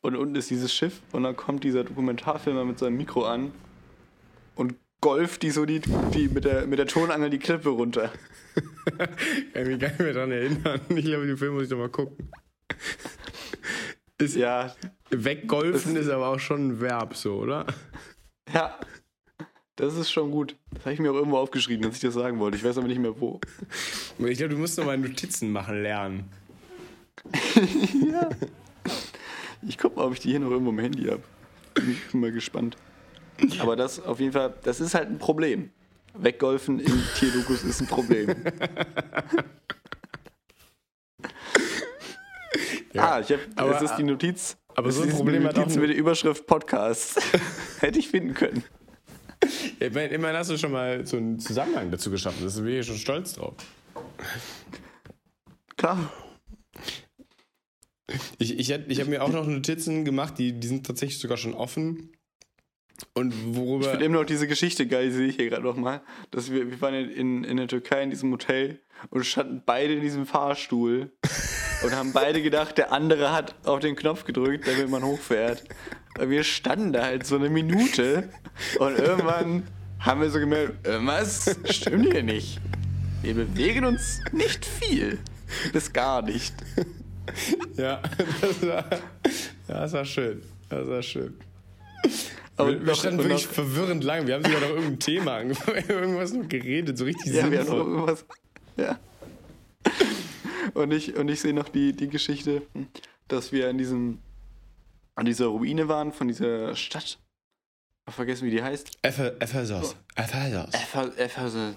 und 0.00 0.16
unten 0.16 0.34
ist 0.36 0.50
dieses 0.50 0.72
Schiff 0.72 1.02
und 1.12 1.22
dann 1.24 1.36
kommt 1.36 1.64
dieser 1.64 1.84
Dokumentarfilmer 1.84 2.64
mit 2.64 2.78
seinem 2.78 2.96
Mikro 2.96 3.24
an 3.24 3.52
und 4.54 4.74
golft 5.00 5.42
die 5.42 5.50
so 5.50 5.66
die, 5.66 5.80
die 6.14 6.28
mit, 6.28 6.44
der, 6.44 6.66
mit 6.66 6.78
der 6.78 6.86
Tonangel 6.86 7.30
die 7.30 7.38
Klippe 7.38 7.70
runter. 7.70 8.10
Kann 8.96 9.62
ich 9.62 9.66
mich 9.66 9.78
gar 9.78 9.88
nicht 9.88 10.00
mehr 10.00 10.12
daran 10.12 10.30
erinnern. 10.30 10.80
Ich 10.88 11.04
glaube, 11.04 11.26
den 11.26 11.36
Film 11.36 11.54
muss 11.54 11.64
ich 11.64 11.68
doch 11.68 11.76
mal 11.76 11.88
gucken. 11.88 12.30
Ist, 14.18 14.36
ja. 14.36 14.74
Weggolfen 15.10 15.96
ist 15.96 16.08
aber 16.08 16.28
auch 16.28 16.38
schon 16.38 16.68
ein 16.68 16.80
Verb, 16.80 17.16
so, 17.16 17.34
oder? 17.34 17.66
Ja. 18.52 18.78
Das 19.76 19.96
ist 19.96 20.12
schon 20.12 20.30
gut. 20.30 20.56
Das 20.70 20.84
habe 20.84 20.94
ich 20.94 21.00
mir 21.00 21.10
auch 21.10 21.16
irgendwo 21.16 21.38
aufgeschrieben, 21.38 21.82
dass 21.82 21.96
ich 21.96 22.00
das 22.00 22.14
sagen 22.14 22.38
wollte. 22.38 22.56
Ich 22.56 22.64
weiß 22.64 22.78
aber 22.78 22.86
nicht 22.86 23.00
mehr 23.00 23.20
wo. 23.20 23.40
Ich 24.18 24.38
glaube, 24.38 24.54
du 24.54 24.60
musst 24.60 24.78
noch 24.78 24.86
mal 24.86 24.96
Notizen 24.96 25.50
machen 25.50 25.82
lernen. 25.82 26.30
Ja. 28.10 28.28
Ich 29.66 29.78
guck 29.78 29.96
mal, 29.96 30.04
ob 30.04 30.12
ich 30.12 30.20
die 30.20 30.28
hier 30.28 30.40
noch 30.40 30.50
irgendwo 30.50 30.72
im 30.72 30.78
Handy 30.78 31.04
habe. 31.04 31.22
Bin 31.72 31.92
ich 31.92 32.12
mal 32.12 32.30
gespannt. 32.30 32.76
Aber 33.60 33.76
das 33.76 33.98
auf 33.98 34.20
jeden 34.20 34.32
Fall, 34.32 34.52
das 34.62 34.78
ist 34.78 34.94
halt 34.94 35.08
ein 35.08 35.16
Problem. 35.16 35.70
Weggolfen 36.12 36.80
in 36.80 37.02
Tierdokus 37.18 37.64
ist 37.64 37.80
ein 37.80 37.86
Problem. 37.86 38.28
ja. 42.92 43.14
Ah, 43.14 43.20
ich 43.20 43.32
hab, 43.32 43.40
das 43.56 43.82
ist 43.82 43.96
die 43.96 44.02
Notiz. 44.04 44.58
Aber 44.76 44.92
so 44.92 45.02
ein 45.02 45.08
Problem 45.08 45.44
hat 45.44 45.58
auch 45.58 45.66
mit 45.66 45.88
der 45.88 45.96
Überschrift 45.96 46.46
Podcast. 46.46 47.20
Hätte 47.80 47.98
ich 47.98 48.08
finden 48.08 48.34
können. 48.34 48.62
Ja, 49.80 49.86
immerhin 49.86 50.36
hast 50.36 50.50
du 50.50 50.58
schon 50.58 50.72
mal 50.72 51.06
so 51.06 51.16
einen 51.16 51.38
Zusammenhang 51.38 51.90
dazu 51.90 52.10
geschaffen. 52.10 52.44
Das 52.44 52.56
bin 52.56 52.68
ich 52.68 52.86
schon 52.86 52.96
stolz 52.96 53.34
drauf. 53.34 53.54
Klar. 55.76 56.12
Ich, 58.38 58.58
ich, 58.58 58.70
ich 58.70 59.00
habe 59.00 59.10
mir 59.10 59.22
auch 59.22 59.30
noch 59.30 59.46
Notizen 59.46 60.04
gemacht, 60.04 60.38
die, 60.38 60.52
die 60.52 60.66
sind 60.66 60.86
tatsächlich 60.86 61.18
sogar 61.18 61.36
schon 61.36 61.54
offen. 61.54 62.12
Und 63.12 63.56
worüber. 63.56 63.86
Ich 63.86 63.90
finde 63.90 64.04
eben 64.04 64.14
noch 64.14 64.24
diese 64.24 64.46
Geschichte 64.46 64.86
geil, 64.86 65.10
sehe 65.10 65.26
ich 65.26 65.36
hier 65.36 65.50
gerade 65.50 65.64
nochmal. 65.64 66.02
Dass 66.30 66.50
wir, 66.50 66.70
wir 66.70 66.80
waren 66.80 66.94
in, 66.94 67.44
in 67.44 67.56
der 67.56 67.66
Türkei 67.66 68.02
in 68.02 68.10
diesem 68.10 68.30
Hotel 68.30 68.80
und 69.10 69.24
standen 69.24 69.62
beide 69.64 69.94
in 69.94 70.00
diesem 70.00 70.26
Fahrstuhl 70.26 71.10
und 71.82 71.92
haben 71.92 72.12
beide 72.12 72.42
gedacht, 72.42 72.78
der 72.78 72.92
andere 72.92 73.32
hat 73.32 73.54
auf 73.64 73.80
den 73.80 73.96
Knopf 73.96 74.24
gedrückt, 74.24 74.66
damit 74.66 74.88
man 74.90 75.02
hochfährt. 75.02 75.64
Und 76.18 76.30
wir 76.30 76.44
standen 76.44 76.92
da 76.92 77.02
halt 77.02 77.26
so 77.26 77.36
eine 77.36 77.50
Minute 77.50 78.30
und 78.78 78.98
irgendwann 78.98 79.64
haben 79.98 80.20
wir 80.20 80.30
so 80.30 80.38
gemerkt, 80.38 80.74
was 80.84 81.56
stimmt 81.70 82.12
hier 82.12 82.22
nicht. 82.22 82.60
Wir 83.22 83.34
bewegen 83.34 83.84
uns 83.84 84.20
nicht 84.32 84.64
viel. 84.64 85.18
Das 85.72 85.92
gar 85.92 86.22
nicht. 86.22 86.54
ja, 87.76 88.02
das 88.40 88.62
war, 88.62 88.84
ja, 89.68 89.80
das 89.80 89.92
war 89.92 90.04
schön. 90.04 90.42
Das 90.68 90.86
war 90.88 91.02
schön. 91.02 91.34
Aber 92.56 92.70
wir, 92.70 92.86
wir 92.86 92.94
standen 92.94 93.18
wirklich 93.18 93.46
verwirrend 93.46 94.04
lang. 94.04 94.26
Wir 94.26 94.34
haben 94.34 94.44
sogar 94.44 94.60
noch 94.60 94.68
irgendein 94.68 94.98
Thema 95.00 95.36
angefangen. 95.36 95.84
irgendwas 95.88 96.32
noch 96.32 96.48
geredet, 96.48 96.98
so 96.98 97.04
richtig 97.04 97.32
ja, 97.32 97.42
sinnvoll. 97.42 97.52
Wir 97.52 97.60
haben 97.60 97.78
noch 97.78 97.86
irgendwas. 97.86 98.24
Ja. 98.76 98.98
Und 100.74 100.92
ich, 100.92 101.16
und 101.16 101.28
ich 101.28 101.40
sehe 101.40 101.52
noch 101.52 101.68
die, 101.68 101.92
die 101.92 102.08
Geschichte, 102.08 102.62
dass 103.28 103.52
wir 103.52 103.68
an 103.68 103.78
diesem 103.78 104.18
an 105.14 105.26
dieser 105.26 105.46
Ruine 105.46 105.88
waren 105.88 106.12
von 106.12 106.28
dieser 106.28 106.74
Stadt. 106.74 107.18
Ich 108.06 108.14
vergessen, 108.14 108.46
wie 108.46 108.50
die 108.50 108.62
heißt. 108.62 108.98
Ephesus. 109.02 109.96
Ephesus. 110.14 110.74
Ephesus. 111.16 111.76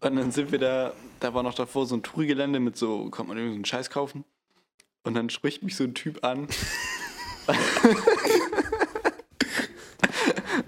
Und 0.00 0.16
dann 0.16 0.30
sind 0.30 0.52
wir 0.52 0.58
da, 0.58 0.92
da 1.20 1.34
war 1.34 1.42
noch 1.42 1.54
davor 1.54 1.86
so 1.86 1.96
ein 1.96 2.02
Touri-Gelände 2.02 2.60
mit 2.60 2.76
so, 2.76 3.10
kommt 3.10 3.28
man 3.28 3.36
irgendwie 3.36 3.54
so 3.54 3.56
einen 3.56 3.64
Scheiß 3.64 3.90
kaufen. 3.90 4.24
Und 5.02 5.14
dann 5.14 5.30
spricht 5.30 5.62
mich 5.62 5.74
so 5.76 5.84
ein 5.84 5.94
Typ 5.94 6.24
an. 6.24 6.48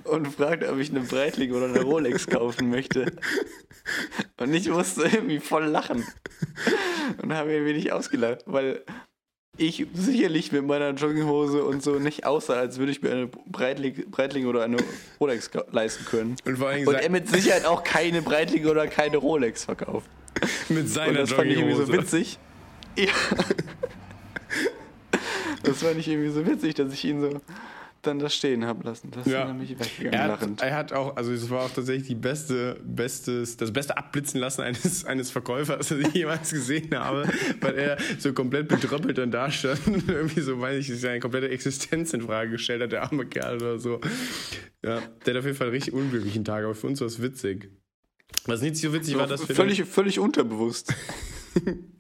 und 0.04 0.26
fragt, 0.28 0.64
ob 0.64 0.78
ich 0.78 0.90
eine 0.90 1.00
Breitling 1.00 1.52
oder 1.52 1.66
eine 1.66 1.82
Rolex 1.82 2.26
kaufen 2.26 2.70
möchte. 2.70 3.12
Und 4.38 4.52
ich 4.54 4.68
musste 4.68 5.02
irgendwie 5.02 5.38
voll 5.40 5.66
lachen. 5.66 6.04
Und 7.22 7.32
habe 7.32 7.50
mir 7.50 7.64
wenig 7.64 7.92
ausgelacht, 7.92 8.42
weil 8.46 8.84
ich 9.60 9.86
sicherlich 9.92 10.52
mit 10.52 10.66
meiner 10.66 10.90
Jogginghose 10.90 11.62
und 11.62 11.82
so 11.82 11.98
nicht 11.98 12.24
aussah, 12.24 12.54
als 12.54 12.78
würde 12.78 12.92
ich 12.92 13.02
mir 13.02 13.12
eine 13.12 13.26
Breitling, 13.26 14.10
Breitling 14.10 14.46
oder 14.46 14.64
eine 14.64 14.78
Rolex 15.20 15.50
leisten 15.70 16.06
können. 16.06 16.36
Und, 16.44 16.56
vor 16.56 16.68
allem 16.68 16.88
und 16.88 16.94
er 16.94 17.10
mit 17.10 17.28
Sicherheit 17.28 17.66
auch 17.66 17.84
keine 17.84 18.22
Breitling 18.22 18.64
oder 18.66 18.86
keine 18.86 19.18
Rolex 19.18 19.64
verkauft. 19.64 20.08
Mit 20.70 20.88
seiner 20.88 21.10
und 21.10 21.18
das 21.18 21.32
fand 21.32 21.50
ich 21.50 21.58
irgendwie 21.58 21.76
so 21.76 21.92
witzig. 21.92 22.38
Ja. 22.96 23.06
das 25.62 25.82
fand 25.82 25.98
ich 25.98 26.08
irgendwie 26.08 26.30
so 26.30 26.46
witzig, 26.46 26.74
dass 26.74 26.94
ich 26.94 27.04
ihn 27.04 27.20
so 27.20 27.40
dann 28.02 28.18
das 28.18 28.34
stehen 28.34 28.64
haben 28.64 28.82
lassen. 28.82 29.10
Das 29.10 29.26
ja. 29.26 29.42
ist 29.42 29.48
nämlich 29.48 29.70
weggegangen 29.78 30.12
er 30.12 30.28
hat, 30.28 30.62
er 30.62 30.76
hat 30.76 30.92
auch, 30.92 31.16
also 31.16 31.32
es 31.32 31.48
war 31.50 31.64
auch 31.64 31.70
tatsächlich 31.70 32.08
die 32.08 32.14
beste, 32.14 32.80
bestes, 32.84 33.56
das 33.56 33.72
beste 33.72 33.96
Abblitzen 33.96 34.40
lassen 34.40 34.62
eines, 34.62 35.04
eines 35.04 35.30
Verkäufers, 35.30 35.88
das 35.88 35.98
ich 35.98 36.14
jemals 36.14 36.50
gesehen 36.50 36.94
habe, 36.94 37.28
weil 37.60 37.76
er 37.76 37.98
so 38.18 38.32
komplett 38.32 38.68
betröppelt 38.68 39.18
dann 39.18 39.30
da 39.30 39.50
stand 39.50 39.86
und 39.86 40.08
irgendwie 40.08 40.40
so, 40.40 40.60
weiß 40.60 40.88
ich, 40.88 41.00
seine 41.00 41.20
komplette 41.20 41.48
Existenz 41.50 42.12
in 42.12 42.22
Frage 42.22 42.52
gestellt 42.52 42.82
hat, 42.82 42.92
der 42.92 43.02
arme 43.02 43.26
Kerl 43.26 43.56
oder 43.56 43.78
so. 43.78 44.00
Ja, 44.82 45.00
der 45.26 45.34
hat 45.34 45.40
auf 45.40 45.44
jeden 45.44 45.56
Fall 45.56 45.66
einen 45.66 45.74
richtig 45.74 45.92
unglücklichen 45.92 46.44
Tag, 46.44 46.64
aber 46.64 46.74
für 46.74 46.86
uns 46.86 47.00
war 47.00 47.06
es 47.06 47.20
witzig. 47.20 47.70
Was 48.46 48.62
nicht 48.62 48.76
so 48.76 48.92
witzig 48.92 49.16
war, 49.16 49.26
dass 49.26 49.46
wir. 49.48 49.54
Völlig, 49.54 49.84
völlig 49.84 50.18
unterbewusst. 50.18 50.94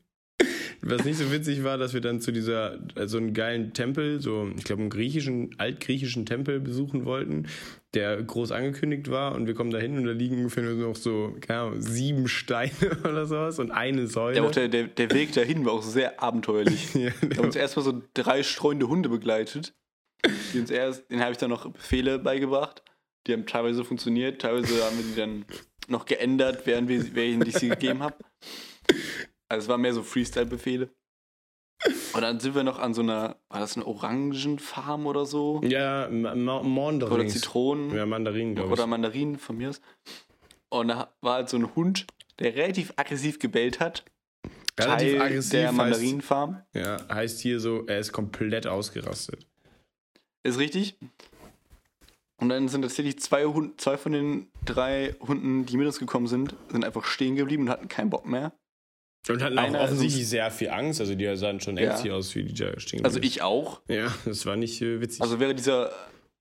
Was 0.82 1.04
nicht 1.04 1.18
so 1.18 1.30
witzig 1.30 1.62
war, 1.62 1.76
dass 1.76 1.92
wir 1.92 2.00
dann 2.00 2.20
zu 2.20 2.32
dieser, 2.32 2.78
so 3.04 3.18
einen 3.18 3.34
geilen 3.34 3.74
Tempel, 3.74 4.20
so, 4.20 4.50
ich 4.56 4.64
glaube, 4.64 4.80
einen 4.80 4.90
griechischen, 4.90 5.54
altgriechischen 5.58 6.24
Tempel 6.24 6.58
besuchen 6.60 7.04
wollten, 7.04 7.46
der 7.92 8.22
groß 8.22 8.52
angekündigt 8.52 9.10
war 9.10 9.34
und 9.34 9.46
wir 9.46 9.54
kommen 9.54 9.70
da 9.70 9.78
hin 9.78 9.98
und 9.98 10.04
da 10.04 10.12
liegen 10.12 10.38
ungefähr 10.38 10.62
nur 10.62 10.74
noch 10.74 10.96
so, 10.96 11.36
keine 11.40 11.60
Ahnung, 11.60 11.82
sieben 11.82 12.28
Steine 12.28 12.72
oder 13.04 13.26
sowas 13.26 13.58
und 13.58 13.70
eine 13.70 14.06
Säule. 14.06 14.50
Der, 14.50 14.68
der, 14.68 14.84
der 14.84 15.10
Weg 15.12 15.32
dahin 15.32 15.64
war 15.64 15.72
auch 15.72 15.82
sehr 15.82 16.22
abenteuerlich. 16.22 16.94
ja, 16.94 17.10
wir 17.20 17.36
haben 17.36 17.46
uns 17.46 17.56
erstmal 17.56 17.84
so 17.84 18.02
drei 18.14 18.42
streunende 18.42 18.88
Hunde 18.88 19.08
begleitet. 19.08 19.74
Die 20.52 20.60
uns 20.60 20.70
erst, 20.70 21.10
denen 21.10 21.22
habe 21.22 21.32
ich 21.32 21.38
dann 21.38 21.50
noch 21.50 21.70
Befehle 21.70 22.18
beigebracht. 22.18 22.82
Die 23.26 23.32
haben 23.32 23.46
teilweise 23.46 23.84
funktioniert, 23.84 24.40
teilweise 24.40 24.84
haben 24.84 24.96
wir 24.96 25.04
die 25.04 25.16
dann 25.16 25.44
noch 25.88 26.06
geändert, 26.06 26.66
während 26.66 26.88
wir, 26.88 27.14
während 27.14 27.48
ich 27.48 27.56
sie 27.56 27.68
gegeben 27.68 28.02
habe. 28.02 28.16
Also 29.50 29.64
es 29.64 29.68
war 29.68 29.78
mehr 29.78 29.92
so 29.92 30.02
Freestyle-Befehle. 30.02 30.90
Und 32.12 32.20
dann 32.20 32.38
sind 32.40 32.54
wir 32.54 32.62
noch 32.62 32.78
an 32.78 32.94
so 32.94 33.02
einer, 33.02 33.36
war 33.48 33.60
das 33.60 33.76
eine 33.76 33.86
Orangenfarm 33.86 35.06
oder 35.06 35.26
so? 35.26 35.60
Ja, 35.64 36.08
Ma 36.08 36.34
Mandarinen. 36.62 37.20
Oder 37.20 37.26
Zitronen. 37.26 37.94
Ja, 37.94 38.06
Mandarinen, 38.06 38.54
glaube 38.54 38.68
ich. 38.68 38.72
Oder 38.74 38.86
Mandarinen 38.86 39.38
von 39.38 39.56
mir 39.56 39.70
aus. 39.70 39.80
Und 40.68 40.88
da 40.88 41.12
war 41.20 41.34
halt 41.34 41.48
so 41.48 41.56
ein 41.56 41.74
Hund, 41.74 42.06
der 42.38 42.54
relativ 42.54 42.92
aggressiv 42.96 43.38
gebellt 43.38 43.80
hat. 43.80 44.04
Relativ 44.78 45.12
Teil 45.12 45.22
aggressiv 45.22 45.50
der 45.50 45.72
Mandarinenfarm. 45.72 46.54
Heißt, 46.56 46.74
ja, 46.74 47.08
heißt 47.08 47.40
hier 47.40 47.60
so, 47.60 47.86
er 47.86 47.98
ist 47.98 48.12
komplett 48.12 48.66
ausgerastet. 48.66 49.46
Ist 50.44 50.58
richtig. 50.58 50.96
Und 52.40 52.50
dann 52.50 52.68
sind 52.68 52.82
tatsächlich 52.82 53.18
zwei, 53.18 53.44
Hund, 53.46 53.80
zwei 53.80 53.98
von 53.98 54.12
den 54.12 54.50
drei 54.64 55.16
Hunden, 55.20 55.66
die 55.66 55.76
mit 55.76 55.86
uns 55.86 55.98
gekommen 55.98 56.26
sind, 56.26 56.54
sind 56.68 56.84
einfach 56.84 57.04
stehen 57.04 57.36
geblieben 57.36 57.64
und 57.64 57.70
hatten 57.70 57.88
keinen 57.88 58.10
Bock 58.10 58.26
mehr. 58.26 58.52
Und 59.28 59.42
hatten 59.42 59.58
auch 59.58 59.74
offensichtlich 59.74 60.28
sehr 60.28 60.50
viel 60.50 60.70
Angst. 60.70 61.00
Also 61.00 61.14
die 61.14 61.36
sahen 61.36 61.60
schon 61.60 61.76
ängstlich 61.76 62.10
ja. 62.10 62.16
aus, 62.16 62.34
wie 62.34 62.44
die 62.44 62.54
da 62.54 62.78
stehen. 62.80 63.04
Also 63.04 63.20
ich 63.20 63.42
auch. 63.42 63.82
Ja, 63.88 64.14
das 64.24 64.46
war 64.46 64.56
nicht 64.56 64.80
äh, 64.80 65.00
witzig. 65.00 65.20
Also 65.20 65.38
wäre 65.38 65.54
dieser, 65.54 65.92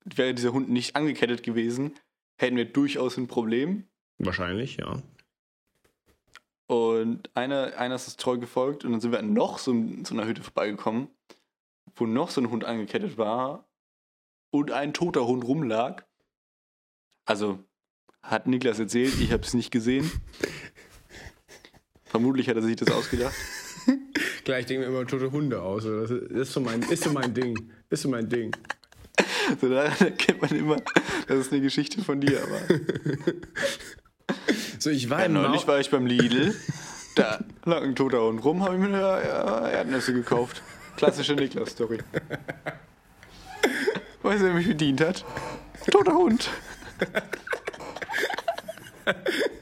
wäre 0.06 0.34
dieser 0.34 0.54
Hund 0.54 0.70
nicht 0.70 0.96
angekettet 0.96 1.44
gewesen, 1.44 1.94
hätten 2.38 2.56
wir 2.56 2.66
durchaus 2.66 3.18
ein 3.18 3.28
Problem. 3.28 3.84
Wahrscheinlich, 4.18 4.78
ja. 4.78 5.02
Und 6.68 7.30
einer, 7.34 7.78
einer 7.78 7.96
ist 7.96 8.08
das 8.08 8.18
treu 8.18 8.38
gefolgt 8.38 8.86
und 8.86 8.92
dann 8.92 9.02
sind 9.02 9.12
wir 9.12 9.22
noch 9.24 9.58
so 9.58 9.74
so 10.04 10.14
einer 10.14 10.26
Hütte 10.26 10.44
vorbeigekommen, 10.44 11.10
wo 11.96 12.06
noch 12.06 12.30
so 12.30 12.42
ein 12.42 12.52
Hund 12.52 12.64
angekettet 12.64 13.18
war 13.18 13.68
und 14.52 14.72
ein 14.72 14.94
toter 14.94 15.26
Hund 15.26 15.44
rumlag. 15.44 16.04
Also 17.26 17.60
hat 18.22 18.48
Niklas 18.48 18.80
erzählt, 18.80 19.20
ich 19.20 19.32
habe 19.32 19.44
es 19.44 19.54
nicht 19.54 19.72
gesehen. 19.72 20.12
Vermutlich 22.10 22.50
hat 22.50 22.56
er 22.56 22.62
sich 22.62 22.76
das 22.76 22.92
ausgedacht. 22.92 23.36
Klar, 24.44 24.60
ich 24.60 24.66
denke 24.66 24.88
mir 24.88 24.96
immer 24.96 25.08
tote 25.08 25.32
Hunde 25.32 25.62
aus. 25.62 25.84
Das 25.84 26.12
ist 26.12 26.52
so 26.52 26.60
mein, 26.60 26.82
ist 26.82 27.04
so 27.04 27.12
mein 27.12 27.34
Ding. 27.34 27.72
Ist 27.90 28.02
so 28.02 28.10
mein 28.10 28.28
Ding. 28.28 28.56
So, 29.62 29.70
da 29.70 29.90
kennt 30.18 30.42
man 30.42 30.52
immer, 30.52 30.78
das 31.28 31.40
ist 31.40 31.52
eine 31.52 31.62
Geschichte 31.62 32.04
von 32.04 32.22
dir, 32.22 32.42
aber. 32.44 32.62
So, 34.80 34.92
ich 34.92 35.10
war 35.10 35.24
ja, 35.24 35.28
neulich 35.28 35.68
war 35.68 35.82
ich 35.82 35.90
beim 35.90 36.06
Lidl. 36.06 36.56
Da 37.16 37.40
lag 37.66 37.82
ein 37.82 37.96
toter 37.96 38.22
Hund 38.22 38.46
rum, 38.46 38.64
habe 38.64 38.76
ich 38.76 38.80
mir 38.80 38.98
Erdnüsse 38.98 40.14
gekauft. 40.14 40.62
Klassische 40.96 41.34
Niklas-Story. 41.34 41.98
Weißt 44.22 44.42
du, 44.42 44.46
wer 44.46 44.54
mich 44.54 44.70
bedient 44.70 45.02
hat? 45.02 45.26
Toter 45.92 46.14
Hund. 46.14 46.50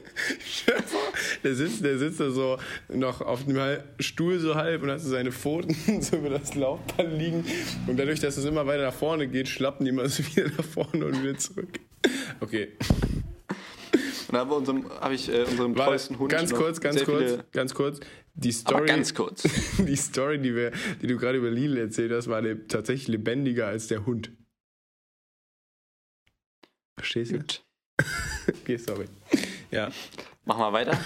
der 1.44 1.54
sitzt, 1.54 1.84
der 1.84 1.98
sitzt 1.98 2.20
da 2.20 2.30
so 2.30 2.58
noch 2.88 3.20
auf 3.20 3.44
dem 3.44 3.58
Stuhl 3.98 4.38
so 4.38 4.54
halb 4.54 4.82
und 4.82 4.90
hat 4.90 5.00
so 5.00 5.10
seine 5.10 5.32
Pfoten 5.32 5.74
so 6.02 6.16
über 6.16 6.30
das 6.30 6.54
Laufband 6.54 7.12
liegen. 7.12 7.44
Und 7.86 7.98
dadurch, 7.98 8.20
dass 8.20 8.36
es 8.36 8.44
immer 8.44 8.66
weiter 8.66 8.84
nach 8.84 8.94
vorne 8.94 9.28
geht, 9.28 9.48
schlappen 9.48 9.84
die 9.84 9.90
immer 9.90 10.08
so 10.08 10.24
wieder 10.26 10.48
nach 10.48 10.64
vorne 10.64 11.06
und 11.06 11.22
wieder 11.22 11.36
zurück. 11.38 11.80
Okay. 12.40 12.68
Und 14.28 14.34
dann 14.34 14.48
habe 14.48 15.00
hab 15.00 15.12
ich 15.12 15.32
äh, 15.32 15.44
unserem 15.44 15.74
treuesten 15.74 16.18
Hund. 16.18 16.30
Ganz 16.30 16.52
kurz, 16.52 16.80
ganz 16.80 17.02
kurz, 17.04 17.38
ganz 17.52 17.74
kurz. 17.74 18.00
Die 18.34 18.52
Story, 18.52 18.86
ganz 18.86 19.14
kurz. 19.14 19.42
Die 19.78 19.96
Story, 19.96 20.38
die, 20.38 20.54
wir, 20.54 20.70
die 21.02 21.08
du 21.08 21.16
gerade 21.16 21.38
über 21.38 21.50
Lille 21.50 21.80
erzählt 21.80 22.12
hast, 22.12 22.28
war 22.28 22.42
tatsächlich 22.68 23.08
lebendiger 23.08 23.66
als 23.66 23.88
der 23.88 24.06
Hund. 24.06 24.30
Verstehst 26.96 27.32
du? 27.32 27.38
okay, 28.48 28.76
sorry. 28.76 29.06
Ja. 29.70 29.90
Machen 30.44 30.60
wir 30.60 30.72
weiter. 30.72 30.96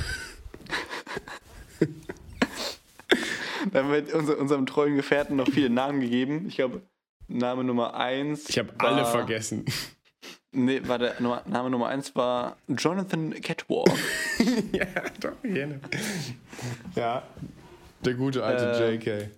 Dann 3.72 3.90
wird 3.90 4.12
unser, 4.12 4.38
unserem 4.38 4.66
treuen 4.66 4.96
Gefährten 4.96 5.36
noch 5.36 5.48
viele 5.48 5.70
Namen 5.70 6.00
gegeben. 6.00 6.46
Ich 6.48 6.56
glaube, 6.56 6.82
Name 7.28 7.62
Nummer 7.64 7.94
1. 7.94 8.48
Ich 8.48 8.58
habe 8.58 8.72
alle 8.78 9.06
vergessen. 9.06 9.64
Nee, 10.52 10.82
war 10.86 10.98
der 10.98 11.20
Name 11.20 11.70
Nummer 11.70 11.88
1 11.88 12.14
war 12.14 12.56
Jonathan 12.68 13.32
Catwalk. 13.40 13.88
ja, 14.72 14.86
doch, 15.18 15.32
jene. 15.42 15.80
Ja, 16.94 17.22
der 18.04 18.14
gute 18.14 18.44
alte 18.44 18.84
äh, 18.84 18.94
JK. 18.94 19.30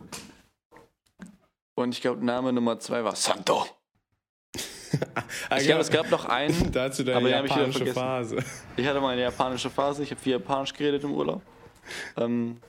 Und 1.77 1.95
ich 1.95 2.01
glaube, 2.01 2.25
Name 2.25 2.53
Nummer 2.53 2.81
2 2.81 3.05
war 3.05 3.15
Santo. 3.15 3.65
ich 5.59 5.65
glaube, 5.65 5.81
es 5.81 5.91
gab 5.91 6.11
noch 6.11 6.25
einen. 6.27 6.73
Dazu 6.73 7.05
deine 7.05 7.31
japanische 7.31 7.85
ich 7.85 7.93
Phase. 7.93 8.45
Ich 8.77 8.87
hatte 8.87 9.01
mal 9.01 9.11
eine 9.11 9.23
japanische 9.23 9.71
Phase. 9.71 10.03
Ich 10.03 10.11
habe 10.11 10.21
viel 10.21 10.33
Japanisch 10.33 10.73
geredet 10.73 11.05
im 11.05 11.13
Urlaub. 11.13 11.43
Ähm, 12.17 12.61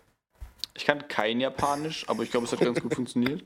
ich 0.73 0.85
kannte 0.85 1.05
kein 1.07 1.39
Japanisch, 1.39 2.07
aber 2.09 2.23
ich 2.23 2.31
glaube, 2.31 2.45
es 2.45 2.51
hat 2.51 2.59
ganz 2.59 2.81
gut 2.81 2.93
funktioniert. 2.93 3.43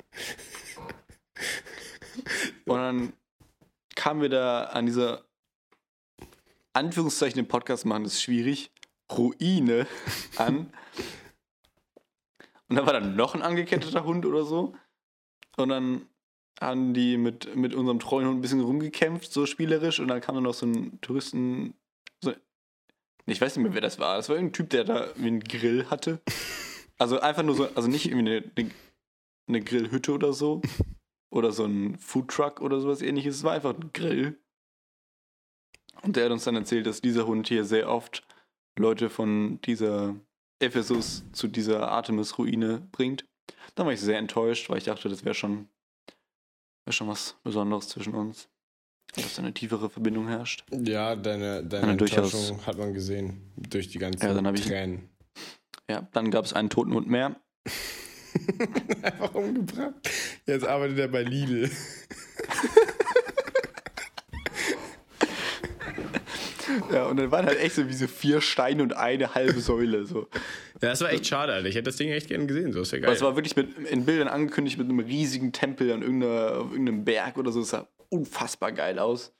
Und 2.65 2.77
dann 2.77 3.13
kamen 3.95 4.21
wir 4.21 4.29
da 4.29 4.63
an 4.63 4.85
dieser 4.85 5.23
Anführungszeichen 6.73 7.39
im 7.39 7.47
Podcast 7.47 7.85
machen, 7.85 8.03
das 8.03 8.13
ist 8.13 8.23
schwierig, 8.23 8.71
Ruine 9.11 9.87
an. 10.37 10.71
Und 12.67 12.75
da 12.75 12.85
war 12.85 12.93
dann 12.93 13.15
noch 13.15 13.35
ein 13.35 13.41
angeketteter 13.41 14.03
Hund 14.03 14.25
oder 14.25 14.43
so. 14.43 14.75
Und 15.57 15.69
dann 15.69 16.08
haben 16.59 16.93
die 16.93 17.17
mit, 17.17 17.55
mit 17.55 17.73
unserem 17.73 17.99
treuen 17.99 18.27
Hund 18.27 18.37
ein 18.37 18.41
bisschen 18.41 18.61
rumgekämpft, 18.61 19.31
so 19.31 19.45
spielerisch. 19.45 19.99
Und 19.99 20.09
dann 20.09 20.21
kam 20.21 20.35
dann 20.35 20.43
noch 20.43 20.53
so 20.53 20.65
ein 20.65 20.99
Touristen. 21.01 21.73
So, 22.23 22.33
ich 23.25 23.39
weiß 23.39 23.55
nicht 23.55 23.63
mehr, 23.63 23.73
wer 23.73 23.81
das 23.81 23.99
war. 23.99 24.17
Das 24.17 24.29
war 24.29 24.35
irgendein 24.35 24.53
Typ, 24.53 24.69
der 24.69 24.83
da 24.83 25.11
einen 25.13 25.39
Grill 25.41 25.85
hatte. 25.89 26.21
Also 27.01 27.21
einfach 27.21 27.43
nur 27.43 27.55
so, 27.55 27.69
also 27.75 27.87
nicht 27.87 28.07
irgendwie 28.07 28.29
eine, 28.29 28.51
eine, 28.57 28.71
eine 29.47 29.61
Grillhütte 29.61 30.11
oder 30.11 30.33
so. 30.33 30.61
oder 31.31 31.51
so 31.51 31.65
ein 31.65 31.97
Foodtruck 31.97 32.61
oder 32.61 32.79
sowas 32.79 33.01
ähnliches. 33.01 33.37
Es 33.37 33.43
war 33.43 33.53
einfach 33.53 33.73
ein 33.73 33.91
Grill. 33.93 34.39
Und 36.01 36.15
der 36.15 36.25
hat 36.25 36.31
uns 36.31 36.43
dann 36.43 36.55
erzählt, 36.55 36.87
dass 36.87 37.01
dieser 37.01 37.27
Hund 37.27 37.47
hier 37.47 37.65
sehr 37.65 37.89
oft 37.89 38.25
Leute 38.77 39.09
von 39.09 39.59
dieser 39.61 40.15
Ephesus 40.59 41.23
zu 41.33 41.47
dieser 41.47 41.89
Artemis-Ruine 41.89 42.87
bringt. 42.91 43.25
Da 43.75 43.85
war 43.85 43.93
ich 43.93 44.01
sehr 44.01 44.17
enttäuscht, 44.17 44.69
weil 44.69 44.77
ich 44.77 44.85
dachte, 44.85 45.09
das 45.09 45.25
wäre 45.25 45.35
schon, 45.35 45.69
wär 46.89 46.93
schon 46.93 47.07
was 47.07 47.35
Besonderes 47.43 47.87
zwischen 47.87 48.15
uns. 48.15 48.49
Dass 49.15 49.35
da 49.35 49.43
eine 49.43 49.53
tiefere 49.53 49.89
Verbindung 49.89 50.27
herrscht. 50.27 50.65
Ja, 50.71 51.15
deine, 51.15 51.63
deine 51.63 51.91
Enttäuschung 51.91 52.65
hat 52.65 52.77
man 52.77 52.93
gesehen. 52.93 53.51
Durch 53.57 53.89
die 53.89 53.99
ganzen 53.99 54.25
ja, 54.25 54.33
dann 54.33 54.55
Tränen. 54.55 55.09
Ich, 55.35 55.41
ja, 55.89 56.07
dann 56.13 56.31
gab 56.31 56.45
es 56.45 56.53
einen 56.53 56.69
toten 56.69 56.93
Hund 56.93 57.07
mehr. 57.07 57.35
Einfach 59.01 59.33
umgebracht. 59.33 60.09
Jetzt 60.45 60.65
arbeitet 60.65 60.99
er 60.99 61.07
bei 61.07 61.23
Lidl. 61.23 61.69
Ja, 66.91 67.05
und 67.05 67.17
dann 67.17 67.31
waren 67.31 67.45
halt 67.45 67.59
echt 67.59 67.75
so 67.75 67.87
wie 67.87 67.93
so 67.93 68.07
vier 68.07 68.41
Steine 68.41 68.83
und 68.83 68.93
eine 68.93 69.35
halbe 69.35 69.59
Säule. 69.59 70.05
So. 70.05 70.27
Ja, 70.81 70.89
das 70.89 71.01
war 71.01 71.11
echt 71.11 71.27
schade, 71.27 71.53
Alter. 71.53 71.67
Ich 71.67 71.75
hätte 71.75 71.85
das 71.85 71.97
Ding 71.97 72.09
echt 72.09 72.27
gerne 72.27 72.45
gesehen. 72.47 72.73
So, 72.73 72.81
ist 72.81 72.91
ja 72.91 72.99
geil. 72.99 73.13
Es 73.13 73.21
war 73.21 73.35
wirklich 73.35 73.55
mit, 73.55 73.77
in 73.89 74.05
Bildern 74.05 74.27
angekündigt 74.27 74.77
mit 74.77 74.89
einem 74.89 74.99
riesigen 74.99 75.51
Tempel 75.51 75.91
an 75.91 76.03
auf 76.03 76.71
irgendeinem 76.71 77.05
Berg 77.05 77.37
oder 77.37 77.51
so. 77.51 77.61
Es 77.61 77.69
sah 77.69 77.87
unfassbar 78.09 78.71
geil 78.71 78.99
aus. 78.99 79.33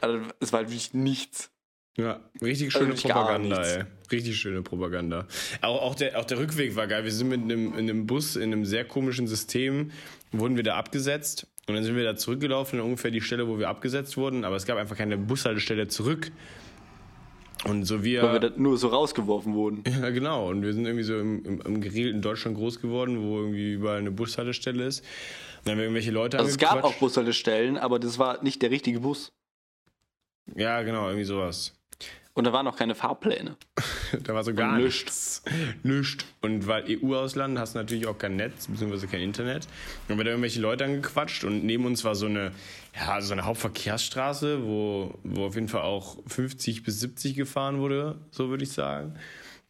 Also, 0.00 0.20
es 0.40 0.52
war 0.52 0.60
halt 0.60 0.70
wirklich 0.70 0.94
nichts. 0.94 1.50
Ja, 1.98 2.20
richtig 2.40 2.72
schöne 2.72 2.92
also 2.92 3.08
Propaganda, 3.08 3.62
ey. 3.62 3.84
Richtig 4.10 4.36
schöne 4.36 4.62
Propaganda. 4.62 5.26
Auch, 5.60 5.82
auch, 5.82 5.94
der, 5.94 6.18
auch 6.18 6.24
der 6.24 6.38
Rückweg 6.38 6.74
war 6.74 6.86
geil. 6.86 7.04
Wir 7.04 7.12
sind 7.12 7.28
mit 7.28 7.42
einem, 7.42 7.74
in 7.74 7.90
einem 7.90 8.06
Bus, 8.06 8.36
in 8.36 8.44
einem 8.44 8.64
sehr 8.64 8.86
komischen 8.86 9.26
System, 9.26 9.90
wurden 10.32 10.56
wir 10.56 10.62
da 10.62 10.76
abgesetzt 10.76 11.46
und 11.72 11.76
dann 11.76 11.84
sind 11.84 11.96
wir 11.96 12.04
da 12.04 12.16
zurückgelaufen, 12.16 12.78
in 12.78 12.84
ungefähr 12.84 13.10
die 13.10 13.22
Stelle, 13.22 13.48
wo 13.48 13.58
wir 13.58 13.70
abgesetzt 13.70 14.18
wurden, 14.18 14.44
aber 14.44 14.56
es 14.56 14.66
gab 14.66 14.76
einfach 14.76 14.96
keine 14.96 15.16
Bushaltestelle 15.16 15.88
zurück. 15.88 16.30
Und 17.64 17.84
so 17.84 18.04
wir. 18.04 18.22
Weil 18.22 18.32
wir 18.34 18.50
da 18.50 18.50
nur 18.56 18.76
so 18.76 18.88
rausgeworfen 18.88 19.54
wurden. 19.54 19.84
Ja, 20.02 20.10
genau. 20.10 20.50
Und 20.50 20.62
wir 20.62 20.72
sind 20.72 20.84
irgendwie 20.84 21.04
so 21.04 21.18
im, 21.18 21.44
im, 21.44 21.60
im 21.60 21.80
geregelten 21.80 22.20
Deutschland 22.20 22.56
groß 22.56 22.80
geworden, 22.80 23.22
wo 23.22 23.38
irgendwie 23.38 23.72
überall 23.72 23.98
eine 23.98 24.10
Bushaltestelle 24.10 24.84
ist. 24.84 25.00
Und 25.00 25.06
dann 25.64 25.72
haben 25.72 25.78
wir 25.78 25.84
irgendwelche 25.84 26.10
Leute 26.10 26.38
Also 26.38 26.50
es 26.50 26.58
gab 26.58 26.84
auch 26.84 26.94
Bushaltestellen, 26.94 27.78
aber 27.78 27.98
das 27.98 28.18
war 28.18 28.42
nicht 28.42 28.60
der 28.62 28.70
richtige 28.70 29.00
Bus. 29.00 29.32
Ja, 30.56 30.82
genau, 30.82 31.06
irgendwie 31.06 31.24
sowas. 31.24 31.72
Und 32.34 32.44
da 32.44 32.52
waren 32.52 32.64
noch 32.64 32.76
keine 32.76 32.94
Fahrpläne. 32.94 33.56
da 34.24 34.34
war 34.34 34.42
so 34.42 34.54
gar 34.54 34.78
nichts. 34.78 35.42
Nichts. 35.82 36.24
Und 36.40 36.66
weil 36.66 36.84
EU-Ausland 36.88 37.58
hast 37.58 37.74
du 37.74 37.78
natürlich 37.78 38.06
auch 38.06 38.16
kein 38.16 38.36
Netz, 38.36 38.68
beziehungsweise 38.68 39.06
kein 39.06 39.20
Internet. 39.20 39.66
Und 40.08 40.16
wir 40.16 40.24
da 40.24 40.30
irgendwelche 40.30 40.60
Leute 40.60 40.84
angequatscht 40.84 41.44
und 41.44 41.64
neben 41.64 41.84
uns 41.84 42.04
war 42.04 42.14
so 42.14 42.26
eine, 42.26 42.52
ja, 42.98 43.20
so 43.20 43.34
eine 43.34 43.44
Hauptverkehrsstraße, 43.44 44.64
wo, 44.64 45.18
wo 45.24 45.44
auf 45.44 45.54
jeden 45.56 45.68
Fall 45.68 45.82
auch 45.82 46.16
50 46.26 46.82
bis 46.84 47.00
70 47.00 47.34
gefahren 47.34 47.80
wurde, 47.80 48.18
so 48.30 48.48
würde 48.48 48.64
ich 48.64 48.72
sagen. 48.72 49.14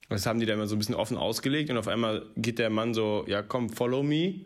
Das 0.08 0.26
haben 0.26 0.38
die 0.38 0.46
da 0.46 0.54
immer 0.54 0.66
so 0.66 0.76
ein 0.76 0.78
bisschen 0.78 0.94
offen 0.94 1.16
ausgelegt 1.16 1.70
und 1.70 1.78
auf 1.78 1.88
einmal 1.88 2.26
geht 2.36 2.58
der 2.58 2.70
Mann 2.70 2.94
so, 2.94 3.24
ja 3.26 3.42
komm, 3.42 3.70
follow 3.70 4.02
me. 4.02 4.44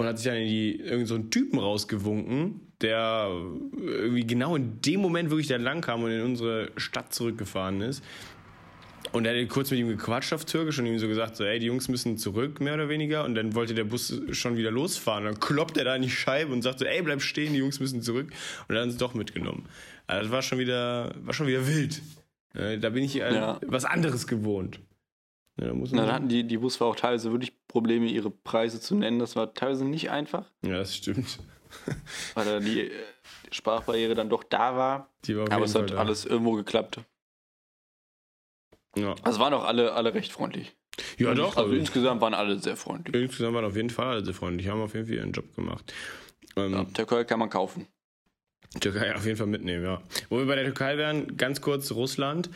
Und 0.00 0.06
hat 0.06 0.18
sich 0.18 0.26
dann 0.26 0.36
in 0.36 0.46
die, 0.46 0.76
irgend 0.80 1.08
so 1.08 1.14
einen 1.14 1.30
Typen 1.30 1.58
rausgewunken, 1.58 2.67
der 2.80 3.30
irgendwie 3.74 4.26
genau 4.26 4.56
in 4.56 4.80
dem 4.82 5.00
Moment 5.00 5.30
wirklich 5.30 5.48
da 5.48 5.56
lang 5.56 5.80
kam 5.80 6.02
und 6.02 6.10
in 6.10 6.22
unsere 6.22 6.70
Stadt 6.76 7.12
zurückgefahren 7.12 7.80
ist. 7.80 8.04
Und 9.12 9.24
er 9.24 9.40
hat 9.40 9.48
kurz 9.48 9.70
mit 9.70 9.80
ihm 9.80 9.88
gequatscht 9.88 10.32
auf 10.32 10.44
Türkisch 10.44 10.78
und 10.78 10.86
ihm 10.86 10.98
so 10.98 11.08
gesagt, 11.08 11.36
so, 11.36 11.44
ey, 11.44 11.58
die 11.58 11.66
Jungs 11.66 11.88
müssen 11.88 12.18
zurück, 12.18 12.60
mehr 12.60 12.74
oder 12.74 12.88
weniger. 12.88 13.24
Und 13.24 13.34
dann 13.34 13.54
wollte 13.54 13.74
der 13.74 13.84
Bus 13.84 14.20
schon 14.32 14.56
wieder 14.56 14.70
losfahren. 14.70 15.26
Und 15.26 15.32
dann 15.32 15.40
kloppt 15.40 15.78
er 15.78 15.84
da 15.84 15.96
in 15.96 16.02
die 16.02 16.10
Scheibe 16.10 16.52
und 16.52 16.62
sagt 16.62 16.80
so, 16.80 16.84
ey, 16.84 17.00
bleib 17.02 17.22
stehen, 17.22 17.52
die 17.54 17.60
Jungs 17.60 17.80
müssen 17.80 18.02
zurück. 18.02 18.30
Und 18.68 18.74
dann 18.74 18.82
haben 18.82 18.90
sie 18.90 18.96
es 18.96 18.98
doch 18.98 19.14
mitgenommen. 19.14 19.66
Also 20.06 20.24
das 20.24 20.32
war 20.32 20.42
schon 20.42 20.58
wieder, 20.58 21.14
war 21.22 21.32
schon 21.32 21.46
wieder 21.46 21.66
wild. 21.66 22.02
Da 22.52 22.90
bin 22.90 23.04
ich 23.04 23.14
ja. 23.14 23.58
was 23.66 23.84
anderes 23.84 24.26
gewohnt. 24.26 24.80
Ja, 25.58 25.68
da 25.68 25.74
muss 25.74 25.90
man 25.90 26.04
dann 26.04 26.14
hatten 26.14 26.28
die, 26.28 26.44
die 26.44 26.58
Busfahrer 26.58 26.90
auch 26.90 26.96
teilweise 26.96 27.30
wirklich 27.32 27.52
Probleme, 27.66 28.06
ihre 28.06 28.30
Preise 28.30 28.80
zu 28.80 28.94
nennen. 28.94 29.18
Das 29.18 29.36
war 29.36 29.54
teilweise 29.54 29.84
nicht 29.84 30.10
einfach. 30.10 30.44
Ja, 30.62 30.78
das 30.78 30.96
stimmt. 30.96 31.38
Weil 32.34 32.44
da 32.44 32.60
die, 32.60 32.80
äh, 32.82 32.90
die 33.50 33.54
Sprachbarriere 33.54 34.14
dann 34.14 34.28
doch 34.28 34.44
da 34.44 34.76
war. 34.76 35.10
war 35.26 35.52
aber 35.52 35.64
es 35.64 35.74
hat 35.74 35.90
da. 35.90 35.96
alles 35.96 36.24
irgendwo 36.24 36.52
geklappt. 36.52 37.00
Ja. 38.96 39.14
Also 39.22 39.38
waren 39.40 39.54
auch 39.54 39.64
alle, 39.64 39.92
alle 39.92 40.14
recht 40.14 40.32
freundlich. 40.32 40.76
Ja, 41.18 41.34
doch. 41.34 41.56
Also, 41.56 41.62
also 41.62 41.74
insgesamt 41.74 42.20
waren 42.20 42.34
alle 42.34 42.58
sehr 42.58 42.76
freundlich. 42.76 43.14
Insgesamt 43.14 43.54
waren 43.54 43.64
auf 43.64 43.76
jeden 43.76 43.90
Fall 43.90 44.08
alle 44.08 44.24
sehr 44.24 44.34
freundlich. 44.34 44.68
Haben 44.68 44.80
auf 44.80 44.94
jeden 44.94 45.06
Fall 45.06 45.14
ihren 45.14 45.32
Job 45.32 45.54
gemacht. 45.54 45.92
Ähm, 46.56 46.72
ja, 46.72 46.84
Türkei 46.84 47.24
kann 47.24 47.38
man 47.38 47.50
kaufen. 47.50 47.86
Türkei 48.80 49.14
auf 49.14 49.24
jeden 49.24 49.36
Fall 49.36 49.46
mitnehmen, 49.46 49.84
ja. 49.84 50.02
Wo 50.28 50.38
wir 50.38 50.46
bei 50.46 50.56
der 50.56 50.64
Türkei 50.64 50.98
wären, 50.98 51.36
ganz 51.36 51.60
kurz 51.60 51.90
Russland. 51.92 52.50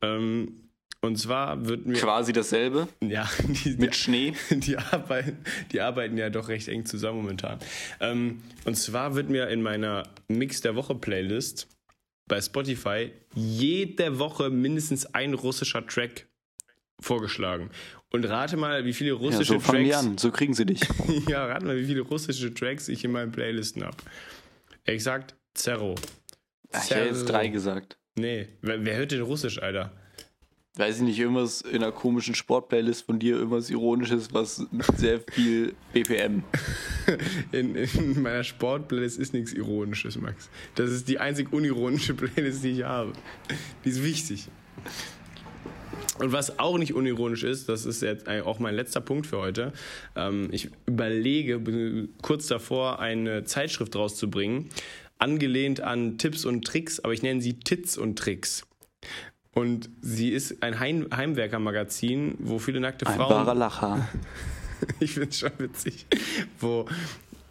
Ähm, 0.00 0.61
und 1.04 1.16
zwar 1.16 1.66
wird 1.66 1.84
mir. 1.84 1.94
Quasi 1.94 2.32
dasselbe. 2.32 2.88
Ja, 3.02 3.28
die, 3.64 3.70
mit 3.78 3.94
Schnee. 3.96 4.34
Die 4.50 4.78
arbeiten, 4.78 5.38
die 5.72 5.80
arbeiten 5.80 6.16
ja 6.16 6.30
doch 6.30 6.48
recht 6.48 6.68
eng 6.68 6.86
zusammen 6.86 7.18
momentan. 7.22 7.58
Ähm, 8.00 8.42
und 8.64 8.76
zwar 8.76 9.14
wird 9.14 9.28
mir 9.28 9.48
in 9.48 9.62
meiner 9.62 10.04
Mix 10.28 10.60
der 10.60 10.76
Woche 10.76 10.94
Playlist 10.94 11.66
bei 12.28 12.40
Spotify 12.40 13.10
jede 13.34 14.18
Woche 14.18 14.48
mindestens 14.50 15.06
ein 15.06 15.34
russischer 15.34 15.84
Track 15.86 16.28
vorgeschlagen. 17.00 17.70
Und 18.10 18.24
rate 18.26 18.56
mal, 18.56 18.84
wie 18.84 18.92
viele 18.92 19.12
russische 19.12 19.54
ja, 19.54 19.60
so 19.60 19.72
Tracks. 19.72 19.84
Die 19.84 19.94
an, 19.94 20.18
so 20.18 20.30
kriegen 20.30 20.54
sie 20.54 20.66
dich. 20.66 20.80
ja, 21.28 21.44
rate 21.46 21.66
mal, 21.66 21.76
wie 21.76 21.86
viele 21.86 22.02
russische 22.02 22.54
Tracks 22.54 22.88
ich 22.88 23.04
in 23.04 23.10
meinen 23.10 23.32
Playlisten 23.32 23.84
habe. 23.84 23.96
Exakt 24.84 25.34
Zero. 25.54 25.96
Ach, 26.70 26.84
ich 26.84 26.90
hätte 26.90 27.06
jetzt 27.06 27.24
drei 27.24 27.48
gesagt. 27.48 27.98
Nee, 28.14 28.48
wer, 28.60 28.84
wer 28.84 28.96
hört 28.96 29.12
denn 29.12 29.22
Russisch, 29.22 29.60
Alter? 29.60 29.92
Weiß 30.76 30.96
ich 30.98 31.02
nicht, 31.02 31.18
irgendwas 31.18 31.60
in 31.60 31.82
einer 31.82 31.92
komischen 31.92 32.34
Sportplaylist 32.34 33.04
von 33.04 33.18
dir, 33.18 33.36
irgendwas 33.36 33.68
Ironisches, 33.68 34.32
was 34.32 34.66
sehr 34.96 35.20
viel 35.30 35.74
BPM. 35.92 36.44
In, 37.52 37.74
in 37.74 38.22
meiner 38.22 38.44
Sportplaylist 38.44 39.18
ist 39.18 39.34
nichts 39.34 39.52
Ironisches, 39.52 40.16
Max. 40.16 40.48
Das 40.76 40.90
ist 40.90 41.08
die 41.08 41.18
einzig 41.18 41.52
unironische 41.52 42.14
Playlist, 42.14 42.62
die 42.62 42.70
ich 42.70 42.84
habe. 42.84 43.12
Die 43.84 43.88
ist 43.88 44.04
wichtig. 44.04 44.48
Und 46.18 46.32
was 46.32 46.58
auch 46.58 46.78
nicht 46.78 46.94
unironisch 46.94 47.42
ist, 47.42 47.68
das 47.68 47.84
ist 47.84 48.00
jetzt 48.02 48.28
auch 48.28 48.58
mein 48.60 48.74
letzter 48.74 49.00
Punkt 49.00 49.26
für 49.26 49.38
heute. 49.38 49.72
Ähm, 50.14 50.48
ich 50.52 50.70
überlege, 50.86 52.08
kurz 52.22 52.46
davor 52.46 53.00
eine 53.00 53.44
Zeitschrift 53.44 53.96
rauszubringen, 53.96 54.68
angelehnt 55.18 55.80
an 55.80 56.18
Tipps 56.18 56.44
und 56.44 56.64
Tricks, 56.64 57.00
aber 57.00 57.12
ich 57.12 57.22
nenne 57.22 57.42
sie 57.42 57.54
Tits 57.54 57.98
und 57.98 58.18
Tricks. 58.18 58.64
Und 59.54 59.90
sie 60.00 60.30
ist 60.30 60.62
ein 60.62 60.80
Heim 60.80 61.08
Heimwerker-Magazin, 61.14 62.36
wo 62.38 62.58
viele 62.58 62.80
nackte 62.80 63.06
ein 63.06 63.16
Frauen. 63.16 63.32
Ein 63.32 63.46
wahrer 63.46 63.54
Lacher. 63.54 64.08
ich 65.00 65.12
finde 65.12 65.28
es 65.28 65.38
schon 65.38 65.52
witzig. 65.58 66.06
Wo, 66.58 66.86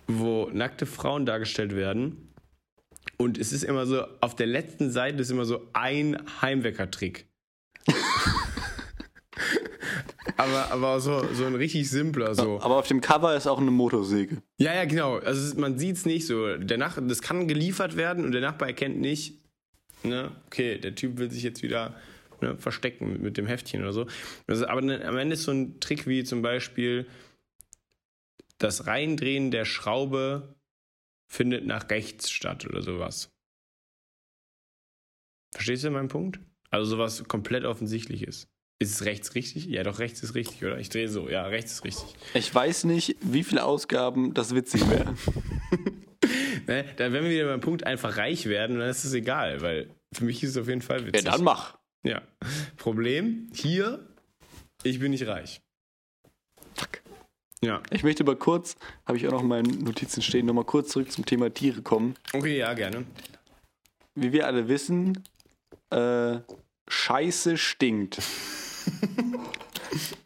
wo 0.07 0.49
nackte 0.51 0.85
Frauen 0.87 1.25
dargestellt 1.25 1.75
werden. 1.75 2.29
Und 3.17 3.37
es 3.37 3.53
ist 3.53 3.63
immer 3.63 3.85
so, 3.85 4.03
auf 4.19 4.35
der 4.35 4.47
letzten 4.47 4.89
Seite 4.89 5.21
ist 5.21 5.29
immer 5.29 5.45
so 5.45 5.67
ein 5.73 6.17
Heimwerker-Trick. 6.41 7.27
aber, 10.37 10.71
aber 10.71 10.99
so, 10.99 11.23
so 11.33 11.45
ein 11.45 11.53
richtig 11.53 11.87
simpler. 11.87 12.33
So. 12.33 12.59
Aber 12.61 12.77
auf 12.77 12.87
dem 12.87 12.99
Cover 12.99 13.35
ist 13.35 13.45
auch 13.45 13.59
eine 13.59 13.69
Motorsäge. 13.69 14.41
Ja, 14.57 14.73
ja, 14.73 14.85
genau. 14.85 15.17
Also 15.19 15.55
man 15.59 15.77
sieht 15.77 15.97
es 15.97 16.05
nicht 16.05 16.25
so. 16.25 16.57
Der 16.57 16.79
Nach 16.79 16.97
das 16.99 17.21
kann 17.21 17.47
geliefert 17.47 17.95
werden 17.95 18.25
und 18.25 18.31
der 18.31 18.41
Nachbar 18.41 18.69
erkennt 18.69 18.99
nicht, 18.99 19.40
ne, 20.03 20.31
okay, 20.47 20.77
der 20.77 20.95
Typ 20.95 21.17
will 21.17 21.31
sich 21.31 21.43
jetzt 21.43 21.63
wieder 21.63 21.95
ne, 22.41 22.57
verstecken 22.57 23.13
mit, 23.13 23.21
mit, 23.21 23.37
dem 23.37 23.47
Heftchen 23.47 23.81
oder 23.81 23.93
so. 23.93 24.07
Also, 24.47 24.67
aber 24.67 24.81
ne, 24.81 25.03
am 25.05 25.17
Ende 25.17 25.33
ist 25.33 25.43
so 25.43 25.51
ein 25.51 25.79
Trick 25.79 26.07
wie 26.07 26.23
zum 26.23 26.41
Beispiel 26.41 27.07
das 28.57 28.87
Reindrehen 28.87 29.51
der 29.51 29.65
Schraube 29.65 30.55
findet 31.27 31.65
nach 31.65 31.89
rechts 31.89 32.29
statt 32.29 32.65
oder 32.65 32.81
sowas. 32.81 33.31
Verstehst 35.53 35.83
du 35.83 35.91
meinen 35.91 36.07
Punkt? 36.07 36.39
Also 36.69 36.91
sowas 36.91 37.23
komplett 37.25 37.65
offensichtlich 37.65 38.23
ist. 38.23 38.47
Ist 38.79 38.91
es 38.91 39.05
rechts 39.05 39.35
richtig? 39.35 39.65
Ja, 39.65 39.83
doch, 39.83 39.99
rechts 39.99 40.23
ist 40.23 40.33
richtig, 40.33 40.63
oder? 40.63 40.79
Ich 40.79 40.89
drehe 40.89 41.07
so. 41.07 41.29
Ja, 41.29 41.45
rechts 41.45 41.73
ist 41.73 41.83
richtig. 41.83 42.15
Ich 42.33 42.53
weiß 42.53 42.85
nicht, 42.85 43.15
wie 43.21 43.43
viele 43.43 43.63
Ausgaben 43.63 44.33
das 44.33 44.55
witzig 44.55 44.89
wäre. 44.89 45.13
ne, 46.67 46.85
da 46.95 47.11
werden 47.11 47.25
wir 47.25 47.31
wieder 47.31 47.47
beim 47.47 47.61
Punkt 47.61 47.85
einfach 47.85 48.17
reich 48.17 48.47
werden, 48.47 48.79
dann 48.79 48.89
ist 48.89 49.03
es 49.03 49.13
egal, 49.13 49.61
weil 49.61 49.89
für 50.13 50.25
mich 50.25 50.43
ist 50.43 50.51
es 50.51 50.57
auf 50.57 50.67
jeden 50.67 50.81
Fall 50.81 51.05
witzig. 51.05 51.25
Ja, 51.25 51.31
dann 51.31 51.43
mach. 51.43 51.77
Ja. 52.03 52.21
Problem, 52.77 53.49
hier, 53.53 54.07
ich 54.83 54.99
bin 54.99 55.11
nicht 55.11 55.27
reich. 55.27 55.61
Fuck. 56.75 57.01
Ja. 57.63 57.81
Ich 57.91 58.03
möchte 58.03 58.23
aber 58.23 58.35
kurz, 58.35 58.75
habe 59.05 59.17
ich 59.17 59.27
auch 59.27 59.31
noch 59.31 59.41
in 59.41 59.47
meinen 59.47 59.83
Notizen 59.83 60.21
stehen, 60.21 60.45
nochmal 60.45 60.65
kurz 60.65 60.89
zurück 60.89 61.11
zum 61.11 61.25
Thema 61.25 61.53
Tiere 61.53 61.81
kommen. 61.81 62.15
Okay, 62.33 62.57
ja, 62.57 62.73
gerne. 62.73 63.05
Wie 64.15 64.33
wir 64.33 64.47
alle 64.47 64.67
wissen, 64.67 65.23
äh, 65.91 66.39
Scheiße 66.87 67.57
stinkt. 67.57 68.21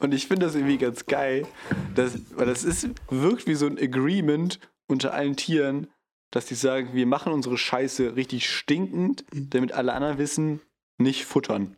Und 0.00 0.12
ich 0.12 0.26
finde 0.26 0.46
das 0.46 0.54
irgendwie 0.54 0.78
ganz 0.78 1.06
geil, 1.06 1.46
dass, 1.94 2.18
weil 2.36 2.46
das 2.46 2.64
ist, 2.64 2.88
wirkt 3.10 3.46
wie 3.46 3.54
so 3.54 3.66
ein 3.66 3.78
Agreement 3.78 4.58
unter 4.86 5.12
allen 5.12 5.36
Tieren, 5.36 5.88
dass 6.30 6.46
die 6.46 6.54
sagen, 6.54 6.94
wir 6.94 7.06
machen 7.06 7.32
unsere 7.32 7.58
Scheiße 7.58 8.16
richtig 8.16 8.48
stinkend, 8.48 9.24
damit 9.32 9.72
alle 9.72 9.92
anderen 9.92 10.18
wissen, 10.18 10.60
nicht 10.96 11.26
futtern. 11.26 11.76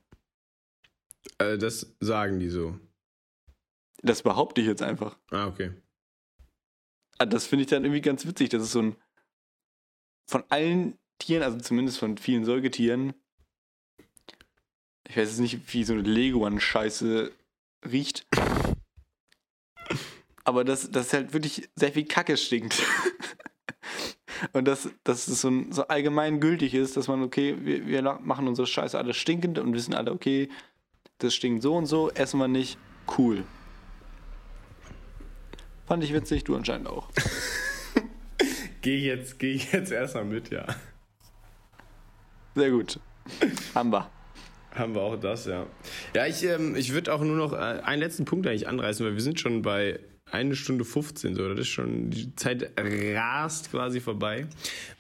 Äh, 1.39 1.59
das 1.59 1.94
sagen 2.01 2.39
die 2.39 2.49
so. 2.49 2.78
Das 4.03 4.23
behaupte 4.23 4.61
ich 4.61 4.66
jetzt 4.66 4.82
einfach. 4.82 5.19
Ah, 5.31 5.47
okay. 5.47 5.73
Ah, 7.19 7.27
das 7.27 7.47
finde 7.47 7.65
ich 7.65 7.70
dann 7.70 7.85
irgendwie 7.85 8.01
ganz 8.01 8.27
witzig. 8.27 8.51
Das 8.51 8.62
ist 8.62 8.73
so 8.73 8.82
ein. 8.82 8.97
Von 10.27 10.44
allen 10.49 10.99
Tieren, 11.19 11.43
also 11.43 11.59
zumindest 11.59 11.99
von 11.99 12.16
vielen 12.16 12.44
Säugetieren, 12.44 13.15
ich 15.09 15.16
weiß 15.16 15.28
jetzt 15.28 15.40
nicht, 15.40 15.74
wie 15.74 15.85
so 15.85 15.93
eine 15.93 16.03
Leguan-Scheiße 16.03 17.32
riecht. 17.91 18.27
Aber 20.45 20.65
dass 20.65 20.91
das 20.91 21.13
halt 21.13 21.33
wirklich 21.33 21.69
sehr 21.77 21.93
viel 21.93 22.05
Kacke 22.05 22.37
stinkt. 22.37 22.83
Und 24.53 24.67
dass, 24.67 24.89
dass 25.05 25.29
es 25.29 25.41
so, 25.41 25.49
ein, 25.49 25.73
so 25.73 25.87
allgemein 25.87 26.41
gültig 26.41 26.75
ist, 26.75 26.97
dass 26.97 27.07
man, 27.07 27.23
okay, 27.23 27.57
wir, 27.61 27.87
wir 27.87 28.03
machen 28.23 28.49
unsere 28.49 28.67
Scheiße 28.67 28.99
alle 28.99 29.15
stinkend 29.15 29.59
und 29.59 29.73
wissen 29.73 29.95
alle, 29.95 30.13
okay, 30.13 30.49
das 31.19 31.35
stinkt 31.35 31.63
so 31.63 31.77
und 31.77 31.87
so, 31.87 32.11
essen 32.11 32.39
wir 32.39 32.49
nicht. 32.49 32.77
Cool. 33.17 33.45
Fand 35.87 36.03
ich 36.03 36.13
witzig, 36.13 36.45
du 36.45 36.57
anscheinend 36.57 36.89
auch. 36.89 37.09
geh 38.83 38.99
jetzt, 38.99 39.39
geh 39.39 39.61
jetzt 39.73 39.93
erstmal 39.93 40.25
mit, 40.25 40.51
ja. 40.51 40.67
Sehr 42.55 42.71
gut. 42.71 42.99
Haben 43.75 43.93
wir. 43.93 44.11
Haben 44.74 44.94
wir 44.94 45.03
auch 45.03 45.16
das, 45.16 45.47
ja. 45.47 45.66
Ja, 46.15 46.27
ich, 46.27 46.43
ähm, 46.44 46.77
ich 46.77 46.93
würde 46.94 47.12
auch 47.12 47.20
nur 47.20 47.36
noch 47.36 47.53
äh, 47.53 47.57
einen 47.57 48.01
letzten 48.01 48.24
Punkt 48.24 48.47
eigentlich 48.47 48.69
anreißen, 48.69 49.05
weil 49.05 49.15
wir 49.15 49.23
sind 49.23 49.39
schon 49.39 49.62
bei 49.62 50.01
eine 50.31 50.57
Stunde 50.57 50.85
15, 50.85 51.35
so, 51.35 51.49
das 51.49 51.61
ist 51.61 51.69
schon, 51.69 52.11
die 52.11 52.35
Zeit 52.36 52.73
rast 52.78 53.70
quasi 53.70 54.01
vorbei. 54.01 54.47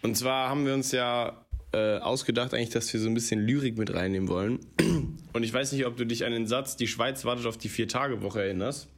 Und 0.02 0.16
zwar 0.16 0.50
haben 0.50 0.66
wir 0.66 0.74
uns 0.74 0.92
ja 0.92 1.42
äh, 1.72 1.96
ausgedacht 1.98 2.52
eigentlich, 2.52 2.70
dass 2.70 2.92
wir 2.92 3.00
so 3.00 3.08
ein 3.08 3.14
bisschen 3.14 3.40
Lyrik 3.40 3.78
mit 3.78 3.94
reinnehmen 3.94 4.28
wollen. 4.28 4.60
Und 5.32 5.42
ich 5.42 5.54
weiß 5.54 5.72
nicht, 5.72 5.86
ob 5.86 5.96
du 5.96 6.04
dich 6.04 6.26
an 6.26 6.32
den 6.32 6.46
Satz, 6.46 6.76
die 6.76 6.86
Schweiz 6.86 7.24
wartet 7.24 7.46
auf 7.46 7.56
die 7.56 7.70
Vier-Tage-Woche 7.70 8.42
erinnerst. 8.42 8.88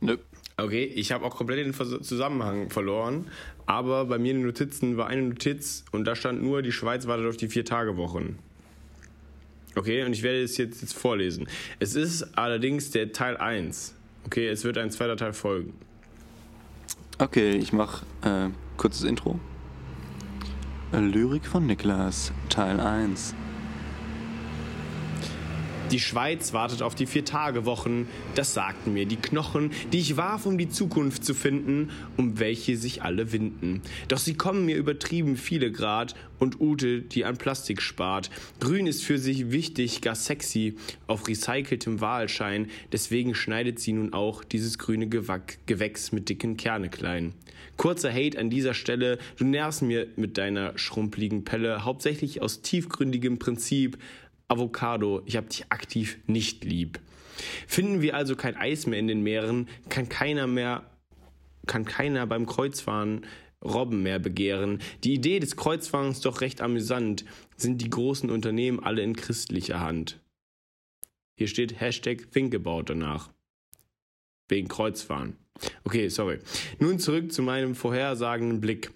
Nö. 0.00 0.18
Okay, 0.58 0.84
ich 0.84 1.12
habe 1.12 1.24
auch 1.24 1.34
komplett 1.34 1.64
den 1.64 1.72
Zusammenhang 2.02 2.68
verloren, 2.68 3.30
aber 3.64 4.04
bei 4.04 4.18
mir 4.18 4.32
in 4.32 4.38
den 4.38 4.46
Notizen 4.46 4.98
war 4.98 5.06
eine 5.06 5.22
Notiz 5.22 5.86
und 5.92 6.04
da 6.04 6.14
stand 6.14 6.42
nur, 6.42 6.60
die 6.60 6.72
Schweiz 6.72 7.06
wartet 7.06 7.26
auf 7.26 7.38
die 7.38 7.48
Vier-Tage-Wochen. 7.48 8.38
Okay, 9.74 10.04
und 10.04 10.12
ich 10.12 10.22
werde 10.22 10.42
es 10.42 10.56
jetzt, 10.58 10.82
jetzt 10.82 10.94
vorlesen. 10.94 11.48
Es 11.78 11.94
ist 11.94 12.36
allerdings 12.36 12.90
der 12.90 13.12
Teil 13.12 13.36
1. 13.36 13.94
Okay, 14.26 14.48
es 14.48 14.64
wird 14.64 14.78
ein 14.78 14.90
zweiter 14.90 15.16
Teil 15.16 15.32
folgen. 15.32 15.74
Okay, 17.18 17.52
ich 17.56 17.72
mache 17.72 18.04
äh, 18.22 18.48
kurzes 18.76 19.04
Intro. 19.04 19.38
Lyrik 20.92 21.46
von 21.46 21.66
Niklas, 21.66 22.32
Teil 22.50 22.78
1. 22.78 23.34
Die 25.92 26.00
Schweiz 26.00 26.54
wartet 26.54 26.80
auf 26.80 26.94
die 26.94 27.04
Vier-Tage-Wochen, 27.04 28.08
das 28.34 28.54
sagten 28.54 28.94
mir 28.94 29.04
die 29.04 29.16
Knochen, 29.16 29.72
die 29.92 29.98
ich 29.98 30.16
warf, 30.16 30.46
um 30.46 30.56
die 30.56 30.70
Zukunft 30.70 31.22
zu 31.22 31.34
finden, 31.34 31.90
um 32.16 32.38
welche 32.38 32.78
sich 32.78 33.02
alle 33.02 33.30
winden. 33.30 33.82
Doch 34.08 34.16
sie 34.16 34.32
kommen 34.32 34.64
mir 34.64 34.78
übertrieben 34.78 35.36
viele 35.36 35.70
Grad 35.70 36.14
und 36.38 36.62
Ute, 36.62 37.02
die 37.02 37.26
an 37.26 37.36
Plastik 37.36 37.82
spart. 37.82 38.30
Grün 38.58 38.86
ist 38.86 39.04
für 39.04 39.18
sich 39.18 39.50
wichtig, 39.50 40.00
gar 40.00 40.14
sexy, 40.14 40.76
auf 41.08 41.28
recyceltem 41.28 42.00
Wahlschein, 42.00 42.70
deswegen 42.90 43.34
schneidet 43.34 43.78
sie 43.78 43.92
nun 43.92 44.14
auch 44.14 44.44
dieses 44.44 44.78
grüne 44.78 45.08
Gewächs 45.08 46.10
mit 46.10 46.30
dicken 46.30 46.56
Kerne 46.56 46.88
klein. 46.88 47.34
Kurzer 47.76 48.12
Hate 48.12 48.38
an 48.38 48.50
dieser 48.50 48.74
Stelle, 48.74 49.18
du 49.36 49.44
nährst 49.44 49.82
mir 49.82 50.06
mit 50.16 50.38
deiner 50.38 50.76
schrumpeligen 50.78 51.44
Pelle, 51.44 51.84
hauptsächlich 51.84 52.42
aus 52.42 52.62
tiefgründigem 52.62 53.38
Prinzip, 53.38 53.98
Avocado, 54.52 55.22
ich 55.24 55.36
habe 55.36 55.48
dich 55.48 55.64
aktiv 55.70 56.18
nicht 56.26 56.64
lieb. 56.64 57.00
Finden 57.66 58.02
wir 58.02 58.14
also 58.14 58.36
kein 58.36 58.56
Eis 58.56 58.86
mehr 58.86 58.98
in 58.98 59.08
den 59.08 59.22
Meeren, 59.22 59.68
kann 59.88 60.08
keiner 60.08 60.46
mehr, 60.46 60.84
kann 61.66 61.84
keiner 61.84 62.26
beim 62.26 62.46
Kreuzfahren 62.46 63.26
Robben 63.64 64.02
mehr 64.02 64.18
begehren. 64.18 64.82
Die 65.04 65.14
Idee 65.14 65.38
des 65.38 65.56
Kreuzfahrens 65.56 66.20
doch 66.20 66.40
recht 66.40 66.60
amüsant, 66.60 67.24
sind 67.56 67.80
die 67.80 67.90
großen 67.90 68.30
Unternehmen 68.30 68.80
alle 68.80 69.02
in 69.02 69.14
christlicher 69.14 69.80
Hand. 69.80 70.20
Hier 71.38 71.48
steht 71.48 71.80
Hashtag 71.80 72.30
Think 72.30 72.54
About 72.54 72.82
danach. 72.82 73.30
Wegen 74.48 74.68
Kreuzfahren. 74.68 75.36
Okay, 75.84 76.08
sorry. 76.08 76.40
Nun 76.78 76.98
zurück 76.98 77.32
zu 77.32 77.42
meinem 77.42 77.74
vorhersagenden 77.74 78.60
Blick. 78.60 78.90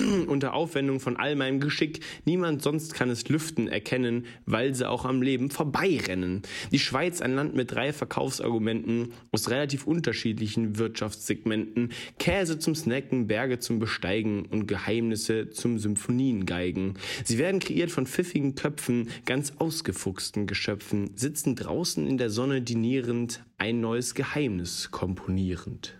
unter 0.26 0.54
Aufwendung 0.54 1.00
von 1.00 1.16
all 1.16 1.36
meinem 1.36 1.60
Geschick. 1.60 2.00
Niemand 2.24 2.62
sonst 2.62 2.94
kann 2.94 3.10
es 3.10 3.28
lüften 3.28 3.68
erkennen, 3.68 4.26
weil 4.46 4.74
sie 4.74 4.88
auch 4.88 5.04
am 5.04 5.22
Leben 5.22 5.50
vorbeirennen. 5.50 6.42
Die 6.72 6.78
Schweiz 6.78 7.20
ein 7.20 7.34
Land 7.34 7.54
mit 7.54 7.72
drei 7.72 7.92
Verkaufsargumenten 7.92 9.12
aus 9.32 9.50
relativ 9.50 9.86
unterschiedlichen 9.86 10.78
Wirtschaftssegmenten. 10.78 11.92
Käse 12.18 12.58
zum 12.58 12.74
Snacken, 12.74 13.26
Berge 13.26 13.58
zum 13.58 13.78
Besteigen 13.78 14.46
und 14.46 14.66
Geheimnisse 14.66 15.50
zum 15.50 15.78
Symphoniengeigen. 15.78 16.94
Sie 17.24 17.38
werden 17.38 17.60
kreiert 17.60 17.90
von 17.90 18.06
pfiffigen 18.06 18.54
Köpfen, 18.54 19.08
ganz 19.26 19.54
ausgefuchsten 19.58 20.46
Geschöpfen, 20.46 21.16
sitzen 21.16 21.56
draußen 21.56 22.06
in 22.06 22.18
der 22.18 22.30
Sonne 22.30 22.62
dinierend, 22.62 23.44
ein 23.58 23.80
neues 23.80 24.14
Geheimnis 24.14 24.90
komponierend. 24.90 25.96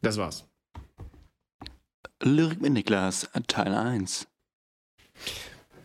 Das 0.00 0.16
war's. 0.16 0.48
Lyrik 2.22 2.60
mit 2.60 2.72
Niklas, 2.72 3.30
Teil 3.46 3.74
1. 3.74 4.26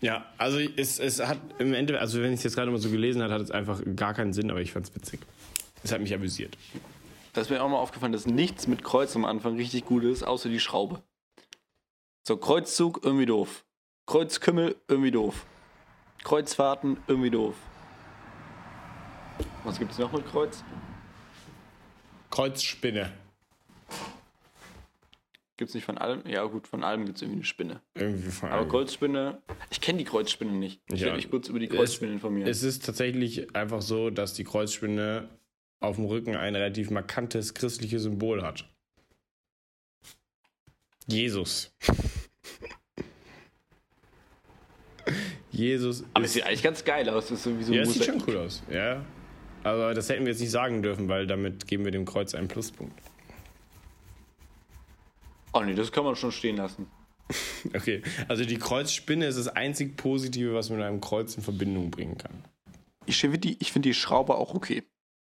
Ja, 0.02 0.26
also 0.38 0.60
es, 0.60 1.00
es 1.00 1.20
hat 1.26 1.40
im 1.60 1.74
Endeffekt, 1.74 2.02
also 2.02 2.22
wenn 2.22 2.34
ich 2.34 2.40
es 2.40 2.44
jetzt 2.44 2.56
gerade 2.56 2.72
mal 2.72 2.80
so 2.80 2.90
gelesen 2.90 3.22
habe, 3.22 3.34
hat 3.34 3.42
es 3.42 3.52
einfach 3.52 3.82
gar 3.96 4.14
keinen 4.14 4.34
Sinn, 4.34 4.52
aber 4.52 4.60
ich 4.60 4.72
fand 4.72 4.88
es 4.88 4.96
witzig. 4.96 5.22
Es 5.84 5.92
hat 5.92 6.02
mich 6.02 6.14
amüsiert. 6.14 6.58
Das 7.34 7.48
ist 7.48 7.50
mir 7.50 7.64
auch 7.64 7.70
mal 7.70 7.78
aufgefallen, 7.78 8.12
dass 8.12 8.26
nichts 8.26 8.68
mit 8.68 8.84
Kreuz 8.84 9.16
am 9.16 9.26
Anfang 9.26 9.56
richtig 9.56 9.86
gut 9.86 10.04
ist, 10.04 10.24
außer 10.24 10.50
die 10.50 10.60
Schraube. 10.60 11.02
So, 12.28 12.38
Kreuzzug, 12.38 13.02
irgendwie 13.04 13.26
doof. 13.26 13.64
Kreuzkümmel, 14.06 14.76
irgendwie 14.88 15.12
doof. 15.12 15.46
Kreuzfahrten, 16.24 16.98
irgendwie 17.08 17.32
doof. 17.32 17.56
Was 19.64 19.80
gibt 19.80 19.92
es 19.92 20.00
noch 20.00 20.12
mit 20.12 20.26
Kreuz? 20.28 20.64
Kreuzspinne. 22.30 23.14
Gibt 25.56 25.70
es 25.70 25.76
nicht 25.76 25.86
von 25.86 26.00
allem? 26.00 26.24
Ja, 26.28 26.44
gut, 26.46 26.68
von 26.68 26.84
allem 26.84 27.06
gibt 27.06 27.18
es 27.18 27.22
irgendwie 27.22 27.38
eine 27.38 27.46
Spinne. 27.46 27.82
Irgendwie 27.94 28.32
von 28.32 28.50
allem. 28.50 28.62
Aber 28.62 28.70
Kreuzspinne, 28.70 29.42
ich 29.70 29.82
kenne 29.82 30.00
die 30.00 30.04
Kreuzspinne 30.04 30.52
nicht. 30.52 30.82
Ich 30.92 31.02
ja. 31.02 31.06
werde 31.06 31.18
mich 31.18 31.30
kurz 31.30 31.48
über 31.48 31.60
die 31.60 31.68
Kreuzspinne 31.68 32.12
es, 32.12 32.16
informieren. 32.16 32.50
Es 32.50 32.64
ist 32.64 32.86
tatsächlich 32.86 33.56
einfach 33.56 33.84
so, 33.84 34.10
dass 34.10 34.34
die 34.34 34.44
Kreuzspinne 34.44 35.30
auf 35.80 35.98
dem 35.98 36.06
Rücken 36.06 36.36
ein 36.36 36.56
relativ 36.56 36.90
markantes 36.90 37.54
christliches 37.54 38.02
Symbol 38.04 38.42
hat. 38.42 38.66
Jesus. 41.08 41.76
Jesus. 45.52 46.04
Aber 46.14 46.26
es 46.26 46.34
sieht 46.34 46.46
eigentlich 46.46 46.64
ganz 46.64 46.84
geil 46.84 47.08
aus. 47.10 47.28
Das 47.28 47.38
ist 47.38 47.44
sowieso 47.44 47.74
ja, 47.74 47.84
es 47.84 47.94
sieht 47.94 48.06
schon 48.06 48.24
cool 48.28 48.38
aus. 48.38 48.64
Ja. 48.72 49.06
Aber 49.64 49.94
das 49.94 50.10
hätten 50.10 50.26
wir 50.26 50.32
jetzt 50.32 50.42
nicht 50.42 50.50
sagen 50.52 50.82
dürfen, 50.82 51.08
weil 51.10 51.28
damit 51.28 51.68
geben 51.68 51.86
wir 51.86 51.92
dem 51.92 52.06
Kreuz 52.06 52.34
einen 52.34 52.48
Pluspunkt. 52.48 53.00
Oh 55.54 55.62
nee, 55.62 55.76
das 55.76 55.92
kann 55.92 56.04
man 56.04 56.16
schon 56.16 56.32
stehen 56.32 56.58
lassen. 56.58 56.88
okay, 57.76 58.02
also 58.28 58.44
die 58.44 58.58
Kreuzspinne 58.58 59.26
ist 59.26 59.38
das 59.38 59.48
einzig 59.48 59.96
Positive, 59.96 60.54
was 60.54 60.70
man 60.70 60.80
mit 60.80 60.88
einem 60.88 61.02
Kreuz 61.02 61.36
in 61.36 61.44
Verbindung 61.44 61.90
bringen 61.90 62.18
kann. 62.18 62.44
Ich 63.06 63.18
finde 63.18 63.38
die, 63.38 63.64
find 63.64 63.86
die 63.86 63.94
Schraube 63.94 64.36
auch 64.36 64.54
okay. 64.54 64.84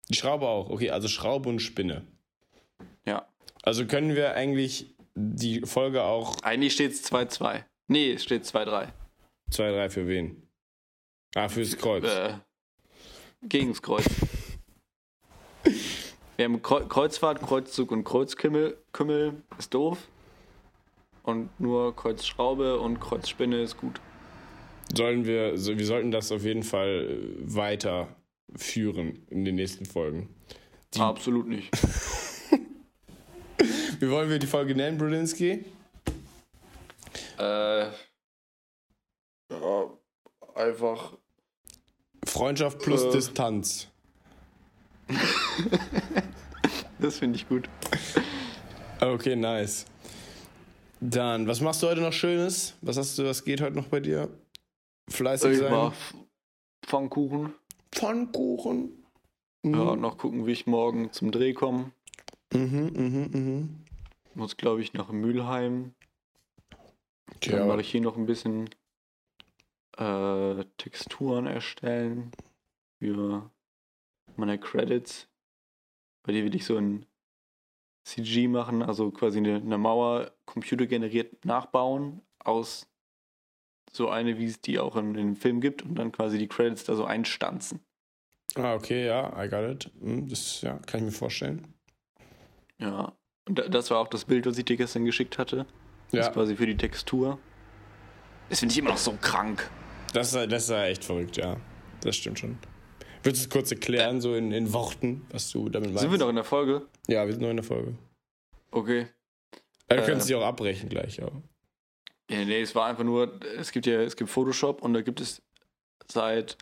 Die 0.10 0.16
Schraube 0.16 0.48
auch, 0.48 0.70
okay, 0.70 0.92
also 0.92 1.08
Schraube 1.08 1.50
und 1.50 1.60
Spinne. 1.60 2.06
Ja. 3.06 3.28
Also 3.64 3.86
können 3.86 4.16
wir 4.16 4.36
eigentlich 4.36 4.96
die 5.16 5.62
Folge 5.62 6.04
auch. 6.04 6.42
Eigentlich 6.42 6.74
steht 6.74 6.92
es 6.92 7.12
2-2. 7.12 7.64
Nee, 7.88 8.14
es 8.14 8.24
steht 8.24 8.44
2-3. 8.44 8.90
2-3 9.52 9.90
für 9.90 10.08
wen? 10.08 10.48
Ah, 11.36 11.50
fürs 11.50 11.78
Kreuz. 11.78 12.04
Äh, 12.04 12.40
gegens 13.44 13.82
Kreuz. 13.82 14.06
Wir 16.38 16.46
haben 16.46 16.62
Kreuzfahrt, 16.62 17.42
Kreuzzug 17.42 17.92
und 17.92 18.04
Kreuzkümmel. 18.04 18.78
Kümmel 18.92 19.42
ist 19.58 19.74
doof. 19.74 20.10
Und 21.24 21.50
nur 21.60 21.96
Kreuzschraube 21.96 22.80
und 22.80 23.00
Kreuzspinne 23.00 23.62
ist 23.62 23.78
gut. 23.78 24.02
Sollen 24.94 25.26
wir, 25.26 25.54
wir 25.54 25.86
sollten 25.86 26.12
das 26.12 26.32
auf 26.32 26.44
jeden 26.44 26.64
Fall 26.64 27.20
weiterführen 27.40 29.26
in 29.30 29.46
den 29.46 29.56
nächsten 29.56 29.86
Folgen. 29.86 30.30
Die 30.94 31.00
Absolut 31.00 31.48
nicht. 31.48 31.72
Wie 34.00 34.10
wollen 34.12 34.30
wir 34.30 34.38
die 34.38 34.48
Folge 34.48 34.76
nennen, 34.76 34.98
Brulinski? 34.98 35.64
Äh. 37.40 37.86
Ja, 39.50 39.90
einfach 40.54 41.14
Freundschaft 42.26 42.80
plus 42.80 43.04
äh. 43.04 43.12
Distanz. 43.12 43.88
das 47.00 47.20
finde 47.20 47.38
ich 47.38 47.48
gut. 47.48 47.70
Okay, 49.00 49.36
nice. 49.36 49.86
Dann, 51.00 51.48
was 51.48 51.62
machst 51.62 51.84
du 51.84 51.88
heute 51.88 52.02
noch 52.02 52.14
Schönes? 52.14 52.76
Was 52.82 52.98
hast 52.98 53.18
du, 53.18 53.26
was 53.26 53.44
geht 53.44 53.62
heute 53.62 53.76
noch 53.76 53.88
bei 53.88 54.00
dir? 54.00 54.30
Fleißig 55.10 55.52
ich 55.52 55.58
sein? 55.60 55.72
Mach 55.72 55.94
Pfannkuchen. 56.84 57.54
Pfannkuchen. 57.92 59.06
Mhm. 59.64 59.74
Ja, 59.74 59.96
noch 59.96 60.18
gucken, 60.18 60.46
wie 60.46 60.52
ich 60.52 60.68
morgen 60.68 61.12
zum 61.12 61.32
Dreh 61.32 61.54
komme. 61.54 61.92
Mhm, 62.54 62.92
mhm, 62.96 63.30
mhm. 63.32 63.76
Muss, 64.34 64.58
glaube 64.58 64.82
ich, 64.82 64.94
nach 64.94 65.12
Mülheim. 65.12 65.94
Dann 67.42 67.60
ja. 67.60 67.66
mache 67.66 67.82
ich 67.82 67.90
hier 67.90 68.02
noch 68.02 68.18
ein 68.18 68.26
bisschen 68.26 68.70
äh, 69.98 70.64
Texturen 70.78 71.48
erstellen 71.48 72.32
für 73.00 73.50
meine 74.38 74.60
Credits. 74.60 75.28
Bei 76.24 76.32
dir 76.32 76.44
will 76.44 76.56
ich 76.56 76.66
so 76.66 76.78
ein 76.78 77.06
CG 78.06 78.48
machen, 78.48 78.84
also 78.84 79.12
quasi 79.12 79.40
eine, 79.40 79.56
eine 79.56 79.78
Mauer 79.78 80.32
computergeneriert 80.46 81.44
nachbauen 81.46 82.22
aus 82.40 82.88
so 83.92 84.10
eine, 84.10 84.38
wie 84.38 84.46
es 84.46 84.62
die 84.62 84.80
auch 84.80 84.96
in, 84.96 85.16
in 85.16 85.28
dem 85.28 85.36
Film 85.36 85.62
gibt 85.62 85.82
und 85.82 85.96
dann 85.96 86.12
quasi 86.12 86.38
die 86.38 86.48
Credits 86.48 86.84
da 86.84 86.96
so 86.96 87.06
einstanzen. 87.06 87.80
Ah, 88.56 88.76
okay, 88.76 89.06
ja, 89.06 89.32
I 89.42 89.50
got 89.50 89.64
it. 89.64 89.92
Hm, 90.00 90.28
das 90.30 90.62
ja, 90.62 90.78
kann 90.86 91.00
ich 91.00 91.06
mir 91.08 91.12
vorstellen. 91.12 91.74
Ja, 92.80 93.14
und 93.48 93.74
das 93.74 93.92
war 93.92 94.00
auch 94.00 94.08
das 94.08 94.26
Bild, 94.26 94.46
was 94.46 94.58
ich 94.58 94.66
dir 94.66 94.78
gestern 94.78 95.06
geschickt 95.06 95.38
hatte. 95.38 95.58
Ja. 95.58 95.66
Das 96.12 96.28
ist 96.28 96.34
quasi 96.34 96.56
für 96.56 96.66
die 96.66 96.78
Textur. 96.78 97.40
Das 98.50 98.60
finde 98.60 98.74
ich 98.74 98.80
immer 98.80 98.92
noch 98.92 98.98
so 98.98 99.18
krank. 99.20 99.70
Das, 100.14 100.32
das 100.32 100.64
ist 100.64 100.70
ja 100.70 100.86
echt 100.86 101.04
verrückt, 101.04 101.38
ja. 101.38 101.58
Das 102.02 102.16
stimmt 102.16 102.40
schon. 102.40 102.58
Würdest 103.26 103.44
du 103.44 103.48
es 103.48 103.50
kurz 103.50 103.72
erklären, 103.72 104.22
so 104.22 104.36
in, 104.36 104.52
in 104.52 104.72
Worten, 104.72 105.26
was 105.32 105.50
du 105.50 105.68
damit 105.68 105.90
meinst? 105.90 106.02
Sind 106.02 106.12
wir 106.12 106.20
noch 106.20 106.30
in 106.30 106.36
der 106.36 106.44
Folge? 106.44 106.84
Ja, 107.08 107.26
wir 107.26 107.34
sind 107.34 107.42
noch 107.42 107.50
in 107.50 107.56
der 107.56 107.66
Folge. 107.66 107.96
Okay. 108.70 109.08
Ja, 109.90 109.96
du 109.96 110.04
äh, 110.04 110.06
könntest 110.06 110.30
dich 110.30 110.36
auch 110.36 110.46
abbrechen 110.46 110.90
gleich, 110.90 111.18
ja. 111.18 111.28
Ja, 112.30 112.46
nee, 112.46 112.62
es 112.62 112.76
war 112.76 112.86
einfach 112.86 113.04
nur, 113.04 113.40
es 113.58 113.72
gibt 113.72 113.88
ja, 113.88 114.02
es 114.02 114.16
gibt 114.16 114.30
Photoshop 114.30 114.84
und 114.84 114.94
da 114.94 115.02
gibt 115.02 115.22
es 115.22 115.42
seit 116.08 116.56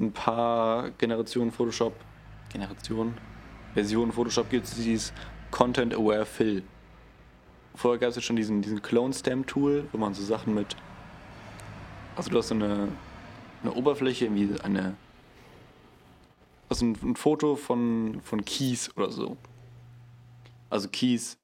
ein 0.00 0.10
paar 0.10 0.90
Generationen 0.90 1.52
Photoshop, 1.52 1.94
Generationen, 2.52 3.14
Versionen 3.74 4.10
Photoshop 4.10 4.50
gibt 4.50 4.64
es 4.66 4.74
dieses 4.74 5.12
Content 5.52 5.94
Aware 5.94 6.26
Fill. 6.26 6.64
Vorher 7.76 8.00
gab 8.00 8.10
es 8.10 8.16
ja 8.16 8.22
schon 8.22 8.34
diesen, 8.34 8.60
diesen 8.60 8.82
Clone 8.82 9.14
Stamp 9.14 9.46
Tool, 9.46 9.86
wo 9.92 9.98
man 9.98 10.14
so 10.14 10.24
Sachen 10.24 10.52
mit, 10.52 10.74
also 12.16 12.28
du 12.28 12.38
hast 12.38 12.48
so 12.48 12.56
eine, 12.56 12.88
eine 13.62 13.72
Oberfläche, 13.72 14.24
irgendwie 14.24 14.60
eine 14.62 14.96
also 16.68 16.86
ein, 16.86 16.98
ein 17.02 17.16
Foto 17.16 17.56
von, 17.56 18.20
von 18.22 18.44
Keys 18.44 18.94
oder 18.96 19.10
so. 19.10 19.36
Also 20.70 20.88
Keys, 20.88 21.38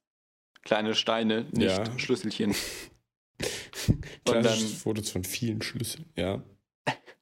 kleine 0.62 0.94
Steine, 0.94 1.46
nicht 1.52 1.78
ja. 1.78 1.98
Schlüsselchen. 1.98 2.54
Kleine 4.24 4.48
Fotos 4.48 5.10
von 5.10 5.24
vielen 5.24 5.60
Schlüsseln, 5.60 6.06
ja. 6.16 6.42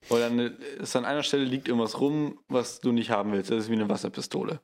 Und 0.08 0.20
dann 0.20 0.38
ist 0.38 0.94
an 0.94 1.04
einer 1.04 1.22
Stelle 1.22 1.44
liegt 1.44 1.68
irgendwas 1.68 2.00
rum, 2.00 2.38
was 2.48 2.80
du 2.80 2.92
nicht 2.92 3.10
haben 3.10 3.32
willst. 3.32 3.50
Das 3.50 3.64
ist 3.64 3.70
wie 3.70 3.74
eine 3.74 3.88
Wasserpistole. 3.88 4.60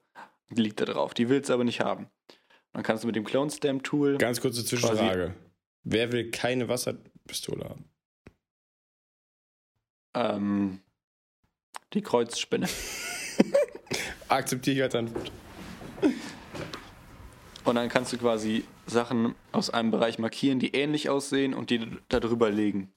Die 0.51 0.63
liegt 0.63 0.81
da 0.81 0.85
drauf. 0.85 1.15
Die 1.15 1.29
willst 1.29 1.49
du 1.49 1.55
aber 1.55 1.65
nicht 1.65 1.81
haben. 1.81 2.09
Dann 2.73 2.83
kannst 2.83 3.03
du 3.03 3.07
mit 3.07 3.17
dem 3.17 3.25
Clone 3.25 3.51
Stamp 3.51 3.85
Tool. 3.85 4.19
Ganz 4.19 4.41
kurze 4.41 4.65
Zwischenfrage. 4.65 5.35
Wer 5.85 6.13
will 6.13 6.31
keine 6.31 6.69
Wasserpistole 6.69 7.65
haben? 7.65 7.85
Ähm, 10.15 10.81
die 11.93 12.03
Kreuzspinne. 12.03 12.69
Akzeptiere 14.29 14.77
ich 14.77 14.83
als 14.83 14.95
Antwort. 14.95 15.33
Und 17.65 17.75
dann 17.75 17.89
kannst 17.89 18.13
du 18.13 18.19
quasi 18.19 18.65
Sachen 18.87 19.35
aus 19.53 19.71
einem 19.71 19.91
Bereich 19.91 20.19
markieren, 20.19 20.59
die 20.59 20.75
ähnlich 20.75 21.11
aussehen 21.11 21.53
und 21.55 21.71
die 21.71 21.99
da 22.09 22.21
drüber 22.21 22.51
legen. 22.51 22.93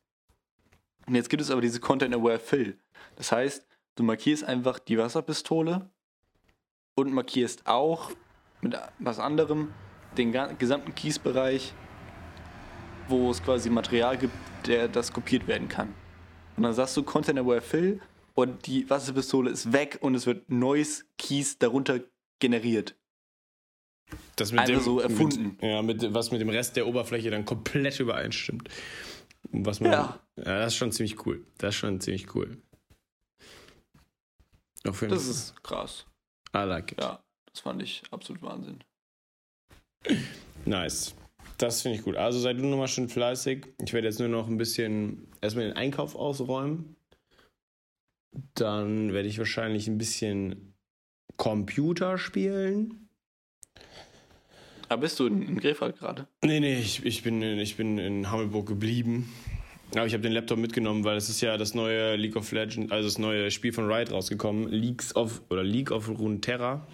Und 1.07 1.15
jetzt 1.15 1.29
gibt 1.29 1.41
es 1.41 1.51
aber 1.51 1.61
diese 1.61 1.79
Content-Aware 1.79 2.39
Fill. 2.39 2.77
Das 3.15 3.31
heißt, 3.31 3.65
du 3.95 4.03
markierst 4.03 4.43
einfach 4.43 4.79
die 4.79 4.97
Wasserpistole 4.97 5.89
und 6.95 7.11
markierst 7.11 7.67
auch 7.67 8.11
mit 8.61 8.77
was 8.99 9.19
anderem 9.19 9.73
den 10.17 10.31
gesamten 10.57 10.95
Kiesbereich, 10.95 11.73
wo 13.07 13.31
es 13.31 13.43
quasi 13.43 13.69
Material 13.69 14.17
gibt, 14.17 14.33
der 14.67 14.87
das 14.87 15.11
kopiert 15.11 15.47
werden 15.47 15.67
kann. 15.67 15.93
Und 16.55 16.63
dann 16.63 16.73
sagst 16.73 16.95
du 16.95 17.03
Content-Aware 17.03 17.61
Fill 17.61 17.99
und 18.33 18.65
die 18.67 18.89
Wasserpistole 18.89 19.49
ist 19.49 19.73
weg 19.73 19.99
und 20.01 20.15
es 20.15 20.25
wird 20.25 20.49
neues 20.49 21.05
Kies 21.17 21.57
darunter 21.57 22.01
generiert. 22.39 22.95
Das 24.35 24.51
mit 24.51 24.61
Einfach 24.61 24.75
dem, 24.75 24.83
so 24.83 24.99
erfunden. 24.99 25.57
Mit, 25.59 25.63
ja, 25.63 25.81
mit, 25.81 26.13
was 26.13 26.31
mit 26.31 26.41
dem 26.41 26.49
Rest 26.49 26.75
der 26.75 26.87
Oberfläche 26.87 27.29
dann 27.31 27.45
komplett 27.45 27.99
übereinstimmt. 27.99 28.69
Was 29.51 29.79
man, 29.79 29.91
ja. 29.91 30.19
ja. 30.37 30.43
Das 30.43 30.73
ist 30.73 30.77
schon 30.77 30.91
ziemlich 30.91 31.25
cool. 31.25 31.45
Das 31.57 31.75
ist 31.75 31.79
schon 31.79 31.99
ziemlich 32.01 32.33
cool. 32.35 32.57
das 34.83 34.97
Fall. 34.97 35.11
ist 35.13 35.63
krass. 35.63 36.05
I 36.55 36.59
like 36.59 36.91
it. 36.91 37.01
Ja, 37.01 37.23
das 37.51 37.61
fand 37.61 37.81
ich 37.81 38.03
absolut 38.11 38.41
Wahnsinn. 38.41 38.83
Nice. 40.65 41.15
Das 41.57 41.81
finde 41.81 41.97
ich 41.97 42.03
gut. 42.03 42.15
Also 42.15 42.39
seid 42.39 42.57
du 42.57 42.65
nochmal 42.65 42.87
schön 42.87 43.07
fleißig. 43.07 43.67
Ich 43.83 43.93
werde 43.93 44.07
jetzt 44.07 44.19
nur 44.19 44.29
noch 44.29 44.47
ein 44.47 44.57
bisschen 44.57 45.27
erstmal 45.41 45.67
den 45.67 45.77
Einkauf 45.77 46.15
ausräumen. 46.15 46.95
Dann 48.55 49.13
werde 49.13 49.27
ich 49.27 49.37
wahrscheinlich 49.37 49.87
ein 49.87 49.97
bisschen 49.97 50.73
Computer 51.37 52.17
spielen. 52.17 53.09
Ah, 54.89 54.97
bist 54.97 55.19
du 55.19 55.27
in, 55.27 55.41
in 55.41 55.59
Krefeld 55.59 55.97
gerade? 55.97 56.27
Nee, 56.43 56.59
nee, 56.59 56.77
ich, 56.77 57.05
ich, 57.05 57.23
bin, 57.23 57.41
ich 57.41 57.77
bin 57.77 57.97
in 57.97 58.29
Hammelburg 58.29 58.67
geblieben. 58.67 59.31
Aber 59.95 60.05
ich 60.05 60.13
habe 60.13 60.23
den 60.23 60.31
Laptop 60.31 60.57
mitgenommen, 60.57 61.03
weil 61.03 61.17
es 61.17 61.29
ist 61.29 61.41
ja 61.41 61.57
das 61.57 61.73
neue 61.73 62.15
League 62.15 62.35
of 62.35 62.51
Legends, 62.51 62.91
also 62.91 63.07
das 63.07 63.17
neue 63.17 63.51
Spiel 63.51 63.73
von 63.73 63.91
Riot 63.91 64.11
rausgekommen, 64.11 64.69
Leagues 64.69 65.15
of 65.15 65.41
oder 65.49 65.63
League 65.63 65.91
of 65.91 66.07
Runeterra. 66.07 66.87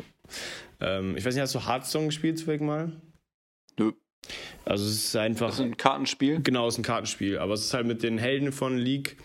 Ähm, 0.80 1.16
ich 1.16 1.24
weiß 1.24 1.36
nicht, 1.36 1.42
hast 1.42 1.56
du 1.56 1.68
Hearthstone 1.68 2.08
gespielt 2.08 2.40
zufällig 2.40 2.62
mal? 2.62 2.92
Nö. 3.78 3.94
Also 4.66 4.86
es 4.86 5.06
ist 5.06 5.16
einfach. 5.16 5.48
Das 5.48 5.60
ist 5.60 5.66
ein 5.66 5.78
Kartenspiel? 5.78 6.42
Genau, 6.42 6.68
es 6.68 6.74
ist 6.74 6.80
ein 6.80 6.84
Kartenspiel. 6.84 7.38
Aber 7.38 7.54
es 7.54 7.66
ist 7.66 7.74
halt 7.74 7.88
mit 7.88 8.04
den 8.04 8.18
Helden 8.18 8.52
von 8.52 8.78
League 8.78 9.18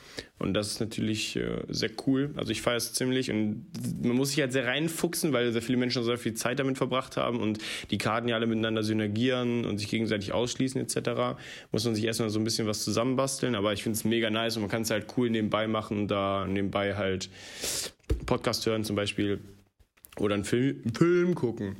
und 0.42 0.54
das 0.54 0.68
ist 0.68 0.80
natürlich 0.80 1.36
äh, 1.36 1.62
sehr 1.68 1.90
cool. 2.06 2.30
Also 2.36 2.50
ich 2.50 2.60
feiere 2.60 2.76
es 2.76 2.92
ziemlich 2.92 3.30
und 3.30 3.64
man 4.02 4.16
muss 4.16 4.30
sich 4.30 4.40
halt 4.40 4.52
sehr 4.52 4.66
reinfuchsen, 4.66 5.32
weil 5.32 5.52
sehr 5.52 5.62
viele 5.62 5.78
Menschen 5.78 6.02
sehr 6.04 6.18
viel 6.18 6.34
Zeit 6.34 6.58
damit 6.58 6.76
verbracht 6.76 7.16
haben 7.16 7.40
und 7.40 7.58
die 7.90 7.98
Karten 7.98 8.28
ja 8.28 8.36
alle 8.36 8.46
miteinander 8.46 8.82
synergieren 8.82 9.64
und 9.64 9.78
sich 9.78 9.88
gegenseitig 9.88 10.32
ausschließen 10.32 10.80
etc. 10.80 11.38
Muss 11.70 11.84
man 11.84 11.94
sich 11.94 12.04
erstmal 12.04 12.30
so 12.30 12.40
ein 12.40 12.44
bisschen 12.44 12.66
was 12.66 12.84
zusammenbasteln, 12.84 13.54
aber 13.54 13.72
ich 13.72 13.82
finde 13.82 13.96
es 13.96 14.04
mega 14.04 14.30
nice 14.30 14.56
und 14.56 14.62
man 14.62 14.70
kann 14.70 14.82
es 14.82 14.90
halt 14.90 15.06
cool 15.16 15.30
nebenbei 15.30 15.68
machen 15.68 16.00
und 16.00 16.08
da 16.08 16.46
nebenbei 16.46 16.96
halt 16.96 17.30
Podcast 18.26 18.66
hören 18.66 18.84
zum 18.84 18.96
Beispiel 18.96 19.38
oder 20.18 20.34
einen 20.34 20.44
Film, 20.44 20.82
Film 20.94 21.34
gucken. 21.34 21.76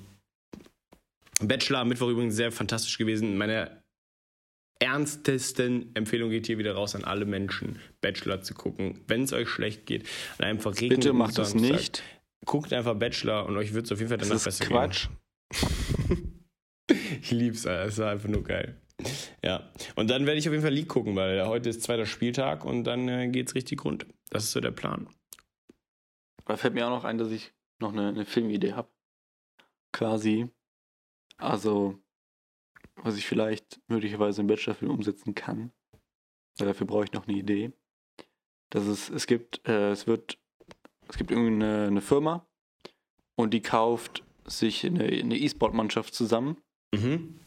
Bachelor 1.40 1.80
am 1.80 1.88
Mittwoch 1.88 2.08
übrigens 2.08 2.36
sehr 2.36 2.52
fantastisch 2.52 2.96
gewesen. 2.96 3.36
Meine 3.36 3.81
ernstesten 4.82 5.94
Empfehlung 5.94 6.30
geht 6.30 6.46
hier 6.46 6.58
wieder 6.58 6.74
raus 6.74 6.96
an 6.96 7.04
alle 7.04 7.24
Menschen, 7.24 7.78
Bachelor 8.00 8.42
zu 8.42 8.54
gucken. 8.54 9.00
Wenn 9.06 9.22
es 9.22 9.32
euch 9.32 9.48
schlecht 9.48 9.86
geht, 9.86 10.08
dann 10.38 10.48
einfach 10.48 10.74
regnet 10.74 11.00
Bitte 11.00 11.12
macht 11.12 11.38
es 11.38 11.54
nicht. 11.54 12.02
Guckt 12.44 12.72
einfach 12.72 12.94
Bachelor 12.94 13.46
und 13.46 13.56
euch 13.56 13.72
wird 13.74 13.86
es 13.86 13.92
auf 13.92 13.98
jeden 13.98 14.08
Fall 14.08 14.18
danach 14.18 14.32
das 14.32 14.46
ist 14.46 14.58
besser 14.58 14.70
Quatsch. 14.70 15.08
gehen. 15.50 16.44
ich 17.22 17.30
lieb's, 17.30 17.64
es 17.64 17.98
war 17.98 18.10
einfach 18.10 18.28
nur 18.28 18.42
geil. 18.42 18.76
Ja, 19.44 19.70
und 19.94 20.10
dann 20.10 20.26
werde 20.26 20.38
ich 20.38 20.48
auf 20.48 20.52
jeden 20.52 20.64
Fall 20.64 20.72
League 20.72 20.88
gucken, 20.88 21.14
weil 21.14 21.46
heute 21.46 21.68
ist 21.68 21.82
zweiter 21.82 22.06
Spieltag 22.06 22.64
und 22.64 22.84
dann 22.84 23.08
äh, 23.08 23.28
geht's 23.28 23.54
richtig 23.54 23.84
rund. 23.84 24.06
Das 24.30 24.44
ist 24.44 24.52
so 24.52 24.60
der 24.60 24.72
Plan. 24.72 25.08
Da 26.44 26.56
fällt 26.56 26.74
mir 26.74 26.86
auch 26.86 26.90
noch 26.90 27.04
ein, 27.04 27.18
dass 27.18 27.30
ich 27.30 27.52
noch 27.78 27.92
eine, 27.92 28.08
eine 28.08 28.24
Filmidee 28.24 28.72
habe. 28.72 28.88
Quasi 29.92 30.48
also, 31.42 31.98
was 32.96 33.16
ich 33.16 33.26
vielleicht 33.26 33.80
möglicherweise 33.88 34.40
im 34.40 34.46
Bachelorfilm 34.46 34.90
umsetzen 34.90 35.34
kann, 35.34 35.72
weil 36.58 36.68
dafür 36.68 36.86
brauche 36.86 37.04
ich 37.04 37.12
noch 37.12 37.26
eine 37.26 37.36
Idee. 37.36 37.72
Dass 38.70 38.86
es, 38.86 39.10
es 39.10 39.26
gibt, 39.26 39.66
äh, 39.68 39.90
es 39.90 40.06
wird, 40.06 40.38
es 41.08 41.16
gibt 41.16 41.30
irgendwie 41.30 41.64
eine, 41.64 42.00
Firma 42.00 42.46
und 43.36 43.52
die 43.52 43.60
kauft 43.60 44.24
sich 44.46 44.84
eine, 44.86 45.04
eine 45.04 45.36
E-Sport-Mannschaft 45.36 46.14
zusammen 46.14 46.56
mhm. 46.94 47.38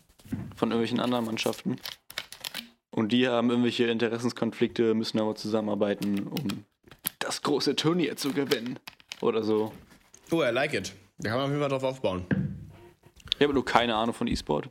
von 0.55 0.69
irgendwelchen 0.69 0.99
anderen 0.99 1.25
Mannschaften. 1.25 1.77
Und 2.91 3.11
die 3.11 3.27
haben 3.27 3.49
irgendwelche 3.49 3.85
Interessenskonflikte, 3.85 4.93
müssen 4.93 5.19
aber 5.19 5.35
zusammenarbeiten, 5.35 6.27
um 6.27 6.65
das 7.19 7.41
große 7.41 7.75
Turnier 7.75 8.15
zu 8.15 8.31
gewinnen. 8.31 8.79
Oder 9.21 9.43
so. 9.43 9.73
Oh, 10.31 10.43
I 10.43 10.51
like 10.51 10.73
it. 10.73 10.93
Da 11.17 11.29
kann 11.29 11.37
man 11.39 11.45
auf 11.45 11.51
jeden 11.51 11.61
Fall 11.61 11.69
drauf 11.69 11.83
aufbauen. 11.83 12.25
Ich 13.37 13.41
habe 13.41 13.53
nur 13.53 13.65
keine 13.65 13.95
Ahnung 13.95 14.13
von 14.13 14.27
E-Sport. 14.27 14.69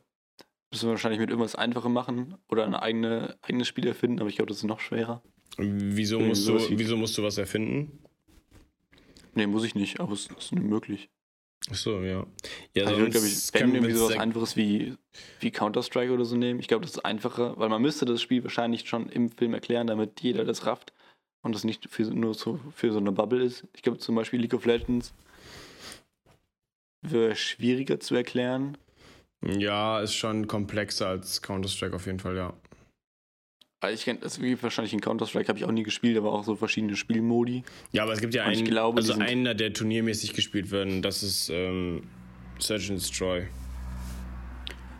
Müssen 0.74 0.88
wir 0.88 0.94
wahrscheinlich 0.94 1.20
mit 1.20 1.30
irgendwas 1.30 1.54
Einfachem 1.54 1.92
machen 1.92 2.34
oder 2.48 2.66
ein 2.66 2.74
eigene, 2.74 3.38
eigenes 3.42 3.68
Spiel 3.68 3.86
erfinden, 3.86 4.18
aber 4.18 4.28
ich 4.28 4.34
glaube, 4.34 4.48
das 4.48 4.56
ist 4.56 4.64
noch 4.64 4.80
schwerer. 4.80 5.22
Wieso 5.56 6.18
musst, 6.18 6.48
du, 6.48 6.58
wieso 6.68 6.96
musst 6.96 7.16
du 7.16 7.22
was 7.22 7.38
erfinden? 7.38 8.00
Nee, 9.34 9.46
muss 9.46 9.62
ich 9.62 9.76
nicht, 9.76 10.00
aber 10.00 10.14
es 10.14 10.26
ist 10.36 10.50
möglich. 10.50 11.10
Ach 11.70 11.76
so, 11.76 12.00
ja. 12.00 12.26
Ja, 12.74 12.86
also, 12.86 13.08
glaube 13.08 13.24
ich, 13.28 13.54
wenn 13.54 13.72
irgendwie 13.72 13.92
sowas 13.94 14.16
Einfaches 14.16 14.56
wie, 14.56 14.96
wie 15.38 15.52
Counter-Strike 15.52 16.12
oder 16.12 16.24
so 16.24 16.34
nehmen, 16.34 16.58
ich 16.58 16.66
glaube, 16.66 16.84
das 16.84 16.96
ist 16.96 17.04
einfacher, 17.04 17.56
weil 17.56 17.68
man 17.68 17.80
müsste 17.80 18.04
das 18.04 18.20
Spiel 18.20 18.42
wahrscheinlich 18.42 18.88
schon 18.88 19.08
im 19.08 19.30
Film 19.30 19.54
erklären, 19.54 19.86
damit 19.86 20.22
jeder 20.22 20.44
das 20.44 20.66
rafft 20.66 20.92
und 21.42 21.54
das 21.54 21.62
nicht 21.62 21.88
für, 21.88 22.02
nur 22.02 22.34
so, 22.34 22.58
für 22.74 22.90
so 22.90 22.98
eine 22.98 23.12
Bubble 23.12 23.44
ist. 23.44 23.64
Ich 23.74 23.82
glaube 23.82 23.98
zum 23.98 24.16
Beispiel 24.16 24.40
League 24.40 24.54
of 24.54 24.64
Legends 24.64 25.14
wäre 27.00 27.36
schwieriger 27.36 28.00
zu 28.00 28.16
erklären. 28.16 28.76
Ja, 29.46 30.00
ist 30.00 30.14
schon 30.14 30.46
komplexer 30.46 31.08
als 31.08 31.42
Counter-Strike 31.42 31.94
auf 31.94 32.06
jeden 32.06 32.20
Fall, 32.20 32.36
ja. 32.36 32.54
Ich 33.90 34.04
kenne 34.04 34.20
das 34.20 34.40
wie 34.40 34.60
wahrscheinlich 34.62 34.94
in 34.94 35.00
Counter-Strike 35.00 35.48
habe 35.48 35.58
ich 35.58 35.64
auch 35.66 35.70
nie 35.70 35.82
gespielt, 35.82 36.16
aber 36.16 36.32
auch 36.32 36.44
so 36.44 36.56
verschiedene 36.56 36.96
Spielmodi. 36.96 37.64
Ja, 37.92 38.04
aber 38.04 38.14
es 38.14 38.20
gibt 38.20 38.34
ja 38.34 38.44
einen, 38.44 38.64
glaube, 38.64 38.96
also 38.96 39.14
einer, 39.14 39.54
der 39.54 39.74
turniermäßig 39.74 40.32
gespielt 40.32 40.70
werden, 40.70 41.02
das 41.02 41.22
ist 41.22 41.50
ähm, 41.50 42.04
Search 42.58 42.90
and 42.90 42.98
Destroy. 42.98 43.46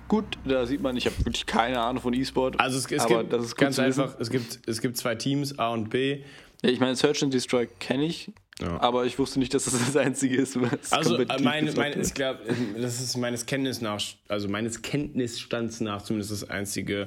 Gut, 0.07 0.39
da 0.45 0.67
sieht 0.67 0.83
man, 0.83 0.97
ich 0.99 1.07
habe 1.07 1.17
wirklich 1.25 1.47
keine 1.47 1.81
Ahnung 1.81 2.03
von 2.03 2.13
E-Sport. 2.13 2.61
Also 2.61 2.77
es, 2.77 2.91
es 2.91 3.07
gibt 3.07 3.57
ganz 3.57 3.79
einfach, 3.79 4.17
es 4.21 4.29
gibt, 4.29 4.61
es 4.67 4.83
gibt 4.83 4.99
zwei 4.99 5.15
Teams, 5.15 5.59
A 5.59 5.71
und 5.71 5.89
B. 5.89 6.23
Ja, 6.65 6.71
ich 6.71 6.81
meine, 6.81 6.97
Search 6.97 7.23
and 7.23 7.35
Destroy 7.35 7.69
kenne 7.79 8.07
ich, 8.07 8.33
ja. 8.59 8.81
aber 8.81 9.05
ich 9.05 9.19
wusste 9.19 9.39
nicht, 9.39 9.53
dass 9.53 9.65
das 9.65 9.75
das 9.75 9.97
einzige 9.99 10.37
ist, 10.37 10.59
was 10.59 10.91
Also 10.95 11.19
äh, 11.19 11.43
meine, 11.43 11.71
meine, 11.73 12.01
ich 12.01 12.15
glaube, 12.15 12.41
das 12.81 13.03
ist 13.03 13.19
meines 13.19 13.45
Kenntnis 13.45 13.83
nach, 13.83 14.01
also 14.29 14.49
meines 14.49 14.81
Kenntnisstands 14.81 15.81
nach 15.81 16.01
zumindest 16.01 16.33
das 16.33 16.49
einzige 16.49 17.07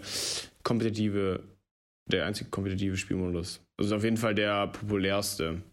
kompetitive 0.61 1.43
der 2.05 2.27
einzige 2.27 2.51
kompetitive 2.51 2.97
Spielmodus. 2.97 3.59
Also 3.77 3.95
auf 3.95 4.03
jeden 4.03 4.17
Fall 4.17 4.35
der 4.35 4.67
populärste. 4.67 5.63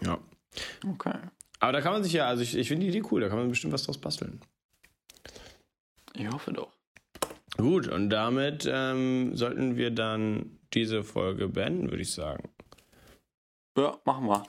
Ja. 0.00 0.18
Okay. 0.90 1.18
Aber 1.60 1.72
da 1.72 1.82
kann 1.82 1.92
man 1.92 2.02
sich 2.02 2.14
ja, 2.14 2.28
also 2.28 2.42
ich, 2.42 2.56
ich 2.56 2.68
finde 2.68 2.86
die 2.86 2.96
Idee 2.96 3.06
cool, 3.10 3.20
da 3.20 3.28
kann 3.28 3.36
man 3.36 3.50
bestimmt 3.50 3.74
was 3.74 3.82
draus 3.82 3.98
basteln. 3.98 4.40
Ich 6.14 6.26
hoffe 6.30 6.54
doch. 6.54 6.72
Gut, 7.58 7.88
und 7.88 8.08
damit 8.08 8.66
ähm, 8.70 9.36
sollten 9.36 9.76
wir 9.76 9.90
dann 9.90 10.57
diese 10.74 11.02
Folge 11.04 11.48
beenden, 11.48 11.90
würde 11.90 12.02
ich 12.02 12.12
sagen. 12.12 12.50
Ja, 13.76 13.98
machen 14.04 14.26
wir. 14.26 14.46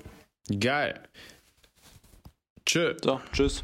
Geil. 0.59 1.01
Tschö. 2.65 2.95
So, 3.01 3.21
tschüss. 3.31 3.63